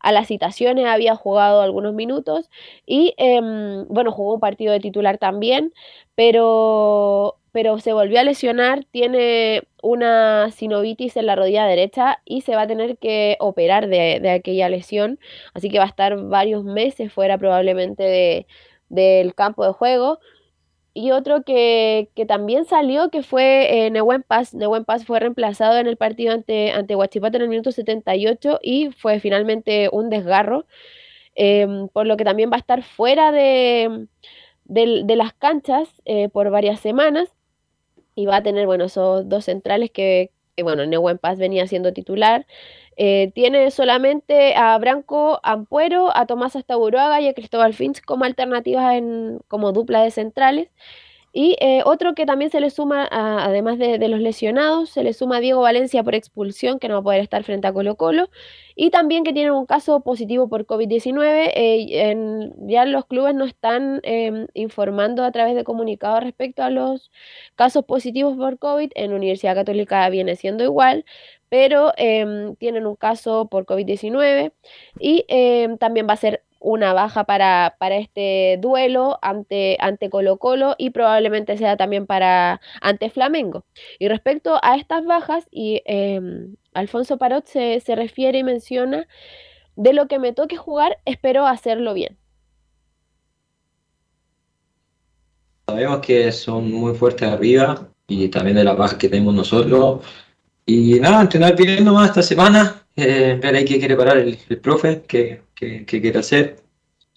a 0.00 0.12
las 0.12 0.28
citaciones, 0.28 0.86
había 0.86 1.14
jugado 1.16 1.60
algunos 1.62 1.94
minutos 1.94 2.50
y, 2.86 3.14
em, 3.18 3.86
bueno, 3.88 4.12
jugó 4.12 4.34
un 4.34 4.40
partido 4.40 4.72
de 4.72 4.80
titular 4.80 5.18
también, 5.18 5.72
pero, 6.14 7.36
pero 7.52 7.78
se 7.78 7.92
volvió 7.92 8.20
a 8.20 8.24
lesionar, 8.24 8.84
tiene 8.90 9.62
una 9.82 10.50
sinovitis 10.50 11.16
en 11.16 11.26
la 11.26 11.36
rodilla 11.36 11.66
derecha 11.66 12.20
y 12.24 12.42
se 12.42 12.54
va 12.56 12.62
a 12.62 12.66
tener 12.66 12.98
que 12.98 13.36
operar 13.40 13.88
de, 13.88 14.20
de 14.20 14.30
aquella 14.30 14.68
lesión, 14.68 15.18
así 15.54 15.68
que 15.70 15.78
va 15.78 15.84
a 15.84 15.88
estar 15.88 16.16
varios 16.16 16.64
meses 16.64 17.12
fuera 17.12 17.38
probablemente 17.38 18.02
de, 18.04 18.46
del 18.88 19.34
campo 19.34 19.64
de 19.64 19.72
juego. 19.72 20.18
Y 20.92 21.12
otro 21.12 21.42
que, 21.44 22.10
que 22.16 22.26
también 22.26 22.64
salió, 22.64 23.10
que 23.10 23.22
fue 23.22 23.86
eh, 23.86 23.90
Nehuen 23.90 24.22
Paz. 24.24 24.54
Nehuen 24.54 24.84
Paz 24.84 25.04
fue 25.04 25.20
reemplazado 25.20 25.78
en 25.78 25.86
el 25.86 25.96
partido 25.96 26.32
ante, 26.34 26.72
ante 26.72 26.96
Huachipato 26.96 27.36
en 27.36 27.42
el 27.44 27.48
minuto 27.48 27.70
78 27.72 28.58
y 28.62 28.90
fue 28.90 29.20
finalmente 29.20 29.88
un 29.92 30.10
desgarro, 30.10 30.66
em, 31.34 31.88
por 31.88 32.06
lo 32.06 32.16
que 32.16 32.24
también 32.24 32.50
va 32.52 32.56
a 32.56 32.60
estar 32.60 32.82
fuera 32.82 33.32
de, 33.32 34.06
del- 34.64 35.06
de 35.06 35.16
las 35.16 35.32
canchas 35.34 35.88
eh, 36.06 36.28
por 36.30 36.50
varias 36.50 36.80
semanas 36.80 37.30
y 38.14 38.26
va 38.26 38.36
a 38.36 38.42
tener, 38.42 38.66
bueno, 38.66 38.84
esos 38.84 39.28
dos 39.28 39.44
centrales 39.46 39.90
que, 39.90 40.30
que, 40.56 40.62
bueno, 40.62 40.86
Nehuen 40.86 41.18
Paz 41.18 41.38
venía 41.38 41.66
siendo 41.66 41.92
titular. 41.92 42.46
Eh, 43.02 43.32
tiene 43.34 43.70
solamente 43.70 44.54
a 44.56 44.76
Branco 44.78 45.40
Ampuero, 45.42 46.14
a 46.14 46.26
Tomás 46.26 46.54
Astaburuaga 46.54 47.18
y 47.22 47.28
a 47.28 47.34
Cristóbal 47.34 47.72
Finch 47.72 48.02
como 48.04 48.26
alternativas 48.26 48.94
en, 48.94 49.40
como 49.48 49.72
dupla 49.72 50.02
de 50.02 50.10
centrales. 50.10 50.68
Y 51.32 51.56
eh, 51.60 51.82
otro 51.84 52.14
que 52.14 52.26
también 52.26 52.50
se 52.50 52.60
le 52.60 52.70
suma, 52.70 53.04
a- 53.10 53.44
además 53.44 53.78
de, 53.78 53.98
los 54.08 54.20
lesionados, 54.20 54.90
se 54.90 55.04
le 55.04 55.12
suma 55.14 55.36
a 55.36 55.40
Diego 55.40 55.60
Valencia 55.62 56.02
por 56.02 56.14
expulsión, 56.16 56.78
que 56.80 56.88
no 56.88 56.94
va 56.94 57.00
a 57.00 57.04
poder 57.04 57.20
estar 57.22 57.44
frente 57.44 57.68
a 57.68 57.72
Colo 57.72 57.94
Colo. 57.96 58.28
Y 58.74 58.90
también 58.90 59.24
que 59.24 59.32
tiene 59.32 59.52
un 59.52 59.64
caso 59.66 60.00
positivo 60.00 60.48
por 60.48 60.66
COVID-19. 60.66 61.52
eh, 61.54 62.50
ya 62.66 62.84
los 62.84 63.06
clubes 63.06 63.34
no 63.34 63.44
están 63.44 64.00
em, 64.02 64.46
informando 64.54 65.24
a 65.24 65.30
través 65.32 65.54
de 65.54 65.64
comunicados 65.64 66.22
respecto 66.24 66.62
a 66.64 66.70
los 66.70 67.10
casos 67.54 67.84
positivos 67.84 68.36
por 68.36 68.58
COVID. 68.58 68.90
En 68.94 69.12
Universidad 69.12 69.54
Católica 69.54 70.08
viene 70.10 70.36
siendo 70.36 70.64
igual, 70.64 71.04
pero 71.50 71.92
em, 71.98 72.56
tienen 72.56 72.86
un 72.86 72.96
caso 72.96 73.48
por 73.50 73.66
COVID-19 73.66 74.52
y 74.98 75.26
em, 75.28 75.76
también 75.76 76.08
va 76.08 76.14
a 76.14 76.16
ser 76.16 76.44
una 76.60 76.92
baja 76.92 77.24
para, 77.24 77.76
para 77.78 77.96
este 77.96 78.58
duelo 78.60 79.18
ante, 79.22 79.76
ante 79.80 80.10
Colo 80.10 80.36
Colo 80.38 80.76
y 80.78 80.90
probablemente 80.90 81.56
sea 81.58 81.76
también 81.76 82.06
para 82.06 82.60
ante 82.80 83.10
Flamengo. 83.10 83.64
Y 83.98 84.08
respecto 84.08 84.58
a 84.62 84.76
estas 84.76 85.04
bajas, 85.06 85.48
y 85.50 85.82
em, 85.86 86.54
Alfonso 86.72 87.18
Parot 87.18 87.46
se, 87.46 87.80
se 87.80 87.96
refiere 87.96 88.38
y 88.38 88.44
menciona, 88.44 89.08
de 89.76 89.92
lo 89.92 90.06
que 90.06 90.18
me 90.18 90.32
toque 90.32 90.56
jugar, 90.56 90.98
espero 91.04 91.46
hacerlo 91.46 91.94
bien. 91.94 92.16
Sabemos 95.66 96.00
que 96.00 96.30
son 96.30 96.70
muy 96.70 96.94
fuertes 96.94 97.28
arriba 97.28 97.88
y 98.06 98.28
también 98.28 98.56
de 98.56 98.64
las 98.64 98.76
bajas 98.76 98.98
que 98.98 99.08
tenemos 99.08 99.34
nosotros. 99.34 100.04
Y 100.66 101.00
nada, 101.00 101.22
entrenar 101.22 101.56
bien 101.56 101.84
nomás 101.84 102.10
esta 102.10 102.22
semana, 102.22 102.82
eh, 102.96 103.38
ver 103.42 103.54
ahí 103.56 103.64
qué 103.64 103.78
quiere 103.78 103.96
parar 103.96 104.18
el, 104.18 104.38
el 104.48 104.58
profe, 104.60 105.02
qué, 105.06 105.42
qué- 105.54 105.84
qué 105.86 106.00
quiere 106.00 106.18
hacer. 106.20 106.56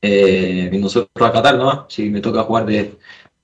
Eh, 0.02 0.70
y 0.74 0.78
nosotros 0.80 1.10
acatar 1.30 1.58
nomás, 1.58 1.86
si 1.90 2.10
me 2.10 2.22
toca 2.22 2.44
jugar 2.44 2.66
de, 2.66 2.98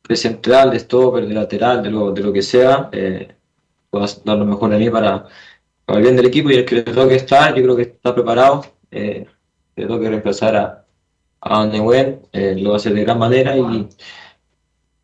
de 0.09 0.15
central, 0.15 0.71
de 0.71 0.79
stopper, 0.79 1.27
de 1.27 1.33
lateral, 1.33 1.83
de 1.83 1.91
lo, 1.91 2.11
de 2.13 2.21
lo 2.23 2.33
que 2.33 2.41
sea, 2.41 2.89
eh, 2.93 3.35
puedo 3.89 4.05
dar 4.25 4.37
lo 4.37 4.45
mejor 4.45 4.71
de 4.71 4.79
mí 4.79 4.89
para, 4.89 5.27
para 5.85 5.99
el 5.99 6.03
bien 6.03 6.15
del 6.17 6.27
equipo 6.27 6.51
y 6.51 6.55
el 6.55 6.65
que 6.65 6.75
le 6.77 6.83
toque 6.83 7.15
estar, 7.15 7.55
yo 7.55 7.63
creo 7.63 7.75
que 7.75 7.83
está 7.83 8.13
preparado. 8.15 8.65
Eh, 8.91 9.25
le 9.75 9.87
toque 9.87 10.09
reemplazar 10.09 10.55
a, 10.57 10.85
a 11.41 11.65
Nehuen, 11.67 12.21
eh, 12.33 12.55
lo 12.57 12.75
hacer 12.75 12.93
de 12.93 13.03
gran 13.03 13.19
manera 13.19 13.57
y 13.57 13.87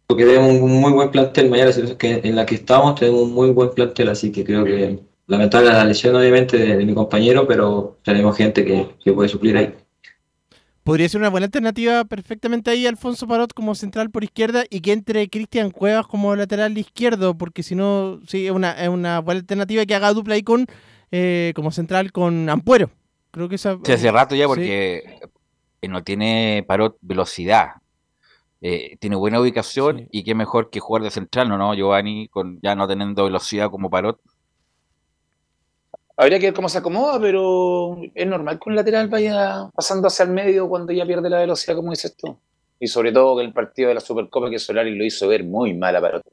porque 0.08 0.26
tenemos 0.26 0.62
un 0.62 0.80
muy 0.80 0.92
buen 0.92 1.12
plantel, 1.12 1.50
mañana 1.50 1.68
la 1.68 1.74
situación 1.74 1.98
que, 1.98 2.22
en 2.24 2.36
la 2.36 2.46
que 2.46 2.56
estamos 2.56 2.96
tenemos 2.96 3.22
un 3.24 3.34
muy 3.34 3.50
buen 3.52 3.72
plantel, 3.72 4.10
así 4.10 4.32
que 4.32 4.44
creo 4.44 4.64
que 4.64 5.00
lamentable 5.28 5.70
la 5.70 5.86
lesión 5.86 6.16
obviamente 6.16 6.58
de, 6.58 6.78
de 6.78 6.86
mi 6.86 6.94
compañero, 6.94 7.48
pero 7.48 7.98
tenemos 8.04 8.38
gente 8.38 8.64
que, 8.64 8.88
que 9.04 9.14
puede 9.14 9.30
suplir 9.30 9.58
ahí. 9.58 9.74
Podría 10.84 11.10
ser 11.10 11.20
una 11.20 11.32
buena 11.32 11.48
alternativa 11.48 12.06
perfectamente 12.06 12.70
ahí 12.70 12.86
Alfonso 12.86 13.28
Parot 13.28 13.54
como 13.54 13.74
central 13.74 14.12
por 14.12 14.24
izquierda 14.24 14.66
y 14.70 14.82
que 14.82 14.92
entre 14.92 15.28
Cristian 15.30 15.72
Cuevas 15.72 16.06
como 16.06 16.36
lateral 16.36 16.78
izquierdo, 16.78 17.36
porque 17.36 17.64
si 17.64 17.74
no, 17.74 18.20
sí, 18.28 18.46
es 18.46 18.52
una, 18.52 18.72
es 18.74 18.90
una 18.90 19.20
buena 19.20 19.40
alternativa 19.40 19.84
que 19.88 19.96
haga 19.96 20.14
dupla 20.14 20.36
ahí 20.36 20.44
con 20.44 20.68
eh, 21.10 21.54
como 21.56 21.72
central 21.72 22.12
con 22.12 22.50
Ampuero. 22.50 22.92
Creo 23.32 23.50
que 23.50 23.56
esa 23.56 23.80
Sí, 23.84 23.94
hace 23.94 24.12
rato 24.12 24.36
ya 24.36 24.46
porque 24.46 25.22
eh, 25.82 25.88
no 25.88 26.04
tiene 26.04 26.64
parot 26.68 26.98
velocidad. 27.02 27.70
Eh, 28.62 28.98
tiene 29.00 29.16
buena 29.16 29.40
ubicación 29.40 30.08
y 30.12 30.24
qué 30.24 30.34
mejor 30.34 30.70
que 30.70 30.80
jugar 30.80 31.04
de 31.04 31.12
central, 31.12 31.50
¿no? 31.50 31.58
no 31.58 31.74
Giovanni, 31.76 32.28
con 32.30 32.60
ya 32.64 32.76
no 32.76 32.88
teniendo 32.88 33.26
velocidad 33.26 33.70
como 33.70 33.90
parot. 33.90 34.20
Habría 36.18 36.40
que 36.40 36.48
ver 36.48 36.54
cómo 36.54 36.70
se 36.70 36.78
acomoda, 36.78 37.20
pero 37.20 37.98
es 38.14 38.26
normal 38.26 38.58
que 38.58 38.70
un 38.70 38.76
lateral 38.76 39.10
vaya 39.10 39.70
pasando 39.76 40.08
hacia 40.08 40.24
el 40.24 40.32
medio 40.32 40.70
cuando 40.70 40.94
ya 40.94 41.06
pierde 41.06 41.30
la 41.30 41.40
velocidad, 41.40 41.76
como 41.76 41.92
dices 41.92 42.16
tú. 42.16 42.38
Y 42.80 42.88
sobre 42.88 43.12
todo 43.12 43.38
que 43.38 43.44
el 43.44 43.54
partido 43.54 43.90
de 43.90 43.96
la 43.96 44.00
Supercopa 44.02 44.50
que 44.50 44.58
Solari 44.58 44.96
lo 44.96 45.04
hizo 45.04 45.28
ver 45.28 45.44
muy 45.44 45.74
mal 45.74 45.96
a 45.96 46.02
Parot. 46.02 46.24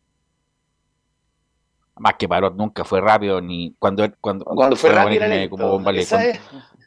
Más 1.99 2.15
que 2.15 2.27
parot 2.29 2.55
nunca 2.57 2.85
fue 2.85 3.01
rápido 3.01 3.41
ni 3.41 3.75
cuando 3.79 4.09
cuando, 4.21 4.45
Cuando 4.47 4.75
fue 4.77 4.91
rápido 4.91 5.17
era 5.17 5.27
Bolívar 5.27 5.41
lento. 5.41 5.57
como 5.57 5.69
bomba 5.69 5.93
Esa 5.93 6.17
cuando- 6.17 6.31
es. 6.33 6.41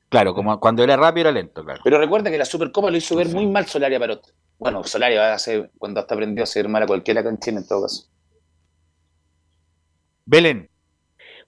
Claro, 0.10 0.34
como 0.34 0.60
cuando 0.60 0.84
era 0.84 0.98
rápido 0.98 1.30
era 1.30 1.32
lento, 1.40 1.64
claro. 1.64 1.82
Pero 1.84 2.00
recuerda 2.00 2.32
que 2.32 2.38
la 2.38 2.46
Supercopa 2.46 2.90
lo 2.90 2.98
hizo 2.98 3.16
ver 3.16 3.28
muy 3.30 3.46
mal 3.48 3.66
Solari 3.66 3.96
a 3.96 4.00
Parot. 4.00 4.34
Bueno, 4.60 4.84
Solari 4.84 5.16
va 5.16 5.32
a 5.32 5.36
hacer, 5.36 5.72
cuando 5.78 6.02
está 6.02 6.14
aprendido 6.16 6.44
a 6.44 6.46
hacer 6.46 6.68
mal 6.68 6.84
a 6.84 6.88
cualquiera 6.88 7.22
acá 7.22 7.30
en 7.30 7.40
Chile 7.40 7.58
en 7.60 7.68
todo 7.68 7.84
caso. 7.84 8.10
Belén. 10.26 10.70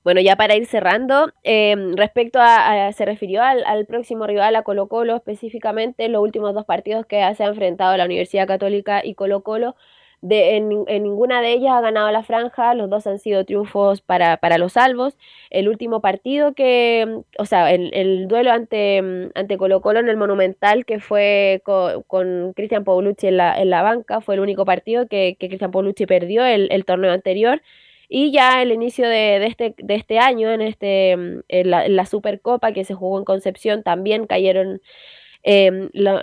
Bueno, 0.03 0.21
ya 0.21 0.35
para 0.37 0.55
ir 0.55 0.65
cerrando, 0.67 1.31
eh, 1.43 1.75
respecto 1.97 2.39
a, 2.39 2.87
a- 2.87 2.93
se 2.93 3.05
refirió 3.05 3.43
al, 3.43 3.63
al 3.65 3.85
próximo 3.85 4.25
rival, 4.25 4.55
a 4.55 4.63
Colo 4.63 4.87
Colo 4.87 5.15
específicamente, 5.17 6.07
los 6.07 6.21
últimos 6.21 6.53
dos 6.53 6.65
partidos 6.65 7.05
que 7.05 7.17
se 7.35 7.43
ha 7.43 7.47
enfrentado 7.47 7.97
la 7.97 8.05
Universidad 8.05 8.47
Católica 8.47 9.01
y 9.03 9.15
Colo 9.15 9.43
Colo, 9.43 9.75
de, 10.21 10.57
en, 10.57 10.83
en 10.87 11.03
ninguna 11.03 11.41
de 11.41 11.53
ellas 11.53 11.73
ha 11.73 11.81
ganado 11.81 12.11
la 12.11 12.23
franja, 12.23 12.73
los 12.73 12.89
dos 12.89 13.05
han 13.07 13.19
sido 13.19 13.45
triunfos 13.45 14.01
para, 14.01 14.37
para 14.37 14.57
los 14.57 14.73
salvos. 14.73 15.15
El 15.49 15.69
último 15.69 16.01
partido 16.01 16.53
que, 16.53 17.21
o 17.37 17.45
sea, 17.45 17.71
el, 17.71 17.91
el 17.93 18.27
duelo 18.27 18.51
ante, 18.51 19.01
mm, 19.01 19.31
ante 19.35 19.57
Colo 19.57 19.81
Colo 19.81 19.99
en 19.99 20.09
el 20.09 20.17
Monumental, 20.17 20.85
que 20.85 20.99
fue 20.99 21.61
co- 21.63 22.03
con 22.07 22.53
Cristian 22.53 22.83
Paulucci 22.83 23.27
en 23.27 23.37
la, 23.37 23.59
en 23.61 23.69
la 23.69 23.83
banca, 23.83 24.21
fue 24.21 24.35
el 24.35 24.41
único 24.41 24.65
partido 24.65 25.07
que, 25.07 25.37
que 25.39 25.47
Cristian 25.49 25.71
Paulucci 25.71 26.05
perdió 26.07 26.43
el, 26.45 26.67
el 26.71 26.85
torneo 26.85 27.11
anterior. 27.11 27.61
Y 28.09 28.31
ya 28.31 28.61
el 28.61 28.71
inicio 28.71 29.07
de, 29.09 29.37
de 29.39 29.47
este, 29.47 29.75
de 29.77 29.95
este 29.95 30.17
año, 30.19 30.49
en, 30.51 30.61
este, 30.61 31.15
mm, 31.17 31.39
en, 31.49 31.69
la, 31.71 31.85
en 31.85 31.95
la 31.95 32.05
Supercopa 32.05 32.71
que 32.71 32.85
se 32.85 32.93
jugó 32.93 33.19
en 33.19 33.25
Concepción, 33.25 33.83
también 33.83 34.25
cayeron 34.27 34.81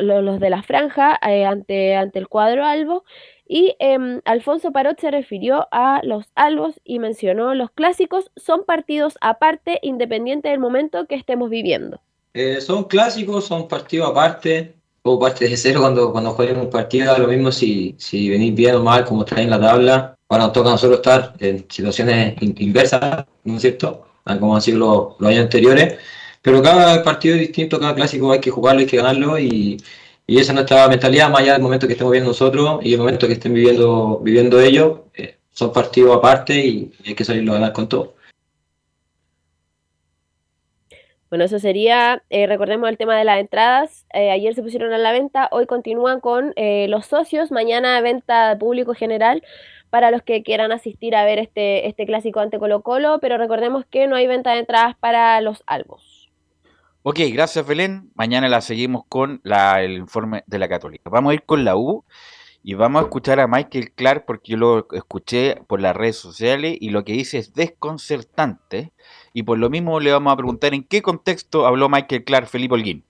lo- 0.00 0.22
los 0.22 0.40
de 0.40 0.50
la 0.50 0.62
franja 0.62 1.18
eh, 1.26 1.44
ante, 1.44 1.96
ante 1.96 2.18
el 2.18 2.28
cuadro 2.28 2.64
albo. 2.64 3.04
Y 3.54 3.76
em, 3.78 4.20
Alfonso 4.24 4.72
Parot 4.72 4.98
se 5.00 5.12
refirió 5.12 5.68
a 5.70 6.00
los 6.02 6.26
albos 6.34 6.80
y 6.84 6.98
mencionó 6.98 7.54
los 7.54 7.70
clásicos 7.70 8.30
son 8.36 8.64
partidos 8.64 9.16
aparte, 9.20 9.78
independiente 9.82 10.48
del 10.48 10.58
momento 10.58 11.06
que 11.06 11.14
estemos 11.14 11.50
viviendo. 11.50 12.00
Eh, 12.32 12.60
son 12.60 12.84
clásicos, 12.84 13.46
son 13.46 13.68
partidos 13.68 14.10
aparte, 14.10 14.74
o 15.02 15.18
parte 15.20 15.48
de 15.48 15.56
cero 15.56 15.80
cuando, 15.82 16.10
cuando 16.12 16.32
jueguen 16.32 16.58
un 16.58 16.70
partido, 16.70 17.16
lo 17.18 17.28
mismo 17.28 17.52
si, 17.52 17.94
si 17.98 18.28
venís 18.30 18.54
bien 18.54 18.74
o 18.76 18.82
mal, 18.82 19.04
como 19.04 19.22
está 19.24 19.40
en 19.40 19.50
la 19.50 19.60
tabla. 19.60 20.16
Ahora 20.28 20.44
nos 20.44 20.52
toca 20.52 20.68
a 20.70 20.72
nosotros 20.72 20.98
estar 20.98 21.34
en 21.38 21.66
situaciones 21.70 22.34
in- 22.42 22.54
inversas, 22.58 23.24
¿no 23.44 23.56
es 23.56 23.62
cierto? 23.62 24.06
Ah, 24.24 24.38
Como 24.38 24.56
han 24.56 24.62
sido 24.62 24.78
los, 24.78 25.20
los 25.20 25.30
años 25.30 25.44
anteriores. 25.44 25.98
pero 26.42 26.62
cada 26.62 27.02
partido 27.04 27.34
es 27.36 27.40
distinto, 27.42 27.78
cada 27.78 27.94
clásico 27.94 28.32
hay 28.32 28.40
que 28.40 28.50
jugarlo, 28.50 28.80
hay 28.80 28.86
que 28.86 28.96
ganarlo 28.96 29.38
y, 29.38 29.76
y 30.26 30.38
esa 30.38 30.52
es 30.52 30.54
nuestra 30.54 30.88
mentalidad, 30.88 31.28
más 31.28 31.42
allá 31.42 31.52
del 31.52 31.62
momento 31.62 31.86
que 31.86 31.92
estemos 31.92 32.10
viviendo 32.10 32.30
nosotros 32.30 32.80
y 32.82 32.94
el 32.94 32.98
momento 32.98 33.26
que 33.26 33.34
estén 33.34 33.52
viviendo, 33.52 34.20
viviendo 34.20 34.58
ellos, 34.60 35.00
eh, 35.14 35.36
son 35.50 35.72
partidos 35.72 36.16
aparte 36.16 36.58
y, 36.58 36.92
hay 37.06 37.14
que 37.14 37.24
salirlo 37.24 37.52
a 37.52 37.56
ganar 37.56 37.72
con 37.72 37.88
todo. 37.88 38.14
Bueno, 41.28 41.44
eso 41.44 41.58
sería, 41.58 42.22
eh, 42.30 42.46
recordemos 42.46 42.88
el 42.88 42.96
tema 42.96 43.18
de 43.18 43.24
las 43.24 43.40
entradas, 43.40 44.06
eh, 44.14 44.30
ayer 44.30 44.54
se 44.54 44.62
pusieron 44.62 44.92
a 44.92 44.98
la 44.98 45.12
venta, 45.12 45.48
hoy 45.50 45.66
continúan 45.66 46.20
con 46.20 46.54
los 46.56 47.06
socios, 47.06 47.50
mañana 47.50 48.00
venta 48.00 48.56
público 48.58 48.94
general 48.94 49.42
para 49.90 50.10
los 50.10 50.22
que 50.22 50.42
quieran 50.42 50.72
asistir 50.72 51.14
a 51.16 51.24
ver 51.24 51.38
este, 51.38 51.86
este 51.88 52.06
clásico 52.06 52.40
ante 52.40 52.58
Colo 52.58 52.82
Colo, 52.82 53.18
pero 53.20 53.36
recordemos 53.36 53.84
que 53.84 54.06
no 54.06 54.16
hay 54.16 54.26
venta 54.26 54.52
de 54.52 54.60
entradas 54.60 54.96
para 54.96 55.40
los 55.40 55.62
albos. 55.66 56.13
Ok, 57.06 57.20
gracias 57.34 57.66
Belén. 57.66 58.10
Mañana 58.14 58.48
la 58.48 58.62
seguimos 58.62 59.04
con 59.06 59.42
la, 59.44 59.82
el 59.82 59.92
informe 59.92 60.42
de 60.46 60.58
la 60.58 60.70
Católica. 60.70 61.10
Vamos 61.10 61.32
a 61.32 61.34
ir 61.34 61.42
con 61.42 61.62
la 61.62 61.76
U 61.76 62.02
y 62.62 62.72
vamos 62.72 63.02
a 63.02 63.04
escuchar 63.04 63.40
a 63.40 63.46
Michael 63.46 63.92
Clark 63.92 64.24
porque 64.24 64.52
yo 64.52 64.56
lo 64.56 64.88
escuché 64.90 65.56
por 65.66 65.82
las 65.82 65.94
redes 65.94 66.16
sociales 66.16 66.78
y 66.80 66.88
lo 66.88 67.04
que 67.04 67.12
dice 67.12 67.36
es 67.36 67.52
desconcertante. 67.52 68.94
Y 69.34 69.42
por 69.42 69.58
lo 69.58 69.68
mismo 69.68 70.00
le 70.00 70.12
vamos 70.12 70.32
a 70.32 70.36
preguntar 70.36 70.72
en 70.72 70.82
qué 70.82 71.02
contexto 71.02 71.66
habló 71.66 71.90
Michael 71.90 72.24
Clark 72.24 72.46
Felipe 72.46 72.72
Holguín. 72.72 73.04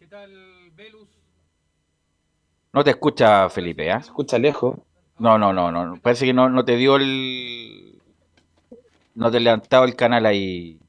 ¿Qué 0.00 0.08
tal, 0.08 0.72
Velus? 0.74 1.08
No 2.72 2.82
te 2.82 2.90
escucha 2.90 3.48
Felipe, 3.48 3.92
¿ah? 3.92 3.98
escucha 3.98 4.40
lejos. 4.40 4.76
No, 5.20 5.38
no, 5.38 5.52
no, 5.52 5.70
no. 5.70 6.00
Parece 6.02 6.26
que 6.26 6.32
no, 6.32 6.48
no 6.48 6.64
te 6.64 6.74
dio 6.74 6.96
el. 6.96 8.02
No 9.14 9.30
te 9.30 9.38
levantado 9.38 9.84
el 9.84 9.94
canal 9.94 10.26
ahí. 10.26 10.80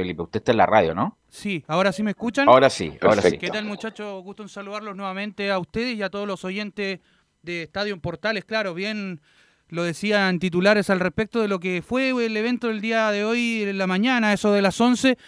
Felipe, 0.00 0.22
usted 0.22 0.40
está 0.40 0.52
en 0.52 0.58
la 0.58 0.66
radio, 0.66 0.94
¿no? 0.94 1.18
Sí, 1.28 1.62
ahora 1.68 1.92
sí 1.92 2.02
me 2.02 2.10
escuchan. 2.12 2.48
Ahora 2.48 2.70
sí, 2.70 2.96
ahora 3.02 3.20
sí. 3.20 3.36
¿Qué 3.36 3.48
tal, 3.48 3.66
muchachos? 3.66 4.22
Gusto 4.22 4.42
en 4.42 4.48
saludarlos 4.48 4.96
nuevamente 4.96 5.50
a 5.50 5.58
ustedes 5.58 5.96
y 5.96 6.02
a 6.02 6.08
todos 6.08 6.26
los 6.26 6.44
oyentes 6.44 7.00
de 7.42 7.62
Estadio 7.62 7.92
en 7.92 8.00
Portales. 8.00 8.44
Claro, 8.46 8.72
bien 8.72 9.20
lo 9.68 9.84
decían 9.84 10.38
titulares 10.38 10.88
al 10.90 11.00
respecto 11.00 11.40
de 11.40 11.48
lo 11.48 11.60
que 11.60 11.82
fue 11.82 12.10
el 12.10 12.36
evento 12.36 12.68
del 12.68 12.80
día 12.80 13.10
de 13.10 13.24
hoy, 13.24 13.62
en 13.62 13.78
la 13.78 13.86
mañana, 13.86 14.32
eso 14.32 14.52
de 14.52 14.62
las 14.62 14.80
11, 14.80 15.18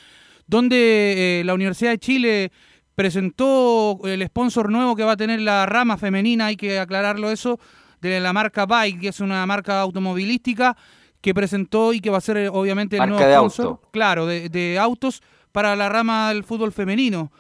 donde 0.47 1.41
eh, 1.41 1.45
la 1.45 1.55
Universidad 1.55 1.91
de 1.91 1.99
Chile 1.99 2.53
presentó 2.95 4.01
el 4.05 4.27
sponsor 4.27 4.71
nuevo 4.71 4.97
que 4.97 5.05
va 5.05 5.13
a 5.13 5.17
tener 5.17 5.41
la 5.41 5.67
rama 5.67 5.97
femenina, 5.99 6.47
hay 6.47 6.57
que 6.57 6.79
aclararlo 6.79 7.31
eso, 7.31 7.61
de 8.01 8.19
la 8.21 8.33
marca 8.33 8.67
Bike, 8.67 9.01
que 9.01 9.09
es 9.09 9.21
una 9.21 9.45
marca 9.47 9.81
automovilística 9.81 10.77
que 11.23 11.33
presentó 11.33 11.95
y 11.95 12.01
que 12.01 12.11
va 12.11 12.19
a 12.19 12.21
ser 12.21 12.37
eh, 12.37 12.49
obviamente 12.49 12.97
el 12.97 13.01
Marca 13.01 13.15
nuevo 13.15 13.29
de 13.31 13.37
sponsor, 13.37 13.67
auto. 13.67 13.89
claro, 13.93 14.27
de, 14.27 14.49
de 14.51 14.79
autos 14.79 15.23
para 15.53 15.75
la 15.77 15.89
rama 15.89 16.29
del 16.29 16.45
fútbol 16.45 16.73
femenino. 16.73 17.33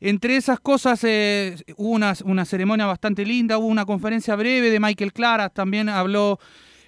Entre 0.00 0.36
esas 0.36 0.60
cosas 0.60 1.02
eh, 1.04 1.56
hubo 1.76 1.90
una, 1.90 2.14
una 2.24 2.44
ceremonia 2.44 2.84
bastante 2.86 3.24
linda, 3.24 3.56
hubo 3.58 3.66
una 3.68 3.86
conferencia 3.86 4.36
breve 4.36 4.70
de 4.70 4.78
Michael 4.78 5.12
Clara, 5.12 5.48
también 5.48 5.88
habló 5.88 6.38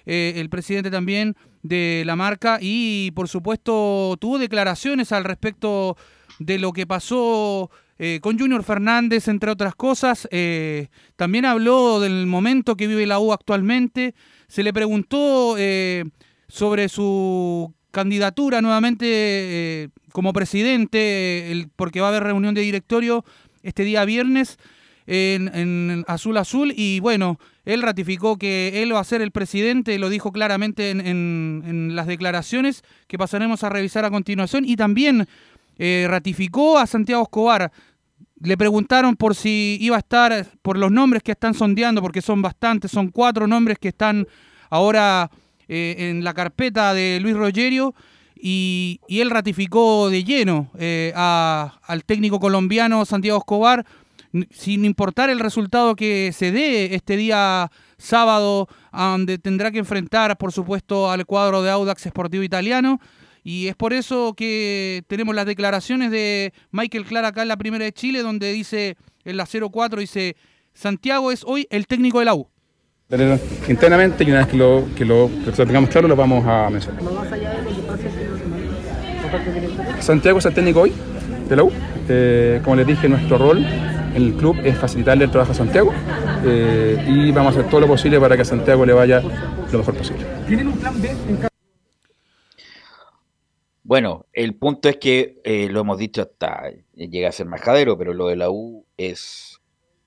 eh, 0.05 0.33
el 0.35 0.49
presidente 0.49 0.91
también 0.91 1.35
de 1.63 2.03
la 2.05 2.15
marca 2.15 2.59
y 2.61 3.11
por 3.11 3.27
supuesto 3.27 4.15
tuvo 4.19 4.37
declaraciones 4.37 5.11
al 5.11 5.23
respecto 5.23 5.97
de 6.37 6.59
lo 6.59 6.71
que 6.71 6.85
pasó 6.85 7.71
eh, 7.99 8.19
con 8.21 8.37
Junior 8.37 8.63
Fernández, 8.63 9.27
entre 9.27 9.49
otras 9.49 9.73
cosas. 9.73 10.27
Eh, 10.29 10.89
también 11.15 11.45
habló 11.45 11.99
del 11.99 12.27
momento 12.27 12.75
que 12.75 12.85
vive 12.85 13.07
la 13.07 13.19
U 13.19 13.33
actualmente. 13.33 14.13
Se 14.47 14.61
le 14.61 14.71
preguntó 14.71 15.55
eh, 15.57 16.05
sobre 16.47 16.89
su 16.89 17.73
candidatura 17.91 18.61
nuevamente 18.61 19.05
eh, 19.09 19.89
como 20.11 20.33
presidente, 20.33 20.97
eh, 20.99 21.51
el- 21.51 21.69
porque 21.75 21.99
va 22.01 22.07
a 22.07 22.09
haber 22.09 22.23
reunión 22.23 22.53
de 22.53 22.61
directorio 22.61 23.25
este 23.63 23.83
día 23.83 24.05
viernes 24.05 24.57
en, 25.07 25.49
en 25.53 26.03
Azul 26.07 26.37
Azul 26.37 26.73
y 26.75 26.99
bueno, 26.99 27.39
él 27.65 27.81
ratificó 27.81 28.37
que 28.37 28.83
él 28.83 28.93
va 28.93 28.99
a 28.99 29.03
ser 29.05 29.21
el 29.21 29.31
presidente, 29.31 29.97
lo 29.99 30.09
dijo 30.09 30.31
claramente 30.31 30.89
en, 30.91 31.01
en- 31.01 31.95
las 31.95 32.07
declaraciones 32.07 32.83
que 33.07 33.17
pasaremos 33.17 33.63
a 33.63 33.69
revisar 33.69 34.05
a 34.05 34.11
continuación 34.11 34.63
y 34.65 34.75
también 34.75 35.27
eh, 35.79 36.07
ratificó 36.09 36.77
a 36.77 36.87
Santiago 36.87 37.23
Escobar. 37.23 37.71
Le 38.39 38.57
preguntaron 38.57 39.15
por 39.15 39.33
si 39.33 39.77
iba 39.81 39.95
a 39.95 39.99
estar, 39.99 40.45
por 40.61 40.77
los 40.77 40.91
nombres 40.91 41.23
que 41.23 41.31
están 41.31 41.53
sondeando, 41.53 42.01
porque 42.01 42.21
son 42.21 42.41
bastantes, 42.41 42.91
son 42.91 43.09
cuatro 43.09 43.47
nombres 43.47 43.79
que 43.79 43.87
están 43.87 44.27
ahora 44.69 45.31
eh, 45.67 45.95
en 45.97 46.23
la 46.23 46.33
carpeta 46.33 46.93
de 46.93 47.19
Luis 47.21 47.35
Rogerio 47.35 47.93
y, 48.39 48.99
él 49.09 49.29
ratificó 49.29 50.09
de 50.09 50.23
lleno 50.23 50.69
eh, 50.77 51.13
al 51.15 52.03
técnico 52.05 52.39
colombiano 52.39 53.05
Santiago 53.05 53.39
Escobar, 53.39 53.85
sin 54.51 54.85
importar 54.85 55.29
el 55.29 55.39
resultado 55.39 55.95
que 55.95 56.31
se 56.33 56.51
dé 56.51 56.95
este 56.95 57.17
día 57.17 57.71
sábado, 57.97 58.67
donde 58.91 59.37
tendrá 59.37 59.71
que 59.71 59.79
enfrentar, 59.79 60.37
por 60.37 60.51
supuesto, 60.51 61.09
al 61.09 61.25
cuadro 61.25 61.63
de 61.63 61.71
Audax 61.71 62.03
Sportivo 62.03 62.43
Italiano. 62.43 62.99
Y 63.43 63.67
es 63.67 63.75
por 63.75 63.93
eso 63.93 64.33
que 64.35 65.03
tenemos 65.07 65.33
las 65.33 65.45
declaraciones 65.45 66.11
de 66.11 66.53
Michael 66.71 67.05
Clara 67.05 67.29
acá 67.29 67.43
en 67.43 67.47
la 67.47 67.57
Primera 67.57 67.85
de 67.85 67.93
Chile, 67.93 68.21
donde 68.21 68.51
dice, 68.51 68.97
en 69.23 69.37
la 69.37 69.45
04, 69.45 70.01
dice, 70.01 70.35
Santiago 70.73 71.31
es 71.31 71.43
hoy 71.45 71.65
el 71.69 71.87
técnico 71.87 72.19
de 72.19 72.25
la 72.25 72.35
U. 72.35 72.49
tener 73.07 73.39
internamente 73.69 74.23
y 74.23 74.31
una 74.31 74.39
vez 74.39 74.47
que 74.47 74.57
lo, 74.57 74.85
que 74.95 75.05
lo, 75.05 75.29
que 75.45 75.51
lo 75.51 75.65
tengamos 75.65 75.89
claro 75.89 76.07
lo 76.07 76.15
vamos 76.15 76.45
a 76.45 76.69
mencionar. 76.69 77.01
Santiago 79.99 80.39
es 80.39 80.45
el 80.45 80.53
técnico 80.53 80.81
hoy 80.81 80.93
de 81.47 81.55
la 81.55 81.63
U. 81.63 81.71
Eh, 82.09 82.61
como 82.63 82.75
les 82.75 82.87
dije, 82.87 83.07
nuestro 83.07 83.37
rol 83.37 83.59
en 83.59 84.15
el 84.15 84.33
club 84.33 84.57
es 84.63 84.77
facilitarle 84.77 85.25
el 85.25 85.31
trabajo 85.31 85.51
a 85.51 85.55
Santiago 85.55 85.93
eh, 86.45 87.05
y 87.07 87.31
vamos 87.31 87.55
a 87.55 87.59
hacer 87.59 87.69
todo 87.69 87.81
lo 87.81 87.87
posible 87.87 88.19
para 88.19 88.35
que 88.35 88.41
a 88.41 88.45
Santiago 88.45 88.85
le 88.85 88.93
vaya 88.93 89.21
lo 89.21 89.77
mejor 89.77 89.95
posible. 89.95 90.25
¿Tienen 90.47 90.67
un 90.67 90.77
plan 90.77 91.01
B 91.01 91.09
en 91.09 91.37
caso 91.37 91.49
Bueno, 93.83 94.25
el 94.33 94.55
punto 94.55 94.89
es 94.89 94.97
que 94.97 95.39
eh, 95.43 95.69
lo 95.69 95.81
hemos 95.81 95.97
dicho 95.97 96.21
hasta 96.21 96.71
llega 96.93 97.29
a 97.29 97.31
ser 97.31 97.45
majadero, 97.47 97.97
pero 97.97 98.13
lo 98.13 98.27
de 98.27 98.35
la 98.35 98.49
U 98.49 98.85
es 98.97 99.46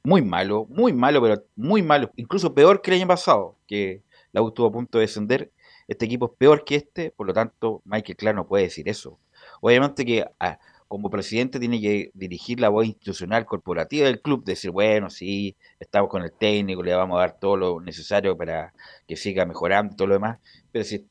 muy 0.02 0.22
malo, 0.22 0.66
muy 0.70 0.92
malo, 0.92 1.20
pero 1.22 1.44
muy 1.56 1.82
malo, 1.82 2.10
incluso 2.16 2.54
peor 2.54 2.80
que 2.82 2.90
el 2.90 2.98
año 2.98 3.08
pasado, 3.08 3.56
que 3.66 4.02
la 4.32 4.42
U 4.42 4.48
estuvo 4.48 4.66
a 4.66 4.72
punto 4.72 4.98
de 4.98 5.02
descender. 5.02 5.52
Este 5.88 6.04
equipo 6.06 6.26
es 6.26 6.32
peor 6.38 6.64
que 6.64 6.76
este, 6.76 7.10
por 7.10 7.26
lo 7.26 7.32
tanto, 7.32 7.82
Michael 7.84 8.16
Clark 8.16 8.36
no 8.36 8.46
puede 8.46 8.64
decir 8.64 8.88
eso. 8.88 9.18
Obviamente 9.60 10.04
que 10.04 10.24
ah, 10.38 10.58
como 10.90 11.10
presidente 11.10 11.60
tiene 11.60 11.80
que 11.80 12.10
dirigir 12.14 12.60
la 12.60 12.68
voz 12.68 12.86
institucional 12.86 13.46
corporativa 13.46 14.06
del 14.06 14.20
club, 14.20 14.44
decir, 14.44 14.70
bueno, 14.72 15.10
sí, 15.10 15.56
estamos 15.78 16.10
con 16.10 16.22
el 16.22 16.32
técnico, 16.32 16.82
le 16.82 16.94
vamos 16.94 17.16
a 17.16 17.20
dar 17.20 17.38
todo 17.38 17.56
lo 17.56 17.80
necesario 17.80 18.36
para 18.36 18.72
que 19.06 19.16
siga 19.16 19.46
mejorando 19.46 19.92
y 19.92 19.96
todo 19.96 20.08
lo 20.08 20.14
demás, 20.14 20.38
pero 20.72 20.84
si 20.84 21.06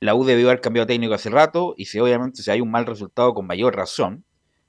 la 0.00 0.14
U 0.14 0.24
debió 0.24 0.48
haber 0.48 0.60
cambiado 0.60 0.86
técnico 0.86 1.14
hace 1.14 1.30
rato 1.30 1.74
y 1.76 1.86
si 1.86 1.98
obviamente 1.98 2.42
si 2.42 2.50
hay 2.50 2.60
un 2.60 2.70
mal 2.70 2.86
resultado 2.86 3.34
con 3.34 3.46
mayor 3.46 3.74
razón, 3.76 4.24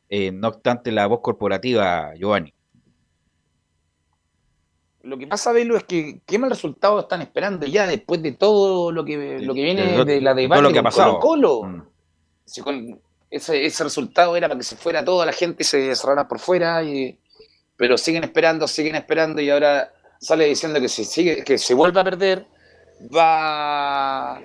eh, 0.10 0.32
no 0.32 0.48
obstante 0.50 0.92
la 0.92 1.08
voz 1.08 1.20
corporativa, 1.22 2.14
Giovanni. 2.16 2.54
Lo 5.06 5.18
que 5.18 5.28
pasa, 5.28 5.52
Velo, 5.52 5.78
es 5.78 5.84
que 5.84 6.20
qué 6.26 6.40
mal 6.40 6.50
resultado 6.50 7.00
están 7.00 7.22
esperando 7.22 7.66
ya 7.68 7.86
después 7.88 8.22
de 8.24 8.32
todo 8.32 8.92
lo 8.92 9.06
que, 9.06 9.40
lo 9.40 9.54
que 9.54 9.64
viene 9.64 9.84
de- 9.98 10.06
de 10.06 10.22
la 10.22 10.34
de 10.34 10.42
debate 10.44 10.60
todo 10.62 10.70
lo 10.70 10.74
que 10.74 10.80
ha 10.80 10.84
con 10.84 10.92
pasado. 10.92 11.20
Colo 11.20 11.62
Mm. 11.64 11.82
Si 12.46 12.62
con 12.62 13.00
ese, 13.30 13.66
ese 13.66 13.84
resultado 13.84 14.36
era 14.36 14.48
para 14.48 14.58
que 14.60 14.64
se 14.64 14.76
fuera 14.76 15.04
toda 15.06 15.26
la 15.26 15.32
gente 15.34 15.64
y 15.64 15.66
se 15.66 15.96
cerrara 15.96 16.28
por 16.28 16.40
fuera, 16.40 16.84
y, 16.84 17.18
pero 17.78 17.98
siguen 17.98 18.24
esperando, 18.24 18.68
siguen 18.68 18.96
esperando 18.96 19.42
y 19.42 19.50
ahora 19.50 19.92
sale 20.20 20.46
diciendo 20.46 20.80
que 20.80 20.88
si 20.90 21.04
sigue, 21.06 21.44
que 21.44 21.58
se 21.58 21.74
vuelve 21.74 22.00
a 22.00 22.04
perder, 22.04 22.46
va 23.16 24.42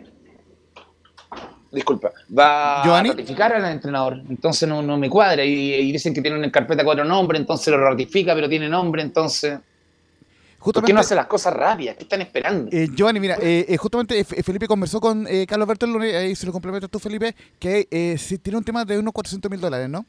disculpa, 1.72 2.10
va 2.36 2.82
¿Giovanni? 2.84 3.10
a 3.10 3.12
ratificar 3.12 3.52
al 3.52 3.64
entrenador. 3.70 4.20
Entonces 4.28 4.68
no, 4.68 4.82
no 4.82 4.96
me 4.98 5.08
cuadra. 5.08 5.44
Y, 5.44 5.74
y 5.74 5.92
dicen 5.92 6.12
que 6.12 6.20
tienen 6.22 6.42
en 6.42 6.50
carpeta 6.50 6.84
cuatro 6.84 7.04
nombres, 7.04 7.40
entonces 7.40 7.68
lo 7.72 7.78
ratifica, 7.78 8.34
pero 8.34 8.48
tiene 8.48 8.68
nombre, 8.68 9.02
entonces. 9.02 9.58
¿Por 10.62 10.74
qué 10.74 10.78
Justamente- 10.80 10.92
no 10.92 11.00
hace 11.00 11.14
las 11.14 11.26
cosas 11.26 11.54
rápidas? 11.54 11.96
¿Qué 11.96 12.02
están 12.02 12.20
esperando? 12.20 12.68
Eh, 12.70 12.88
Giovanni, 12.94 13.18
mira, 13.18 13.36
eh, 13.40 13.64
eh, 13.66 13.76
justamente 13.78 14.22
Fe- 14.24 14.42
Felipe 14.42 14.66
conversó 14.68 15.00
con 15.00 15.26
eh, 15.26 15.46
Carlos 15.46 15.66
Bertolone, 15.66 16.14
ahí 16.14 16.36
se 16.36 16.44
lo 16.44 16.52
complementas 16.52 16.90
tú, 16.90 16.98
Felipe, 16.98 17.34
que 17.58 17.88
eh, 17.90 18.16
sí 18.18 18.36
tiene 18.38 18.58
un 18.58 18.64
tema 18.64 18.84
de 18.84 18.98
unos 18.98 19.14
400 19.14 19.50
mil 19.50 19.58
dólares, 19.60 19.88
¿no? 19.88 20.04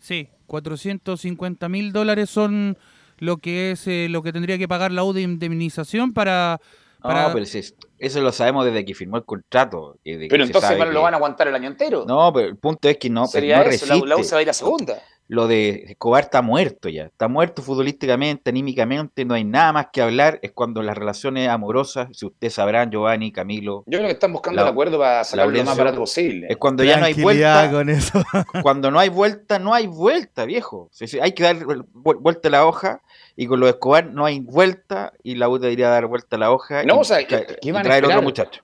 Sí, 0.00 0.28
450 0.46 1.68
mil 1.68 1.92
dólares 1.92 2.28
son 2.30 2.76
lo 3.18 3.38
que 3.38 3.70
es 3.72 3.86
eh, 3.86 4.08
lo 4.10 4.22
que 4.22 4.32
tendría 4.32 4.58
que 4.58 4.68
pagar 4.68 4.92
la 4.92 5.04
U 5.04 5.12
de 5.12 5.22
indemnización 5.22 6.12
para... 6.12 6.60
para- 7.00 7.28
No, 7.28 7.32
pero 7.34 7.46
si 7.46 7.58
es- 7.58 7.74
eso 7.98 8.20
lo 8.20 8.32
sabemos 8.32 8.64
desde 8.66 8.84
que 8.84 8.94
firmó 8.94 9.16
el 9.16 9.24
contrato. 9.24 9.96
y 10.04 10.12
de 10.12 10.18
que 10.20 10.28
Pero 10.28 10.44
entonces 10.44 10.78
van- 10.78 10.88
lo 10.88 11.00
que- 11.00 11.04
van 11.04 11.14
a 11.14 11.16
aguantar 11.16 11.48
el 11.48 11.54
año 11.54 11.68
entero. 11.68 12.04
No, 12.06 12.30
pero 12.32 12.48
el 12.48 12.56
punto 12.56 12.88
es 12.88 12.98
que 12.98 13.08
no, 13.08 13.26
Sería 13.26 13.64
no 13.64 13.70
eso, 13.70 13.86
la, 13.86 14.04
la 14.04 14.16
U 14.18 14.24
se 14.24 14.34
va 14.34 14.40
a 14.40 14.42
ir 14.42 14.50
a 14.50 14.52
segunda. 14.52 14.98
Lo 15.28 15.46
de 15.46 15.84
Escobar 15.88 16.24
está 16.24 16.42
muerto 16.42 16.88
ya, 16.88 17.04
está 17.04 17.28
muerto 17.28 17.62
futbolísticamente, 17.62 18.50
anímicamente, 18.50 19.24
no 19.24 19.34
hay 19.34 19.44
nada 19.44 19.72
más 19.72 19.86
que 19.92 20.02
hablar, 20.02 20.38
es 20.42 20.52
cuando 20.52 20.82
las 20.82 20.96
relaciones 20.96 21.48
amorosas, 21.48 22.08
si 22.12 22.26
ustedes 22.26 22.54
sabrán, 22.54 22.90
Giovanni, 22.90 23.32
Camilo. 23.32 23.84
Yo 23.86 23.98
creo 23.98 24.06
que 24.06 24.12
están 24.12 24.32
buscando 24.32 24.62
el 24.62 24.68
acuerdo 24.68 24.98
para 24.98 25.24
sacarlo 25.24 25.56
lo 25.56 25.64
más 25.64 25.76
barato 25.76 25.98
posible. 25.98 26.46
Es 26.50 26.56
cuando 26.56 26.84
ya 26.84 26.98
no 26.98 27.06
hay 27.06 27.14
vuelta. 27.14 27.70
Con 27.70 27.88
eso. 27.88 28.22
cuando 28.62 28.90
no 28.90 28.98
hay 28.98 29.08
vuelta, 29.08 29.58
no 29.58 29.72
hay 29.72 29.86
vuelta, 29.86 30.44
viejo. 30.44 30.90
hay 31.20 31.32
que 31.32 31.42
dar 31.42 31.56
vuelta 31.92 32.48
a 32.48 32.50
la 32.50 32.66
hoja 32.66 33.02
y 33.36 33.46
con 33.46 33.60
los 33.60 33.68
Escobar 33.68 34.06
no 34.06 34.26
hay 34.26 34.40
vuelta 34.40 35.12
y 35.22 35.36
la 35.36 35.48
U 35.48 35.58
debería 35.58 35.88
dar 35.88 36.06
vuelta 36.06 36.36
a 36.36 36.38
la 36.38 36.50
hoja 36.52 36.84
no, 36.84 36.96
y, 36.96 36.98
o 36.98 37.04
sea, 37.04 37.26
¿qué 37.26 37.72
van 37.72 37.80
a 37.80 37.84
traer 37.84 38.04
otro 38.04 38.22
muchacho. 38.22 38.62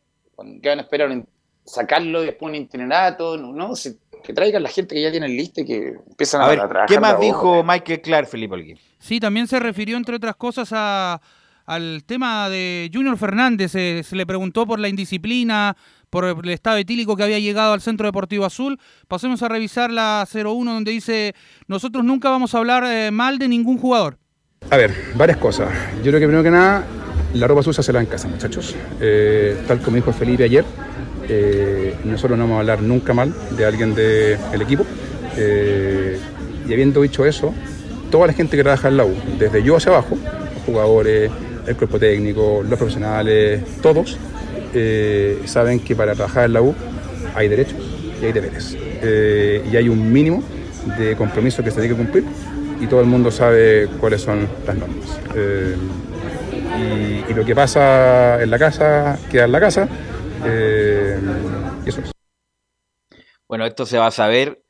¿Qué 0.63 0.69
van 0.69 0.79
a 0.79 0.83
esperar? 0.83 1.25
¿Sacarlo 1.65 2.23
y 2.23 2.27
después 2.27 2.51
un 2.51 2.57
itinerato? 2.57 3.37
No, 3.37 3.77
se 3.77 3.97
que 4.23 4.33
traigan 4.33 4.63
la 4.63 4.69
gente 4.69 4.95
que 4.95 5.03
ya 5.03 5.11
tienen 5.11 5.37
lista 5.37 5.61
y 5.61 5.65
que 5.65 5.95
empiezan 6.09 6.43
a, 6.43 6.49
ver, 6.49 6.59
trabajar. 6.59 6.87
¿Qué 6.87 7.01
más 7.01 7.19
dijo 7.21 7.63
Michael 7.63 8.01
Clark, 8.01 8.29
Felipe 8.29 8.55
Olguín? 8.55 8.79
Sí, 8.99 9.21
también 9.21 9.47
se 9.47 9.59
refirió, 9.59 9.97
entre 9.97 10.17
otras 10.17 10.37
cosas, 10.37 10.71
a, 10.73 11.21
al 11.67 12.05
tema 12.05 12.49
de 12.49 12.91
Junior 12.93 13.17
Fernández. 13.17 13.73
se 13.73 14.05
le 14.17 14.27
preguntó 14.27 14.67
por 14.67 14.79
la 14.79 14.89
indisciplina, 14.89 15.77
por 16.11 16.25
el 16.25 16.51
estado 16.51 16.77
etílico 16.77 17.17
que 17.17 17.23
había 17.23 17.39
llegado 17.39 17.73
al 17.73 17.81
Centro 17.81 18.07
Deportivo 18.07 18.45
Azul. 18.45 18.79
Pasemos 19.09 19.43
a 19.43 19.49
revisar 19.49 19.91
la 19.91 20.27
01, 20.31 20.75
donde 20.75 20.91
dice: 20.91 21.35
Nosotros 21.69 22.05
nunca 22.05 22.29
vamos 22.29 22.55
a 22.55 22.59
hablar 22.59 22.85
eh, 22.85 23.11
mal 23.11 23.39
de 23.39 23.49
ningún 23.49 23.79
jugador. 23.79 24.19
A 24.69 24.77
ver, 24.77 24.93
varias 25.15 25.39
cosas. 25.39 25.71
Yo 25.99 26.11
creo 26.11 26.21
que 26.21 26.27
primero 26.27 26.43
que 26.43 26.51
nada, 26.51 26.85
la 27.33 27.47
ropa 27.47 27.63
sucia 27.63 27.83
se 27.83 27.93
la 27.93 28.01
en 28.01 28.07
casa, 28.07 28.29
muchachos. 28.29 28.77
Eh, 29.01 29.57
tal 29.67 29.81
como 29.81 29.97
dijo 29.97 30.13
Felipe 30.13 30.45
ayer, 30.45 30.65
eh, 31.29 31.80
nosotros 32.05 32.39
no 32.39 32.45
vamos 32.45 32.57
a 32.57 32.61
hablar 32.61 32.83
nunca 32.83 33.13
mal 33.13 33.33
de 33.57 33.65
alguien 33.65 33.95
del 33.95 34.63
equipo. 34.63 34.85
Eh, 35.37 36.19
y 36.69 36.73
habiendo 36.73 37.03
dicho 37.03 37.25
eso, 37.27 37.55
toda 38.11 38.27
la 38.27 38.33
gente 38.33 38.57
que 38.57 38.63
trabaja 38.63 38.89
en 38.89 38.97
la 38.97 39.05
U, 39.05 39.15
desde 39.39 39.63
yo 39.63 39.77
hacia 39.77 39.93
abajo, 39.93 40.17
los 40.55 40.65
jugadores, 40.65 41.31
el 41.67 41.77
cuerpo 41.77 41.99
técnico, 41.99 42.63
los 42.69 42.79
profesionales, 42.79 43.63
todos, 43.83 44.19
eh, 44.75 45.41
saben 45.47 45.81
que 45.81 45.97
para 45.97 46.15
trabajar 46.15 46.45
en 46.45 46.53
la 46.53 46.63
U 46.63 46.75
hay 47.35 47.49
derechos 47.49 47.79
y 48.21 48.27
hay 48.27 48.33
deberes. 48.33 48.77
y 49.03 49.77
hay 49.77 49.89
un 49.89 50.13
mínimo 50.13 50.43
de 50.99 51.17
compromiso 51.17 51.63
que 51.63 51.71
se 51.71 51.81
tiene 51.81 51.95
que 51.95 51.97
cumplir 51.97 52.25
y 52.81 52.87
todo 52.87 53.01
el 53.01 53.07
mundo 53.07 53.31
sabe 53.31 53.89
cuáles 53.99 54.21
son 54.21 54.47
las 54.67 54.77
normas. 54.77 55.19
y, 56.79 57.33
lo 57.35 57.45
que 57.45 57.55
pasa 57.55 58.43
en 58.43 58.51
la 58.51 58.59
casa 58.59 59.19
queda 59.31 59.45
en 59.45 59.53
la 59.53 59.61
casa 59.61 59.89
eh, 60.45 61.21
eso 61.87 62.01
es. 62.01 62.13
Bueno, 63.49 63.67
esto 63.67 63.85
se 63.85 63.99
va 63.99 64.07
a 64.07 64.13
saber 64.13 64.63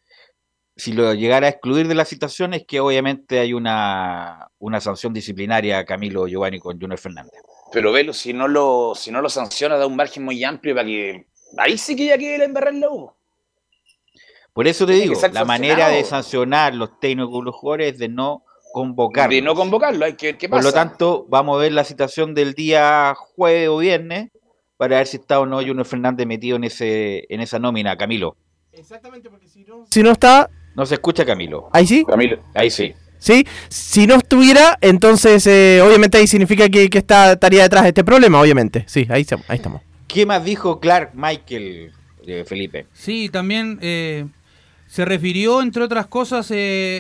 si 0.77 0.93
lo 0.93 1.13
llegara 1.13 1.47
a 1.47 1.51
excluir 1.51 1.87
de 1.87 1.95
la 1.95 2.07
citación 2.07 2.55
es 2.55 2.65
que 2.67 2.81
obviamente 2.81 3.39
hay 3.39 3.53
una, 3.53 4.49
una 4.59 4.81
sanción 4.81 5.13
disciplinaria 5.13 5.85
Camilo 5.85 6.27
Giovanni 6.27 6.59
con 6.59 6.81
Junior 6.81 6.99
Fernández. 6.99 7.41
Pero 7.73 7.93
Velo, 7.93 8.13
si 8.13 8.33
no 8.33 8.49
lo, 8.49 8.95
si 8.97 9.11
no 9.11 9.21
lo 9.21 9.29
sanciona, 9.29 9.77
da 9.77 9.87
un 9.87 9.97
margen 9.97 10.25
muy 10.25 10.43
amplio 10.43 10.75
para 10.75 10.87
que. 10.87 11.27
Ahí 11.59 11.77
sí 11.77 11.95
que 11.95 12.07
ya 12.07 12.19
quede 12.19 12.45
embarrar 12.45 12.75
la 12.75 12.91
U. 12.91 13.13
Por 14.53 14.67
eso 14.67 14.87
te 14.87 14.93
digo, 14.95 15.15
la 15.33 15.45
manera 15.45 15.89
de 15.89 16.03
sancionar 16.03 16.75
los 16.75 16.99
técnicos 16.99 17.45
los 17.45 17.55
jugadores 17.55 17.93
es 17.93 17.99
de 17.99 18.09
no 18.09 18.45
convocarlos. 18.73 19.35
De 19.35 19.43
no 19.43 19.55
convocarlo, 19.55 20.05
hay 20.05 20.15
que 20.15 20.27
ver 20.27 20.39
qué 20.39 20.49
pasa. 20.49 20.63
Por 20.63 20.65
lo 20.65 20.73
tanto, 20.73 21.27
vamos 21.29 21.57
a 21.57 21.61
ver 21.61 21.73
la 21.73 21.85
citación 21.85 22.35
del 22.35 22.55
día 22.55 23.15
jueves 23.15 23.69
o 23.69 23.79
viernes 23.79 24.31
para 24.81 24.97
ver 24.97 25.07
si 25.07 25.19
está 25.19 25.39
o 25.41 25.45
no 25.45 25.59
Junior 25.59 25.85
Fernández 25.85 26.27
metido 26.27 26.57
en 26.57 26.65
ese 26.65 27.27
en 27.29 27.43
esa 27.43 27.59
nómina, 27.59 27.99
Camilo. 27.99 28.35
Exactamente, 28.73 29.29
porque 29.29 29.47
si 29.47 29.63
no... 29.63 29.85
Si 29.91 30.03
no 30.03 30.11
está... 30.11 30.49
No 30.75 30.87
se 30.87 30.95
escucha 30.95 31.27
Camilo. 31.27 31.69
¿Ahí 31.75 31.87
sí? 31.87 32.03
Camilo, 32.09 32.39
ahí 32.55 32.71
sí. 32.71 32.95
Sí, 33.19 33.47
si 33.69 34.07
no 34.07 34.15
estuviera, 34.15 34.79
entonces 34.81 35.47
eh, 35.47 35.83
obviamente 35.87 36.17
ahí 36.17 36.27
significa 36.27 36.67
que, 36.71 36.89
que 36.89 36.97
está, 36.97 37.33
estaría 37.33 37.65
detrás 37.65 37.83
de 37.83 37.89
este 37.91 38.05
problema, 38.05 38.41
obviamente. 38.41 38.85
Sí, 38.87 39.01
ahí, 39.11 39.27
ahí 39.49 39.57
estamos. 39.57 39.83
¿Qué 40.09 40.25
más 40.25 40.43
dijo 40.43 40.81
Clark 40.81 41.11
Michael, 41.13 41.93
eh, 42.27 42.45
Felipe? 42.47 42.87
Sí, 42.95 43.29
también 43.29 43.79
eh, 43.83 44.25
se 44.87 45.05
refirió, 45.05 45.61
entre 45.61 45.83
otras 45.83 46.07
cosas, 46.07 46.51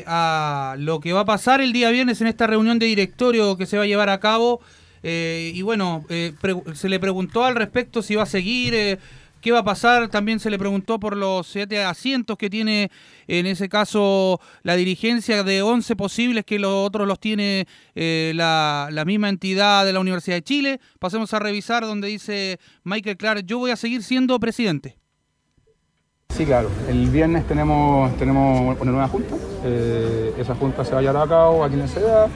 a 0.06 0.74
lo 0.76 1.00
que 1.00 1.14
va 1.14 1.20
a 1.20 1.24
pasar 1.24 1.62
el 1.62 1.72
día 1.72 1.88
viernes 1.88 2.20
en 2.20 2.26
esta 2.26 2.46
reunión 2.46 2.78
de 2.78 2.84
directorio 2.84 3.56
que 3.56 3.64
se 3.64 3.78
va 3.78 3.84
a 3.84 3.86
llevar 3.86 4.10
a 4.10 4.20
cabo 4.20 4.60
eh, 5.02 5.52
y 5.54 5.62
bueno, 5.62 6.04
eh, 6.08 6.34
se 6.74 6.88
le 6.88 7.00
preguntó 7.00 7.44
al 7.44 7.54
respecto 7.54 8.02
si 8.02 8.14
va 8.14 8.24
a 8.24 8.26
seguir, 8.26 8.74
eh, 8.74 8.98
qué 9.40 9.52
va 9.52 9.60
a 9.60 9.64
pasar. 9.64 10.08
También 10.08 10.40
se 10.40 10.50
le 10.50 10.58
preguntó 10.58 11.00
por 11.00 11.16
los 11.16 11.46
siete 11.46 11.82
asientos 11.82 12.36
que 12.36 12.50
tiene, 12.50 12.90
en 13.26 13.46
ese 13.46 13.68
caso, 13.68 14.40
la 14.62 14.76
dirigencia 14.76 15.42
de 15.42 15.62
11 15.62 15.96
posibles, 15.96 16.44
que 16.44 16.58
los 16.58 16.72
otros 16.72 17.08
los 17.08 17.18
tiene 17.18 17.66
la, 17.94 19.02
misma 19.06 19.28
entidad 19.28 19.84
de 19.84 19.92
la 19.92 20.00
Universidad 20.00 20.36
de 20.36 20.42
Chile. 20.42 20.80
Pasemos 20.98 21.32
a 21.32 21.38
revisar 21.38 21.84
donde 21.84 22.08
dice 22.08 22.58
Michael 22.84 23.16
Clark, 23.16 23.46
yo 23.46 23.58
voy 23.58 23.70
a 23.70 23.76
seguir 23.76 24.02
siendo 24.02 24.38
presidente. 24.38 24.96
Sí, 26.28 26.46
claro. 26.46 26.70
El 26.88 27.10
viernes 27.10 27.44
tenemos, 27.48 28.16
tenemos 28.16 28.78
una 28.80 28.92
nueva 28.92 29.08
junta. 29.08 29.34
esa 30.38 30.54
junta 30.54 30.84
se 30.84 30.92
va 30.92 30.98
a 30.98 31.02
llevar 31.02 31.26
a 31.26 31.28
cabo 31.28 31.64
aquí 31.64 31.74
en 31.74 31.80
la 31.80 31.88
ciudad, 31.88 32.28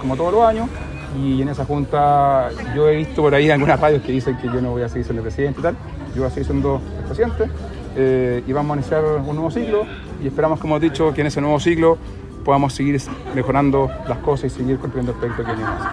como 0.00 0.16
todos 0.16 0.32
los 0.32 0.44
años 0.44 0.68
y 1.16 1.42
en 1.42 1.48
esa 1.48 1.64
junta 1.64 2.50
yo 2.74 2.88
he 2.88 2.96
visto 2.96 3.22
por 3.22 3.34
ahí 3.34 3.50
algunas 3.50 3.78
radios 3.78 4.02
que 4.02 4.12
dicen 4.12 4.36
que 4.38 4.46
yo 4.46 4.60
no 4.60 4.70
voy 4.70 4.82
a 4.82 4.88
seguir 4.88 5.04
siendo 5.04 5.22
presidente 5.22 5.60
y 5.60 5.62
tal, 5.62 5.76
yo 6.14 6.22
voy 6.22 6.26
a 6.26 6.30
seguir 6.30 6.46
siendo 6.46 6.80
el 6.98 7.04
presidente 7.04 7.50
eh, 7.96 8.42
y 8.46 8.52
vamos 8.52 8.76
a 8.76 8.80
iniciar 8.80 9.04
un 9.04 9.34
nuevo 9.34 9.50
ciclo 9.50 9.84
y 10.22 10.26
esperamos, 10.28 10.60
como 10.60 10.76
he 10.76 10.80
dicho, 10.80 11.12
que 11.12 11.20
en 11.20 11.26
ese 11.26 11.40
nuevo 11.40 11.58
ciclo 11.60 11.98
podamos 12.44 12.74
seguir 12.74 13.00
mejorando 13.34 13.90
las 14.08 14.18
cosas 14.18 14.46
y 14.46 14.50
seguir 14.50 14.78
cumpliendo 14.78 15.12
el 15.12 15.18
proyecto 15.18 15.44
que 15.44 15.52
tenemos. 15.52 15.86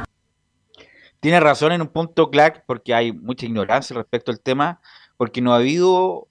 Tiene 1.20 1.40
razón 1.40 1.74
en 1.74 1.82
un 1.82 1.90
punto, 1.90 2.30
Clark, 2.30 2.64
porque 2.66 2.94
hay 2.94 3.12
mucha 3.12 3.46
ignorancia 3.46 3.96
respecto 3.96 4.32
al 4.32 4.40
tema, 4.40 4.80
porque 5.18 5.42
no 5.42 5.54
ha 5.54 5.58
habido 5.58 6.28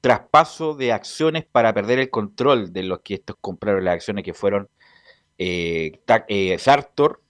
traspaso 0.00 0.74
de 0.74 0.92
acciones 0.92 1.44
para 1.44 1.72
perder 1.72 2.00
el 2.00 2.10
control 2.10 2.72
de 2.72 2.82
los 2.82 3.00
que 3.00 3.14
estos 3.14 3.36
compraron 3.40 3.84
las 3.84 3.94
acciones 3.94 4.24
que 4.24 4.34
fueron 4.34 4.68
eh, 5.38 6.00
eh 6.28 6.58
Sartor 6.58 7.21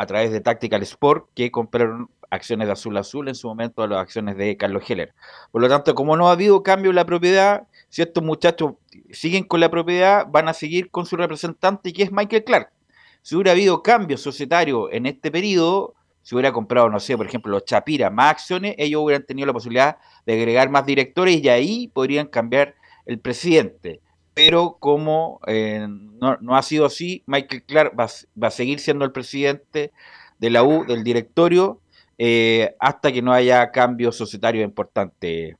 a 0.00 0.06
través 0.06 0.32
de 0.32 0.40
Tactical 0.40 0.82
Sport 0.82 1.28
que 1.34 1.50
compraron 1.50 2.08
acciones 2.30 2.68
de 2.68 2.72
Azul 2.72 2.96
Azul 2.96 3.28
en 3.28 3.34
su 3.34 3.48
momento 3.48 3.82
a 3.82 3.86
las 3.86 3.98
acciones 3.98 4.34
de 4.38 4.56
Carlos 4.56 4.88
Heller. 4.88 5.12
Por 5.52 5.60
lo 5.60 5.68
tanto, 5.68 5.94
como 5.94 6.16
no 6.16 6.28
ha 6.28 6.32
habido 6.32 6.62
cambio 6.62 6.90
en 6.90 6.96
la 6.96 7.04
propiedad, 7.04 7.66
si 7.90 8.00
estos 8.00 8.24
muchachos 8.24 8.76
siguen 9.10 9.44
con 9.44 9.60
la 9.60 9.70
propiedad, 9.70 10.26
van 10.26 10.48
a 10.48 10.54
seguir 10.54 10.90
con 10.90 11.04
su 11.04 11.18
representante, 11.18 11.92
que 11.92 12.04
es 12.04 12.12
Michael 12.12 12.44
Clark. 12.44 12.72
Si 13.20 13.34
hubiera 13.34 13.50
habido 13.52 13.82
cambio 13.82 14.16
societario 14.16 14.90
en 14.90 15.04
este 15.04 15.30
periodo, 15.30 15.94
si 16.22 16.34
hubiera 16.34 16.50
comprado, 16.50 16.88
no 16.88 16.98
sé, 16.98 17.14
por 17.18 17.26
ejemplo, 17.26 17.52
los 17.52 17.66
Chapira 17.66 18.08
más 18.08 18.30
acciones, 18.30 18.76
ellos 18.78 19.02
hubieran 19.02 19.26
tenido 19.26 19.48
la 19.48 19.52
posibilidad 19.52 19.98
de 20.24 20.32
agregar 20.32 20.70
más 20.70 20.86
directores 20.86 21.44
y 21.44 21.48
ahí 21.50 21.88
podrían 21.88 22.26
cambiar 22.26 22.74
el 23.04 23.20
presidente 23.20 24.00
pero 24.34 24.76
como 24.78 25.40
eh, 25.46 25.86
no, 25.88 26.56
ha 26.56 26.62
sido 26.62 26.86
así, 26.86 27.22
Michael 27.26 27.62
Clark 27.64 27.92
va, 27.98 28.08
a 28.46 28.50
seguir 28.50 28.78
siendo 28.78 29.04
el 29.04 29.12
presidente 29.12 29.92
de 30.38 30.50
la 30.50 30.62
U, 30.62 30.84
del 30.86 31.04
directorio, 31.04 31.80
eh, 32.18 32.74
hasta 32.78 33.12
que 33.12 33.22
no 33.22 33.32
haya 33.32 33.70
cambios 33.70 34.16
societarios 34.16 34.64
importantes, 34.64 35.56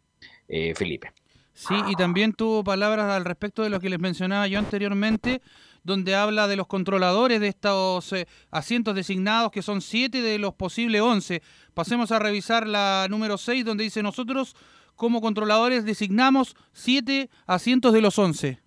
eh, 0.48 0.74
Felipe. 0.74 1.12
Sí, 1.52 1.74
y 1.88 1.94
también 1.94 2.32
tuvo 2.32 2.64
palabras 2.64 3.10
al 3.10 3.24
respecto 3.24 3.62
de 3.62 3.70
lo 3.70 3.80
que 3.80 3.90
les 3.90 3.98
mencionaba 3.98 4.47
yo 4.47 4.59
anteriormente, 4.59 5.42
donde 5.82 6.14
habla 6.14 6.47
de 6.47 6.56
los 6.56 6.66
controladores 6.66 7.40
de 7.40 7.48
estos 7.48 8.14
asientos 8.51 8.94
designados, 8.94 9.51
que 9.51 9.62
son 9.62 9.82
siete 9.82 10.22
de 10.22 10.38
los 10.38 10.55
posibles 10.55 11.02
once. 11.02 11.42
Pasemos 11.74 12.12
a 12.12 12.18
revisar 12.18 12.66
la 12.66 13.06
número 13.10 13.36
seis, 13.36 13.64
donde 13.64 13.84
dice 13.84 14.02
nosotros 14.02 14.56
como 15.01 15.22
controladores 15.22 15.86
designamos 15.86 16.55
siete 16.74 17.31
asientos 17.47 17.94
de 17.94 18.02
los 18.02 18.18
once. 18.18 18.59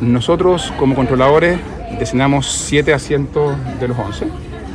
Nosotros 0.00 0.72
como 0.78 0.94
controladores 0.94 1.58
designamos 1.98 2.46
siete 2.46 2.94
asientos 2.94 3.56
de 3.80 3.88
los 3.88 3.98
once. 3.98 4.28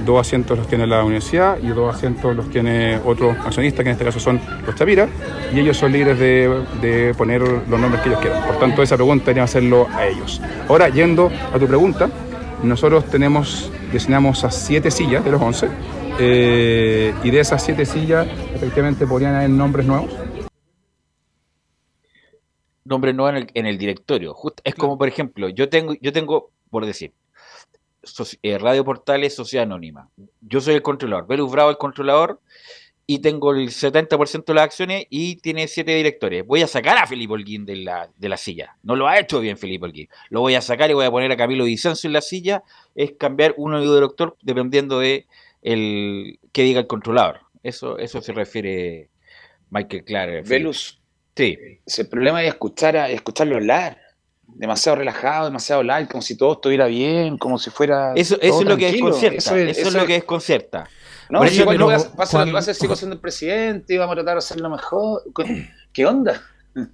Dos 0.06 0.20
asientos 0.20 0.58
los 0.58 0.68
tiene 0.68 0.86
la 0.86 1.02
universidad 1.06 1.58
y 1.64 1.68
dos 1.68 1.96
asientos 1.96 2.36
los 2.36 2.50
tiene 2.50 3.00
otro 3.06 3.32
accionista, 3.32 3.84
que 3.84 3.90
en 3.92 3.94
este 3.94 4.04
caso 4.04 4.20
son 4.20 4.42
los 4.66 4.76
Chapira, 4.76 5.08
y 5.56 5.62
ellos 5.62 5.78
son 5.78 5.94
libres 5.94 6.20
de, 6.20 7.16
poner 7.18 7.42
los 7.42 7.80
nombres 7.80 8.02
que 8.02 8.10
ellos 8.10 8.20
quieran. 8.20 8.44
Por 8.46 8.60
tanto, 8.60 8.84
esa 8.84 8.98
pregunta 8.98 9.28
debería 9.28 9.44
hacerlo 9.44 9.88
a 9.94 10.06
ellos. 10.08 10.42
Ahora, 10.68 10.90
yendo 10.90 11.32
a 11.54 11.58
tu 11.58 11.68
pregunta, 11.68 12.10
nosotros 12.64 13.06
tenemos, 13.06 13.72
designamos 13.94 14.44
a 14.44 14.52
siete 14.52 14.92
sillas 14.92 15.24
de 15.24 15.32
los 15.32 15.42
once, 15.42 15.70
eh, 16.20 17.14
y 17.24 17.32
de 17.32 17.40
esas 17.40 17.64
siete 17.64 17.86
sillas, 17.86 18.28
efectivamente, 18.54 19.08
podrían 19.08 19.36
haber 19.36 19.52
nombres 19.52 19.86
nuevos 19.86 20.12
nombre 22.92 23.14
no 23.14 23.28
en 23.28 23.38
el, 23.38 23.48
en 23.56 23.66
el 23.66 23.78
directorio. 23.80 24.36
es 24.64 24.76
como, 24.76 24.98
por 24.98 25.08
ejemplo, 25.08 25.50
yo 25.50 25.70
tengo, 25.70 25.96
yo 26.00 26.14
tengo, 26.14 26.52
por 26.70 26.86
decir, 26.86 27.14
eh, 28.44 28.58
Radio 28.58 28.86
Portales, 28.86 29.36
Sociedad 29.36 29.64
Anónima. 29.64 30.10
Yo 30.42 30.62
soy 30.62 30.76
el 30.76 30.82
controlador, 30.84 31.28
Belus 31.28 31.52
Bravo 31.52 31.72
el 31.72 31.78
controlador, 31.78 32.40
y 33.08 33.20
tengo 33.20 33.52
el 33.52 33.70
70% 33.70 34.46
de 34.46 34.54
las 34.54 34.64
acciones 34.64 35.06
y 35.10 35.36
tiene 35.38 35.68
siete 35.68 35.94
directores. 35.96 36.46
Voy 36.46 36.62
a 36.62 36.68
sacar 36.68 36.98
a 36.98 37.08
Felipe 37.08 37.34
Holguín 37.34 37.66
de 37.66 37.76
la, 37.78 38.10
de 38.16 38.30
la 38.30 38.38
silla. 38.38 38.78
No 38.84 38.96
lo 38.96 39.08
ha 39.08 39.20
hecho 39.20 39.40
bien 39.40 39.58
Felipe 39.58 39.86
Holguín. 39.86 40.08
Lo 40.30 40.40
voy 40.40 40.56
a 40.56 40.62
sacar 40.62 40.90
y 40.90 40.94
voy 40.94 41.06
a 41.06 41.12
poner 41.12 41.32
a 41.32 41.38
Camilo 41.38 41.66
Vicencio 41.66 42.08
en 42.08 42.14
la 42.14 42.22
silla. 42.22 42.64
Es 42.96 43.14
cambiar 43.20 43.54
uno 43.58 43.82
de 43.82 43.94
director 43.94 44.38
dependiendo 44.42 45.00
de 45.00 45.28
el 45.62 46.40
que 46.54 46.64
diga 46.64 46.80
el 46.80 46.88
controlador. 46.88 47.42
Eso, 47.64 47.98
eso 47.98 48.22
se 48.22 48.32
refiere 48.34 49.10
Michael 49.70 50.06
Clark. 50.06 50.48
Velus. 50.48 51.01
Sí. 51.36 51.58
El 51.98 52.08
problema 52.10 52.42
es 52.44 52.50
escuchar 52.50 52.98
a, 52.98 53.10
escucharlo 53.10 53.56
hablar. 53.56 53.98
Demasiado 54.54 54.98
relajado, 54.98 55.46
demasiado 55.46 55.82
light, 55.82 56.10
como 56.12 56.22
si 56.22 56.36
todo 56.36 56.54
estuviera 56.54 56.86
bien, 56.88 57.38
como 57.38 57.58
si 57.58 57.70
fuera. 57.70 58.14
Eso, 58.16 58.36
eso 58.42 58.60
es 58.62 58.68
lo 58.68 58.76
que 58.76 58.92
desconcierta. 58.92 59.38
Eso 59.38 59.56
Eso, 59.56 59.88
es- 59.88 59.94
lo 59.94 60.06
que 60.06 60.14
desconcierta. 60.14 60.90
No, 61.30 61.40
Por 61.40 61.48
si 61.48 61.54
eso- 61.54 61.62
igual 61.64 61.78
lo 61.78 61.88
pasa, 61.88 62.16
pasa 62.16 62.40
lo 62.40 62.46
que 62.48 62.52
pasa, 62.52 62.74
sigo 62.74 62.96
siendo 62.98 63.16
el 63.16 63.22
presidente 63.22 63.94
y 63.94 63.98
vamos 63.98 64.12
a 64.12 64.16
tratar 64.18 64.34
de 64.36 64.40
hacerlo 64.40 64.70
mejor. 64.70 65.24
¿Qué 65.94 66.06
onda? 66.06 66.42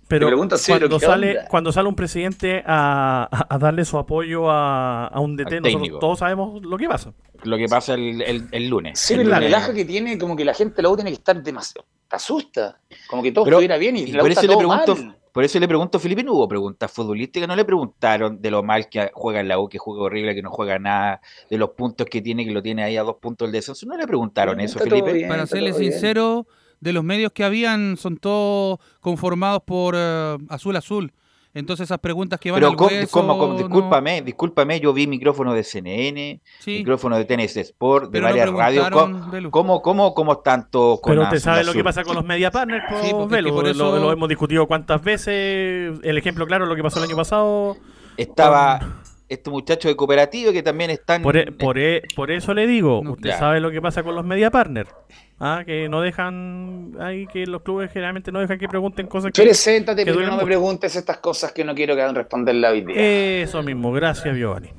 Pero 0.07 0.27
sí, 0.57 0.71
cuando 0.71 0.99
¿qué 0.99 1.05
sale, 1.05 1.37
onda? 1.37 1.47
cuando 1.49 1.71
sale 1.71 1.87
un 1.89 1.95
presidente 1.95 2.63
a, 2.65 3.27
a- 3.31 3.55
a 3.55 3.57
darle 3.57 3.85
su 3.85 3.97
apoyo 3.97 4.49
a, 4.51 5.07
a 5.07 5.19
un 5.19 5.35
DT, 5.35 5.61
nosotros 5.61 5.99
todos 5.99 6.19
sabemos 6.19 6.61
lo 6.63 6.77
que 6.77 6.87
pasa. 6.87 7.13
Lo 7.43 7.57
que 7.57 7.67
pasa 7.67 7.95
el, 7.95 8.21
el- 8.21 8.47
el 8.51 8.67
lunes. 8.69 8.99
Sí, 8.99 9.13
El 9.13 9.19
pero 9.21 9.29
la 9.31 9.35
lunes. 9.37 9.51
relaja 9.51 9.73
que 9.73 9.85
tiene, 9.85 10.17
como 10.17 10.35
que 10.35 10.45
la 10.45 10.53
gente 10.53 10.81
luego 10.81 10.97
tiene 10.97 11.09
que 11.11 11.15
estar 11.17 11.41
demasiado. 11.41 11.87
Te 12.09 12.15
asusta. 12.15 12.79
Como 13.07 13.21
que 13.23 13.31
todo 13.31 13.43
Pero- 13.45 13.57
estuviera 13.57 13.77
bien 13.77 13.97
y, 13.97 14.01
y 14.01 14.11
la 14.11 14.21
por 14.21 14.31
eso 14.31 14.41
le 14.41 14.47
todo 14.47 14.57
pregunto, 14.59 14.95
mal. 14.95 15.17
por 15.31 15.43
eso 15.43 15.59
le 15.59 15.67
pregunto 15.67 15.97
a 15.97 16.01
Felipe, 16.01 16.23
no 16.23 16.33
hubo 16.33 16.47
preguntas 16.47 16.91
futbolísticas, 16.91 17.47
no 17.47 17.55
le 17.55 17.65
preguntaron 17.65 18.41
de 18.41 18.49
lo 18.51 18.63
mal 18.63 18.87
que 18.89 19.11
juega 19.13 19.39
en 19.41 19.47
la 19.49 19.59
U, 19.59 19.67
que 19.67 19.77
juega 19.77 20.03
horrible, 20.03 20.33
que 20.33 20.41
no 20.41 20.49
juega 20.51 20.79
nada, 20.79 21.21
de 21.49 21.57
los 21.57 21.71
puntos 21.71 22.07
que 22.09 22.21
tiene, 22.21 22.45
que 22.45 22.51
lo 22.51 22.61
tiene 22.63 22.83
ahí 22.83 22.95
a 22.97 23.03
dos 23.03 23.17
puntos 23.17 23.47
del 23.47 23.53
descenso, 23.53 23.85
no 23.85 23.97
le 23.97 24.07
preguntaron 24.07 24.59
eso, 24.61 24.79
Felipe. 24.79 25.27
Para 25.27 25.45
serle 25.47 25.73
sincero, 25.73 26.47
de 26.79 26.93
los 26.93 27.03
medios 27.03 27.31
que 27.33 27.43
habían, 27.43 27.97
son 27.97 28.17
todos 28.17 28.79
conformados 29.01 29.63
por 29.65 29.95
eh, 29.97 30.37
Azul 30.49 30.75
Azul. 30.75 31.11
Entonces 31.57 31.85
esas 31.85 31.99
preguntas 31.99 32.39
que 32.39 32.51
van 32.51 32.59
Pero 32.59 32.69
al 32.71 32.75
¿cómo- 32.75 32.89
hueso, 32.89 33.11
cómo- 33.11 33.37
cómo? 33.37 33.53
no- 33.59 34.21
discúlpame, 34.23 34.79
yo 34.79 34.93
vi 34.93 35.07
micrófono 35.07 35.53
de 35.53 35.63
CNN, 35.63 36.41
Sí. 36.59 36.77
micrófono 36.79 37.17
de 37.17 37.25
TNS 37.25 37.57
Sport, 37.61 38.05
de 38.05 38.11
Pero 38.11 38.23
no 38.23 38.29
varias 38.29 38.51
radios. 38.51 38.89
¿Cómo, 38.89 39.51
cómo, 39.51 39.81
cómo, 39.81 40.13
cómo 40.13 40.33
están 40.33 40.69
todos 40.69 41.01
con 41.01 41.11
Pero 41.11 41.23
usted 41.23 41.39
sabe 41.39 41.63
lo 41.63 41.73
que 41.73 41.83
pasa 41.83 42.03
con 42.03 42.15
los 42.15 42.25
media 42.25 42.51
partners, 42.51 42.83
po, 42.89 42.95
Sí, 43.01 43.11
Velo, 43.29 43.53
por 43.53 43.63
lo- 43.65 43.69
eso- 43.71 43.97
lo, 43.99 44.11
hemos 44.11 44.29
discutido 44.29 44.67
cuántas 44.67 45.01
veces. 45.03 45.99
El 46.03 46.17
ejemplo 46.17 46.45
claro, 46.47 46.65
lo 46.65 46.75
que 46.75 46.83
pasó 46.83 46.99
el 46.99 47.05
año 47.05 47.15
pasado. 47.15 47.77
Estaba 48.17 49.01
este 49.29 49.49
muchacho 49.49 49.87
de 49.89 49.95
cooperativa 49.95 50.51
que 50.53 50.63
también 50.63 50.89
están... 50.89 51.21
Por, 51.21 51.35
e- 51.37 51.51
por, 51.51 51.77
e- 51.77 52.01
por 52.15 52.31
eso 52.31 52.53
le 52.53 52.65
digo, 52.65 53.01
usted 53.01 53.29
Ya. 53.31 53.37
sabe 53.39 53.59
lo 53.59 53.71
que 53.71 53.81
pasa 53.81 54.01
con 54.03 54.15
los 54.15 54.23
media 54.25 54.49
partners. 54.51 54.89
Ah, 55.39 55.61
que 55.65 55.87
no 55.87 56.01
dejan, 56.01 56.93
ahí 56.99 57.27
que 57.27 57.45
los 57.45 57.61
clubes 57.61 57.91
generalmente 57.91 58.31
no 58.31 58.39
dejan 58.39 58.57
que 58.57 58.67
pregunten 58.67 59.05
cosas 59.05 59.31
que, 59.31 59.43
Preséntate, 59.43 60.03
que 60.03 60.11
pero 60.11 60.25
no 60.25 60.35
me 60.35 60.43
preguntes 60.43 60.95
estas 60.95 61.17
cosas 61.17 61.51
que 61.51 61.63
no 61.63 61.75
quiero 61.75 61.95
que 61.95 62.01
hagan 62.01 62.15
responderla 62.15 62.71
hoy 62.71 62.81
día. 62.81 62.95
Eso 63.43 63.61
mismo, 63.61 63.91
gracias 63.91 64.35
Giovanni. 64.35 64.69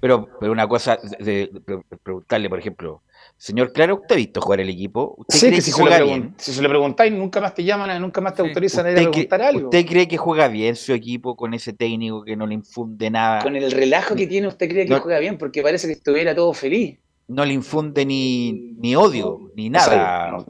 Pero, 0.00 0.28
pero 0.40 0.50
una 0.52 0.66
cosa, 0.68 0.98
de, 1.20 1.50
de- 1.52 1.76
de 1.88 1.96
preguntarle, 2.02 2.48
por 2.48 2.58
ejemplo, 2.58 3.02
señor 3.36 3.72
Claro, 3.72 3.96
¿usted 3.96 4.14
ha 4.14 4.18
visto 4.18 4.40
jugar 4.40 4.60
el 4.60 4.68
equipo? 4.70 5.14
¿Usted 5.18 5.36
Sí, 5.36 5.40
cree 5.46 5.50
que 5.50 5.56
que, 5.56 5.62
si 5.62 5.70
juega 5.72 6.00
bien? 6.00 6.34
si 6.36 6.52
se 6.52 6.62
lo 6.62 6.68
preguntáis, 6.68 7.12
nunca 7.12 7.40
más 7.40 7.54
te 7.54 7.62
llaman, 7.62 8.00
nunca 8.00 8.20
más 8.20 8.34
te 8.34 8.42
autorizan 8.42 8.86
a 8.86 8.90
ir 8.90 8.98
a 8.98 9.00
¿Usted, 9.02 9.10
preguntar 9.10 9.38
cree, 9.40 9.48
algo. 9.48 9.64
usted 9.70 9.86
cree 9.86 10.08
que 10.08 10.16
juega 10.16 10.48
bien 10.48 10.74
su 10.76 10.92
equipo 10.92 11.36
con 11.36 11.54
ese 11.54 11.72
técnico 11.72 12.24
que 12.24 12.36
no 12.36 12.46
le 12.46 12.54
infunde 12.54 13.08
nada? 13.10 13.42
Con 13.42 13.54
el 13.54 13.70
relajo 13.70 14.16
que 14.16 14.26
tiene, 14.26 14.48
usted 14.48 14.68
cree 14.68 14.84
que 14.84 14.94
No. 14.94 15.00
juega 15.00 15.18
bien 15.20 15.38
porque 15.38 15.62
parece 15.62 15.86
que 15.86 15.92
estuviera 15.94 16.34
todo 16.34 16.52
feliz. 16.54 16.98
No 17.28 17.44
le 17.44 17.52
infunde 17.52 18.04
ni, 18.06 18.52
ni 18.78 18.96
odio, 18.96 19.52
ni 19.54 19.68
nada. 19.68 20.44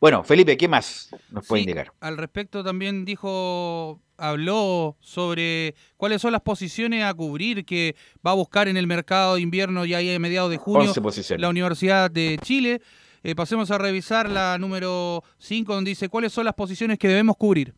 Bueno, 0.00 0.24
Felipe, 0.24 0.56
¿qué 0.56 0.66
más 0.66 1.08
nos 1.30 1.46
puede 1.46 1.62
Sí, 1.62 1.68
indicar? 1.70 1.92
Al 2.00 2.16
respecto 2.16 2.64
también 2.64 3.04
dijo, 3.04 4.00
habló 4.16 4.96
sobre 5.00 5.74
cuáles 5.96 6.20
son 6.20 6.32
las 6.32 6.40
posiciones 6.40 7.04
a 7.04 7.14
cubrir 7.14 7.64
que 7.64 7.94
va 8.26 8.32
a 8.32 8.34
buscar 8.34 8.66
en 8.66 8.76
el 8.76 8.86
mercado 8.86 9.36
de 9.36 9.42
invierno 9.42 9.84
ya 9.84 9.98
ahí 9.98 10.12
a 10.14 10.18
mediados 10.18 10.50
de 10.50 10.56
junio 10.56 10.88
11 10.88 11.00
posiciones. 11.00 11.40
la 11.40 11.48
Universidad 11.48 12.10
de 12.10 12.38
Chile. 12.42 12.80
Eh, 13.22 13.34
pasemos 13.34 13.70
a 13.70 13.76
revisar 13.78 14.30
la 14.30 14.56
número 14.58 15.22
5 15.38 15.74
donde 15.74 15.90
dice 15.90 16.08
cuáles 16.08 16.32
son 16.32 16.44
las 16.46 16.54
posiciones 16.54 16.98
que 16.98 17.06
debemos 17.06 17.36
cubrir. 17.36 17.74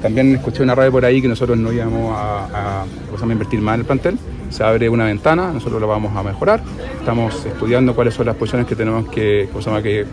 También 0.00 0.34
escuché 0.34 0.62
una 0.62 0.74
radio 0.74 0.90
por 0.90 1.04
ahí 1.04 1.20
que 1.20 1.28
nosotros 1.28 1.56
no 1.58 1.72
íbamos 1.72 2.14
a, 2.16 2.82
a, 2.82 2.84
¿cómo 3.06 3.16
se 3.16 3.20
llama? 3.22 3.32
invertir 3.34 3.60
más 3.60 3.74
en 3.74 3.80
el 3.80 3.86
plantel. 3.86 4.18
Se 4.50 4.62
abre 4.64 4.88
una 4.88 5.04
ventana, 5.06 5.52
nosotros 5.52 5.80
lo 5.80 5.86
vamos 5.88 6.16
a 6.16 6.22
mejorar. 6.22 6.62
Estamos 6.98 7.44
estudiando 7.44 7.94
cuáles 7.94 8.14
son 8.14 8.26
las 8.26 8.36
posiciones 8.36 8.66
que 8.66 8.76
tenemos 8.76 9.08
que, 9.10 9.48
que, 9.82 10.06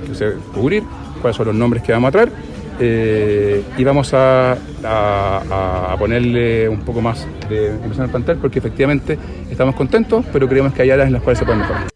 cubrir, 0.53 0.83
cuáles 1.21 1.37
son 1.37 1.47
los 1.47 1.55
nombres 1.55 1.83
que 1.83 1.91
vamos 1.91 2.09
a 2.09 2.11
traer. 2.11 2.31
eh, 2.79 3.63
y 3.77 3.83
vamos 3.83 4.13
a, 4.15 4.53
a- 4.53 4.57
a- 4.83 5.93
a 5.93 5.97
ponerle 5.97 6.67
un 6.67 6.79
poco 6.81 7.01
más 7.01 7.27
de 7.47 7.67
inversión 7.75 8.05
al 8.05 8.09
plantel 8.09 8.37
porque 8.37 8.57
efectivamente 8.59 9.17
estamos 9.51 9.75
contentos, 9.75 10.25
pero 10.33 10.49
creemos 10.49 10.73
que 10.73 10.81
hay 10.81 10.89
áreas 10.89 11.07
en 11.07 11.13
las 11.13 11.21
cuales 11.21 11.37
se 11.39 11.45
pueden 11.45 11.61
mejorar. 11.61 11.87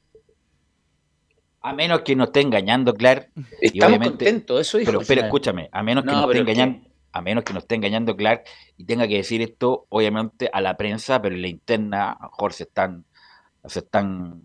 A 1.61 1.73
menos 1.73 2.02
que 2.02 2.15
nos 2.15 2.27
esté 2.27 2.41
engañando, 2.41 2.94
Clar. 2.94 3.27
y 3.61 3.68
Estamos 3.68 3.88
obviamente- 3.98 4.10
contentos, 4.26 4.61
eso 4.61 4.77
dijo 4.77 4.99
Pero, 5.07 5.22
escúchame, 5.22 5.68
a 5.72 5.81
menos 5.84 6.03
que 6.06 6.11
No, 6.11 6.22
nos 6.22 6.30
esté 6.30 6.39
engañando, 6.39 6.86
a 7.18 7.22
menos 7.22 7.44
que 7.44 7.53
nos 7.53 7.64
esté 7.64 7.76
engañando 7.76 8.15
Clark 8.15 8.44
y 8.77 8.85
tenga 8.85 9.07
que 9.07 9.18
decir 9.18 9.41
esto, 9.41 9.85
obviamente, 9.89 10.49
a 10.52 10.61
la 10.61 10.77
prensa, 10.77 11.22
pero 11.22 11.35
en 11.35 11.41
la 11.41 11.48
interna, 11.48 12.11
a 12.11 12.23
lo 12.23 12.30
mejor 12.30 12.53
se 12.53 12.64
están, 12.64 13.06
se 13.65 13.80
están 13.80 14.44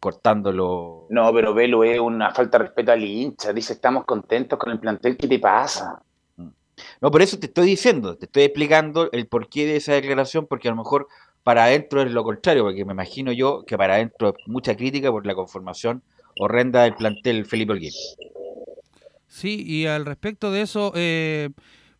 cortando 0.00 0.52
los. 0.52 1.10
No, 1.10 1.32
pero 1.32 1.54
Velo 1.54 1.84
es 1.84 1.98
una 2.00 2.32
falta 2.32 2.58
de 2.58 2.64
respeto 2.64 2.92
al 2.92 3.04
hincha. 3.04 3.52
Dice, 3.52 3.74
estamos 3.74 4.04
contentos 4.04 4.58
con 4.58 4.72
el 4.72 4.78
plantel. 4.78 5.16
¿Qué 5.16 5.28
te 5.28 5.38
pasa? 5.38 6.02
No, 7.00 7.10
por 7.10 7.22
eso 7.22 7.38
te 7.38 7.46
estoy 7.46 7.66
diciendo, 7.66 8.16
te 8.16 8.26
estoy 8.26 8.44
explicando 8.44 9.10
el 9.12 9.26
porqué 9.26 9.66
de 9.66 9.76
esa 9.76 9.94
declaración, 9.94 10.46
porque 10.46 10.68
a 10.68 10.72
lo 10.72 10.76
mejor 10.76 11.08
para 11.42 11.64
adentro 11.64 12.02
es 12.02 12.10
lo 12.10 12.24
contrario, 12.24 12.64
porque 12.64 12.84
me 12.84 12.92
imagino 12.92 13.32
yo 13.32 13.64
que 13.64 13.78
para 13.78 13.94
adentro 13.94 14.34
es 14.36 14.48
mucha 14.48 14.76
crítica 14.76 15.10
por 15.10 15.26
la 15.26 15.34
conformación 15.34 16.02
horrenda 16.38 16.82
del 16.82 16.94
plantel 16.94 17.46
Felipe 17.46 17.72
Holguín. 17.72 17.92
Sí, 19.26 19.62
y 19.66 19.86
al 19.86 20.06
respecto 20.06 20.50
de 20.50 20.62
eso, 20.62 20.92
eh, 20.94 21.50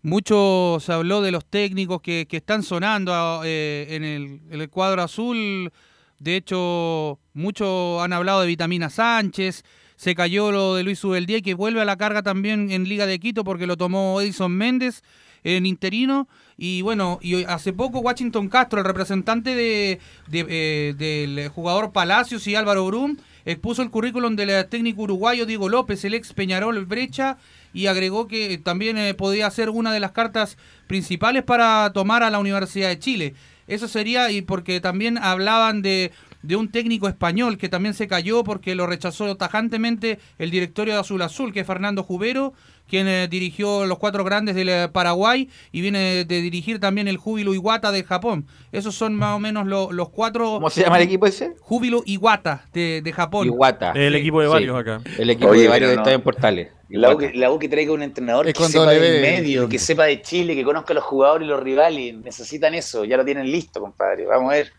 mucho 0.07 0.79
se 0.81 0.93
habló 0.93 1.21
de 1.21 1.33
los 1.33 1.45
técnicos 1.45 2.01
que, 2.01 2.29
están 2.31 2.63
sonando 2.63 3.43
eh, 3.45 3.89
en, 3.91 4.41
el, 4.53 4.71
cuadro 4.71 5.03
azul. 5.03 5.73
De 6.21 6.37
hecho, 6.37 7.19
muchos 7.35 8.01
han 8.01 8.13
hablado 8.13 8.41
de 8.43 8.47
Vitamina 8.47 8.89
Sánchez. 8.89 9.65
Se 9.97 10.15
cayó 10.15 10.53
lo 10.53 10.77
de 10.77 10.85
Luis 10.85 11.03
Ubeldía, 11.03 11.41
que 11.41 11.55
vuelve 11.55 11.81
a 11.81 11.85
la 11.85 11.97
carga 11.97 12.23
también 12.23 12.71
en 12.71 12.89
Liga 12.89 13.07
de 13.07 13.19
Quito 13.19 13.43
porque 13.43 13.67
lo 13.67 13.77
tomó 13.77 14.21
Edison 14.21 14.53
Méndez 14.53 15.03
en 15.43 15.67
interino. 15.67 16.29
Y 16.57 16.83
bueno, 16.83 17.19
y 17.21 17.43
hace 17.43 17.73
poco 17.73 17.99
Washington 17.99 18.49
Castro, 18.49 18.79
el 18.79 18.85
representante 18.85 19.57
de, 19.57 19.99
eh, 20.33 20.95
del 20.97 21.49
jugador 21.49 21.91
Palacios 21.91 22.47
y 22.47 22.55
Álvaro 22.55 22.87
Brum, 22.87 23.17
expuso 23.45 23.83
el 23.83 23.91
currículum 23.91 24.37
del 24.37 24.69
técnico 24.69 25.03
uruguayo 25.03 25.47
Diego 25.47 25.69
López, 25.69 26.05
el 26.05 26.15
ex 26.15 26.33
Peñarol 26.33 26.85
Brecha, 26.87 27.39
y 27.77 27.89
agregó 27.89 28.27
que 28.27 28.57
también 28.57 28.97
eh, 28.97 29.13
podía 29.13 29.51
ser 29.51 29.69
una 29.69 29.93
de 29.93 30.01
las 30.01 30.13
cartas 30.13 30.57
principales 30.87 31.43
para 31.43 31.93
tomar 31.93 32.23
a 32.23 32.31
la 32.31 32.39
Universidad 32.39 32.89
de 32.89 32.99
Chile. 32.99 33.35
Eso 33.67 33.87
sería, 33.87 34.31
y 34.31 34.41
porque 34.41 34.81
también 34.81 35.19
hablaban 35.19 35.83
de, 35.83 36.11
de 36.47 36.57
un 36.57 36.71
técnico 36.71 37.09
español 37.09 37.59
que 37.59 37.69
también 37.69 37.95
se 37.95 38.07
cayó 38.09 38.45
porque 38.45 38.75
lo 38.75 38.87
rechazó 38.87 39.37
tajantemente 39.37 40.19
el 40.39 40.51
directorio 40.51 40.95
de 40.95 41.01
Azul 41.01 41.23
Azul, 41.23 41.53
que 41.53 41.61
es 41.61 41.67
Fernando 41.67 42.03
Jubero, 42.03 42.53
quien 42.89 43.09
eh, 43.09 43.27
dirigió 43.29 43.85
los 43.85 43.99
cuatro 43.99 44.23
grandes 44.23 44.55
del 44.55 44.69
eh, 44.69 44.89
Paraguay 44.93 45.49
y 45.73 45.81
viene 45.81 46.25
de 46.25 46.41
dirigir 46.41 46.79
también 46.79 47.09
el 47.09 47.17
Júbilo 47.17 47.53
Iwata 47.53 47.91
de 47.91 48.05
Japón. 48.05 48.47
Esos 48.71 48.95
son 48.95 49.15
más 49.17 49.35
o 49.35 49.41
menos 49.41 49.67
lo- 49.67 49.91
los 49.91 50.09
cuatro... 50.11 50.45
¿Cómo 50.53 50.71
se 50.71 50.83
llama 50.83 50.99
el 50.99 51.03
equipo 51.05 51.27
ese? 51.27 51.55
Júbilo 51.61 52.03
Iwata 52.07 52.67
de, 52.73 53.01
de 53.03 53.13
Japón. 53.13 53.47
Iwata. 53.49 53.91
El 53.93 54.13
Sí. 54.13 54.19
equipo 54.21 54.41
de 54.41 54.47
Sí. 54.47 54.53
varios 54.53 54.77
acá. 54.79 55.01
El 55.19 55.31
equipo 55.31 55.49
Oye, 55.51 55.63
de 55.63 55.69
varios 55.69 55.93
no. 55.95 56.01
está 56.03 56.13
en 56.13 56.23
Portales. 56.23 56.69
La 56.89 57.13
U, 57.13 57.19
que, 57.19 57.33
la 57.35 57.51
U 57.51 57.59
que 57.59 57.69
traiga 57.69 57.93
un 57.93 58.03
entrenador 58.03 58.47
Es 58.47 58.55
que 58.55 58.63
sepa 58.65 58.87
del 58.93 59.01
B. 59.01 59.21
medio, 59.21 59.69
que 59.69 59.81
sepa 59.81 60.05
de 60.05 60.23
Chile, 60.23 60.55
que 60.55 60.63
conozca 60.63 60.93
a 60.93 60.95
los 60.95 61.03
jugadores 61.03 61.45
y 61.47 61.51
los 61.51 61.61
rivales. 61.61 62.15
Necesitan 62.19 62.75
eso, 62.75 63.05
ya 63.05 63.17
lo 63.17 63.25
tienen 63.25 63.51
listo, 63.51 63.81
compadre. 63.81 64.25
Vamos 64.27 64.53
a 64.53 64.55
ver. 64.55 64.73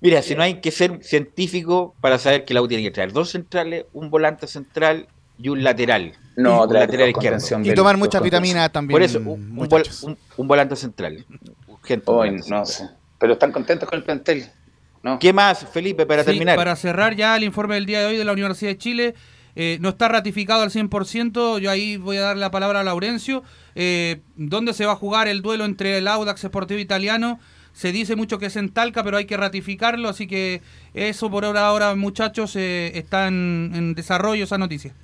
Mira, 0.00 0.22
si 0.22 0.34
no 0.34 0.42
hay 0.42 0.60
que 0.60 0.70
ser 0.70 1.02
científico 1.02 1.94
para 2.00 2.18
saber 2.18 2.44
que 2.44 2.54
la 2.54 2.62
U 2.62 2.68
tiene 2.68 2.82
que 2.82 2.90
traer 2.90 3.12
dos 3.12 3.30
centrales, 3.30 3.86
un 3.92 4.10
volante 4.10 4.46
central 4.46 5.08
y 5.38 5.48
un 5.48 5.62
lateral. 5.64 6.12
No, 6.36 6.64
un 6.64 6.72
lateral 6.74 7.08
izquierdo. 7.10 7.38
Y 7.64 7.74
tomar 7.74 7.96
muchas 7.96 8.20
contención. 8.20 8.22
vitaminas 8.22 8.72
también. 8.72 8.94
Por 8.94 9.02
eso, 9.02 9.18
un, 9.18 9.26
un 9.28 9.46
vol- 9.56 9.70
muchachos. 9.70 10.02
un- 10.02 10.18
un 10.36 10.48
volante 10.48 10.76
central. 10.76 11.24
Urgente, 11.66 12.10
un 12.10 12.16
Hoy, 12.18 12.28
volante 12.28 12.50
no 12.50 12.64
central. 12.66 12.88
sé. 12.90 12.94
Pero 13.18 13.32
están 13.32 13.52
contentos 13.52 13.88
con 13.88 13.98
el 13.98 14.04
plantel. 14.04 14.46
¿no? 15.02 15.18
¿Qué 15.18 15.32
más, 15.32 15.64
Felipe, 15.72 16.04
para 16.04 16.22
Sí, 16.24 16.26
terminar? 16.30 16.56
Para 16.56 16.74
cerrar 16.76 17.14
ya 17.14 17.36
el 17.36 17.44
informe 17.44 17.76
del 17.76 17.86
día 17.86 18.00
de 18.00 18.06
hoy 18.06 18.16
de 18.16 18.24
la 18.24 18.32
Universidad 18.32 18.72
de 18.72 18.78
Chile, 18.78 19.14
eh, 19.54 19.78
no 19.80 19.90
está 19.90 20.08
ratificado 20.08 20.62
al 20.62 20.70
100%, 20.70 21.58
yo 21.60 21.70
ahí 21.70 21.96
voy 21.96 22.16
a 22.16 22.22
dar 22.22 22.36
la 22.36 22.50
palabra 22.50 22.80
a 22.80 22.84
Laurencio, 22.84 23.42
eh, 23.76 24.20
¿dónde 24.34 24.74
se 24.74 24.84
va 24.84 24.92
a 24.92 24.96
jugar 24.96 25.28
el 25.28 25.42
duelo 25.42 25.64
entre 25.64 25.96
el 25.98 26.08
Audax 26.08 26.40
Sportivo 26.42 26.80
Italiano? 26.80 27.38
Se 27.76 27.92
dice 27.92 28.16
mucho 28.16 28.38
que 28.38 28.46
es 28.46 28.56
en 28.56 28.70
Talca, 28.70 29.04
pero 29.04 29.18
hay 29.18 29.26
que 29.26 29.36
ratificarlo, 29.36 30.08
así 30.08 30.26
que 30.26 30.62
eso 30.94 31.30
por 31.30 31.44
ahora, 31.44 31.94
muchachos, 31.94 32.56
eh, 32.56 32.92
está 32.94 33.28
en 33.28 33.92
desarrollo 33.94 34.44
esa 34.44 34.56
noticia. 34.56 34.94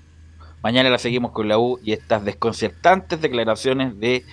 Mañana 0.62 0.88
la 0.88 0.96
seguimos 0.96 1.32
con 1.32 1.48
la 1.48 1.58
U 1.58 1.78
y 1.84 1.92
estas 1.92 2.24
desconcertantes 2.24 3.20
declaraciones 3.20 4.00
de 4.00 4.24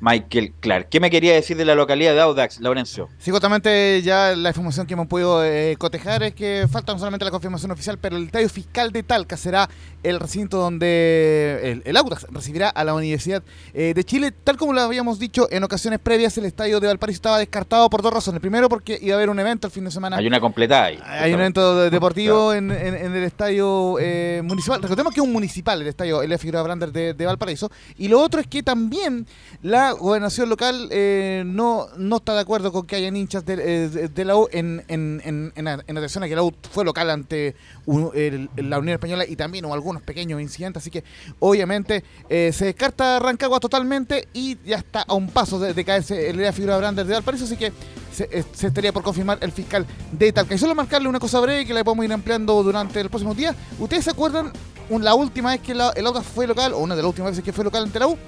Michael 0.00 0.52
Clark. 0.60 0.88
¿Qué 0.88 1.00
me 1.00 1.10
quería 1.10 1.34
decir 1.34 1.56
de 1.56 1.64
la 1.64 1.74
localidad 1.74 2.14
de 2.14 2.20
Audax, 2.20 2.60
Laurencio? 2.60 3.08
Sí, 3.18 3.30
justamente 3.30 4.00
ya 4.02 4.36
la 4.36 4.50
información 4.50 4.86
que 4.86 4.94
hemos 4.94 5.06
podido 5.06 5.44
eh, 5.44 5.76
cotejar 5.78 6.22
es 6.22 6.34
que 6.34 6.66
falta 6.70 6.92
no 6.92 6.98
solamente 6.98 7.24
la 7.24 7.30
confirmación 7.30 7.70
oficial, 7.70 7.98
pero 7.98 8.16
el 8.16 8.26
estadio 8.26 8.48
fiscal 8.48 8.92
de 8.92 9.02
Talca 9.02 9.36
será 9.36 9.68
el 10.02 10.20
recinto 10.20 10.58
donde 10.58 11.82
el, 11.84 11.96
Audax 11.96 12.26
recibirá 12.30 12.68
a 12.68 12.84
la 12.84 12.94
Universidad 12.94 13.42
eh, 13.74 13.92
de 13.94 14.04
Chile. 14.04 14.32
Tal 14.32 14.56
como 14.56 14.72
lo 14.72 14.80
habíamos 14.80 15.18
dicho 15.18 15.48
en 15.50 15.64
ocasiones 15.64 15.98
previas, 15.98 16.38
el 16.38 16.44
estadio 16.44 16.78
de 16.78 16.86
Valparaíso 16.86 17.18
estaba 17.18 17.38
descartado 17.38 17.90
por 17.90 18.02
dos 18.02 18.12
razones. 18.12 18.40
Primero, 18.40 18.68
porque 18.68 18.98
iba 19.00 19.14
a 19.14 19.16
haber 19.16 19.30
un 19.30 19.40
evento 19.40 19.66
el 19.66 19.72
fin 19.72 19.84
de 19.84 19.90
semana. 19.90 20.16
Hay 20.16 20.26
una 20.26 20.40
completada 20.40 20.84
ahí. 20.84 20.98
Hay 21.04 21.34
un 21.34 21.40
evento 21.40 21.90
deportivo 21.90 22.54
en, 22.54 22.70
el 22.70 23.24
estadio 23.24 23.96
eh, 24.00 24.42
municipal. 24.44 24.80
Recordemos 24.80 25.12
que 25.12 25.20
es 25.20 25.26
un 25.26 25.32
municipal 25.32 25.80
el 25.80 25.88
estadio 25.88 26.22
Elia 26.22 26.38
Figueroa 26.38 26.62
Brander 26.62 26.92
de, 26.92 27.14
de 27.14 27.26
Valparaíso. 27.26 27.70
Y 27.96 28.08
lo 28.08 28.20
otro 28.20 28.40
es 28.40 28.46
que 28.46 28.62
también 28.62 29.26
la 29.62 29.87
gobernación 29.92 30.48
local 30.48 30.88
eh, 30.90 31.42
no, 31.46 31.88
no 31.96 32.16
está 32.16 32.34
de 32.34 32.40
acuerdo 32.40 32.72
con 32.72 32.86
que 32.86 32.96
hayan 32.96 33.16
hinchas 33.16 33.44
de, 33.44 33.56
eh, 33.58 34.24
la 34.24 34.36
U 34.36 34.48
en, 34.52 34.84
en, 34.88 35.20
en, 35.24 35.52
en, 35.54 35.68
atención 35.68 36.24
a 36.24 36.28
que 36.28 36.34
la 36.34 36.42
U 36.42 36.52
fue 36.70 36.84
local 36.84 37.10
ante 37.10 37.54
la 37.86 38.78
Unión 38.78 38.94
Española 38.94 39.24
y 39.26 39.36
también 39.36 39.64
hubo 39.64 39.74
algunos 39.74 40.02
pequeños 40.02 40.40
incidentes, 40.40 40.82
así 40.82 40.90
que 40.90 41.04
obviamente 41.38 42.04
eh, 42.28 42.52
se 42.52 42.66
descarta 42.66 43.18
Rancagua 43.18 43.60
totalmente 43.60 44.28
y 44.32 44.58
ya 44.64 44.78
está 44.78 45.02
a 45.02 45.14
un 45.14 45.28
paso 45.30 45.58
de, 45.58 45.84
caerse 45.84 46.28
el 46.30 46.36
idea 46.36 46.52
figura 46.52 46.78
Brander 46.78 47.06
de 47.06 47.14
Valparaíso, 47.14 47.44
así 47.44 47.56
que 47.56 47.72
se, 48.12 48.66
estaría 48.66 48.92
por 48.92 49.02
confirmar 49.02 49.38
el 49.40 49.52
fiscal 49.52 49.86
de 50.12 50.32
Talca. 50.32 50.54
Y 50.54 50.58
solo 50.58 50.74
marcarle 50.74 51.08
una 51.08 51.20
cosa 51.20 51.40
breve 51.40 51.64
que 51.64 51.72
la 51.72 51.84
podemos 51.84 52.04
ir 52.04 52.12
ampliando 52.12 52.62
durante 52.62 53.00
el 53.00 53.08
próximo 53.10 53.34
día. 53.34 53.54
¿Ustedes 53.78 54.04
se 54.04 54.10
acuerdan 54.10 54.52
la 54.90 55.14
última 55.14 55.50
vez 55.50 55.60
que 55.60 55.72
el 55.72 55.80
Audax 55.80 56.26
fue 56.26 56.46
local, 56.46 56.72
o 56.72 56.78
una 56.78 56.96
de 56.96 57.02
las 57.02 57.08
últimas 57.08 57.32
veces 57.32 57.44
que 57.44 57.52
fue 57.52 57.64
local 57.64 57.84
ante 57.84 57.98
la 57.98 58.08
U? 58.08 58.18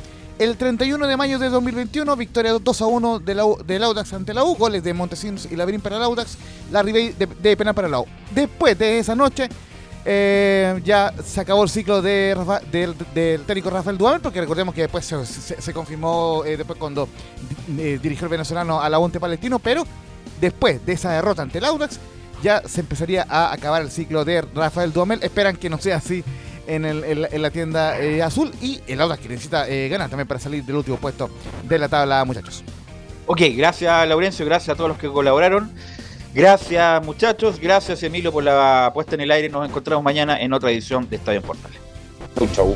El 0.41 0.57
31 0.57 1.07
de 1.07 1.19
mayo 1.19 1.39
de 1.39 1.51
2021, 1.51 2.17
victoria 2.17 2.55
2 2.55 2.81
a 2.81 2.87
1 2.87 3.19
del 3.19 3.83
Audax 3.83 4.15
ante 4.15 4.33
la 4.33 4.43
U, 4.43 4.57
goles 4.57 4.83
de 4.83 4.95
Montesinos 4.95 5.47
y 5.51 5.55
Labrín 5.55 5.83
para 5.83 5.99
el 5.99 6.03
Audax, 6.03 6.39
la 6.73 6.83
Ribey 6.83 7.13
de, 7.13 7.57
penal 7.59 7.75
para 7.75 7.89
la 7.89 8.01
U. 8.01 8.07
Después 8.35 8.79
de 8.79 9.01
esa 9.01 9.15
noche, 9.15 9.51
eh, 10.03 10.81
ya 10.83 11.13
se 11.23 11.43
acabó 11.43 11.63
el 11.63 11.69
ciclo 11.69 12.01
de 12.01 12.35
del, 12.73 13.45
técnico 13.45 13.69
Rafael 13.69 13.99
Duhamel, 13.99 14.23
porque 14.23 14.41
recordemos 14.41 14.75
que 14.75 14.81
después 14.81 15.05
se, 15.05 15.73
confirmó 15.75 16.43
eh, 16.47 16.57
después 16.57 16.79
cuando 16.79 17.07
eh, 17.77 17.99
dirigió 18.03 18.25
el 18.25 18.31
venezolano 18.31 18.81
a 18.81 18.89
la 18.89 18.99
UNTE 18.99 19.21
Palestino, 19.21 19.59
pero 19.59 19.85
después 20.41 20.87
de 20.87 20.95
esa 20.95 21.13
derrota 21.13 21.43
ante 21.43 21.59
el 21.59 21.67
Audax, 21.67 22.01
ya 22.43 22.63
se 22.67 22.81
empezaría 22.81 23.27
a 23.29 23.53
acabar 23.53 23.83
el 23.83 23.91
ciclo 23.91 24.25
de 24.25 24.41
Rafael 24.41 24.91
Duhamel. 24.91 25.23
Esperan 25.23 25.57
que 25.57 25.69
no 25.69 25.77
sea 25.77 25.97
así 25.97 26.25
en, 26.71 27.43
la 27.43 27.51
tienda 27.51 28.01
eh, 28.01 28.23
azul 28.23 28.53
y 28.61 28.81
el 28.87 29.01
Audax 29.01 29.21
que 29.21 29.29
necesita 29.29 29.69
eh, 29.69 29.89
ganar 29.89 30.09
también 30.09 30.29
para 30.29 30.39
salir 30.39 30.65
del 30.65 30.77
último 30.77 30.97
puesto 30.97 31.29
de 31.65 31.79
la 31.79 31.89
tabla, 31.89 32.25
muchachos. 32.25 32.63
Ok, 33.27 33.41
gracias 33.57 34.09
Laurencio, 34.09 34.47
gracias 34.47 34.75
a 34.75 34.77
todos 34.77 34.91
los 34.91 34.99
que 34.99 35.09
colaboraron. 35.09 35.71
Gracias 36.33 37.05
muchachos, 37.05 37.59
gracias 37.59 38.03
Emilio 38.03 38.33
por 38.33 38.45
la 38.45 38.91
puesta 38.95 39.15
en 39.17 39.23
el 39.23 39.31
aire. 39.31 39.49
Nos 39.49 39.69
encontramos 39.69 40.05
mañana 40.05 40.41
en 40.41 40.53
otra 40.53 40.71
edición 40.71 41.09
de 41.09 41.17
Estadio 41.17 41.43
Portales. 41.43 41.79
Chau, 42.53 42.75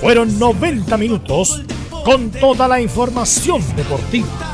Fueron 0.00 0.38
90 0.38 0.96
minutos 0.98 1.62
con 2.04 2.30
toda 2.30 2.68
la 2.68 2.80
información 2.80 3.62
deportiva 3.74 4.53